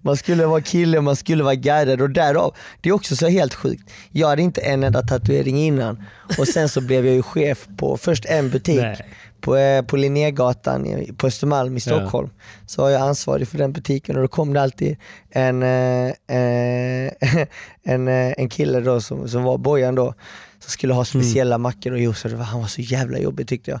man 0.00 0.16
skulle 0.16 0.46
vara 0.46 0.60
kille, 0.60 1.00
man 1.00 1.16
skulle 1.16 1.44
vara 1.44 1.54
guidad 1.54 2.00
och 2.00 2.10
därav, 2.10 2.54
det 2.80 2.88
är 2.88 2.92
också 2.92 3.16
så 3.16 3.28
helt 3.28 3.54
sjukt. 3.54 3.90
Jag 4.10 4.28
hade 4.28 4.42
inte 4.42 4.60
en 4.60 4.82
enda 4.84 5.02
tatuering 5.02 5.58
innan 5.58 6.04
och 6.38 6.48
sen 6.48 6.68
så 6.68 6.80
blev 6.80 7.06
jag 7.06 7.14
ju 7.14 7.22
chef 7.22 7.66
på 7.78 7.96
först 7.96 8.24
en 8.24 8.50
butik 8.50 8.80
Nej. 8.80 9.06
På, 9.42 9.56
eh, 9.56 9.82
på 9.82 9.96
Linnégatan 9.96 11.06
på 11.16 11.26
Östermalm 11.26 11.76
i 11.76 11.80
Stockholm. 11.80 12.30
Så 12.66 12.82
var 12.82 12.90
jag 12.90 13.02
ansvarig 13.02 13.48
för 13.48 13.58
den 13.58 13.72
butiken 13.72 14.16
och 14.16 14.22
då 14.22 14.28
kom 14.28 14.52
det 14.52 14.62
alltid 14.62 14.96
en, 15.30 15.62
eh, 15.62 16.06
eh, 16.08 17.12
en, 17.82 18.08
eh, 18.08 18.32
en 18.38 18.48
kille 18.48 18.80
då 18.80 19.00
som, 19.00 19.28
som 19.28 19.42
var 19.42 19.58
Bojan 19.58 19.94
då 19.94 20.14
som 20.58 20.70
skulle 20.70 20.94
ha 20.94 21.04
speciella 21.04 21.58
mackor 21.58 21.92
och 21.92 21.98
var- 21.98 22.44
Han 22.44 22.60
var 22.60 22.68
så 22.68 22.80
jävla 22.80 23.18
jobbig 23.18 23.48
tyckte 23.48 23.70
jag. 23.70 23.80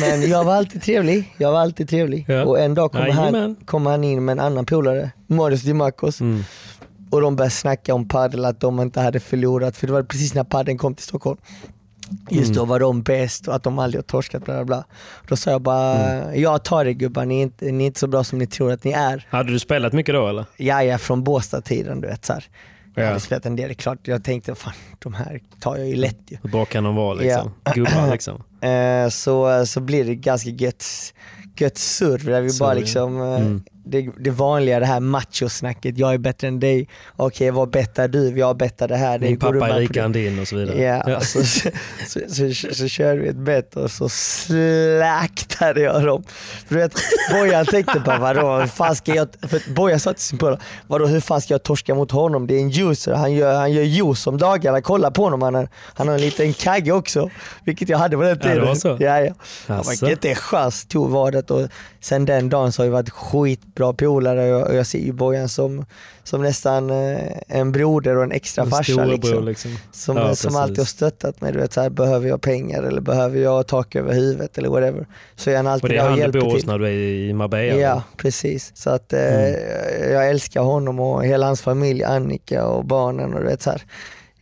Men 0.00 0.28
jag 0.30 0.44
var 0.44 0.54
alltid 0.54 0.82
trevlig, 0.82 1.34
jag 1.38 1.52
var 1.52 1.60
alltid 1.60 1.88
trevlig. 1.88 2.24
Ja. 2.28 2.44
Och 2.44 2.60
en 2.60 2.74
dag 2.74 2.92
kom 2.92 3.00
han, 3.00 3.08
Jajamän. 3.10 3.56
kom 3.64 3.86
han 3.86 4.04
in 4.04 4.24
med 4.24 4.32
en 4.32 4.40
annan 4.40 4.66
polare, 4.66 5.10
Marius 5.26 5.62
Dimakos. 5.62 6.20
Mm. 6.20 6.44
Och 7.10 7.20
de 7.20 7.36
började 7.36 7.50
snacka 7.50 7.94
om 7.94 8.08
padel, 8.08 8.44
att 8.44 8.60
de 8.60 8.80
inte 8.80 9.00
hade 9.00 9.20
förlorat, 9.20 9.76
för 9.76 9.86
det 9.86 9.92
var 9.92 10.02
precis 10.02 10.34
när 10.34 10.44
padeln 10.44 10.78
kom 10.78 10.94
till 10.94 11.04
Stockholm. 11.04 11.38
Just 12.30 12.54
då 12.54 12.64
var 12.64 12.80
de 12.80 13.02
bäst 13.02 13.48
och 13.48 13.54
att 13.54 13.62
de 13.62 13.78
aldrig 13.78 13.98
har 13.98 14.02
torskat 14.02 14.44
bla 14.44 14.54
bla 14.54 14.64
bla. 14.64 14.84
Då 15.28 15.36
sa 15.36 15.50
jag 15.50 15.62
bara, 15.62 16.36
jag 16.36 16.64
tar 16.64 16.84
det 16.84 16.94
gubbar, 16.94 17.24
ni 17.24 17.38
är, 17.38 17.42
inte, 17.42 17.64
ni 17.64 17.84
är 17.84 17.86
inte 17.86 18.00
så 18.00 18.06
bra 18.06 18.24
som 18.24 18.38
ni 18.38 18.46
tror 18.46 18.72
att 18.72 18.84
ni 18.84 18.90
är. 18.92 19.26
Hade 19.30 19.52
du 19.52 19.58
spelat 19.58 19.92
mycket 19.92 20.14
då 20.14 20.28
eller? 20.28 20.44
Ja, 20.56 20.82
ja 20.84 20.98
från 20.98 21.24
Båstad-tiden 21.24 22.00
du 22.00 22.08
vet 22.08 22.24
så 22.24 22.32
här. 22.32 22.44
Jag 22.94 23.04
Ja. 23.04 23.08
hade 23.08 23.20
spelat 23.20 23.46
en 23.46 23.56
del, 23.56 23.68
det 23.68 23.72
är 23.72 23.74
klart. 23.74 23.98
Jag 24.02 24.24
tänkte, 24.24 24.54
fan 24.54 24.72
de 24.98 25.14
här 25.14 25.40
tar 25.60 25.76
jag 25.76 25.88
ju 25.88 25.94
lätt 25.96 26.18
ju. 26.26 26.36
Hur 26.42 26.50
bra 26.50 26.64
kan 26.64 26.84
de 26.84 26.94
vara 26.94 27.14
liksom? 27.14 27.52
Gubbar 27.74 28.10
liksom. 28.12 28.42
Eh, 28.60 29.08
så, 29.08 29.66
så 29.66 29.80
blir 29.80 30.04
det 30.04 30.14
ganska 30.14 30.50
gött, 30.50 30.84
gött 31.58 31.78
surr 31.78 32.18
där 32.18 32.40
vi 32.40 32.50
Surr, 32.50 32.60
bara 32.60 32.74
ja. 32.74 32.80
liksom 32.80 33.20
eh, 33.22 33.28
Mm. 33.40 33.62
Det, 33.90 34.08
det 34.18 34.30
vanliga 34.30 34.80
det 34.80 34.86
här 34.86 35.00
machosnacket, 35.00 35.98
jag 35.98 36.14
är 36.14 36.18
bättre 36.18 36.48
än 36.48 36.60
dig, 36.60 36.88
okej 37.16 37.50
vad 37.50 37.70
bettar 37.70 38.08
du, 38.08 38.38
jag 38.38 38.56
bettar 38.56 38.88
det 38.88 38.96
här. 38.96 39.18
Det 39.18 39.28
du 39.28 39.36
pappa 39.36 39.56
är 39.56 39.72
på 39.72 39.78
rikare 39.78 39.94
det? 39.94 40.00
än 40.04 40.12
din 40.12 40.38
och 40.38 40.48
så 40.48 40.56
vidare. 40.56 40.82
Ja, 40.82 41.14
alltså, 41.14 41.44
så, 41.44 41.70
så, 42.06 42.20
så, 42.28 42.74
så, 42.74 42.88
körde 42.88 43.20
vi 43.20 43.28
ett 43.28 43.36
bett 43.36 43.76
och 43.76 43.90
så 43.90 44.08
slaktade 44.08 45.80
jag 45.80 46.04
dem. 46.04 46.24
För 46.66 46.74
du 46.74 46.80
vet, 46.80 46.94
Bojan 47.32 47.66
tänkte 47.66 48.00
bara 48.00 48.18
vadå, 48.18 48.58
hur 48.60 48.66
fan 48.66 48.96
ska 48.96 49.14
jag, 49.14 49.28
för 49.48 49.74
Bojan 49.74 50.00
sa 50.00 50.12
till 50.12 50.22
sin 50.22 50.38
polare, 50.38 50.60
vadå 50.86 51.06
hur 51.06 51.20
fan 51.20 51.40
ska 51.40 51.54
jag 51.54 51.62
torska 51.62 51.94
mot 51.94 52.10
honom? 52.10 52.46
Det 52.46 52.54
är 52.54 52.60
en 52.60 52.70
juicer, 52.70 53.14
han 53.14 53.32
gör, 53.32 53.54
han 53.54 53.72
gör 53.72 53.82
juice 53.82 54.26
om 54.26 54.38
dagarna, 54.38 54.80
kolla 54.82 55.10
på 55.10 55.22
honom, 55.22 55.42
han 55.42 55.54
har, 55.54 55.68
han 55.94 56.08
har 56.08 56.14
en 56.14 56.20
liten 56.20 56.52
kagge 56.52 56.92
också. 56.92 57.30
Vilket 57.64 57.88
jag 57.88 57.98
hade 57.98 58.16
på 58.16 58.22
den 58.22 58.30
Ja, 58.30 58.34
det 58.34 58.54
tiden. 58.54 58.66
var 58.66 58.74
så? 58.74 58.96
Ja, 59.00 59.20
ja. 59.20 59.34
Han 59.66 59.80
Asså. 59.80 60.04
var 60.06 60.12
inte 60.12 60.28
en 60.28 60.34
chans, 60.34 60.86
tog 60.86 61.10
vadet 61.10 61.50
och 61.50 61.68
sen 62.00 62.24
den 62.24 62.48
dagen 62.48 62.72
så 62.72 62.82
har 62.82 62.86
vi 62.86 62.92
varit 62.92 63.10
skitbra 63.80 63.92
polare 63.92 64.54
och 64.54 64.74
jag 64.74 64.86
ser 64.86 64.98
ju 64.98 65.12
Bojan 65.12 65.48
som, 65.48 65.84
som 66.24 66.42
nästan 66.42 66.90
eh, 66.90 67.18
en 67.48 67.72
broder 67.72 68.16
och 68.16 68.22
en 68.22 68.32
extra 68.32 68.64
En 68.64 68.70
farsa. 68.70 69.04
Liksom. 69.04 69.44
liksom. 69.44 69.70
Som, 69.92 70.16
Ja, 70.16 70.34
som 70.34 70.56
alltid 70.56 70.78
har 70.78 70.84
stöttat 70.84 71.40
mig. 71.40 71.52
Du 71.52 71.58
vet, 71.58 71.72
så 71.72 71.80
här, 71.80 71.90
behöver 71.90 72.28
jag 72.28 72.40
pengar 72.40 72.82
eller 72.82 73.00
behöver 73.00 73.38
jag 73.40 73.66
tak 73.66 73.96
över 73.96 74.12
huvudet 74.14 74.58
eller 74.58 74.68
whatever. 74.68 75.06
Så 75.36 75.50
är 75.50 75.56
han 75.56 75.66
Och 75.66 75.72
alltid 75.72 75.90
det 75.90 75.94
är 75.94 75.98
där 75.98 76.04
han 76.08 76.14
du 76.14 76.20
hjälper 76.20 76.40
bor 76.40 76.50
hos 76.50 76.60
till. 76.60 76.68
när 76.68 76.78
du 76.78 76.86
är 76.86 76.90
i 76.90 77.32
Marbella? 77.32 77.80
Ja, 77.80 78.02
precis. 78.16 78.72
Så 78.74 78.90
att 78.90 79.12
eh, 79.12 79.20
Mm. 79.20 80.12
jag 80.12 80.28
älskar 80.30 80.60
honom 80.62 81.00
och 81.00 81.24
hela 81.24 81.46
hans 81.46 81.60
familj, 81.62 82.04
Annika 82.04 82.66
och 82.66 82.84
barnen. 82.84 83.34
Och 83.34 83.40
du 83.40 83.46
vet, 83.46 83.62
så 83.62 83.70
här, 83.70 83.82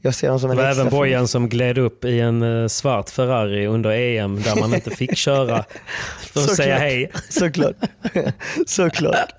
jag 0.00 0.14
ser 0.14 0.28
dem 0.28 0.40
som 0.40 0.48
Det 0.48 0.52
en 0.54 0.56
var 0.56 0.64
extra 0.68 0.82
även. 0.82 0.90
Bojan 0.98 1.28
som 1.28 1.48
gled 1.48 1.78
upp 1.78 2.04
i 2.04 2.20
en 2.20 2.62
eh, 2.62 2.68
svart 2.68 3.10
Ferrari 3.10 3.66
under 3.66 3.90
EM 3.90 4.42
där 4.42 4.60
man 4.60 4.74
inte 4.74 4.90
fick 4.90 5.16
köra 5.16 5.64
för 6.20 6.40
att 6.40 6.46
Såklart. 6.46 6.56
säga 6.56 6.78
hej. 6.78 7.10
Såklart. 7.28 7.76
Såklart. 8.66 9.32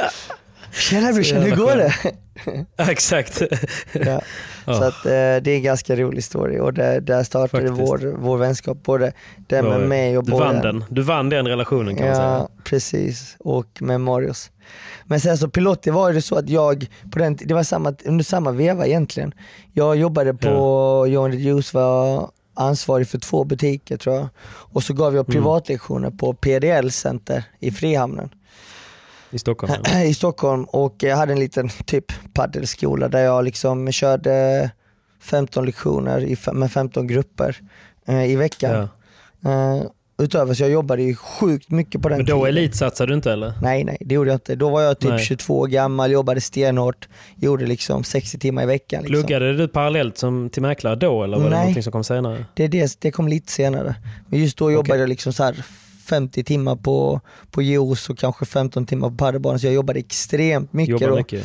Tjena 0.72 1.14
brorsan, 1.14 1.41
hur 1.41 1.55
går 1.55 1.76
det? 1.76 1.93
Exakt. 2.91 3.41
Ja. 3.91 4.22
Ja. 4.66 4.74
Så 4.74 4.84
att, 4.84 5.05
eh, 5.05 5.12
det 5.12 5.47
är 5.47 5.47
en 5.55 5.64
ganska 5.64 5.95
rolig 5.95 6.24
story 6.24 6.60
och 6.60 6.74
där, 6.74 7.01
där 7.01 7.24
startade 7.24 7.68
Faktiskt. 7.68 7.89
vår, 7.89 8.14
vår 8.18 8.38
vänskap, 8.38 8.84
både 8.84 9.12
den 9.38 9.66
med 9.66 9.82
mig 9.82 10.18
och 10.18 10.26
du 10.26 10.32
Bojan. 10.32 10.53
vann 10.55 10.62
den. 10.64 10.84
Du 10.89 11.01
vann 11.01 11.30
den 11.30 11.47
relationen 11.47 11.95
kan 11.95 12.05
man 12.07 12.16
säga. 12.16 12.28
Ja, 12.28 12.49
precis. 12.64 13.36
Och 13.39 13.68
med 13.82 14.01
Marius. 14.01 14.51
Men 15.05 15.20
sen 15.20 15.38
så 15.38 15.49
Pilotti 15.49 15.89
var 15.89 16.13
det 16.13 16.22
så 16.22 16.36
att 16.36 16.49
jag, 16.49 16.88
på 17.11 17.20
den, 17.20 17.36
det 17.36 17.53
var 17.53 17.63
samma, 17.63 17.93
under 18.05 18.24
samma 18.24 18.51
veva 18.51 18.88
egentligen. 18.88 19.34
Jag 19.74 19.95
jobbade 19.95 20.34
på 20.34 21.05
Johan 21.09 21.32
the 21.32 21.38
Juice, 21.38 21.74
var 21.74 22.30
ansvarig 22.53 23.07
för 23.07 23.20
två 23.20 23.43
butiker 23.43 23.97
tror 23.97 24.15
jag. 24.15 24.28
Och 24.47 24.84
så 24.84 24.93
gav 24.93 25.15
jag 25.15 25.30
Mm. 25.30 25.32
privatlektioner 25.41 26.09
på 26.09 26.34
PDL 26.34 26.89
Center 26.89 27.43
i 27.59 27.72
Frihamnen 27.72 28.30
I 29.32 29.39
Stockholm. 29.39 29.74
Ja. 29.84 30.03
i 30.03 30.13
Stockholm 30.13 30.63
och 30.63 30.95
jag 30.99 31.17
hade 31.17 31.34
en 31.34 31.39
liten 31.39 31.70
typ 31.86 32.05
paddelskola 32.34 33.07
där 33.07 33.20
jag 33.24 33.45
liksom 33.45 33.91
körde 33.91 34.70
15 35.22 35.65
lektioner 35.65 36.53
med 36.53 36.72
15 36.72 37.07
grupper 37.07 37.57
eh, 38.07 38.26
i 38.32 38.36
veckan. 38.36 38.89
Ja. 39.41 39.91
Utöver 40.20 40.53
så 40.53 40.63
jag 40.63 40.70
jobbade 40.72 41.03
ju 41.03 41.15
sjukt 41.15 41.72
mycket 41.72 42.01
på 42.01 42.09
den 42.09 42.17
Men 42.17 42.26
då 42.26 42.45
tiden. 42.45 42.57
elitsatsade 42.57 43.11
du 43.11 43.15
inte 43.15 43.32
eller? 43.32 43.53
Nej, 43.61 43.84
nej 43.84 43.97
det 43.99 44.15
gjorde 44.15 44.30
jag 44.30 44.36
inte. 44.36 44.55
Då 44.55 44.70
var 44.70 44.82
jag 44.82 44.99
typ 44.99 45.09
Nej. 45.09 45.26
22 45.26 45.59
år 45.59 45.67
gammal, 45.67 46.11
jobbade 46.11 46.41
stenhårt, 46.41 47.07
gjorde 47.36 47.65
liksom 47.65 48.03
60 48.03 48.39
timmar 48.39 48.63
i 48.63 48.65
veckan. 48.65 49.03
Liksom. 49.03 49.13
Pluggade 49.13 49.57
du 49.57 49.67
parallellt 49.67 50.17
som 50.17 50.49
till 50.49 50.61
mäklare 50.61 50.95
då 50.95 51.24
eller 51.24 51.38
var 51.38 51.43
det 51.43 51.49
Nej. 51.49 51.59
någonting 51.59 51.84
som 51.84 51.91
kom 51.91 52.03
senare? 52.03 52.45
Det, 52.53 52.67
det, 52.67 52.97
det 52.99 53.11
kom 53.11 53.28
lite 53.28 53.51
senare. 53.51 53.95
Men 54.28 54.39
just 54.39 54.57
då 54.57 54.72
jobbade 54.72 54.89
Okej. 54.89 54.99
jag 54.99 55.09
liksom 55.09 55.34
så 55.34 55.43
här 55.43 55.63
50 56.09 56.43
timmar 56.43 56.76
på, 56.76 57.22
på 57.51 57.61
juice 57.61 58.09
och 58.09 58.17
kanske 58.17 58.45
15 58.45 58.86
timmar 58.86 59.09
på 59.09 59.15
padelbanan 59.15 59.59
så 59.59 59.67
jag 59.67 59.74
jobbade 59.74 59.99
extremt 59.99 60.74
mycket. 60.74 61.01
Jobbade 61.01 61.24
då. 61.30 61.38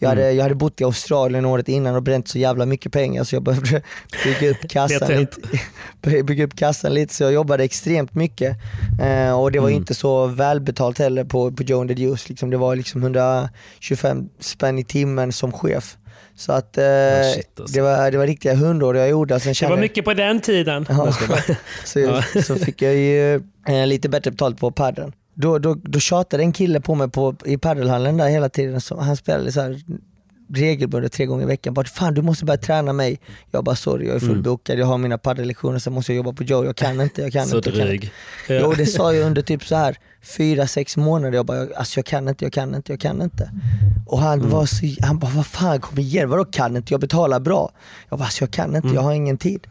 Jag, 0.00 0.08
hade, 0.08 0.22
Mm. 0.22 0.36
jag 0.36 0.42
hade 0.42 0.54
bott 0.54 0.80
i 0.80 0.84
Australien 0.84 1.44
året 1.44 1.68
innan 1.68 1.94
och 1.96 2.02
bränt 2.02 2.28
så 2.28 2.38
jävla 2.38 2.66
mycket 2.66 2.92
pengar 2.92 3.24
så 3.24 3.34
jag 3.36 3.42
behövde 3.42 3.82
bygga 4.24 4.50
upp 4.50 4.56
kassan, 4.68 5.08
lite, 5.08 6.22
bygga 6.22 6.44
upp 6.44 6.56
kassan 6.56 6.94
lite 6.94 7.14
så 7.14 7.22
jag 7.22 7.32
jobbade 7.32 7.64
extremt 7.64 8.14
mycket. 8.14 8.56
Eh, 9.02 9.40
och 9.40 9.52
det 9.52 9.58
var 9.58 9.68
Mm. 9.68 9.78
inte 9.80 9.94
så 9.94 10.26
välbetalt 10.26 10.98
heller 10.98 11.24
på, 11.24 11.52
på 11.52 11.62
Joe 11.62 11.80
and 11.80 11.88
the 11.90 12.02
Juice. 12.02 12.28
Liksom, 12.28 12.50
det 12.50 12.56
var 12.56 12.76
liksom 12.76 13.02
125 13.02 14.28
spänn 14.40 14.78
i 14.78 14.84
timmen 14.84 15.32
som 15.32 15.52
chef. 15.52 15.96
Så 16.36 16.52
att 16.52 16.78
eh, 16.78 16.84
shit, 17.34 17.60
alltså. 17.60 17.74
det, 17.74 17.80
var, 17.80 18.10
det 18.10 18.18
var 18.18 18.26
riktiga 18.26 18.54
hundår 18.54 18.96
jag 18.96 19.08
gjorde. 19.08 19.40
Sen 19.40 19.50
Det 19.50 19.54
kände 19.54 19.70
var 19.70 19.76
jag- 19.78 19.82
mycket 19.82 20.04
på 20.04 20.14
den 20.14 20.40
tiden. 20.40 20.86
Ja. 20.88 21.12
Så, 21.84 22.22
så 22.42 22.56
fick 22.56 22.82
jag 22.82 22.94
ju 22.94 23.34
eh, 23.68 23.86
lite 23.86 24.08
bättre 24.08 24.30
betalt 24.30 24.58
på 24.60 24.70
padden. 24.70 25.12
Då, 25.40 25.58
då, 25.58 25.74
då 25.74 25.98
tjatade 26.00 26.42
en 26.42 26.52
kille 26.52 26.80
på 26.80 26.94
mig 26.94 27.08
på, 27.10 27.34
i 27.44 27.56
paddelhallen 27.58 28.16
där 28.16 28.28
hela 28.28 28.48
tiden. 28.48 28.80
Så 28.80 29.00
han 29.00 29.16
spelade 29.16 29.52
så 29.52 29.60
här 29.60 29.80
regelbundet 30.54 31.12
tre 31.12 31.26
gånger 31.26 31.42
i 31.42 31.46
veckan. 31.46 31.74
Bara, 31.74 31.86
Fan 31.86 32.14
du 32.14 32.22
måste 32.22 32.44
börja 32.44 32.58
träna 32.58 32.92
mig. 32.92 33.20
Jag 33.50 33.64
bara 33.64 33.76
sorry 33.76 34.06
jag 34.06 34.16
är 34.16 34.20
Mm. 34.22 34.34
fullbokad, 34.34 34.78
jag 34.78 34.86
har 34.86 34.98
mina 34.98 35.18
paddellektioner 35.18 35.78
sen 35.78 35.92
måste 35.92 36.12
jag 36.12 36.16
jobba 36.16 36.32
på 36.32 36.42
Joe. 36.44 36.64
Jag 36.64 36.76
kan 36.76 37.00
inte, 37.00 37.22
jag 37.22 37.32
kan 37.32 37.46
Så 37.46 37.56
inte. 37.56 37.70
Kan 37.70 37.80
dryg. 37.80 38.12
Ja. 38.48 38.58
Jo 38.62 38.72
det 38.76 38.86
sa 38.86 39.12
jag 39.14 39.26
under 39.26 39.42
typ 39.42 39.64
så 39.64 39.76
här 39.76 39.96
fyra, 40.22 40.66
sex 40.66 40.96
månader. 40.96 41.36
Jag 41.36 41.46
bara 41.46 41.66
alltså 41.76 41.98
jag 41.98 42.06
kan 42.06 42.28
inte, 42.28 42.44
jag 42.44 42.52
kan 42.52 42.74
inte, 42.74 42.92
jag 42.92 43.00
kan 43.00 43.22
inte. 43.22 43.50
Och 44.06 44.18
han 44.18 44.38
Mm. 44.38 44.50
var 44.50 44.66
så, 44.66 44.86
han 45.00 45.18
bara 45.18 45.30
vad 45.34 45.46
fan 45.46 45.80
kom 45.80 45.98
igen, 45.98 46.28
vadå 46.28 46.44
kan 46.44 46.76
inte? 46.76 46.92
Jag 46.94 47.00
betalar 47.00 47.40
bra. 47.40 47.70
Jag 48.08 48.18
bara 48.18 48.24
alltså 48.24 48.42
jag 48.42 48.50
kan 48.50 48.68
inte, 48.76 48.88
Mm. 48.88 48.94
jag 48.94 49.02
har 49.02 49.12
ingen 49.12 49.38
tid. 49.38 49.66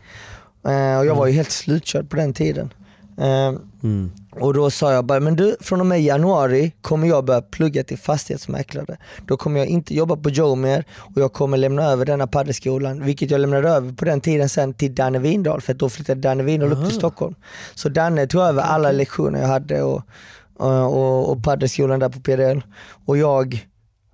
Eh, 0.67 0.97
och 0.99 1.05
jag 1.05 1.15
var 1.15 1.27
ju 1.27 1.33
helt 1.33 1.51
slutkörd 1.51 2.09
på 2.09 2.15
den 2.15 2.33
tiden. 2.33 2.73
Mm. 3.83 4.11
Och 4.39 4.53
då 4.53 4.69
sa 4.69 4.93
jag 4.93 5.05
bara, 5.05 5.19
men 5.19 5.35
du 5.35 5.55
från 5.59 5.79
och 5.79 5.85
med 5.85 6.03
januari 6.03 6.71
kommer 6.81 7.07
jag 7.07 7.25
börja 7.25 7.41
plugga 7.41 7.83
till 7.83 7.97
fastighetsmäklare. 7.97 8.97
Då 9.27 9.37
kommer 9.37 9.59
jag 9.59 9.67
inte 9.67 9.95
jobba 9.95 10.15
på 10.15 10.29
Joe 10.29 10.55
mer 10.55 10.85
och 11.15 11.21
jag 11.21 11.33
kommer 11.33 11.57
lämna 11.57 11.83
över 11.83 12.05
denna 12.05 12.27
paddelskolan, 12.27 13.05
vilket 13.05 13.31
jag 13.31 13.41
lämnade 13.41 13.69
över 13.69 13.93
på 13.93 14.05
den 14.05 14.21
tiden 14.21 14.49
sen 14.49 14.73
till 14.73 14.95
Danne 14.95 15.19
Windahl, 15.19 15.61
för 15.61 15.73
då 15.73 15.89
flyttade 15.89 16.21
Danne 16.21 16.43
Windahl 16.43 16.71
upp 16.73 16.85
till 16.87 16.97
Stockholm. 16.97 17.35
Så 17.75 17.89
Danne 17.89 18.27
tog 18.27 18.41
över 18.41 18.61
alla 18.61 18.91
lektioner 18.91 19.41
jag 19.41 19.47
hade 19.47 19.81
och, 19.81 20.01
och, 20.57 21.31
och, 21.31 21.43
paddelskolan 21.43 21.99
där 21.99 22.09
på 22.09 22.19
PDL. 22.19 22.59
Och 23.05 23.17
jag 23.17 23.67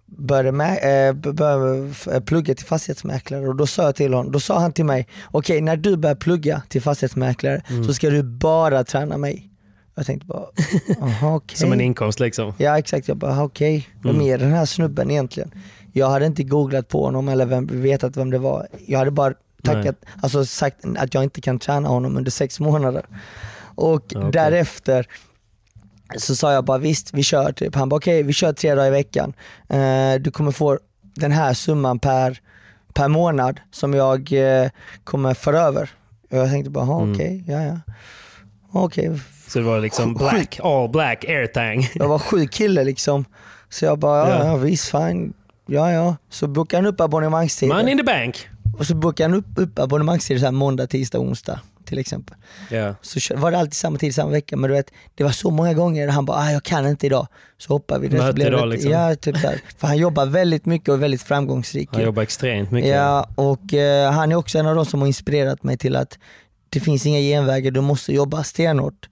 började, 0.05 0.51
med, 0.51 1.07
eh, 1.09 1.33
började 1.33 1.93
eh, 2.11 2.19
plugga 2.19 2.55
till 2.55 2.65
fastighetsmäklare 2.65 3.47
och 3.47 3.55
då 3.55 3.67
sa 3.67 3.83
jag 3.83 3.95
till 3.95 4.13
honom, 4.13 4.31
då 4.31 4.39
sa 4.39 4.59
han 4.59 4.73
till 4.73 4.85
mig, 4.85 5.07
okej 5.31 5.61
när 5.61 5.77
du 5.77 5.97
börjar 5.97 6.15
plugga 6.15 6.61
till 6.69 6.81
fastighetsmäklare 6.81 7.61
Mm. 7.69 7.83
så 7.83 7.93
ska 7.93 8.09
du 8.09 8.23
bara 8.23 8.83
träna 8.83 9.17
mig. 9.17 9.49
Jag 9.95 10.05
tänkte 10.05 10.27
bara, 10.27 10.45
aha 11.01 11.35
okej. 11.35 11.57
Som 11.57 11.71
en 11.73 11.81
inkomst 11.81 12.19
liksom. 12.19 12.53
Ja 12.57 12.77
exakt, 12.77 13.07
jag 13.07 13.17
bara 13.17 13.43
okej, 13.43 13.89
vem 14.03 14.15
Mm. 14.15 14.27
är 14.27 14.37
den 14.37 14.51
här 14.51 14.65
snubben 14.65 15.11
egentligen? 15.11 15.51
Jag 15.91 16.09
hade 16.09 16.25
inte 16.25 16.43
googlat 16.43 16.87
på 16.87 17.05
honom 17.05 17.29
eller 17.29 17.45
vem, 17.45 17.67
vetat 17.81 18.17
vem 18.17 18.29
det 18.29 18.37
var. 18.37 18.67
Jag 18.87 18.99
hade 18.99 19.11
bara 19.11 19.33
tackat, 19.63 19.95
alltså 20.21 20.45
sagt 20.45 20.77
att 20.97 21.13
jag 21.13 21.23
inte 21.23 21.41
kan 21.41 21.59
träna 21.59 21.89
honom 21.89 22.17
under 22.17 22.31
sex 22.31 22.59
månader. 22.59 23.05
Och 23.75 24.03
Ja, 24.09 24.19
okej. 24.19 24.31
därefter 24.31 25.07
så 26.17 26.35
sa 26.35 26.53
jag 26.53 26.65
bara 26.65 26.77
visst 26.77 27.13
vi 27.13 27.23
kör 27.23 27.51
typ. 27.51 27.75
Han 27.75 27.89
bara 27.89 27.95
okej 27.97 28.23
vi 28.23 28.33
kör 28.33 28.53
tre 28.53 28.75
dagar 28.75 28.87
i 28.87 28.91
veckan. 28.91 29.33
Eh, 29.69 30.13
du 30.19 30.31
kommer 30.31 30.51
få 30.51 30.79
den 31.15 31.31
här 31.31 31.53
summan 31.53 31.99
per, 31.99 32.39
per 32.93 33.07
månad 33.07 33.59
som 33.71 33.93
jag 33.93 34.31
eh, 34.33 34.69
kommer 35.03 35.33
föra 35.33 35.59
över. 35.61 35.89
Och 36.31 36.37
jag 36.37 36.49
tänkte 36.49 36.69
bara, 36.71 36.85
"Jaha, 36.85 37.01
Mm. 37.01 37.13
okej, 37.13 37.43
ja 37.47 37.63
ja. 37.63 37.79
Okej, 38.71 39.19
Så 39.53 39.59
det 39.59 39.65
var 39.65 39.79
liksom 39.79 40.13
black, 40.13 40.59
all 40.63 40.89
black 40.89 41.25
airtang. 41.25 41.89
jag 41.95 42.07
var 42.07 42.19
sjuk 42.19 42.51
kille 42.53 42.83
liksom. 42.83 43.25
Så 43.69 43.85
jag 43.85 43.99
bara, 43.99 44.29
ja, 44.29 44.35
Ja. 44.39 44.45
ja 44.45 44.55
visst 44.55 44.91
fine. 44.91 45.33
Ja 45.65 45.91
ja. 45.91 46.15
Så 46.29 46.47
bokade 46.47 46.77
han 46.83 46.85
upp 46.93 47.01
abonnemangstider. 47.01 47.73
Money 47.75 47.91
in 47.91 47.97
the 47.97 48.03
bank. 48.03 48.49
Och 48.77 48.85
så 48.85 48.95
bokade 48.95 49.29
han 49.29 49.39
upp, 49.39 49.45
upp 49.55 49.79
abonnemangstider 49.79 50.39
så 50.39 50.45
här 50.45 50.51
måndag, 50.51 50.87
tisdag, 50.87 51.19
onsdag 51.19 51.59
till 51.85 51.97
exempel. 51.99 52.35
Ja. 52.69 52.95
Så 53.01 53.35
var 53.35 53.51
det 53.51 53.57
alltid 53.57 53.73
samma 53.73 53.97
tid 53.97 54.15
samma 54.15 54.29
vecka 54.31 54.57
men 54.57 54.69
du 54.69 54.75
vet, 54.75 54.91
det 55.15 55.23
var 55.23 55.31
så 55.31 55.49
många 55.51 55.73
gånger 55.73 56.07
han 56.07 56.25
bara, 56.25 56.37
ah, 56.37 56.51
jag 56.51 56.63
kan 56.63 56.87
inte 56.87 57.05
idag. 57.05 57.27
Så 57.57 57.73
hoppar 57.73 57.99
vi. 57.99 58.07
det. 58.07 58.17
Så 58.17 58.23
Möte 58.23 58.37
det- 58.39 58.47
idag, 58.47 58.67
liksom. 58.67 58.91
Ja, 58.91 59.15
typ 59.15 59.41
där. 59.41 59.61
För 59.77 59.87
han 59.87 59.97
jobbar 59.97 60.25
väldigt 60.25 60.65
mycket 60.65 60.89
och 60.89 60.95
är 60.95 60.99
väldigt 60.99 61.21
framgångsrik. 61.23 61.89
Han 61.93 62.03
jobbar 62.03 62.23
extremt 62.23 62.71
mycket. 62.71 62.91
Ja, 62.91 63.27
och 63.35 63.73
eh, 63.73 64.11
han 64.11 64.31
är 64.31 64.35
också 64.35 64.57
en 64.59 64.67
av 64.67 64.75
de 64.75 64.85
som 64.85 64.99
har 64.99 65.07
inspirerat 65.07 65.63
mig 65.63 65.77
till 65.77 65.95
att 65.95 66.17
det 66.69 66.79
finns 66.79 67.05
inga 67.05 67.19
genvägar, 67.19 67.71
du 67.71 67.81
måste 67.81 68.13
jobba 68.13 68.43
stenhårt. 68.43 69.09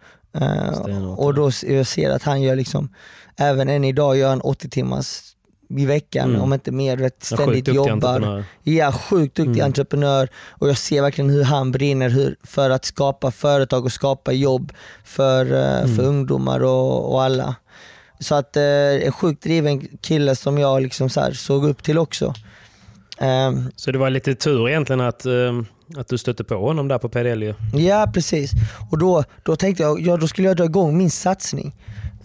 Stenhårt, 0.75 1.19
och 1.19 1.33
då 1.33 1.51
jag 1.67 1.87
ser 1.87 2.09
att 2.09 2.23
han 2.23 2.41
gör 2.41 2.55
liksom, 2.55 2.89
även 3.37 3.69
än 3.69 3.83
idag 3.83 4.17
gör 4.17 4.29
han 4.29 4.41
80 4.41 4.69
timmars 4.69 5.21
i 5.77 5.85
veckan, 5.85 6.29
Mm. 6.29 6.41
om 6.41 6.53
inte 6.53 6.71
mer, 6.71 6.97
du 6.97 7.03
vet, 7.03 7.23
ständigt 7.23 7.65
duktig 7.65 7.75
jobbar. 7.75 8.43
Ja, 8.63 8.91
sjukt 8.91 9.35
duktig 9.35 9.51
Mm. 9.53 9.65
entreprenör 9.65 10.29
och 10.49 10.69
jag 10.69 10.77
ser 10.77 11.01
verkligen 11.01 11.29
hur 11.29 11.43
han 11.43 11.71
brinner 11.71 12.09
hur, 12.09 12.35
för 12.43 12.69
att 12.69 12.85
skapa 12.85 13.31
företag 13.31 13.85
och 13.85 13.91
skapa 13.91 14.31
jobb 14.31 14.73
för, 15.03 15.53
eh, 15.53 15.79
Mm. 15.83 15.95
för 15.95 16.03
ungdomar 16.03 16.63
och, 16.63 17.13
och 17.13 17.23
alla. 17.23 17.55
Så 18.19 18.35
att 18.35 18.57
eh, 18.57 18.63
en 19.05 19.11
sjukt 19.11 19.43
driven 19.43 19.87
kille 20.01 20.35
som 20.35 20.57
jag 20.57 20.81
liksom 20.81 21.09
så 21.09 21.31
såg 21.33 21.65
upp 21.65 21.83
till 21.83 21.97
också. 21.97 22.33
Ehm, 23.21 23.71
Så 23.75 23.91
det 23.91 23.97
var 23.97 24.09
lite 24.09 24.35
tur 24.35 24.69
egentligen 24.69 25.01
att, 25.01 25.25
eh, 25.25 25.61
att 25.97 26.07
du 26.07 26.17
stötte 26.17 26.43
på 26.43 26.55
honom 26.55 26.87
där 26.87 26.97
på 26.97 27.09
PDL 27.09 27.43
ju. 27.43 27.53
Ja 27.73 28.11
precis. 28.13 28.51
Och 28.91 28.97
då, 28.97 29.23
då 29.43 29.55
tänkte 29.55 29.83
jag, 29.83 30.01
ja, 30.01 30.17
då 30.17 30.27
skulle 30.27 30.47
jag 30.47 30.57
dra 30.57 30.65
igång 30.65 30.97
min 30.97 31.11
satsning. 31.11 31.75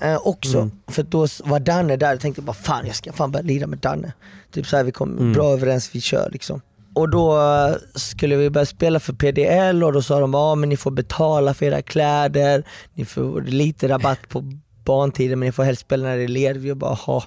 Eh, 0.01 0.17
också, 0.27 0.71
för 0.87 1.03
då 1.03 1.27
var 1.45 1.61
Danne 1.61 1.97
där 1.97 2.15
och 2.15 2.21
tänkte 2.21 2.43
bara 2.43 2.53
fan 2.57 2.87
jag 2.87 2.95
ska 2.97 3.13
fan 3.13 3.33
börja 3.33 3.43
lira 3.43 3.67
med 3.67 3.79
Danne. 3.79 4.13
Typ 4.53 4.67
så 4.67 4.77
här, 4.77 4.85
vi 4.85 4.93
kom 4.93 5.33
bra 5.33 5.53
överens, 5.53 5.91
vi 5.95 6.01
kör 6.01 6.31
liksom. 6.33 6.61
Och 6.95 7.09
då 7.09 7.37
eh, 7.37 7.75
skulle 7.95 8.37
vi 8.37 8.51
börja 8.51 8.67
spela 8.67 9.01
för 9.01 9.13
PDL 9.13 9.85
och 9.85 9.93
då 9.93 10.03
sa 10.03 10.21
de 10.21 10.35
ja 10.35 10.55
men 10.55 10.69
ni 10.69 10.77
får 10.77 10.91
betala 10.91 11.55
för 11.55 11.67
era 11.67 11.83
kläder, 11.83 12.65
ni 12.95 13.05
får 13.05 13.41
lite 13.43 13.89
rabatt 13.89 14.29
på 14.29 14.45
barntiden 14.85 15.39
men 15.39 15.47
ni 15.47 15.53
får 15.53 15.65
helst 15.65 15.81
spela 15.81 16.09
när 16.09 16.17
det 16.17 16.25
är 16.25 16.29
led. 16.29 16.57
Vi 16.57 16.75
bara 16.75 16.99
jaha, 17.07 17.23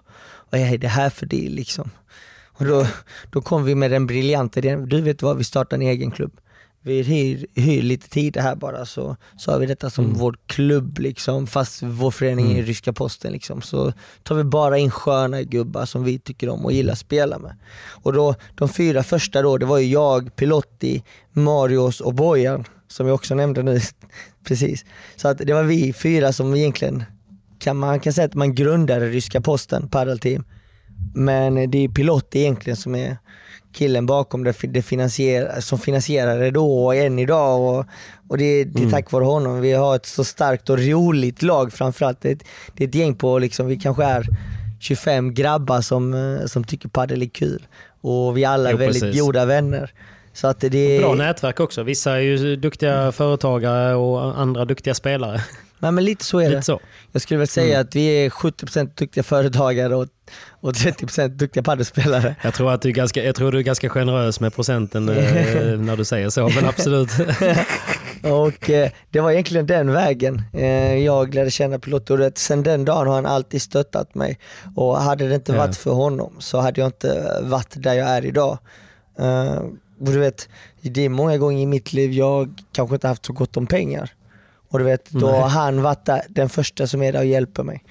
vad 0.49 0.61
är 0.61 0.77
det 0.77 0.87
här 0.87 1.09
för 1.09 1.25
deal 1.25 1.51
liksom? 1.53 1.89
Och 2.59 2.65
då, 2.65 2.87
då 3.29 3.41
kom 3.41 3.63
vi 3.63 3.75
med 3.75 3.91
den 3.91 4.07
briljanta 4.07 4.59
idén, 4.59 4.89
du 4.89 5.01
vet 5.01 5.21
vad 5.21 5.37
vi 5.37 5.43
startar 5.43 5.77
en 5.77 5.81
egen 5.81 6.11
klubb. 6.11 6.31
Vi 6.81 7.01
hyr, 7.01 7.45
hyr 7.55 7.81
lite 7.81 8.09
tid 8.09 8.37
här 8.37 8.55
bara 8.55 8.85
så, 8.85 9.15
så 9.37 9.51
har 9.51 9.59
vi 9.59 9.65
detta 9.65 9.89
som 9.89 10.13
vår 10.13 10.35
klubb 10.45 10.99
liksom, 10.99 11.47
fast 11.47 11.83
vår 11.83 12.11
förening 12.11 12.57
är 12.57 12.63
ryska 12.63 12.93
posten 12.93 13.31
liksom. 13.31 13.61
Så 13.61 13.93
tar 14.23 14.35
vi 14.35 14.43
bara 14.43 14.77
in 14.77 14.91
sköna 14.91 15.41
gubbar 15.41 15.85
som 15.85 16.03
vi 16.03 16.19
tycker 16.19 16.49
om 16.49 16.65
och 16.65 16.71
gillar 16.71 16.93
att 16.93 16.99
spela 16.99 17.39
med. 17.39 17.55
Och 17.89 18.13
då, 18.13 18.35
de 18.55 18.69
fyra 18.69 19.03
första 19.03 19.41
då, 19.41 19.57
det 19.57 19.65
var 19.65 19.77
ju 19.77 19.87
jag, 19.87 20.35
Pilotti, 20.35 21.03
Marius 21.31 22.01
och 22.01 22.13
Bojan, 22.13 22.65
som 22.87 23.07
jag 23.07 23.15
också 23.15 23.35
nämnde 23.35 23.63
nu 23.63 23.79
precis. 24.47 24.85
Så 25.15 25.27
att 25.27 25.37
det 25.37 25.53
var 25.53 25.63
vi 25.63 25.93
fyra 25.93 26.33
som 26.33 26.55
egentligen, 26.55 27.03
kan 27.59 27.77
man 27.77 27.99
kan 27.99 28.13
säga 28.13 28.25
att 28.25 28.33
man 28.33 28.55
grundade 28.55 29.09
ryska 29.09 29.41
posten, 29.41 29.87
padelteam. 29.87 30.45
Men 31.13 31.71
det 31.71 31.83
är 31.83 31.87
Pilotti 31.89 32.39
egentligen 32.39 32.77
som 32.77 32.95
är 32.95 33.17
killen 33.73 34.05
bakom 34.05 34.43
det, 34.43 34.55
det 34.61 34.81
finansierar, 34.81 35.59
som 35.59 35.79
finansierar 35.79 36.39
det 36.39 36.51
då 36.51 36.85
och 36.85 36.95
än 36.95 37.19
idag. 37.19 37.61
Och, 37.61 37.85
och 38.27 38.37
det, 38.37 38.63
det 38.63 38.83
är 38.83 38.89
tack 38.89 39.11
vare 39.11 39.23
honom 39.23 39.61
vi 39.61 39.73
har 39.73 39.95
ett 39.95 40.05
så 40.05 40.23
starkt 40.23 40.69
och 40.69 40.79
roligt 40.79 41.41
lag 41.41 41.73
framförallt. 41.73 42.21
Det, 42.21 42.43
det 42.73 42.83
är 42.83 42.87
ett 42.87 42.95
gäng 42.95 43.15
på, 43.15 43.39
liksom, 43.39 43.67
vi 43.67 43.75
kanske 43.75 44.03
är 44.03 44.25
25 44.79 45.33
grabbar 45.33 45.81
som, 45.81 46.13
eh, 46.13 46.45
som 46.45 46.63
tycker 46.63 46.89
padel 46.89 47.21
är 47.21 47.27
kul. 47.27 47.67
Och 48.01 48.37
vi 48.37 48.45
alla 48.45 48.69
är 48.69 48.73
Jo, 48.73 48.77
väldigt 48.77 49.03
precis. 49.03 49.21
goda 49.21 49.45
vänner. 49.45 49.93
Så 50.33 50.47
att 50.47 50.59
det 50.59 50.99
Bra 51.01 51.13
nätverk 51.13 51.59
också. 51.59 51.83
Vissa 51.83 52.11
är 52.15 52.19
ju 52.19 52.55
duktiga 52.55 53.11
företagare 53.11 53.95
och 53.95 54.39
andra 54.39 54.65
duktiga 54.65 54.93
spelare. 54.93 55.41
Nej, 55.79 55.91
men 55.91 56.03
lite 56.05 56.25
så 56.25 56.39
är 56.39 56.43
det. 56.43 56.49
Lite 56.49 56.61
så. 56.61 56.79
Jag 57.11 57.21
skulle 57.21 57.37
väl 57.37 57.47
säga 57.47 57.79
att 57.79 57.95
vi 57.95 58.25
är 58.25 58.29
70% 58.29 58.89
duktiga 58.95 59.23
företagare 59.23 59.95
och, 59.95 60.07
och 60.61 60.73
30% 60.73 61.27
duktiga 61.27 61.63
padelspelare. 61.63 62.35
Jag 62.43 62.53
tror, 62.53 62.71
att 62.71 62.81
du 62.81 62.89
är 62.89 62.93
ganska, 62.93 63.23
jag 63.23 63.35
tror 63.35 63.51
du 63.51 63.57
är 63.57 63.61
ganska 63.63 63.89
generös 63.89 64.39
med 64.39 64.53
procenten 64.55 65.09
eh, 65.09 65.15
när 65.79 65.97
du 65.97 66.05
säger 66.05 66.29
så, 66.29 66.49
men 66.49 66.65
absolut. 66.65 67.09
Och 68.23 68.69
eh, 68.69 68.89
det 69.09 69.19
var 69.19 69.31
egentligen 69.31 69.65
den 69.67 69.91
vägen 69.91 70.41
eh, 70.53 70.95
jag 70.97 71.33
lärde 71.33 71.51
känna 71.51 71.79
Piloto. 71.79 72.13
Och 72.13 72.19
det- 72.19 72.37
Sen 72.37 72.63
den 72.63 72.85
dagen 72.85 73.07
har 73.07 73.15
han 73.15 73.25
alltid 73.25 73.61
stöttat 73.61 74.15
mig. 74.15 74.39
Och 74.75 74.97
hade 74.97 75.27
det 75.27 75.35
inte 75.35 75.51
Ja. 75.51 75.57
varit 75.57 75.77
för 75.77 75.91
honom 75.91 76.35
så 76.39 76.59
hade 76.59 76.81
jag 76.81 76.87
inte 76.87 77.39
varit 77.43 77.73
där 77.83 77.93
jag 77.93 78.07
är 78.09 78.25
idag. 78.25 78.57
Eh, 79.19 79.53
och 79.99 80.05
du 80.05 80.19
vet, 80.19 80.49
det 80.81 81.05
är 81.05 81.09
många 81.09 81.37
gånger 81.37 81.61
i 81.63 81.65
mitt 81.65 81.93
liv 81.93 82.11
jag 82.11 82.53
kanske 82.71 82.95
inte 82.95 83.07
haft 83.07 83.25
så 83.25 83.33
gott 83.33 83.57
om 83.57 83.67
pengar. 83.67 84.11
Och 84.69 84.79
du 84.79 84.85
vet, 84.85 85.09
då 85.09 85.27
Nej. 85.31 85.41
har 85.41 85.49
han 85.49 85.81
varit 85.81 86.05
där, 86.05 86.21
den 86.29 86.49
första 86.49 86.87
som 86.87 87.01
är 87.01 87.11
där 87.13 87.19
och 87.19 87.25
hjälper 87.25 87.63
mig. 87.63 87.83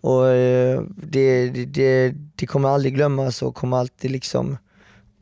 Och 0.00 0.28
eh, 0.28 0.80
det, 0.96 1.50
det, 1.50 1.64
det, 1.64 2.14
det 2.36 2.46
kommer 2.46 2.68
aldrig 2.68 2.94
glömmas 2.94 3.42
och 3.42 3.54
kommer 3.54 3.76
alltid 3.76 4.10
liksom 4.10 4.56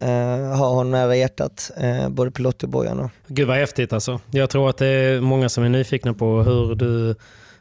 eh, 0.01 0.57
ha 0.59 0.69
honom 0.69 0.91
nära 0.91 1.17
hjärtat, 1.17 1.71
eh, 1.77 2.09
både 2.09 2.31
Piloto 2.31 2.67
och 2.67 2.71
Bojan. 2.71 3.01
och- 3.01 3.11
Gud 3.27 3.49
vad 3.49 3.57
häftigt 3.57 3.93
alltså. 3.93 4.21
Jag 4.31 4.51
tror 4.51 4.69
att 4.71 4.77
det 4.79 4.87
är 4.87 5.21
många 5.21 5.49
som 5.49 5.65
är 5.65 5.69
nyfikna 5.69 6.15
på 6.15 6.43
hur, 6.43 6.75
du, 6.75 7.15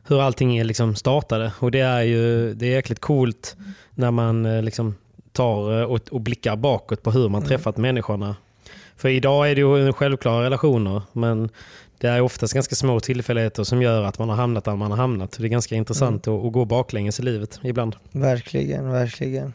hur 0.07 0.22
allting 0.22 0.57
är 0.57 0.64
liksom 0.64 0.95
startade. 0.95 1.52
Och 1.60 1.72
det 1.72 1.80
är 1.80 2.02
ju 2.02 2.53
det 2.53 2.65
är 2.65 2.72
jäkligt 2.72 2.99
coolt 2.99 3.56
när 3.94 4.11
man 4.11 4.65
liksom 4.65 4.95
tar 5.32 5.86
och, 5.86 5.99
och 6.11 6.22
blickar 6.22 6.56
bakåt 6.56 7.03
på 7.03 7.11
hur 7.11 7.30
man 7.30 7.44
träffat 7.45 7.78
människorna. 7.78 8.36
För 8.95 9.10
idag 9.10 9.52
är 9.52 9.56
det 9.56 9.61
ju 9.61 9.94
självklara 9.94 10.44
relationer, 10.45 11.02
men 11.14 11.49
det 11.99 12.07
är 12.07 12.22
oftast 12.22 12.53
ganska 12.53 12.76
små 12.76 12.99
tillfälligheter 12.99 13.64
som 13.64 13.82
gör 13.82 14.03
att 14.03 14.19
man 14.19 14.30
har 14.30 14.36
hamnat 14.36 14.65
där 14.65 14.76
man 14.76 14.91
har 14.91 14.98
hamnat. 14.98 15.36
Det 15.38 15.44
är 15.44 15.48
ganska 15.48 15.76
intressant 15.76 16.28
att, 16.28 16.45
att 16.45 16.52
gå 16.52 16.65
baklänges 16.65 17.19
i 17.19 17.24
livet 17.24 17.60
ibland. 17.64 17.95
Verkligen, 18.11 18.91
verkligen. 18.91 19.53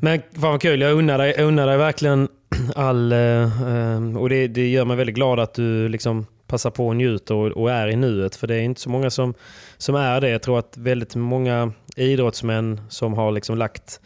Men 0.00 0.18
fan 0.18 0.50
vad 0.50 0.62
kul, 0.62 0.80
jag 0.80 0.92
unnar 0.92 1.18
dig, 1.18 1.34
jag 1.36 1.46
unnar 1.46 1.66
dig 1.66 1.76
verkligen 1.76 2.28
all... 2.74 3.12
eh, 3.12 3.62
eh, 3.62 4.16
och 4.16 4.28
det, 4.28 4.48
det 4.48 4.68
gör 4.68 4.84
mig 4.84 4.96
väldigt 4.96 5.14
glad 5.14 5.40
att 5.40 5.54
du 5.54 5.88
liksom 5.88 6.26
passar 6.46 6.70
på 6.70 6.86
och 6.86 6.96
njuter 6.96 7.34
och, 7.34 7.46
och 7.46 7.70
är 7.70 7.88
i 7.88 7.96
nuet. 7.96 8.36
För 8.36 8.46
det 8.46 8.54
är 8.54 8.60
inte 8.60 8.80
så 8.80 8.90
många 8.90 9.10
som, 9.10 9.34
som 9.78 9.94
är 9.94 10.20
det. 10.20 10.30
Jag 10.30 10.42
tror 10.42 10.58
att 10.58 10.76
väldigt 10.76 11.14
många 11.14 11.72
idrottsmän 11.96 12.80
som 12.88 13.14
har 13.14 13.32
liksom 13.32 13.58
lagt 13.58 14.00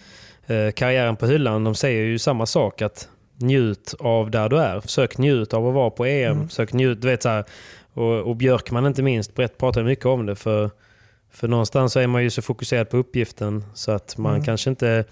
eh, 0.46 0.70
karriären 0.70 1.16
på 1.16 1.26
hyllan, 1.26 1.64
de 1.64 1.74
säger 1.74 2.04
ju 2.04 2.18
samma 2.18 2.46
sak. 2.46 2.82
att 2.82 3.08
Njut 3.36 3.94
av 3.98 4.30
där 4.30 4.48
du 4.48 4.58
är. 4.58 4.80
Försök 4.80 5.18
njut 5.18 5.54
av 5.54 5.68
att 5.68 5.74
vara 5.74 5.90
på 5.90 6.06
EM. 6.06 6.48
Försök 6.48 6.72
njut, 6.72 7.02
du 7.02 7.08
vet 7.08 7.22
så 7.22 7.28
här, 7.28 7.44
och, 7.94 8.20
och 8.20 8.36
Björkman 8.36 8.86
inte 8.86 9.02
minst, 9.02 9.34
Brett 9.34 9.58
pratar 9.58 9.82
mycket 9.82 10.06
om 10.06 10.26
det. 10.26 10.36
För, 10.36 10.70
för 11.30 11.48
någonstans 11.48 11.92
så 11.92 12.00
är 12.00 12.06
man 12.06 12.22
ju 12.22 12.30
så 12.30 12.42
fokuserad 12.42 12.90
på 12.90 12.96
uppgiften 12.96 13.64
så 13.74 13.92
att 13.92 14.18
man 14.18 14.44
kanske 14.44 14.70
inte 14.70 15.04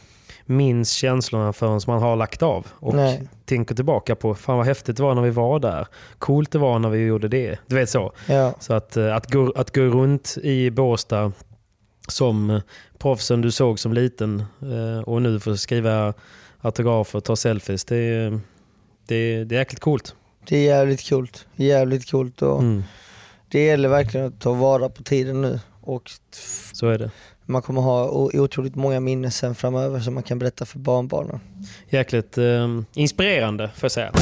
minns 0.46 0.92
känslorna 0.92 1.52
förrän 1.52 1.80
man 1.86 2.02
har 2.02 2.16
lagt 2.16 2.42
av. 2.42 2.66
Och 2.72 2.94
Nej. 2.94 3.28
tänker 3.44 3.74
tillbaka 3.74 4.14
på, 4.14 4.34
fan 4.34 4.56
vad 4.56 4.66
häftigt 4.66 4.96
det 4.96 5.02
var 5.02 5.14
när 5.14 5.22
vi 5.22 5.30
var 5.30 5.58
där. 5.58 5.86
Coolt 6.18 6.50
det 6.52 6.58
var 6.58 6.78
när 6.78 6.88
vi 6.88 6.98
gjorde 7.06 7.28
det. 7.28 7.58
Du 7.66 7.74
vet 7.74 7.90
så. 7.90 8.12
Ja, 8.28 8.54
Så 8.60 8.74
att, 8.74 8.96
eh, 8.96 9.16
att, 9.16 9.32
gå, 9.32 9.52
att 9.56 9.74
gå 9.74 9.82
runt 9.82 10.36
i 10.42 10.70
Båstad 10.70 11.32
som 12.08 12.60
proffsen 12.98 13.40
du 13.40 13.50
såg 13.50 13.78
som 13.78 13.92
liten 13.92 14.44
eh, 14.60 15.08
och 15.08 15.22
nu 15.22 15.40
få 15.40 15.56
skriva 15.56 16.14
autografer 16.62 17.20
ta 17.20 17.36
selfies. 17.36 17.84
Det 17.84 17.96
är, 17.96 18.40
det 19.06 19.14
är, 19.14 19.44
det 19.44 19.54
är 19.54 19.58
jäkligt 19.58 19.80
coolt. 19.80 20.14
det 20.48 20.56
är 20.56 20.64
jävligt 20.64 21.08
coolt. 21.08 21.46
Jävligt 21.56 22.10
coolt 22.10 22.42
och 22.42 22.58
Mm, 22.60 22.82
det 23.48 23.64
gäller 23.64 23.88
verkligen 23.88 24.26
att 24.26 24.40
ta 24.40 24.52
vara 24.52 24.88
på 24.88 25.02
tiden 25.02 25.42
nu. 25.42 25.60
Och 25.80 26.10
så 26.72 26.88
är 26.88 26.98
det. 26.98 27.10
man 27.46 27.62
kommer 27.62 27.80
ha 27.80 28.08
otroligt 28.34 28.74
många 28.74 29.00
minnen 29.00 29.30
sen 29.30 29.54
framöver 29.54 30.00
som 30.00 30.14
man 30.14 30.22
kan 30.22 30.38
berätta 30.38 30.64
för 30.66 30.78
barnbarnen. 30.78 31.40
Jäkligt 31.88 32.38
eh, 32.38 32.68
inspirerande 32.94 33.68
får 33.68 33.84
jag 33.84 33.92
säga. 33.92 34.12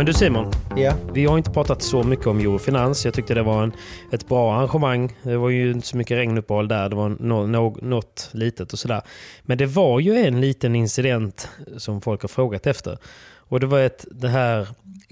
Men 0.00 0.06
du 0.06 0.12
Simon, 0.12 0.52
Ja, 0.76 0.94
vi 1.12 1.26
har 1.26 1.38
inte 1.38 1.50
pratat 1.50 1.82
så 1.82 2.02
mycket 2.02 2.26
om 2.26 2.38
Eurofinans. 2.38 3.04
Jag 3.04 3.14
tyckte 3.14 3.34
det 3.34 3.42
var 3.42 3.62
en, 3.62 3.72
ett 4.12 4.28
bra 4.28 4.54
arrangemang. 4.54 5.16
Det 5.22 5.36
var 5.36 5.48
ju 5.48 5.70
inte 5.70 5.86
så 5.86 5.96
mycket 5.96 6.16
regnuppehåll 6.16 6.68
där. 6.68 6.88
Det 6.88 6.96
var 6.96 7.08
no, 7.08 7.46
no, 7.46 7.78
något 7.82 8.30
litet 8.32 8.72
och 8.72 8.78
sådär. 8.78 9.02
Men 9.42 9.58
det 9.58 9.66
var 9.66 10.00
ju 10.00 10.16
en 10.16 10.40
liten 10.40 10.74
incident 10.74 11.48
som 11.76 12.00
folk 12.00 12.22
har 12.22 12.28
frågat 12.28 12.66
efter. 12.66 12.98
Och 13.36 13.60
det 13.60 13.66
var 13.66 13.80
ett, 13.80 14.06
det 14.10 14.28
här 14.28 14.68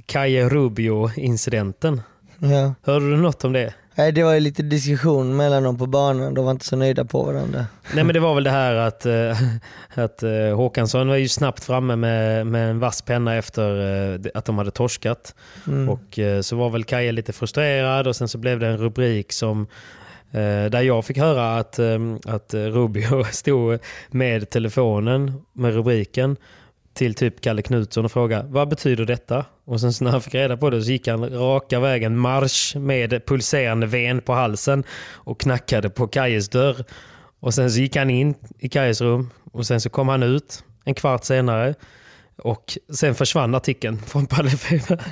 Kaje 0.06 0.48
Rubio-incidenten. 0.48 2.02
ja. 2.38 2.74
Hörde 2.82 3.10
du 3.10 3.16
något 3.16 3.44
om 3.44 3.52
det? 3.52 3.74
Nej, 3.98 4.12
det 4.12 4.22
var 4.22 4.34
ju 4.34 4.40
lite 4.40 4.62
diskussion 4.62 5.36
mellan 5.36 5.62
dem 5.62 5.78
på 5.78 5.86
banan, 5.86 6.34
de 6.34 6.44
var 6.44 6.50
inte 6.52 6.64
så 6.64 6.76
nöjda 6.76 7.04
på 7.04 7.22
varandra. 7.22 7.66
Nej 7.94 8.04
men 8.04 8.14
det 8.14 8.20
var 8.20 8.34
väl 8.34 8.44
det 8.44 8.50
här 8.50 8.74
att, 8.74 9.06
eh, 9.06 9.38
att 9.94 10.22
eh, 10.22 10.56
Håkansson 10.56 11.08
var 11.08 11.16
ju 11.16 11.28
snabbt 11.28 11.64
framme 11.64 11.96
med, 11.96 12.46
med 12.46 12.70
en 12.70 12.78
vass 12.78 13.02
penna 13.02 13.34
efter 13.34 13.80
eh, 14.14 14.20
att 14.34 14.44
de 14.44 14.58
hade 14.58 14.70
torskat. 14.70 15.34
Mm. 15.66 15.88
Och 15.88 16.18
så 16.42 16.56
var 16.56 16.70
väl 16.70 16.84
Kaja 16.84 17.12
lite 17.12 17.32
frustrerad 17.32 18.06
och 18.06 18.16
sen 18.16 18.28
så 18.28 18.38
blev 18.38 18.60
det 18.60 18.66
en 18.66 18.78
rubrik 18.78 19.32
som 19.32 19.66
där 20.70 20.82
jag 20.82 21.04
fick 21.04 21.18
höra 21.18 21.56
att, 21.56 21.78
att 22.26 22.54
Rubio 22.54 23.24
stod 23.32 23.78
med 24.10 24.50
telefonen 24.50 25.32
med 25.52 25.74
rubriken 25.74 26.36
till 26.98 27.14
typ 27.14 27.40
Kalle 27.40 27.62
Knutsson 27.62 28.04
och 28.04 28.12
frågade 28.12 28.48
vad 28.48 28.68
betyder 28.68 29.04
detta? 29.04 29.44
Och 29.64 29.80
sen 29.80 29.92
när 30.00 30.10
han 30.10 30.22
fick 30.22 30.34
reda 30.34 30.56
på 30.56 30.70
det 30.70 30.82
så 30.82 30.90
gick 30.90 31.08
han 31.08 31.30
raka 31.30 31.80
vägen 31.80 32.18
marsch 32.18 32.76
med 32.76 33.26
pulserande 33.26 33.86
ven 33.86 34.20
på 34.20 34.32
halsen 34.32 34.84
och 35.12 35.40
knackade 35.40 35.90
på 35.90 36.08
Kajes 36.08 36.48
dörr. 36.48 36.84
Och 37.40 37.54
sen 37.54 37.70
så 37.70 37.80
gick 37.80 37.96
han 37.96 38.10
in 38.10 38.34
i 38.58 38.68
Kajes 38.68 39.00
rum 39.00 39.30
och 39.52 39.66
sen 39.66 39.80
så 39.80 39.90
kom 39.90 40.08
han 40.08 40.22
ut 40.22 40.64
en 40.84 40.94
kvart 40.94 41.24
senare 41.24 41.74
och 42.36 42.78
sen 42.94 43.14
försvann 43.14 43.54
artikeln 43.54 43.98
från 44.06 44.26
Padelfeber. 44.26 45.04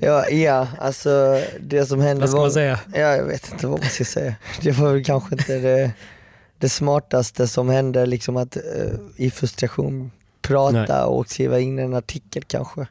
Ja, 0.00 0.28
ja, 0.28 0.68
alltså 0.78 1.40
det 1.60 1.86
som 1.86 2.00
hände 2.00 2.20
Vad 2.20 2.30
ska 2.30 2.36
var... 2.36 2.44
man 2.44 2.52
säga? 2.52 2.80
Ja, 2.94 3.16
jag 3.16 3.24
vet 3.24 3.52
inte 3.52 3.66
vad 3.66 3.80
man 3.80 3.88
ska 3.88 4.04
säga. 4.04 4.34
Det 4.62 4.72
var 4.72 4.92
väl 4.92 5.04
kanske 5.04 5.34
inte 5.34 5.58
det, 5.58 5.92
det 6.58 6.68
smartaste 6.68 7.48
som 7.48 7.68
hände, 7.68 8.06
liksom 8.06 8.36
att 8.36 8.56
eh, 8.56 8.62
i 9.16 9.30
frustration 9.30 10.10
prata 10.50 10.96
Nej. 10.96 11.04
och 11.04 11.28
skriva 11.28 11.60
in 11.60 11.78
en 11.78 11.94
artikel 11.94 12.42
kanske. 12.46 12.86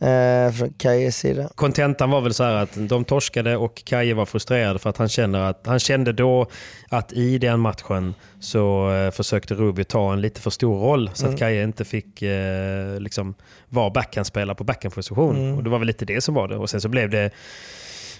Eh, 0.00 0.52
från 0.52 0.72
Kajes 0.78 1.16
sida. 1.16 1.50
Kontentan 1.54 2.10
var 2.10 2.20
väl 2.20 2.34
så 2.34 2.44
här 2.44 2.54
att 2.54 2.70
de 2.74 3.04
torskade 3.04 3.56
och 3.56 3.82
Kaje 3.84 4.14
var 4.14 4.26
frustrerad 4.26 4.80
för 4.80 4.90
att 4.90 4.96
han 4.96 5.08
känner 5.08 5.40
att 5.40 5.66
han 5.66 5.78
kände 5.78 6.12
då 6.12 6.46
att 6.88 7.12
i 7.12 7.38
den 7.38 7.60
matchen 7.60 8.14
så 8.40 8.92
eh, 8.92 9.10
försökte 9.10 9.54
Rubio 9.54 9.84
ta 9.84 10.12
en 10.12 10.20
lite 10.20 10.40
för 10.40 10.50
stor 10.50 10.80
roll 10.80 11.10
så 11.14 11.26
att 11.26 11.38
Kaje 11.38 11.62
inte 11.62 11.84
fick 11.84 12.22
eh, 12.22 13.00
liksom 13.00 13.34
vara 13.68 13.90
backhandspelare 13.90 14.56
på 14.56 14.64
backhandposition. 14.64 15.56
Och 15.56 15.64
det 15.64 15.70
var 15.70 15.78
väl 15.78 15.86
lite 15.86 16.04
det 16.04 16.20
som 16.20 16.34
var 16.34 16.48
det. 16.48 16.56
Och 16.56 16.70
sen 16.70 16.80
så 16.80 16.88
blev 16.88 17.10
det 17.10 17.30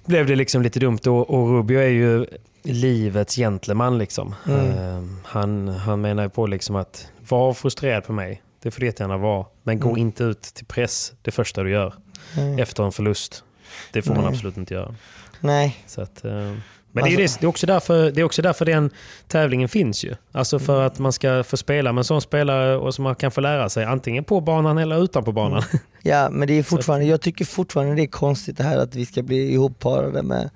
blev 0.04 0.26
det 0.26 0.36
liksom 0.36 0.62
lite 0.62 0.80
dumt. 0.80 1.00
Och, 1.06 1.30
och 1.30 1.48
Rubio 1.48 1.80
är 1.80 1.88
ju 1.88 2.26
livets 2.62 3.36
gentleman. 3.36 3.98
Liksom. 3.98 4.34
Mm. 4.46 4.70
Eh, 4.70 5.04
han, 5.24 5.68
han 5.68 6.00
menar 6.00 6.22
ju 6.22 6.28
på 6.28 6.46
liksom 6.46 6.76
att 6.76 7.08
var 7.28 7.54
frustrerad 7.54 8.04
på 8.04 8.12
mig. 8.12 8.42
Det 8.62 8.70
får 8.70 8.80
du 8.80 8.86
jättegärna 8.86 9.16
vara. 9.16 9.46
Men 9.62 9.80
gå 9.80 9.88
Mm. 9.88 10.00
inte 10.00 10.24
ut 10.24 10.42
till 10.42 10.66
press 10.66 11.12
det 11.22 11.30
första 11.30 11.62
du 11.62 11.70
gör 11.70 11.94
Nej. 12.36 12.60
efter 12.60 12.82
en 12.82 12.92
förlust. 12.92 13.44
Det 13.92 14.02
får 14.02 14.14
man 14.14 14.24
Nej. 14.24 14.32
absolut 14.34 14.56
inte 14.56 14.74
göra. 14.74 14.94
Nej. 15.40 15.76
Så 15.86 16.00
att, 16.02 16.24
eh, 16.24 16.30
men 16.32 16.54
det 16.92 17.00
är, 17.00 17.02
Alltså- 17.22 17.38
det, 17.38 17.40
det, 17.40 17.46
är 17.46 17.48
också 17.48 17.66
därför, 17.66 18.10
det 18.10 18.20
är 18.20 18.24
också 18.24 18.42
därför 18.42 18.64
den 18.64 18.90
tävlingen 19.26 19.68
finns 19.68 20.04
ju. 20.04 20.14
Alltså 20.32 20.56
Mm. 20.56 20.66
för 20.66 20.82
att 20.86 20.98
man 20.98 21.12
ska 21.12 21.44
få 21.44 21.56
spela 21.56 21.92
med 21.92 22.00
en 22.00 22.04
sån 22.04 22.20
spelare 22.20 22.76
och 22.76 22.94
som 22.94 23.02
man 23.04 23.14
kan 23.14 23.30
få 23.30 23.40
lära 23.40 23.68
sig 23.68 23.84
antingen 23.84 24.24
på 24.24 24.40
banan 24.40 24.78
eller 24.78 25.04
utanpå 25.04 25.32
banan. 25.32 25.62
Ja, 26.02 26.28
men 26.30 26.48
det 26.48 26.54
är 26.54 26.62
fortfarande, 26.72 27.06
jag 27.06 27.20
tycker 27.20 27.44
fortfarande 27.44 27.94
det 27.94 28.02
är 28.02 28.06
konstigt 28.06 28.56
det 28.56 28.64
här 28.64 28.78
att 28.78 28.94
vi 28.94 29.06
ska 29.06 29.22
bli 29.22 29.52
ihopparade 29.52 30.22
med, 30.22 30.50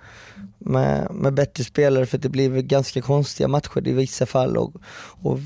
med, 0.58 1.08
med 1.14 1.34
bättre 1.34 1.64
spelare 1.64 2.06
för 2.06 2.18
det 2.18 2.28
blir 2.28 2.50
ganska 2.62 3.02
konstiga 3.02 3.48
matcher 3.48 3.88
i 3.88 3.92
vissa 3.92 4.26
fall. 4.26 4.56
Och, 4.56 4.72
och 5.22 5.38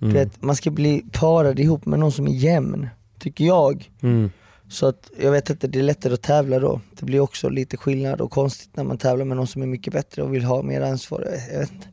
Mm. 0.00 0.14
vet, 0.14 0.42
man 0.42 0.56
ska 0.56 0.70
bli 0.70 1.04
parad 1.12 1.58
ihop 1.58 1.86
med 1.86 1.98
någon 1.98 2.12
som 2.12 2.26
är 2.28 2.32
jämn, 2.32 2.88
tycker 3.18 3.44
jag. 3.44 3.90
Mm. 4.02 4.30
Så 4.68 4.86
att 4.86 5.10
jag 5.20 5.30
vet 5.30 5.50
inte, 5.50 5.66
det 5.66 5.78
är 5.78 5.82
lättare 5.82 6.14
att 6.14 6.22
tävla 6.22 6.58
då. 6.58 6.80
Det 6.98 7.06
blir 7.06 7.20
också 7.20 7.48
lite 7.48 7.76
skillnad 7.76 8.20
och 8.20 8.30
konstigt 8.30 8.76
när 8.76 8.84
man 8.84 8.98
tävlar 8.98 9.24
med 9.24 9.36
någon 9.36 9.46
som 9.46 9.62
är 9.62 9.66
mycket 9.66 9.92
bättre 9.92 10.22
och 10.22 10.34
vill 10.34 10.44
ha 10.44 10.62
mer 10.62 10.80
ansvar. 10.80 11.28
Jag 11.52 11.58
vet 11.58 11.72
inte. 11.72 11.88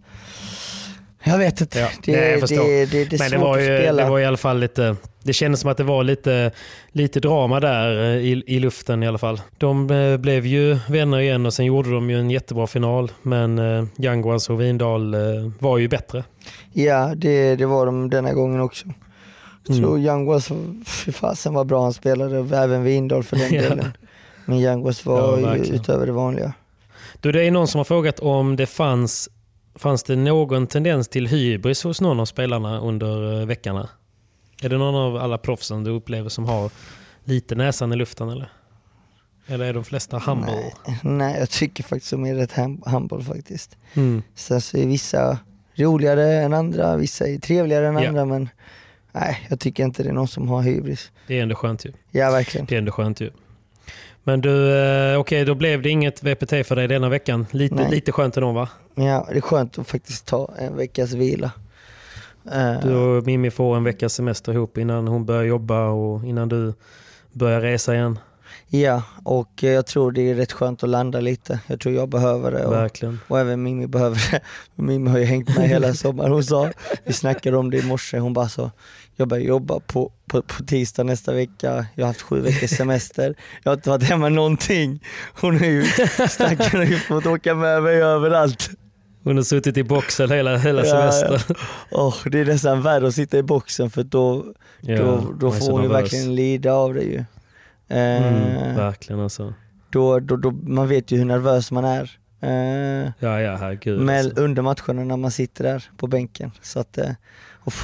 Jag 1.24 1.38
vet 1.38 1.62
inte. 1.62 1.80
Ja, 1.80 1.88
det, 2.04 2.12
nej, 2.12 2.22
jag 2.22 2.38
det, 2.38 2.40
förstår. 2.40 2.64
det, 2.64 2.86
det, 2.86 3.16
är 3.16 3.20
Men 3.20 3.32
det 3.32 3.38
var, 3.38 3.58
ju, 3.58 3.66
spela. 3.66 4.04
det 4.04 4.10
var 4.10 4.20
i 4.20 4.26
alla 4.26 4.38
fall 4.38 4.60
lite... 4.60 4.96
Det 5.24 5.34
kändes 5.34 5.62
som 5.62 5.70
att 5.70 5.78
det 5.78 5.84
var 5.84 6.04
lite, 6.04 6.52
lite 6.92 7.20
drama 7.20 7.60
där 7.60 8.04
eh, 8.04 8.18
i, 8.18 8.44
i 8.48 8.60
luften 8.60 9.04
i 9.04 9.08
alla 9.08 9.18
fall. 9.18 9.42
De 9.58 9.90
eh, 9.90 10.18
blev 10.18 10.46
ju 10.46 10.78
vänner 10.90 11.20
igen 11.20 11.46
och 11.46 11.54
sen 11.54 11.66
gjorde 11.66 11.92
de 11.92 12.10
ju 12.10 12.20
en 12.20 12.32
jättebra 12.32 12.68
final. 12.68 13.12
Men 13.22 13.60
eh, 13.60 13.86
Yanguas 13.98 14.50
och 14.50 14.62
Vindal 14.62 15.14
eh, 15.14 15.20
var 15.60 15.78
ju 15.78 15.88
bättre. 15.88 16.24
Ja, 16.74 17.14
det, 17.16 17.56
det 17.56 17.66
var 17.66 17.86
de 17.86 18.10
denna 18.10 18.34
gången 18.34 18.62
också. 18.62 18.86
Mm. 19.70 19.82
Så 19.82 19.98
Young 19.98 20.26
was, 20.26 20.52
fy 20.86 21.12
fasen 21.12 21.54
vad 21.54 21.68
bra 21.68 21.84
han 21.84 21.94
spelade, 21.94 22.58
även 22.58 22.84
Windahl 22.84 23.24
för 23.24 23.36
den 23.36 23.52
delen. 23.62 23.92
Men 24.46 24.60
Young 24.60 24.84
was 24.84 25.06
Ja, 25.06 25.12
var 25.12 25.56
ju 25.56 25.76
utöver 25.76 26.06
det 26.06 26.12
vanliga. 26.12 26.54
Du, 27.20 27.32
det 27.32 27.44
är 27.44 27.52
någon 27.52 27.68
som 27.68 27.80
har 27.80 27.86
frågat 27.86 28.20
om 28.20 28.56
det 28.56 28.66
fanns, 28.66 29.30
fanns 29.76 30.04
det 30.04 30.16
någon 30.16 30.68
tendens 30.68 31.08
till 31.08 31.28
hybris 31.28 31.84
hos 31.84 32.02
någon 32.02 32.20
av 32.20 32.26
spelarna 32.26 32.80
under 32.80 33.40
eh, 33.42 33.46
veckorna? 33.48 33.90
Är 34.64 34.70
det 34.70 34.78
någon 34.78 34.96
av 34.96 35.18
alla 35.18 35.38
proffsen 35.38 35.84
du 35.84 35.92
upplever 35.92 36.30
som 36.30 36.46
har 36.46 36.72
lite 37.24 37.56
näsan 37.56 37.94
i 37.94 37.96
luften 37.96 38.30
eller? 38.30 38.52
Eller 39.48 39.66
är 39.66 39.74
de 39.74 39.84
flesta 39.84 40.20
humble? 40.20 40.52
Nej, 40.52 41.00
nej, 41.04 41.40
jag 41.40 41.50
tycker 41.50 41.84
faktiskt 41.84 42.12
de 42.12 42.26
är 42.26 42.36
rätt 42.36 42.52
humble 42.86 43.24
faktiskt. 43.24 43.78
Mm. 43.94 44.24
Sen 44.36 44.62
så 44.62 44.78
är 44.78 44.88
vissa 44.88 45.40
roligare 45.76 46.34
än 46.34 46.54
andra, 46.54 46.98
vissa 46.98 47.28
är 47.28 47.38
trevligare 47.38 47.88
än 47.88 47.98
Ja. 47.98 48.08
andra 48.08 48.26
men 48.26 48.50
nej, 49.12 49.48
jag 49.50 49.60
tycker 49.60 49.84
inte 49.84 50.04
det 50.04 50.10
är 50.10 50.14
någon 50.14 50.28
som 50.28 50.50
har 50.50 50.62
hybris. 50.62 51.12
Det 51.28 51.38
är 51.40 51.44
ändå 51.44 51.56
skönt 51.56 51.86
ju. 51.86 51.92
Ja, 52.12 52.32
verkligen. 52.32 52.66
Det 52.66 52.76
är 52.76 52.80
ändå 52.80 52.92
skönt 52.92 53.22
ju. 53.22 53.32
Men 54.24 54.42
du, 54.42 54.74
eh, 54.78 55.20
okej 55.20 55.46
då 55.46 55.56
blev 55.56 55.82
det 55.82 55.90
inget 55.90 56.24
VPT 56.24 56.50
för 56.68 56.76
dig 56.76 56.88
denna 56.88 57.10
veckan. 57.10 57.46
Lite, 57.52 57.76
Nej. 57.76 57.92
lite 57.92 58.12
skönt 58.12 58.38
ändå 58.38 58.52
va? 58.52 58.70
Ja, 58.96 59.28
det 59.32 59.38
är 59.38 59.42
skönt 59.42 59.80
att 59.80 59.88
faktiskt 59.88 60.26
ta 60.26 60.50
en 60.58 60.76
veckas 60.78 61.14
vila. 61.14 61.52
Eh, 62.52 62.80
Du 62.84 62.96
och 62.96 63.26
Mimmi 63.26 63.52
får 63.52 63.78
en 63.78 63.84
veckas 63.84 64.14
semester 64.14 64.54
ihop 64.54 64.78
innan 64.78 65.08
hon 65.08 65.26
börjar 65.26 65.44
jobba 65.44 65.88
och 65.88 66.26
innan 66.26 66.50
du 66.50 66.74
börjar 67.32 67.62
resa 67.62 67.96
igen. 67.96 68.20
Ja, 68.68 69.04
och 69.24 69.64
eh, 69.64 69.72
jag 69.72 69.86
tror 69.86 70.12
det 70.12 70.22
är 70.30 70.36
rätt 70.36 70.52
skönt 70.52 70.84
att 70.84 70.90
landa 70.90 71.20
lite. 71.20 71.60
Jag 71.68 71.80
tror 71.80 71.96
jag 71.96 72.10
behöver 72.10 72.52
det. 72.52 72.66
Och, 72.66 72.74
Verkligen. 72.74 73.20
och 73.28 73.40
även 73.40 73.64
Mimmi 73.64 73.88
behöver 73.88 74.32
det. 74.32 74.40
Mimmi 74.84 75.10
har 75.10 75.18
ju 75.18 75.26
hängt 75.26 75.58
med 75.58 75.70
hela 75.70 75.94
sommaren. 75.94 76.32
Hon 76.32 76.44
sa, 76.44 76.70
vi 77.04 77.14
snackade 77.14 77.58
om 77.58 77.72
det 77.72 77.78
i 77.78 77.84
morse, 77.86 78.18
hon 78.20 78.34
bara 78.34 78.50
så, 78.50 78.72
jag 79.16 79.28
börjar 79.28 79.44
jobba 79.44 79.80
på, 79.80 80.12
på, 80.28 80.42
på 80.42 80.64
tisdag 80.64 81.04
nästa 81.04 81.34
vecka, 81.34 81.86
jag 81.96 82.04
har 82.04 82.08
haft 82.08 82.22
sju 82.22 82.42
veckors 82.42 82.70
semester, 82.70 83.36
jag 83.64 83.72
har 83.72 83.76
inte 83.76 83.90
varit 83.90 84.04
hemma 84.04 84.30
någonting. 84.30 85.04
Hon 85.42 85.56
är 85.64 85.70
ju, 85.70 85.84
stackaren 86.30 86.80
har 86.80 86.84
ju 86.86 86.98
fått 86.98 87.26
åka 87.26 87.56
med 87.56 87.84
mig 87.84 87.96
överallt. 88.04 88.70
Hon 89.24 89.36
har 89.36 89.44
suttit 89.44 89.78
i 89.78 89.84
boxen 89.84 90.32
hela, 90.32 90.58
hela 90.58 90.86
Ja, 90.86 91.12
semestern. 91.12 91.56
Åh, 91.92 92.16
det 92.26 92.40
är 92.40 92.46
nästan 92.46 92.82
värre 92.82 93.08
att 93.08 93.16
sitta 93.16 93.38
i 93.38 93.44
boxen 93.44 93.90
för 93.90 94.04
då, 94.04 94.46
Ja, 94.82 94.98
då, 94.98 95.34
då 95.40 95.52
får 95.52 95.72
hon 95.72 95.84
ju 95.84 95.88
verkligen 95.90 96.36
lida 96.36 96.74
av 96.74 96.94
det 96.94 97.02
ju. 97.04 97.18
Eh, 97.88 98.28
Mm, 98.28 98.76
verkligen 98.76 99.22
alltså. 99.22 99.54
då, 99.90 100.20
då, 100.20 100.36
då, 100.38 100.52
man 100.52 100.88
vet 100.88 101.12
ju 101.12 101.18
hur 101.18 101.26
nervös 101.26 101.72
man 101.72 101.86
är. 101.86 102.12
Eh, 102.42 103.12
Ja, 103.20 103.42
ja, 103.42 103.56
herregud. 103.56 104.00
med, 104.02 104.26
Alltså. 104.26 104.42
under 104.42 104.62
matcherna 104.62 105.04
när 105.04 105.18
man 105.18 105.32
sitter 105.32 105.64
där 105.64 105.84
på 105.98 106.08
bänken. 106.08 106.52
Så 106.62 106.80
att, 106.80 106.98
eh, 106.98 107.10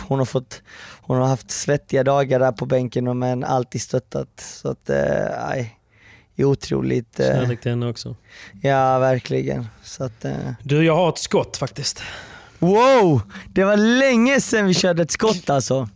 hon, 0.08 0.20
har 0.20 0.26
fått, 0.26 0.62
hon 1.08 1.18
har 1.18 1.28
haft 1.28 1.52
svettiga 1.52 2.04
dagar 2.04 2.40
där 2.40 2.52
på 2.52 2.66
bänken 2.66 3.08
och 3.08 3.16
men 3.16 3.44
alltid 3.44 3.82
stöttat. 3.82 4.28
Så 4.40 4.70
att, 4.70 4.90
eh, 4.90 4.98
nej, 5.50 5.80
är 6.36 6.44
otroligt. 6.44 7.20
Eh, 7.20 7.26
Kärlek 7.28 7.62
till 7.62 7.72
henne 7.72 7.88
också. 7.90 8.16
ja, 8.62 9.00
verkligen. 9.00 9.68
Så 9.84 10.04
att, 10.04 10.26
eh, 10.26 10.32
Du, 10.64 10.86
jag 10.86 10.96
har 10.96 11.10
ett 11.10 11.18
skott 11.18 11.58
faktiskt. 11.58 12.02
wow! 12.60 13.22
Det 13.54 13.64
var 13.64 13.78
länge 13.78 14.42
sedan 14.42 14.66
vi 14.66 14.74
körde 14.74 15.02
ett 15.04 15.12
skott 15.12 15.50
alltså. 15.50 15.90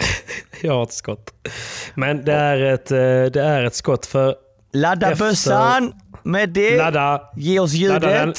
Jag 0.62 0.72
har 0.72 0.82
ett 0.82 0.92
skott. 0.92 1.48
Men 1.94 2.24
det 2.24 2.32
är 2.32 2.56
ett, 2.62 2.90
eh, 2.90 2.96
det 3.32 3.42
är 3.42 3.64
ett 3.64 3.74
skott 3.74 4.06
för 4.06 4.34
Ladda 4.72 5.10
Efter- 5.12 5.24
bössan 5.24 5.92
med 6.22 6.48
det. 6.48 6.76
ladda. 6.78 7.20
Ge 7.36 7.58
oss 7.60 7.74
Ladda 7.74 8.08
den. 8.08 8.34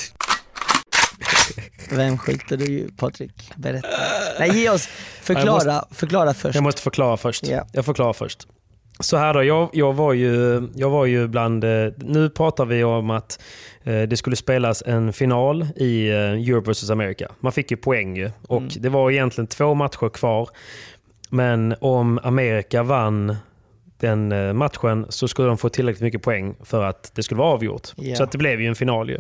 Vem 1.92 2.18
skjuter 2.18 2.58
du 2.58 2.90
Patrik? 2.98 3.52
Berätta. 3.56 3.88
Nej, 4.40 4.60
ge 4.62 4.70
oss, 4.70 4.88
förklara, 5.22 5.74
Jag 5.74 5.86
förklara 5.92 6.34
först. 6.34 6.56
Jag 6.56 6.64
måste 6.64 6.82
förklara 6.82 7.18
först. 7.18 7.48
Ja. 7.48 7.66
Jag 7.74 7.86
förklarar 7.86 8.14
först. 8.14 8.48
Så 9.02 9.18
här 9.18 9.34
då, 9.34 9.44
jag, 9.44 9.70
jag, 9.74 9.94
var 9.94 10.14
ju, 10.14 10.68
jag 10.76 10.90
var 10.90 11.06
ju 11.06 11.28
bland... 11.28 11.64
eh, 11.64 11.88
Nu 11.98 12.30
pratar 12.30 12.66
vi 12.66 12.84
om 12.84 13.10
att 13.10 13.40
eh, 13.84 14.02
det 14.02 14.18
skulle 14.18 14.36
spelas 14.36 14.84
en 14.86 15.14
final 15.14 15.68
i 15.76 16.10
eh, 16.10 16.16
Europe 16.18 16.72
vs 16.72 16.90
America. 16.90 17.28
Man 17.40 17.52
fick 17.52 17.72
ju 17.72 17.78
poäng 17.78 18.18
ju. 18.18 18.32
Och 18.48 18.58
Mm. 18.62 18.70
det 18.80 18.90
var 18.90 19.12
egentligen 19.12 19.48
två 19.48 19.74
matcher 19.74 20.10
kvar. 20.10 20.50
Men 21.30 21.76
om 21.82 22.20
Amerika 22.24 22.84
vann 22.84 23.36
den 24.00 24.58
matchen 24.58 25.06
så 25.10 25.28
skulle 25.28 25.48
de 25.48 25.58
få 25.58 25.70
tillräckligt 25.70 26.02
mycket 26.04 26.22
poäng 26.22 26.56
för 26.64 26.84
att 26.84 27.12
det 27.16 27.24
skulle 27.24 27.38
vara 27.40 27.54
avgjort. 27.54 27.88
Ja. 27.96 28.16
Så 28.16 28.24
att 28.24 28.32
det 28.32 28.38
blev 28.38 28.62
ju 28.62 28.68
en 28.68 28.76
final 28.76 29.10
ju. 29.10 29.18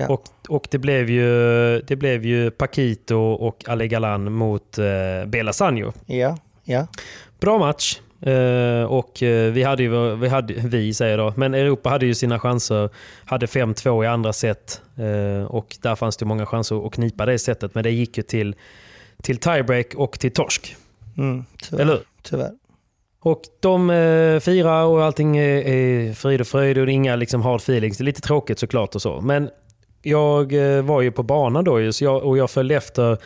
Ja. 0.00 0.08
Och, 0.08 0.24
och 0.48 0.66
det 0.70 0.78
blev 0.78 1.10
ju, 1.10 1.80
det 1.80 1.96
blev 1.96 2.24
ju 2.24 2.50
Paquito 2.50 3.16
och 3.16 3.68
Ale 3.68 3.88
Galan 3.88 4.32
mot 4.32 4.78
eh, 4.78 5.26
Bela 5.26 5.52
Sanjo. 5.52 5.92
Ja, 6.06 6.38
ja. 6.64 6.86
Bra 7.40 7.58
match. 7.58 8.00
Eh, 8.20 8.84
och 8.84 9.22
eh, 9.22 9.52
vi 9.52 9.62
hade 9.62 9.82
ju, 9.82 10.16
vi, 10.16 10.28
hade, 10.28 10.54
vi 10.54 10.94
säger 10.94 11.18
då, 11.18 11.32
men 11.36 11.54
Europa 11.54 11.90
hade 11.90 12.06
ju 12.06 12.14
sina 12.14 12.38
chanser. 12.38 12.90
Hade 13.24 13.46
5-2 13.46 14.04
i 14.04 14.06
andra 14.06 14.32
set 14.32 14.82
eh, 14.96 15.44
och 15.44 15.76
där 15.82 15.96
fanns 15.96 16.16
det 16.16 16.24
många 16.24 16.46
chanser 16.46 16.86
att 16.86 16.92
knipa 16.92 17.26
det 17.26 17.38
setet. 17.38 17.74
Men 17.74 17.84
det 17.84 17.90
gick 17.90 18.16
ju 18.16 18.22
till, 18.22 18.54
till 19.22 19.36
tiebreak 19.36 19.94
och 19.94 20.18
till 20.20 20.32
torsk. 20.32 20.76
Mm, 21.18 21.44
tyvärr. 21.62 21.82
Eller 21.82 21.92
hur? 21.92 22.02
tyvärr. 22.22 22.50
Och 23.22 23.42
de 23.60 23.90
eh, 23.90 24.40
firar 24.40 24.84
och 24.84 25.04
allting 25.04 25.36
är, 25.36 25.68
är 25.68 26.12
frid 26.12 26.40
och 26.40 26.46
fröjd 26.46 26.78
och 26.78 26.86
det 26.86 26.92
är 26.92 26.94
inga 26.94 27.16
liksom, 27.16 27.42
hard 27.42 27.60
feelings. 27.60 27.98
Det 27.98 28.02
är 28.02 28.06
lite 28.06 28.20
tråkigt 28.20 28.58
såklart 28.58 28.94
och 28.94 29.02
så. 29.02 29.20
Men 29.20 29.50
jag 30.02 30.52
eh, 30.52 30.82
var 30.82 31.00
ju 31.00 31.10
på 31.10 31.22
banan 31.22 31.64
då 31.64 31.92
så 31.92 32.04
jag, 32.04 32.24
och 32.24 32.38
jag 32.38 32.50
följde 32.50 32.76
efter 32.76 33.18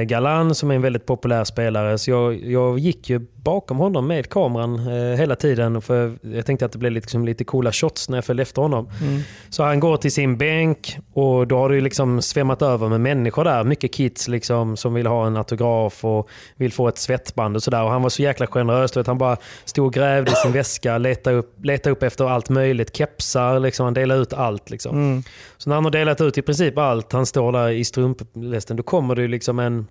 Galan 0.00 0.54
som 0.54 0.70
är 0.70 0.74
en 0.74 0.82
väldigt 0.82 1.06
populär 1.06 1.44
spelare. 1.44 1.98
Så 1.98 2.10
jag, 2.10 2.44
jag 2.44 2.78
gick 2.78 3.10
ju 3.10 3.20
bakom 3.34 3.78
honom 3.78 4.06
med 4.06 4.28
kameran 4.28 4.88
eh, 4.88 5.18
hela 5.18 5.36
tiden. 5.36 5.82
För 5.82 6.12
jag 6.22 6.46
tänkte 6.46 6.66
att 6.66 6.72
det 6.72 6.78
blev 6.78 6.92
liksom 6.92 7.24
lite 7.24 7.44
coola 7.44 7.72
shots 7.72 8.08
när 8.08 8.16
jag 8.16 8.24
följde 8.24 8.42
efter 8.42 8.62
honom. 8.62 8.88
Mm. 9.00 9.20
Så 9.50 9.62
han 9.62 9.80
går 9.80 9.96
till 9.96 10.12
sin 10.12 10.36
bänk 10.36 10.98
och 11.12 11.46
då 11.46 11.58
har 11.58 11.68
det 11.68 11.80
liksom 11.80 12.22
svämmat 12.22 12.62
över 12.62 12.88
med 12.88 13.00
människor 13.00 13.44
där. 13.44 13.64
Mycket 13.64 13.94
kids 13.94 14.28
liksom 14.28 14.76
som 14.76 14.94
vill 14.94 15.06
ha 15.06 15.26
en 15.26 15.36
autograf 15.36 16.04
och 16.04 16.28
vill 16.56 16.72
få 16.72 16.88
ett 16.88 16.98
svettband 16.98 17.56
och 17.56 17.62
sådär. 17.62 17.82
Och 17.82 17.90
han 17.90 18.02
var 18.02 18.10
så 18.10 18.22
jäkla 18.22 18.46
generös. 18.46 18.96
Vet, 18.96 19.06
han 19.06 19.18
bara 19.18 19.36
stod 19.64 19.86
och 19.86 19.92
grävde 19.92 20.30
i 20.30 20.34
sin 20.34 20.52
väska, 20.52 20.98
letade 20.98 21.36
upp, 21.36 21.64
letade 21.64 21.92
upp 21.92 22.02
efter 22.02 22.24
allt 22.24 22.48
möjligt. 22.48 22.96
Kepsar, 22.96 23.60
liksom, 23.60 23.84
han 23.84 23.94
delade 23.94 24.20
ut 24.20 24.32
allt. 24.32 24.70
Liksom. 24.70 24.96
Mm. 24.96 25.22
Så 25.58 25.70
när 25.70 25.74
han 25.74 25.84
har 25.84 25.90
delat 25.90 26.20
ut 26.20 26.38
i 26.38 26.42
princip 26.42 26.78
allt, 26.78 27.12
han 27.12 27.26
står 27.26 27.52
där 27.52 27.68
i 27.68 27.84
strumplästen, 27.84 28.76
då 28.76 28.82
kommer 28.82 29.14
det 29.14 29.28
liksom 29.28 29.58
en 29.58 29.81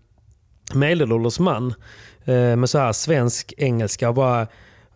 medelålders 0.74 1.40
man 1.40 1.74
eh, 2.26 2.56
med 2.56 2.70
så 2.70 2.78
här 2.80 2.92
svensk 2.94 3.54
engelska 3.58 4.10
och 4.10 4.16
bara 4.16 4.48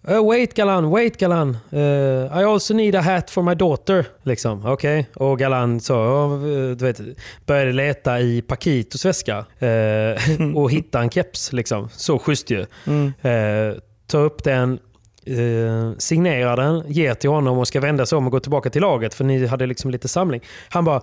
"Oh, 0.08 0.28
Wait 0.28 0.54
Galan, 0.54 0.90
wait 0.90 1.18
Galan. 1.18 1.58
Eh, 1.72 1.80
I 2.42 2.44
also 2.44 2.74
need 2.74 2.96
a 2.96 3.02
hat 3.02 3.30
for 3.30 3.42
my 3.44 3.56
daughter. 3.56 4.06
Liksom. 4.24 4.66
Okej. 4.66 5.10
Och 5.16 5.40
Galan 5.40 5.80
så, 5.80 6.28
du 6.78 6.86
vet, 6.86 7.02
började 7.46 7.72
leta 7.72 8.20
i 8.20 8.42
Paquitos 8.42 9.06
väska 9.06 9.46
eh, 9.60 10.56
och 10.56 10.72
hitta 10.72 11.02
en 11.02 11.10
keps. 11.10 11.54
Liksom. 11.54 11.90
Så 11.92 12.20
schysst 12.20 12.50
ju. 12.50 12.66
Mm. 12.88 13.14
Eh, 13.22 13.78
tar 14.08 14.20
upp 14.20 14.44
den, 14.44 14.80
eh, 15.26 15.98
signerar 15.98 16.58
den, 16.58 16.84
ger 16.88 17.14
till 17.14 17.30
honom 17.30 17.58
och 17.58 17.68
ska 17.68 17.80
vända 17.80 18.06
sig 18.06 18.18
om 18.18 18.26
och 18.26 18.32
gå 18.32 18.40
tillbaka 18.40 18.70
till 18.70 18.82
laget 18.82 19.14
för 19.14 19.24
ni 19.24 19.46
hade 19.48 19.66
liksom 19.66 19.92
lite 19.92 20.08
samling. 20.08 20.42
Han 20.70 20.86
bara 20.86 21.02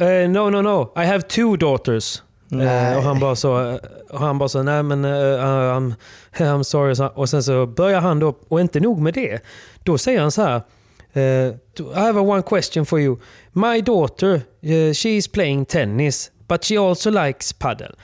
eh, 0.00 0.30
No, 0.30 0.50
no, 0.50 0.62
no. 0.62 0.92
I 1.02 1.06
have 1.06 1.22
two 1.22 1.56
daughters. 1.56 2.22
Nej. 2.48 2.92
Eh, 2.92 2.96
och 2.98 3.02
han 3.02 3.20
bara 3.20 3.36
så, 3.36 3.78
och 4.10 4.20
han 4.20 4.38
bara 4.38 4.48
så 4.48 4.62
nej 4.62 4.82
men 4.82 5.04
uh, 5.04 5.10
I'm, 5.40 5.94
I'm 6.36 6.62
sorry. 6.62 6.94
Så- 6.94 7.06
Och 7.14 7.28
sen 7.28 7.42
så 7.42 7.66
börjar 7.66 8.00
han 8.00 8.18
då, 8.18 8.36
och 8.48 8.60
inte 8.60 8.80
nog 8.80 9.00
med 9.00 9.14
det. 9.14 9.42
Då 9.82 9.98
säger 9.98 10.20
han 10.20 10.30
så 10.30 10.42
här. 10.42 10.62
eh, 11.12 11.22
I 11.22 11.94
have 11.94 12.20
a 12.20 12.22
one 12.22 12.42
question 12.42 12.86
for 12.86 13.00
you. 13.00 13.16
My 13.52 13.80
daughter, 13.80 14.34
uh, 14.64 14.92
she 14.92 15.08
is 15.08 15.28
playing 15.28 15.64
tennis, 15.64 16.30
but 16.48 16.64
she 16.64 16.78
also 16.78 17.10
likes 17.10 17.52
paddle. 17.52 17.94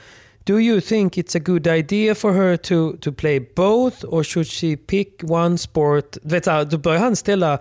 Do 0.43 0.59
you 0.59 0.81
think 0.81 1.17
it's 1.17 1.35
a 1.37 1.41
good 1.45 1.67
idea 1.67 2.15
for 2.15 2.31
her 2.33 2.57
to, 2.57 2.97
to 3.01 3.11
play 3.11 3.39
both 3.55 4.05
or 4.05 4.23
should 4.23 4.47
she 4.47 4.77
pick 4.77 5.21
one 5.23 5.57
sport? 5.57 6.17
Du 6.23 6.29
vet, 6.35 6.45
så 6.45 6.51
här, 6.51 6.65
då 6.65 6.77
börjar 6.77 6.99
han 6.99 7.15
ställa 7.15 7.59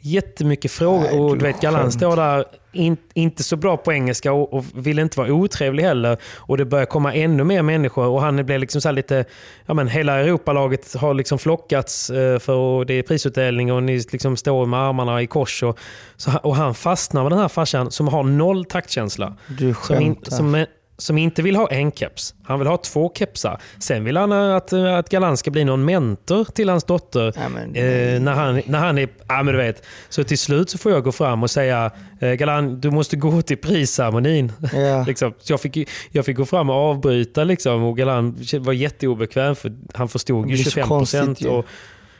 jättemycket 0.00 0.70
frågor 0.70 1.00
Nej, 1.00 1.18
och 1.18 1.38
du 1.38 1.44
vet 1.44 1.60
Galan 1.60 1.92
står 1.92 2.16
där 2.16 2.44
in, 2.72 2.96
inte 3.14 3.42
så 3.42 3.56
bra 3.56 3.76
på 3.76 3.92
engelska 3.92 4.32
och, 4.32 4.52
och 4.52 4.64
vill 4.74 4.98
inte 4.98 5.18
vara 5.18 5.32
otrevlig 5.32 5.82
heller. 5.82 6.16
Och 6.36 6.56
det 6.56 6.64
börjar 6.64 6.86
komma 6.86 7.14
ännu 7.14 7.44
mer 7.44 7.62
människor 7.62 8.06
och 8.06 8.22
han 8.22 8.46
blir 8.46 8.58
liksom 8.58 8.80
så 8.80 8.90
lite, 8.90 9.24
ja 9.66 9.74
men 9.74 9.88
hela 9.88 10.18
Europalaget 10.18 10.94
har 10.94 11.14
liksom 11.14 11.38
flockats 11.38 12.10
eh, 12.10 12.38
för 12.38 12.54
och 12.54 12.86
det 12.86 12.94
är 12.94 13.02
prisutdelning 13.02 13.72
och 13.72 13.82
ni 13.82 14.04
liksom 14.12 14.36
står 14.36 14.66
med 14.66 14.80
armarna 14.80 15.22
i 15.22 15.26
kors. 15.26 15.62
Och, 15.62 15.78
så, 16.16 16.30
och 16.42 16.56
han 16.56 16.74
fastnar 16.74 17.22
med 17.22 17.32
den 17.32 17.38
här 17.38 17.48
farsan 17.48 17.90
som 17.90 18.08
har 18.08 18.22
noll 18.22 18.64
taktkänsla. 18.64 19.36
Du 19.48 19.74
Som, 19.82 20.00
in, 20.00 20.14
skämtar. 20.14 20.36
som, 20.36 20.64
som 21.00 21.18
inte 21.18 21.42
vill 21.42 21.56
ha 21.56 21.68
en 21.70 21.92
keps. 21.92 22.34
Han 22.42 22.58
vill 22.58 22.68
ha 22.68 22.76
två 22.76 23.12
kepsar. 23.14 23.60
Sen 23.78 24.04
vill 24.04 24.16
han 24.16 24.32
att, 24.32 24.72
att 24.72 25.08
Galan 25.08 25.36
ska 25.36 25.50
bli 25.50 25.64
någon 25.64 25.84
mentor 25.84 26.44
till 26.44 26.68
hans 26.68 26.84
dotter. 26.84 27.32
Ja, 27.36 27.48
men- 27.48 27.74
eh, 27.74 28.20
när, 28.20 28.32
han, 28.32 28.62
när 28.66 28.78
han 28.78 28.98
är... 28.98 29.08
Ja, 29.28 29.42
men 29.42 29.54
du 29.54 29.56
vet. 29.60 29.82
Så 30.08 30.24
till 30.24 30.38
slut 30.38 30.70
så 30.70 30.78
får 30.78 30.92
jag 30.92 31.04
gå 31.04 31.12
fram 31.12 31.42
och 31.42 31.50
säga 31.50 31.90
eh, 32.20 32.32
Galan, 32.32 32.80
du 32.80 32.90
måste 32.90 33.16
gå 33.16 33.42
till 33.42 33.56
prisceremonin. 33.56 34.52
Ja. 34.72 35.04
liksom. 35.06 35.34
Så 35.38 35.52
jag, 35.52 35.60
fick, 35.60 35.88
jag 36.10 36.24
fick 36.24 36.36
gå 36.36 36.44
fram 36.44 36.70
och 36.70 36.76
avbryta 36.76 37.44
liksom, 37.44 37.82
och 37.84 37.96
Galan 37.96 38.36
var 38.60 38.72
jätteobekväm 38.72 39.56
för 39.56 39.72
han 39.94 40.08
förstod 40.08 40.46
ju 40.50 40.54
blir 40.54 40.64
så 40.64 40.70
25 40.70 40.88
konstigt 40.88 41.20
procent. 41.20 41.66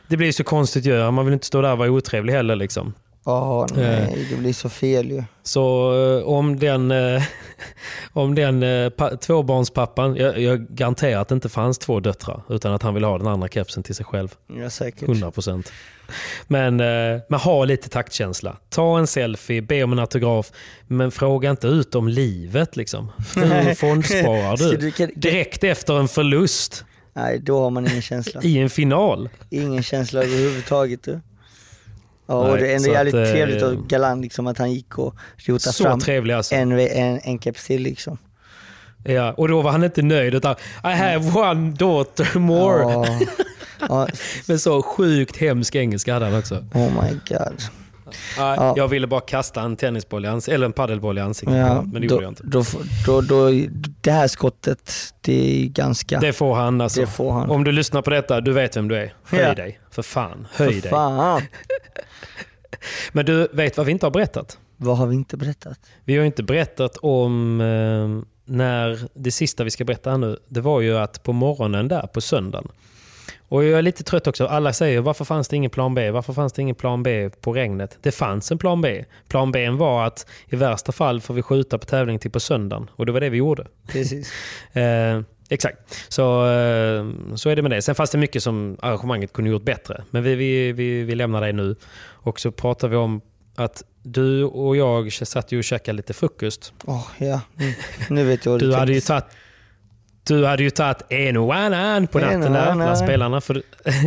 Det 0.07 0.17
blir 0.17 0.31
så 0.31 0.43
konstigt 0.43 0.85
ju. 0.85 1.11
Man 1.11 1.25
vill 1.25 1.33
inte 1.33 1.45
stå 1.45 1.61
där 1.61 1.71
och 1.71 1.77
vara 1.77 1.89
otrevlig 1.91 2.33
heller. 2.33 2.55
Liksom. 2.55 2.93
Ja, 3.25 3.67
nej, 3.75 4.27
det 4.29 4.35
blir 4.35 4.53
så 4.53 4.69
fel 4.69 5.11
ju. 5.11 5.23
Så 5.43 5.93
eh, 6.19 6.23
om 6.27 6.59
den, 6.59 6.91
eh, 6.91 7.23
om 8.13 8.35
den 8.35 8.63
eh, 8.63 8.89
pa, 8.89 9.17
tvåbarnspappan, 9.17 10.15
jag, 10.15 10.39
jag 10.39 10.67
garanterar 10.69 11.21
att 11.21 11.27
det 11.27 11.35
inte 11.35 11.49
fanns 11.49 11.77
två 11.77 11.99
döttrar 11.99 12.43
utan 12.49 12.73
att 12.73 12.83
han 12.83 12.93
vill 12.93 13.03
ha 13.03 13.17
den 13.17 13.27
andra 13.27 13.47
kepsen 13.47 13.83
till 13.83 13.95
sig 13.95 14.05
själv. 14.05 14.35
Ja, 14.47 14.69
säkert. 14.69 15.09
100%. 15.09 15.67
Men, 16.47 16.79
eh, 16.79 17.21
men 17.29 17.39
ha 17.39 17.65
lite 17.65 17.89
taktkänsla. 17.89 18.57
Ta 18.69 18.99
en 18.99 19.07
selfie, 19.07 19.61
be 19.61 19.83
om 19.83 19.91
en 19.91 19.99
autograf, 19.99 20.51
men 20.87 21.11
fråga 21.11 21.49
inte 21.49 21.67
ut 21.67 21.95
om 21.95 22.07
livet. 22.07 22.75
Liksom. 22.75 23.11
Hur 23.35 23.73
fondsparar 23.73 24.57
du? 24.57 24.91
Direkt 25.15 25.63
efter 25.63 25.99
en 25.99 26.07
förlust 26.07 26.85
Nej, 27.13 27.39
då 27.39 27.59
har 27.59 27.69
man 27.69 27.87
ingen 27.87 28.01
känsla. 28.01 28.41
i 28.43 28.57
en 28.57 28.69
final. 28.69 29.29
Ingen 29.49 29.83
känsla 29.83 30.23
överhuvudtaget. 30.23 31.03
Du. 31.03 31.19
Ja, 32.31 32.51
och 32.51 32.57
det 32.57 32.71
är 32.71 32.75
ändå 32.75 32.89
jävligt 32.91 33.13
att, 33.13 33.27
eh, 33.27 33.33
trevligt 33.33 33.61
och 33.63 33.87
galant 33.87 34.21
liksom, 34.21 34.47
att 34.47 34.57
han 34.57 34.73
gick 34.73 34.97
och 34.97 35.15
rotade 35.37 35.75
fram 35.75 35.99
trevlig 35.99 36.33
alltså. 36.33 36.55
en, 36.55 36.71
en, 36.71 37.19
en 37.23 37.39
keps 37.39 37.65
till. 37.65 37.81
Liksom. 37.81 38.17
Ja, 39.03 39.33
och 39.33 39.47
då 39.47 39.61
var 39.61 39.71
han 39.71 39.83
inte 39.83 40.01
nöjd 40.01 40.33
utan 40.33 40.55
I 40.83 40.87
have 40.87 41.31
one 41.39 41.71
daughter 41.71 42.39
more. 42.39 42.81
Ja, 42.81 43.05
ja, 43.89 44.07
Men 44.47 44.59
så 44.59 44.81
sjukt 44.81 45.37
hemsk 45.37 45.75
engelska 45.75 46.13
hade 46.13 46.25
han 46.25 46.35
också. 46.39 46.55
oh 46.55 47.03
my 47.03 47.19
god. 47.27 47.61
Ja, 48.37 48.55
Ja. 48.55 48.73
Jag 48.77 48.87
ville 48.87 49.07
bara 49.07 49.21
kasta 49.21 49.61
en 49.61 49.75
tennisboll 49.75 50.25
eller 50.25 50.65
en 50.65 50.73
padelboll 50.73 51.17
i 51.17 51.21
ansiktet 51.21 51.57
Ja, 51.57 51.81
men 51.81 52.01
det 52.01 52.07
gjorde 52.07 52.15
då, 52.15 52.21
jag 52.21 52.31
inte. 52.31 52.43
Då, 52.45 52.63
då, 53.05 53.21
då, 53.21 53.49
det 54.01 54.11
här 54.11 54.27
skottet, 54.27 54.91
det 55.21 55.63
är 55.63 55.67
ganska... 55.67 56.19
Det 56.19 56.33
får 56.33 56.55
han 56.55 56.81
alltså. 56.81 57.01
Det 57.01 57.07
får 57.07 57.31
han. 57.31 57.49
Om 57.49 57.63
du 57.63 57.71
lyssnar 57.71 58.01
på 58.01 58.09
detta, 58.09 58.41
du 58.41 58.51
vet 58.53 58.77
vem 58.77 58.87
du 58.87 58.95
är. 58.95 59.13
Höj 59.23 59.39
Ja. 59.41 59.53
dig. 59.53 59.79
För 59.91 60.01
fan, 60.01 60.47
höj 60.53 60.73
För 60.73 60.81
dig. 60.81 60.89
fan. 60.91 61.41
Men 63.11 63.25
du 63.25 63.47
vet 63.53 63.77
vad 63.77 63.85
vi 63.85 63.91
inte 63.91 64.05
har 64.05 64.11
berättat? 64.11 64.57
Vad 64.77 64.97
har 64.97 65.07
vi 65.07 65.15
inte 65.15 65.37
berättat? 65.37 65.79
Vi 66.05 66.17
har 66.17 66.25
inte 66.25 66.43
berättat 66.43 66.97
om 66.97 67.61
eh, 67.61 68.27
när 68.45 68.99
det 69.13 69.31
sista 69.31 69.63
vi 69.63 69.69
ska 69.71 69.83
berätta 69.85 70.09
här 70.09 70.17
nu, 70.17 70.37
det 70.47 70.61
var 70.61 70.81
ju 70.81 70.97
att 70.97 71.23
på 71.23 71.33
morgonen 71.33 71.87
där 71.87 72.07
på 72.07 72.21
söndagen. 72.21 72.67
Och 73.51 73.63
jag 73.63 73.77
är 73.79 73.81
lite 73.81 74.03
trött 74.03 74.27
också. 74.27 74.45
Alla 74.45 74.73
säger 74.73 75.01
varför 75.01 75.25
fanns 75.25 75.47
det 75.47 75.55
ingen 75.55 75.71
plan 75.71 75.95
B? 75.95 76.11
Varför 76.11 76.33
fanns 76.33 76.53
det 76.53 76.61
ingen 76.61 76.75
plan 76.75 77.03
B 77.03 77.29
på 77.29 77.53
regnet? 77.53 77.97
Det 78.01 78.11
fanns 78.11 78.51
en 78.51 78.57
plan 78.57 78.81
B. 78.81 79.05
Plan 79.27 79.51
B 79.51 79.69
var 79.69 80.05
att 80.05 80.25
i 80.49 80.55
värsta 80.55 80.91
fall 80.91 81.21
får 81.21 81.33
vi 81.33 81.41
skjuta 81.41 81.77
på 81.77 81.85
tävling 81.85 82.19
till 82.19 82.31
på 82.31 82.39
söndagen. 82.39 82.89
Och 82.95 83.05
det 83.05 83.11
var 83.11 83.19
det 83.19 83.29
vi 83.29 83.37
gjorde. 83.37 83.67
Precis. 83.87 84.31
Eh, 84.73 85.21
exakt. 85.49 85.77
Så, 86.09 86.47
eh, 86.47 87.05
så 87.35 87.49
är 87.49 87.55
det 87.55 87.61
med 87.61 87.71
det. 87.71 87.81
Sen 87.81 87.95
fanns 87.95 88.09
det 88.09 88.17
mycket 88.17 88.43
som 88.43 88.77
arrangemanget 88.81 89.33
kunde 89.33 89.51
gjort 89.51 89.63
bättre. 89.63 90.03
Men 90.09 90.23
vi, 90.23 90.35
vi, 90.35 90.71
vi, 90.71 91.03
vi 91.03 91.15
lämnar 91.15 91.41
det 91.41 91.53
nu. 91.53 91.75
Och 92.03 92.39
så 92.39 92.51
pratar 92.51 92.87
vi 92.87 92.95
om 92.95 93.21
att 93.55 93.83
du 94.03 94.43
och 94.43 94.77
jag 94.77 95.13
satt 95.13 95.51
ju 95.51 95.57
och 95.57 95.63
käkade 95.63 95.95
lite 95.95 96.13
frukost. 96.13 96.73
Åh, 96.85 97.07
ja. 97.17 97.41
Mm. 97.59 97.73
Nu 98.09 98.23
vet 98.23 98.45
jag 98.45 98.51
vad 98.51 98.61
Du 98.61 98.73
hade 98.73 98.93
ju 98.93 99.01
tagit 99.01 99.25
du 100.23 100.45
hade 100.45 100.63
ju 100.63 100.69
tagit 100.69 101.01
en 101.09 101.37
och 101.37 101.55
annan 101.55 102.07
på 102.07 102.19
En 102.19 102.25
natten 102.25 102.53
där 102.53 102.75
bland 102.75 102.97
spelarna. 102.97 103.41
För, 103.41 103.63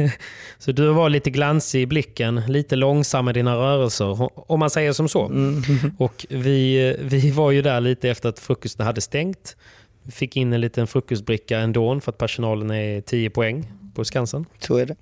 så 0.58 0.72
du 0.72 0.88
var 0.88 1.08
lite 1.08 1.30
glansig 1.30 1.82
i 1.82 1.86
blicken, 1.86 2.42
lite 2.48 2.76
långsam 2.76 3.28
i 3.28 3.32
dina 3.32 3.56
rörelser, 3.56 4.30
om 4.52 4.60
man 4.60 4.70
säger 4.70 4.92
som 4.92 5.08
så. 5.08 5.26
Mm. 5.26 5.62
Och 5.98 6.26
vi, 6.30 6.96
vi 7.00 7.30
var 7.30 7.50
ju 7.50 7.62
där 7.62 7.80
lite 7.80 8.10
efter 8.10 8.28
att 8.28 8.38
frukosten 8.38 8.86
hade 8.86 9.00
stängt. 9.00 9.56
Vi 10.02 10.12
fick 10.12 10.36
in 10.36 10.52
en 10.52 10.60
liten 10.60 10.86
frukostbricka 10.86 11.58
ändå 11.58 12.00
för 12.00 12.12
att 12.12 12.18
personalen 12.18 12.70
är 12.70 13.00
10 13.00 13.30
poäng 13.30 13.72
på 13.94 14.04
Skansen. 14.04 14.46
Så 14.58 14.76
är 14.76 14.86
det. 14.86 14.96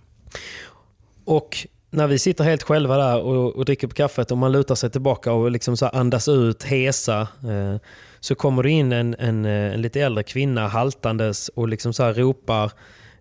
Och 1.25 1.67
när 1.91 2.07
vi 2.07 2.19
sitter 2.19 2.45
helt 2.45 2.63
själva 2.63 2.97
där 2.97 3.21
och, 3.21 3.57
och 3.57 3.65
dricker 3.65 3.87
på 3.87 3.95
kaffet 3.95 4.31
och 4.31 4.39
man 4.39 4.53
lutar 4.53 4.75
sig 4.75 4.91
tillbaka 4.91 5.33
och 5.33 5.51
liksom 5.51 5.77
så 5.77 5.87
andas 5.87 6.29
ut, 6.29 6.63
hesa, 6.63 7.21
eh, 7.21 7.77
så 8.23 8.35
kommer 8.35 8.63
det 8.63 8.71
in 8.71 8.93
en, 8.93 9.17
en, 9.19 9.45
eh, 9.45 9.75
en 9.75 9.83
lite 9.83 10.01
äldre 10.01 10.23
kvinna 10.25 10.69
haltandes 10.69 11.49
och 11.49 11.69
liksom 11.69 11.93
så 11.93 12.13
ropar 12.13 12.73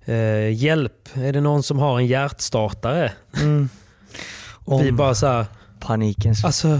eh, 0.06 0.54
hjälp, 0.54 1.10
är 1.16 1.34
det 1.34 1.42
någon 1.42 1.64
som 1.64 1.80
har 1.80 2.00
en 2.00 2.08
hjärtstartare? 2.08 3.12
Mm. 3.42 3.70
Och 4.66 4.82
vi 4.86 4.92
bara 4.92 5.16
så 5.16 5.28
här, 5.28 5.46
paniken. 5.80 6.36
så- 6.36 6.48
Alltså, 6.48 6.80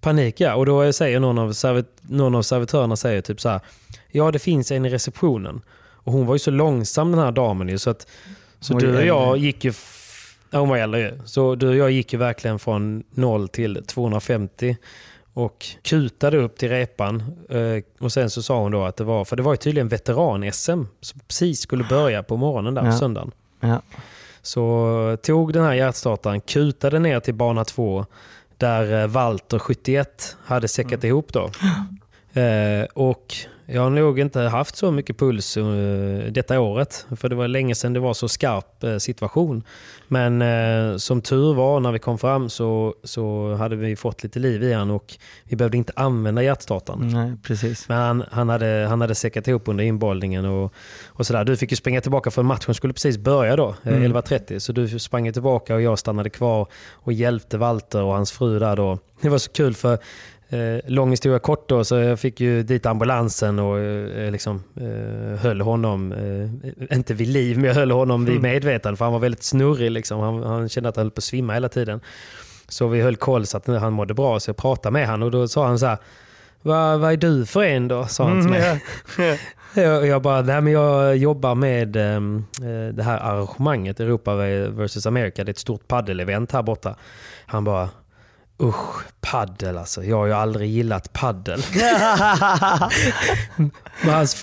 panik 0.00 0.40
ja. 0.40 0.54
Och 0.54 0.66
då 0.66 0.92
säger 0.92 1.20
någon 1.20 1.38
av, 1.38 1.52
servit, 1.52 1.86
någon 2.00 2.34
av 2.34 2.42
servitörerna 2.42 2.96
säger 2.96 3.20
typ 3.20 3.40
så 3.40 3.48
här. 3.48 3.60
Ja, 4.10 4.30
det 4.30 4.38
finns 4.38 4.72
en 4.72 4.84
i 4.84 4.90
receptionen. 4.90 5.60
Och 5.80 6.12
hon 6.12 6.26
var 6.26 6.34
ju 6.34 6.38
så 6.38 6.50
långsam 6.50 7.10
den 7.12 7.20
här 7.20 7.32
damen 7.32 7.68
ju, 7.68 7.78
så 7.78 7.90
att 7.90 8.06
så 8.60 8.72
Hon 8.72 8.80
du 8.82 8.86
och 8.86 8.92
äldre. 8.92 9.06
jag 9.06 9.38
gick 9.38 9.64
ju... 9.64 9.72
Ja, 10.50 10.58
hon 10.58 10.68
var 10.68 10.76
äldre 10.76 11.00
ju. 11.00 11.18
Så 11.24 11.54
du 11.54 11.68
och 11.68 11.76
jag 11.76 11.90
gick 11.90 12.12
ju 12.12 12.18
verkligen 12.18 12.58
från 12.58 13.02
0 13.10 13.48
till 13.48 13.82
250 13.86 14.76
och 15.38 15.66
kutade 15.82 16.38
upp 16.38 16.56
till 16.58 16.68
repan. 16.68 17.22
Eh, 17.50 17.82
Och 18.04 18.12
sen 18.12 18.30
så 18.30 18.42
sa 18.42 18.58
hon 18.60 18.72
då 18.72 18.84
att 18.84 18.96
det 18.96 19.04
var, 19.04 19.24
för 19.24 19.36
det 19.36 19.42
var 19.42 19.52
ju 19.52 19.56
tydligen 19.56 19.88
veteran-SM 19.88 20.84
som 21.00 21.20
precis 21.28 21.60
skulle 21.60 21.84
börja 21.84 22.22
på 22.22 22.36
morgonen 22.36 22.74
där 22.74 22.82
på 22.82 22.88
Ja. 22.88 22.98
söndagen. 22.98 23.30
Ja. 23.60 23.82
Så 24.42 25.16
tog 25.22 25.52
den 25.52 25.64
här 25.64 25.74
hjärtstartaren, 25.74 26.40
kutade 26.40 26.98
ner 26.98 27.20
till 27.20 27.34
bana 27.34 27.64
två 27.64 28.06
där 28.56 29.00
eh, 29.02 29.06
Walter 29.06 29.58
71 29.58 30.36
hade 30.44 30.68
säckat 30.68 31.04
ihop 31.04 31.32
då. 31.32 31.50
Eh, 32.32 32.84
och 32.94 33.34
jag 33.70 33.82
har 33.82 33.90
nog 33.90 34.18
inte 34.20 34.40
haft 34.40 34.76
så 34.76 34.90
mycket 34.90 35.18
puls 35.18 35.56
eh, 35.56 35.64
detta 36.30 36.60
året. 36.60 37.06
För 37.16 37.28
det 37.28 37.34
var 37.34 37.48
länge 37.48 37.74
sedan 37.74 37.92
det 37.92 38.00
var 38.00 38.14
så 38.14 38.28
skarp 38.28 38.84
eh, 38.84 38.96
situation. 38.96 39.62
Men 40.08 40.42
eh, 40.42 40.96
som 40.96 41.22
tur 41.22 41.54
var 41.54 41.80
när 41.80 41.92
vi 41.92 41.98
kom 41.98 42.18
fram 42.18 42.48
så, 42.48 42.94
så 43.04 43.54
hade 43.54 43.76
vi 43.76 43.96
fått 43.96 44.22
lite 44.22 44.38
liv 44.38 44.62
i 44.62 44.72
han 44.72 44.90
och 44.90 45.14
vi 45.44 45.56
behövde 45.56 45.76
inte 45.76 45.92
använda 45.96 46.42
hjärtstartaren. 46.42 47.08
Nej, 47.08 47.32
precis. 47.42 47.88
Men 47.88 47.98
han, 47.98 48.24
han, 48.30 48.48
hade, 48.48 48.86
han 48.88 49.00
hade 49.00 49.14
säckat 49.14 49.48
ihop 49.48 49.68
under 49.68 49.84
inbollningen 49.84 50.44
och, 50.44 50.72
och 51.06 51.26
sådär. 51.26 51.44
Du 51.44 51.56
fick 51.56 51.70
ju 51.70 51.76
springa 51.76 52.00
tillbaka 52.00 52.30
för 52.30 52.42
matchen 52.42 52.74
skulle 52.74 52.92
precis 52.92 53.18
börja 53.18 53.56
då, 53.56 53.74
Mm. 53.84 54.12
11.30. 54.12 54.58
Så 54.58 54.72
du 54.72 54.98
sprang 54.98 55.32
tillbaka 55.32 55.74
och 55.74 55.82
jag 55.82 55.98
stannade 55.98 56.30
kvar 56.30 56.66
och 56.92 57.12
hjälpte 57.12 57.58
Walter 57.58 58.02
och 58.02 58.12
hans 58.12 58.32
fru 58.32 58.58
där 58.58 58.76
då. 58.76 58.98
Det 59.20 59.28
var 59.28 59.38
så 59.38 59.50
kul 59.52 59.74
för 59.74 59.98
Eh, 60.50 60.80
lång 60.86 61.10
historia 61.10 61.38
kort 61.38 61.68
då, 61.68 61.84
så 61.84 61.96
jag 61.96 62.20
fick 62.20 62.40
ju 62.40 62.62
dit 62.62 62.86
ambulansen 62.86 63.58
och 63.58 63.78
eh, 63.78 64.30
liksom, 64.30 64.62
eh, 64.76 65.40
höll 65.40 65.60
honom, 65.60 66.12
eh, 66.12 66.96
inte 66.96 67.14
vid 67.14 67.28
liv, 67.28 67.56
men 67.56 67.64
jag 67.64 67.74
höll 67.74 67.90
honom 67.90 68.24
vid 68.24 68.42
medvetande 68.42 68.96
för 68.96 69.04
han 69.04 69.12
var 69.12 69.20
väldigt 69.20 69.42
snurrig. 69.42 69.90
Liksom. 69.90 70.20
Han, 70.20 70.42
han 70.42 70.68
kände 70.68 70.88
att 70.88 70.96
han 70.96 71.04
höll 71.04 71.10
på 71.10 71.18
att 71.18 71.24
svimma 71.24 71.52
hela 71.52 71.68
tiden. 71.68 72.00
Så 72.68 72.88
vi 72.88 73.00
höll 73.00 73.16
koll 73.16 73.46
så 73.46 73.56
att 73.56 73.66
han 73.66 73.92
mådde 73.92 74.14
bra, 74.14 74.40
så 74.40 74.48
jag 74.48 74.56
pratade 74.56 74.92
med 74.92 75.08
honom 75.08 75.26
och 75.26 75.30
då 75.30 75.48
sa 75.48 75.66
han 75.66 75.78
så 75.78 75.86
här, 75.86 75.98
vad, 76.62 77.00
vad 77.00 77.12
är 77.12 77.16
du 77.16 77.46
för 77.46 77.62
en 77.62 77.88
då? 77.88 78.06
Sa 78.06 78.28
han 78.28 78.40
till 78.40 78.50
mig. 78.50 78.82
Jag, 79.74 80.06
jag 80.06 80.22
bara, 80.22 80.42
nej 80.42 80.60
men 80.60 80.72
jag 80.72 81.16
jobbar 81.16 81.54
med 81.54 81.96
ehm, 81.96 82.44
eh, 82.62 82.94
det 82.94 83.02
här 83.02 83.18
arrangemanget, 83.18 84.00
Europa 84.00 84.36
vs 84.68 85.06
America. 85.06 85.44
Det 85.44 85.48
är 85.48 85.50
ett 85.50 85.58
stort 85.58 85.88
paddelevent 85.88 86.52
här 86.52 86.62
borta. 86.62 86.94
Han 87.46 87.64
bara, 87.64 87.88
usch, 88.62 89.04
paddel 89.20 89.78
alltså. 89.78 90.04
Jag 90.04 90.16
har 90.16 90.26
ju 90.26 90.32
aldrig 90.32 90.70
gillat 90.70 91.12
paddel. 91.12 91.62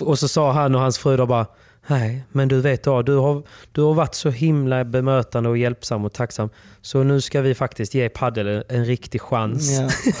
Och 0.00 0.18
så 0.18 0.28
sa 0.28 0.52
han 0.52 0.74
och 0.74 0.80
hans 0.80 0.98
fru 0.98 1.16
då 1.16 1.26
bara, 1.26 1.46
nej 1.86 2.24
men 2.32 2.48
du 2.48 2.60
vet 2.60 2.84
då, 2.84 3.02
du 3.02 3.16
har, 3.16 3.42
du 3.72 3.82
har 3.82 3.94
varit 3.94 4.14
så 4.14 4.30
himla 4.30 4.84
bemötande 4.84 5.48
och 5.48 5.58
hjälpsam 5.58 6.04
och 6.04 6.12
tacksam. 6.12 6.48
Så 6.82 7.02
nu 7.02 7.20
ska 7.20 7.40
vi 7.40 7.54
faktiskt 7.54 7.94
ge 7.94 8.08
paddel 8.08 8.46
en, 8.48 8.62
en 8.68 8.84
riktig 8.84 9.20
chans. 9.20 9.70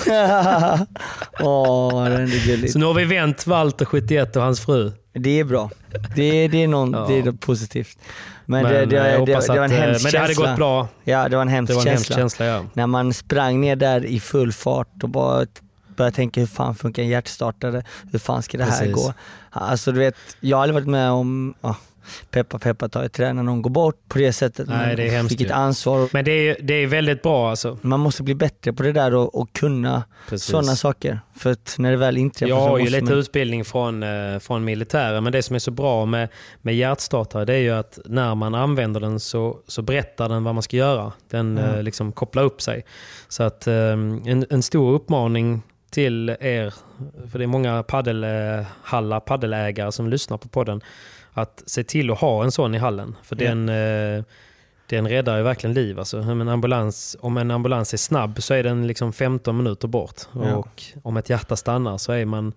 Ja. 0.06 0.78
Åh, 1.40 2.04
det 2.04 2.10
är 2.14 2.20
ändå 2.20 2.36
gulligt. 2.46 2.72
Så 2.72 2.78
nu 2.78 2.86
har 2.86 2.94
vi 2.94 3.04
vänt 3.04 3.46
Walter 3.46 3.84
71 3.84 4.36
och 4.36 4.42
hans 4.42 4.60
fru. 4.60 4.92
Det 5.12 5.40
är 5.40 5.44
bra. 5.44 5.70
Det, 6.16 6.48
det, 6.48 6.62
är, 6.62 6.68
någon, 6.68 6.92
Ja. 6.92 7.06
det 7.08 7.18
är 7.18 7.32
positivt. 7.32 7.98
Men, 8.46 8.62
Men, 8.62 8.72
det, 8.72 8.80
eh, 8.82 8.88
det, 8.88 8.96
det, 8.96 9.24
det, 9.26 9.40
det 9.40 9.48
var 9.48 9.56
en 9.56 9.64
att, 9.64 9.70
eh, 9.70 9.76
hemsk 9.78 10.02
men 10.04 10.12
det 10.12 10.18
hade 10.18 10.34
känsla. 10.34 10.46
gått 10.50 10.56
bra. 10.56 10.88
Ja, 11.04 11.28
det 11.28 11.36
var 11.36 11.42
en 11.42 11.48
hemsk, 11.48 11.70
Det 11.70 11.74
var 11.74 11.82
en 11.82 11.88
hemsk 11.88 12.06
känsla. 12.06 12.22
känsla 12.22 12.46
ja. 12.46 12.64
När 12.72 12.86
man 12.86 13.14
sprang 13.14 13.60
ner 13.60 13.76
där 13.76 14.04
i 14.04 14.20
full 14.20 14.52
fart 14.52 15.02
och 15.02 15.08
bara 15.08 15.46
började 15.96 16.16
tänka 16.16 16.40
hur 16.40 16.46
fan 16.46 16.74
funkar 16.74 17.02
en 17.02 17.08
hjärtstartare? 17.08 17.82
Hur 18.12 18.18
fan 18.18 18.42
ska 18.42 18.58
det 18.58 18.64
här 18.64 18.78
Precis. 18.78 18.94
gå? 18.94 19.12
Alltså 19.50 19.92
du 19.92 19.98
vet, 19.98 20.14
jag 20.40 20.56
har 20.56 20.62
aldrig 20.62 20.74
varit 20.74 20.88
med 20.88 21.10
om, 21.10 21.54
ja, 21.60 21.76
peppa 22.30 22.58
peppa 22.58 22.88
ta 22.88 23.04
i 23.04 23.08
trä 23.08 23.32
när 23.32 23.42
någon 23.42 23.62
går 23.62 23.70
bort 23.70 24.08
på 24.08 24.18
det 24.18 24.32
sättet. 24.32 24.68
Nej, 24.68 24.96
det 24.96 25.08
är 25.08 25.10
hemskt 25.10 25.32
Vilket 25.32 25.50
ansvar. 25.50 26.08
Men 26.12 26.24
det 26.24 26.30
är, 26.30 26.56
det 26.62 26.74
är 26.74 26.86
väldigt 26.86 27.22
bra 27.22 27.50
alltså. 27.50 27.78
Man 27.82 28.00
måste 28.00 28.22
bli 28.22 28.34
bättre 28.34 28.72
på 28.72 28.82
det 28.82 28.92
där 28.92 29.14
och, 29.14 29.34
och 29.34 29.52
kunna 29.52 30.02
sådana 30.36 30.76
saker. 30.76 31.20
För 31.36 31.52
att 31.52 31.74
när 31.78 31.90
det 31.90 31.96
väl 31.96 32.16
inträffar 32.16 32.48
Jag 32.48 32.60
har 32.60 32.78
ju 32.78 32.84
lite 32.84 33.04
man... 33.04 33.12
utbildning 33.12 33.64
från, 33.64 34.02
eh, 34.02 34.38
från 34.38 34.64
militären, 34.64 35.24
men 35.24 35.32
det 35.32 35.42
som 35.42 35.56
är 35.56 35.60
så 35.60 35.70
bra 35.70 36.06
med, 36.06 36.28
med 36.62 36.76
hjärtstartare 36.76 37.44
det 37.44 37.54
är 37.54 37.58
ju 37.58 37.70
att 37.70 37.98
när 38.04 38.34
man 38.34 38.54
använder 38.54 39.00
den 39.00 39.20
så, 39.20 39.58
så 39.66 39.82
berättar 39.82 40.28
den 40.28 40.44
vad 40.44 40.54
man 40.54 40.62
ska 40.62 40.76
göra. 40.76 41.12
Den 41.30 41.58
eh, 41.58 41.82
liksom 41.82 42.12
kopplar 42.12 42.42
upp 42.42 42.62
sig. 42.62 42.84
Så 43.28 43.42
att 43.42 43.66
eh, 43.66 43.74
en, 43.74 44.46
en 44.50 44.62
stor 44.62 44.94
uppmaning 44.94 45.62
till 45.90 46.36
er, 46.40 46.74
för 47.30 47.38
det 47.38 47.44
är 47.44 47.46
många 47.46 47.82
paddelhallar, 47.82 49.20
paddelägare 49.20 49.92
som 49.92 50.08
lyssnar 50.08 50.38
på 50.38 50.48
podden, 50.48 50.80
att 51.40 51.62
se 51.66 51.84
till 51.84 52.10
att 52.10 52.18
ha 52.18 52.44
en 52.44 52.52
sån 52.52 52.74
i 52.74 52.78
hallen. 52.78 53.16
För 53.22 53.36
Ja. 53.42 53.48
den, 53.48 53.68
eh, 53.68 54.24
den 54.86 55.08
räddar 55.08 55.36
ju 55.36 55.42
verkligen 55.42 55.74
liv. 55.74 55.98
Alltså, 55.98 56.20
om, 56.20 56.40
en 56.40 56.48
ambulans, 56.48 57.16
om 57.20 57.36
en 57.36 57.50
ambulans 57.50 57.92
är 57.92 57.98
snabb 57.98 58.42
så 58.42 58.54
är 58.54 58.62
den 58.62 58.86
liksom 58.86 59.12
15 59.12 59.56
minuter 59.56 59.88
bort. 59.88 60.20
Ja. 60.34 60.54
Och 60.54 60.82
om 61.02 61.16
ett 61.16 61.30
hjärta 61.30 61.56
stannar 61.56 61.98
så 61.98 62.12
är 62.12 62.24
man, 62.24 62.52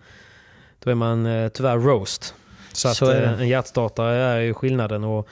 då 0.83 0.91
är 0.91 0.95
man 0.95 1.25
eh, 1.25 1.49
tyvärr 1.49 1.77
roast. 1.77 2.33
Så, 2.73 2.89
Så 2.89 3.05
att 3.05 3.15
eh, 3.15 3.41
en 3.41 3.47
hjärtstartare 3.47 4.15
är 4.15 4.39
ju 4.39 4.53
skillnaden. 4.53 5.03
Och 5.03 5.27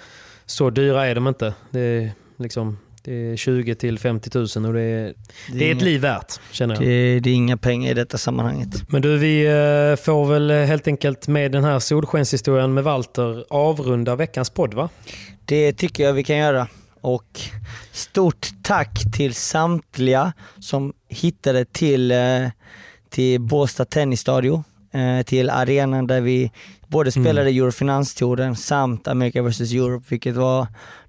så 0.45 0.69
dyra 0.69 1.05
är 1.07 1.15
de 1.15 1.27
inte. 1.27 1.53
Det 1.69 1.79
är, 1.79 2.11
liksom, 2.37 2.77
det 3.07 3.31
är 3.31 3.35
20 3.35 3.75
till 3.75 3.99
50 3.99 4.29
000 4.59 4.65
och 4.65 4.73
det 4.73 4.81
är, 4.81 5.13
det 5.53 5.67
är 5.67 5.71
ett 5.71 5.75
inga- 5.77 5.85
liv 5.85 6.01
värt 6.01 6.39
känner 6.51 6.75
jag. 6.75 6.83
Det, 6.83 7.19
det 7.19 7.29
är 7.29 7.33
inga 7.33 7.57
pengar 7.57 7.91
i 7.91 7.93
detta 7.93 8.17
sammanhanget. 8.17 8.69
Men 8.89 9.01
du, 9.01 9.17
vi 9.17 9.45
eh, 9.45 10.05
får 10.05 10.25
väl 10.25 10.51
helt 10.51 10.87
enkelt 10.87 11.27
med 11.27 11.51
den 11.51 11.63
här 11.63 11.79
solskenshistorien 11.79 12.73
med 12.73 12.83
Walter 12.83 13.45
avrunda 13.49 14.15
veckans 14.15 14.49
podd 14.49 14.73
va? 14.73 14.89
Det 15.45 15.73
tycker 15.73 16.03
jag 16.03 16.13
vi 16.13 16.23
kan 16.23 16.37
göra. 16.37 16.67
Och 17.01 17.41
stort 17.91 18.47
tack 18.63 19.13
till 19.15 19.33
samtliga 19.33 20.33
som 20.59 20.93
hittade 21.09 21.65
till, 21.65 22.11
eh, 22.11 22.17
till 23.09 23.41
Båstad 23.41 23.85
Tennisstadio, 23.85 24.63
eh, 24.93 25.25
till 25.25 25.49
arenan 25.49 26.07
där 26.07 26.21
vi 26.21 26.51
både 26.87 27.11
spelade 27.11 27.49
Eurofinanstouren 27.49 28.55
samt 28.55 29.07
America 29.07 29.41
vs 29.41 29.61
Europe, 29.61 30.05
vilket 30.09 30.35
var 30.35 30.67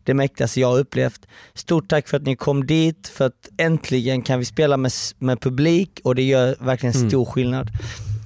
det 0.09 0.15
mäktigaste 0.15 0.61
jag 0.61 0.69
har 0.69 0.79
upplevt. 0.79 1.27
Stort 1.55 1.89
tack 1.89 2.09
för 2.09 2.17
att 2.17 2.23
ni 2.23 2.37
kom 2.37 2.67
dit, 2.67 3.09
för 3.09 3.27
att 3.27 3.49
äntligen 3.57 4.23
kan 4.23 4.39
vi 4.39 4.45
spela 4.45 4.77
med, 4.77 4.93
med 5.19 5.41
publik 5.41 6.01
och 6.05 6.15
det 6.15 6.23
gör 6.23 6.57
verkligen 6.61 6.95
stor 7.09 7.25
skillnad. 7.25 7.71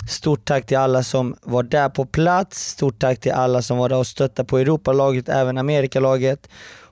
Stort 0.08 0.44
tack 0.44 0.66
till 0.66 0.76
alla 0.76 1.02
som 1.02 1.36
var 1.42 1.62
där 1.62 1.88
på 1.88 2.06
plats, 2.06 2.68
stort 2.68 2.98
tack 2.98 3.20
till 3.20 3.32
alla 3.32 3.62
som 3.62 3.78
var 3.78 3.88
där 3.88 3.96
och 3.96 4.06
stöttade 4.06 4.48
på 4.48 4.58
Europalaget, 4.58 5.28
även 5.28 5.58
Amerikalaget 5.58 6.48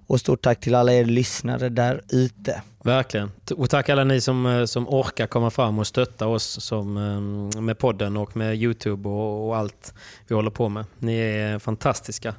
och 0.06 0.20
stort 0.20 0.42
tack 0.42 0.60
till 0.60 0.74
alla 0.74 0.92
er 0.92 1.04
lyssnare 1.04 1.68
där 1.68 2.02
ute. 2.08 2.62
Verkligen. 2.84 3.30
Och 3.56 3.70
tack 3.70 3.88
alla 3.88 4.04
ni 4.04 4.20
som, 4.20 4.46
eh, 4.46 4.64
som 4.64 4.88
orkar 4.88 5.26
komma 5.26 5.50
fram 5.50 5.78
och 5.78 5.86
stötta 5.86 6.26
oss 6.26 6.64
som, 6.64 6.96
eh, 6.96 7.60
med 7.60 7.78
podden 7.78 8.16
och 8.16 8.36
med 8.36 8.56
YouTube 8.56 9.08
och, 9.08 9.48
och 9.48 9.56
allt 9.56 9.94
vi 10.28 10.34
håller 10.34 10.50
på 10.50 10.68
med. 10.68 10.84
Ni 10.98 11.18
är 11.18 11.58
fantastiska. 11.58 12.34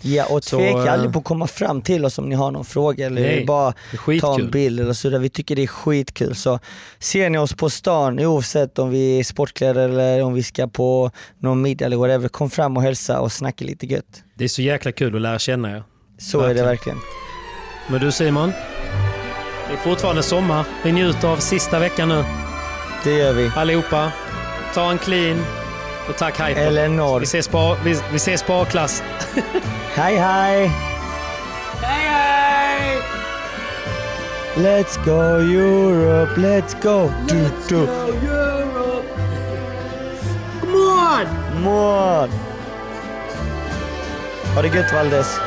Ja 0.00 0.26
och 0.26 0.44
Så, 0.44 0.56
tveka 0.56 0.84
eh, 0.84 0.92
aldrig 0.92 1.12
på 1.12 1.18
att 1.18 1.24
komma 1.24 1.46
fram 1.46 1.82
till 1.82 2.04
oss 2.04 2.18
om 2.18 2.28
ni 2.28 2.34
har 2.34 2.50
någon 2.50 2.64
fråga 2.64 3.06
eller 3.06 3.22
Nej, 3.22 3.44
bara 3.44 3.74
ta 4.20 4.40
en 4.40 4.50
bild 4.50 4.80
eller 4.80 4.92
sådär. 4.92 5.18
Vi 5.18 5.28
tycker 5.28 5.56
det 5.56 5.62
är 5.62 5.66
skitkul. 5.66 6.34
Så 6.34 6.58
ser 6.98 7.30
ni 7.30 7.38
oss 7.38 7.54
på 7.54 7.70
stan, 7.70 8.20
oavsett 8.20 8.78
om 8.78 8.90
vi 8.90 9.18
är 9.18 9.24
sportkläder 9.24 9.88
eller 9.88 10.22
om 10.22 10.34
vi 10.34 10.42
ska 10.42 10.66
på 10.66 11.10
någon 11.38 11.62
middag 11.62 11.84
eller 11.84 11.96
whatever, 11.96 12.28
kom 12.28 12.50
fram 12.50 12.76
och 12.76 12.82
hälsa 12.82 13.20
och 13.20 13.32
snacka 13.32 13.64
lite 13.64 13.86
gött. 13.86 14.22
Det 14.34 14.44
är 14.44 14.48
så 14.48 14.62
jäkla 14.62 14.92
kul 14.92 15.16
att 15.16 15.22
lära 15.22 15.38
känna 15.38 15.76
er. 15.76 15.82
Så 16.18 16.40
är 16.40 16.54
det 16.54 16.62
verkligen. 16.62 16.98
Men 17.88 18.00
du 18.00 18.12
Simon, 18.12 18.52
det 19.68 19.72
är 19.72 19.76
fortfarande 19.76 20.22
sommar. 20.22 20.64
Vi 20.84 20.92
njuter 20.92 21.28
av 21.28 21.36
sista 21.36 21.78
veckan 21.78 22.08
nu. 22.08 22.24
Det 23.04 23.12
gör 23.12 23.32
vi. 23.32 23.50
Allihopa, 23.56 24.12
ta 24.74 24.90
en 24.90 24.98
clean 24.98 25.44
och 26.08 26.16
tack 26.16 26.40
Hyper. 26.40 26.60
Eleanor. 26.60 27.20
Vi 27.20 27.24
ses 27.24 27.48
på, 27.48 27.76
vi, 27.84 28.00
vi 28.12 28.16
ses 28.16 28.42
på 28.42 28.52
A-klass. 28.52 29.02
Hej 29.94 30.16
hej! 30.16 30.70
Hej 31.82 32.08
hej! 32.08 32.98
Let's 34.56 35.04
go 35.04 35.40
Europe, 35.40 36.40
let's 36.40 36.82
go! 36.82 37.12
Du, 37.28 37.48
du. 37.68 37.86
Come 40.60 40.76
on! 40.76 41.62
Mål! 41.62 42.28
Ha 44.54 44.62
det 44.62 44.68
gött 44.68 44.92
Valdes. 44.92 45.40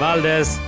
Valdes, 0.00 0.58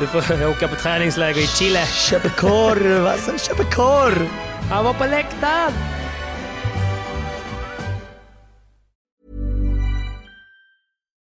du 0.00 0.06
får 0.06 0.46
åka 0.50 0.68
på 0.68 0.74
träningsläger 0.74 1.40
i 1.40 1.46
Chile. 1.46 1.86
Köp 1.86 2.36
korv 2.36 3.06
alltså, 3.06 3.38
köp 3.38 3.74
korv! 3.74 4.28
Han 4.70 4.84
var 4.84 4.92
på 4.92 5.04
läktaren! 5.04 5.97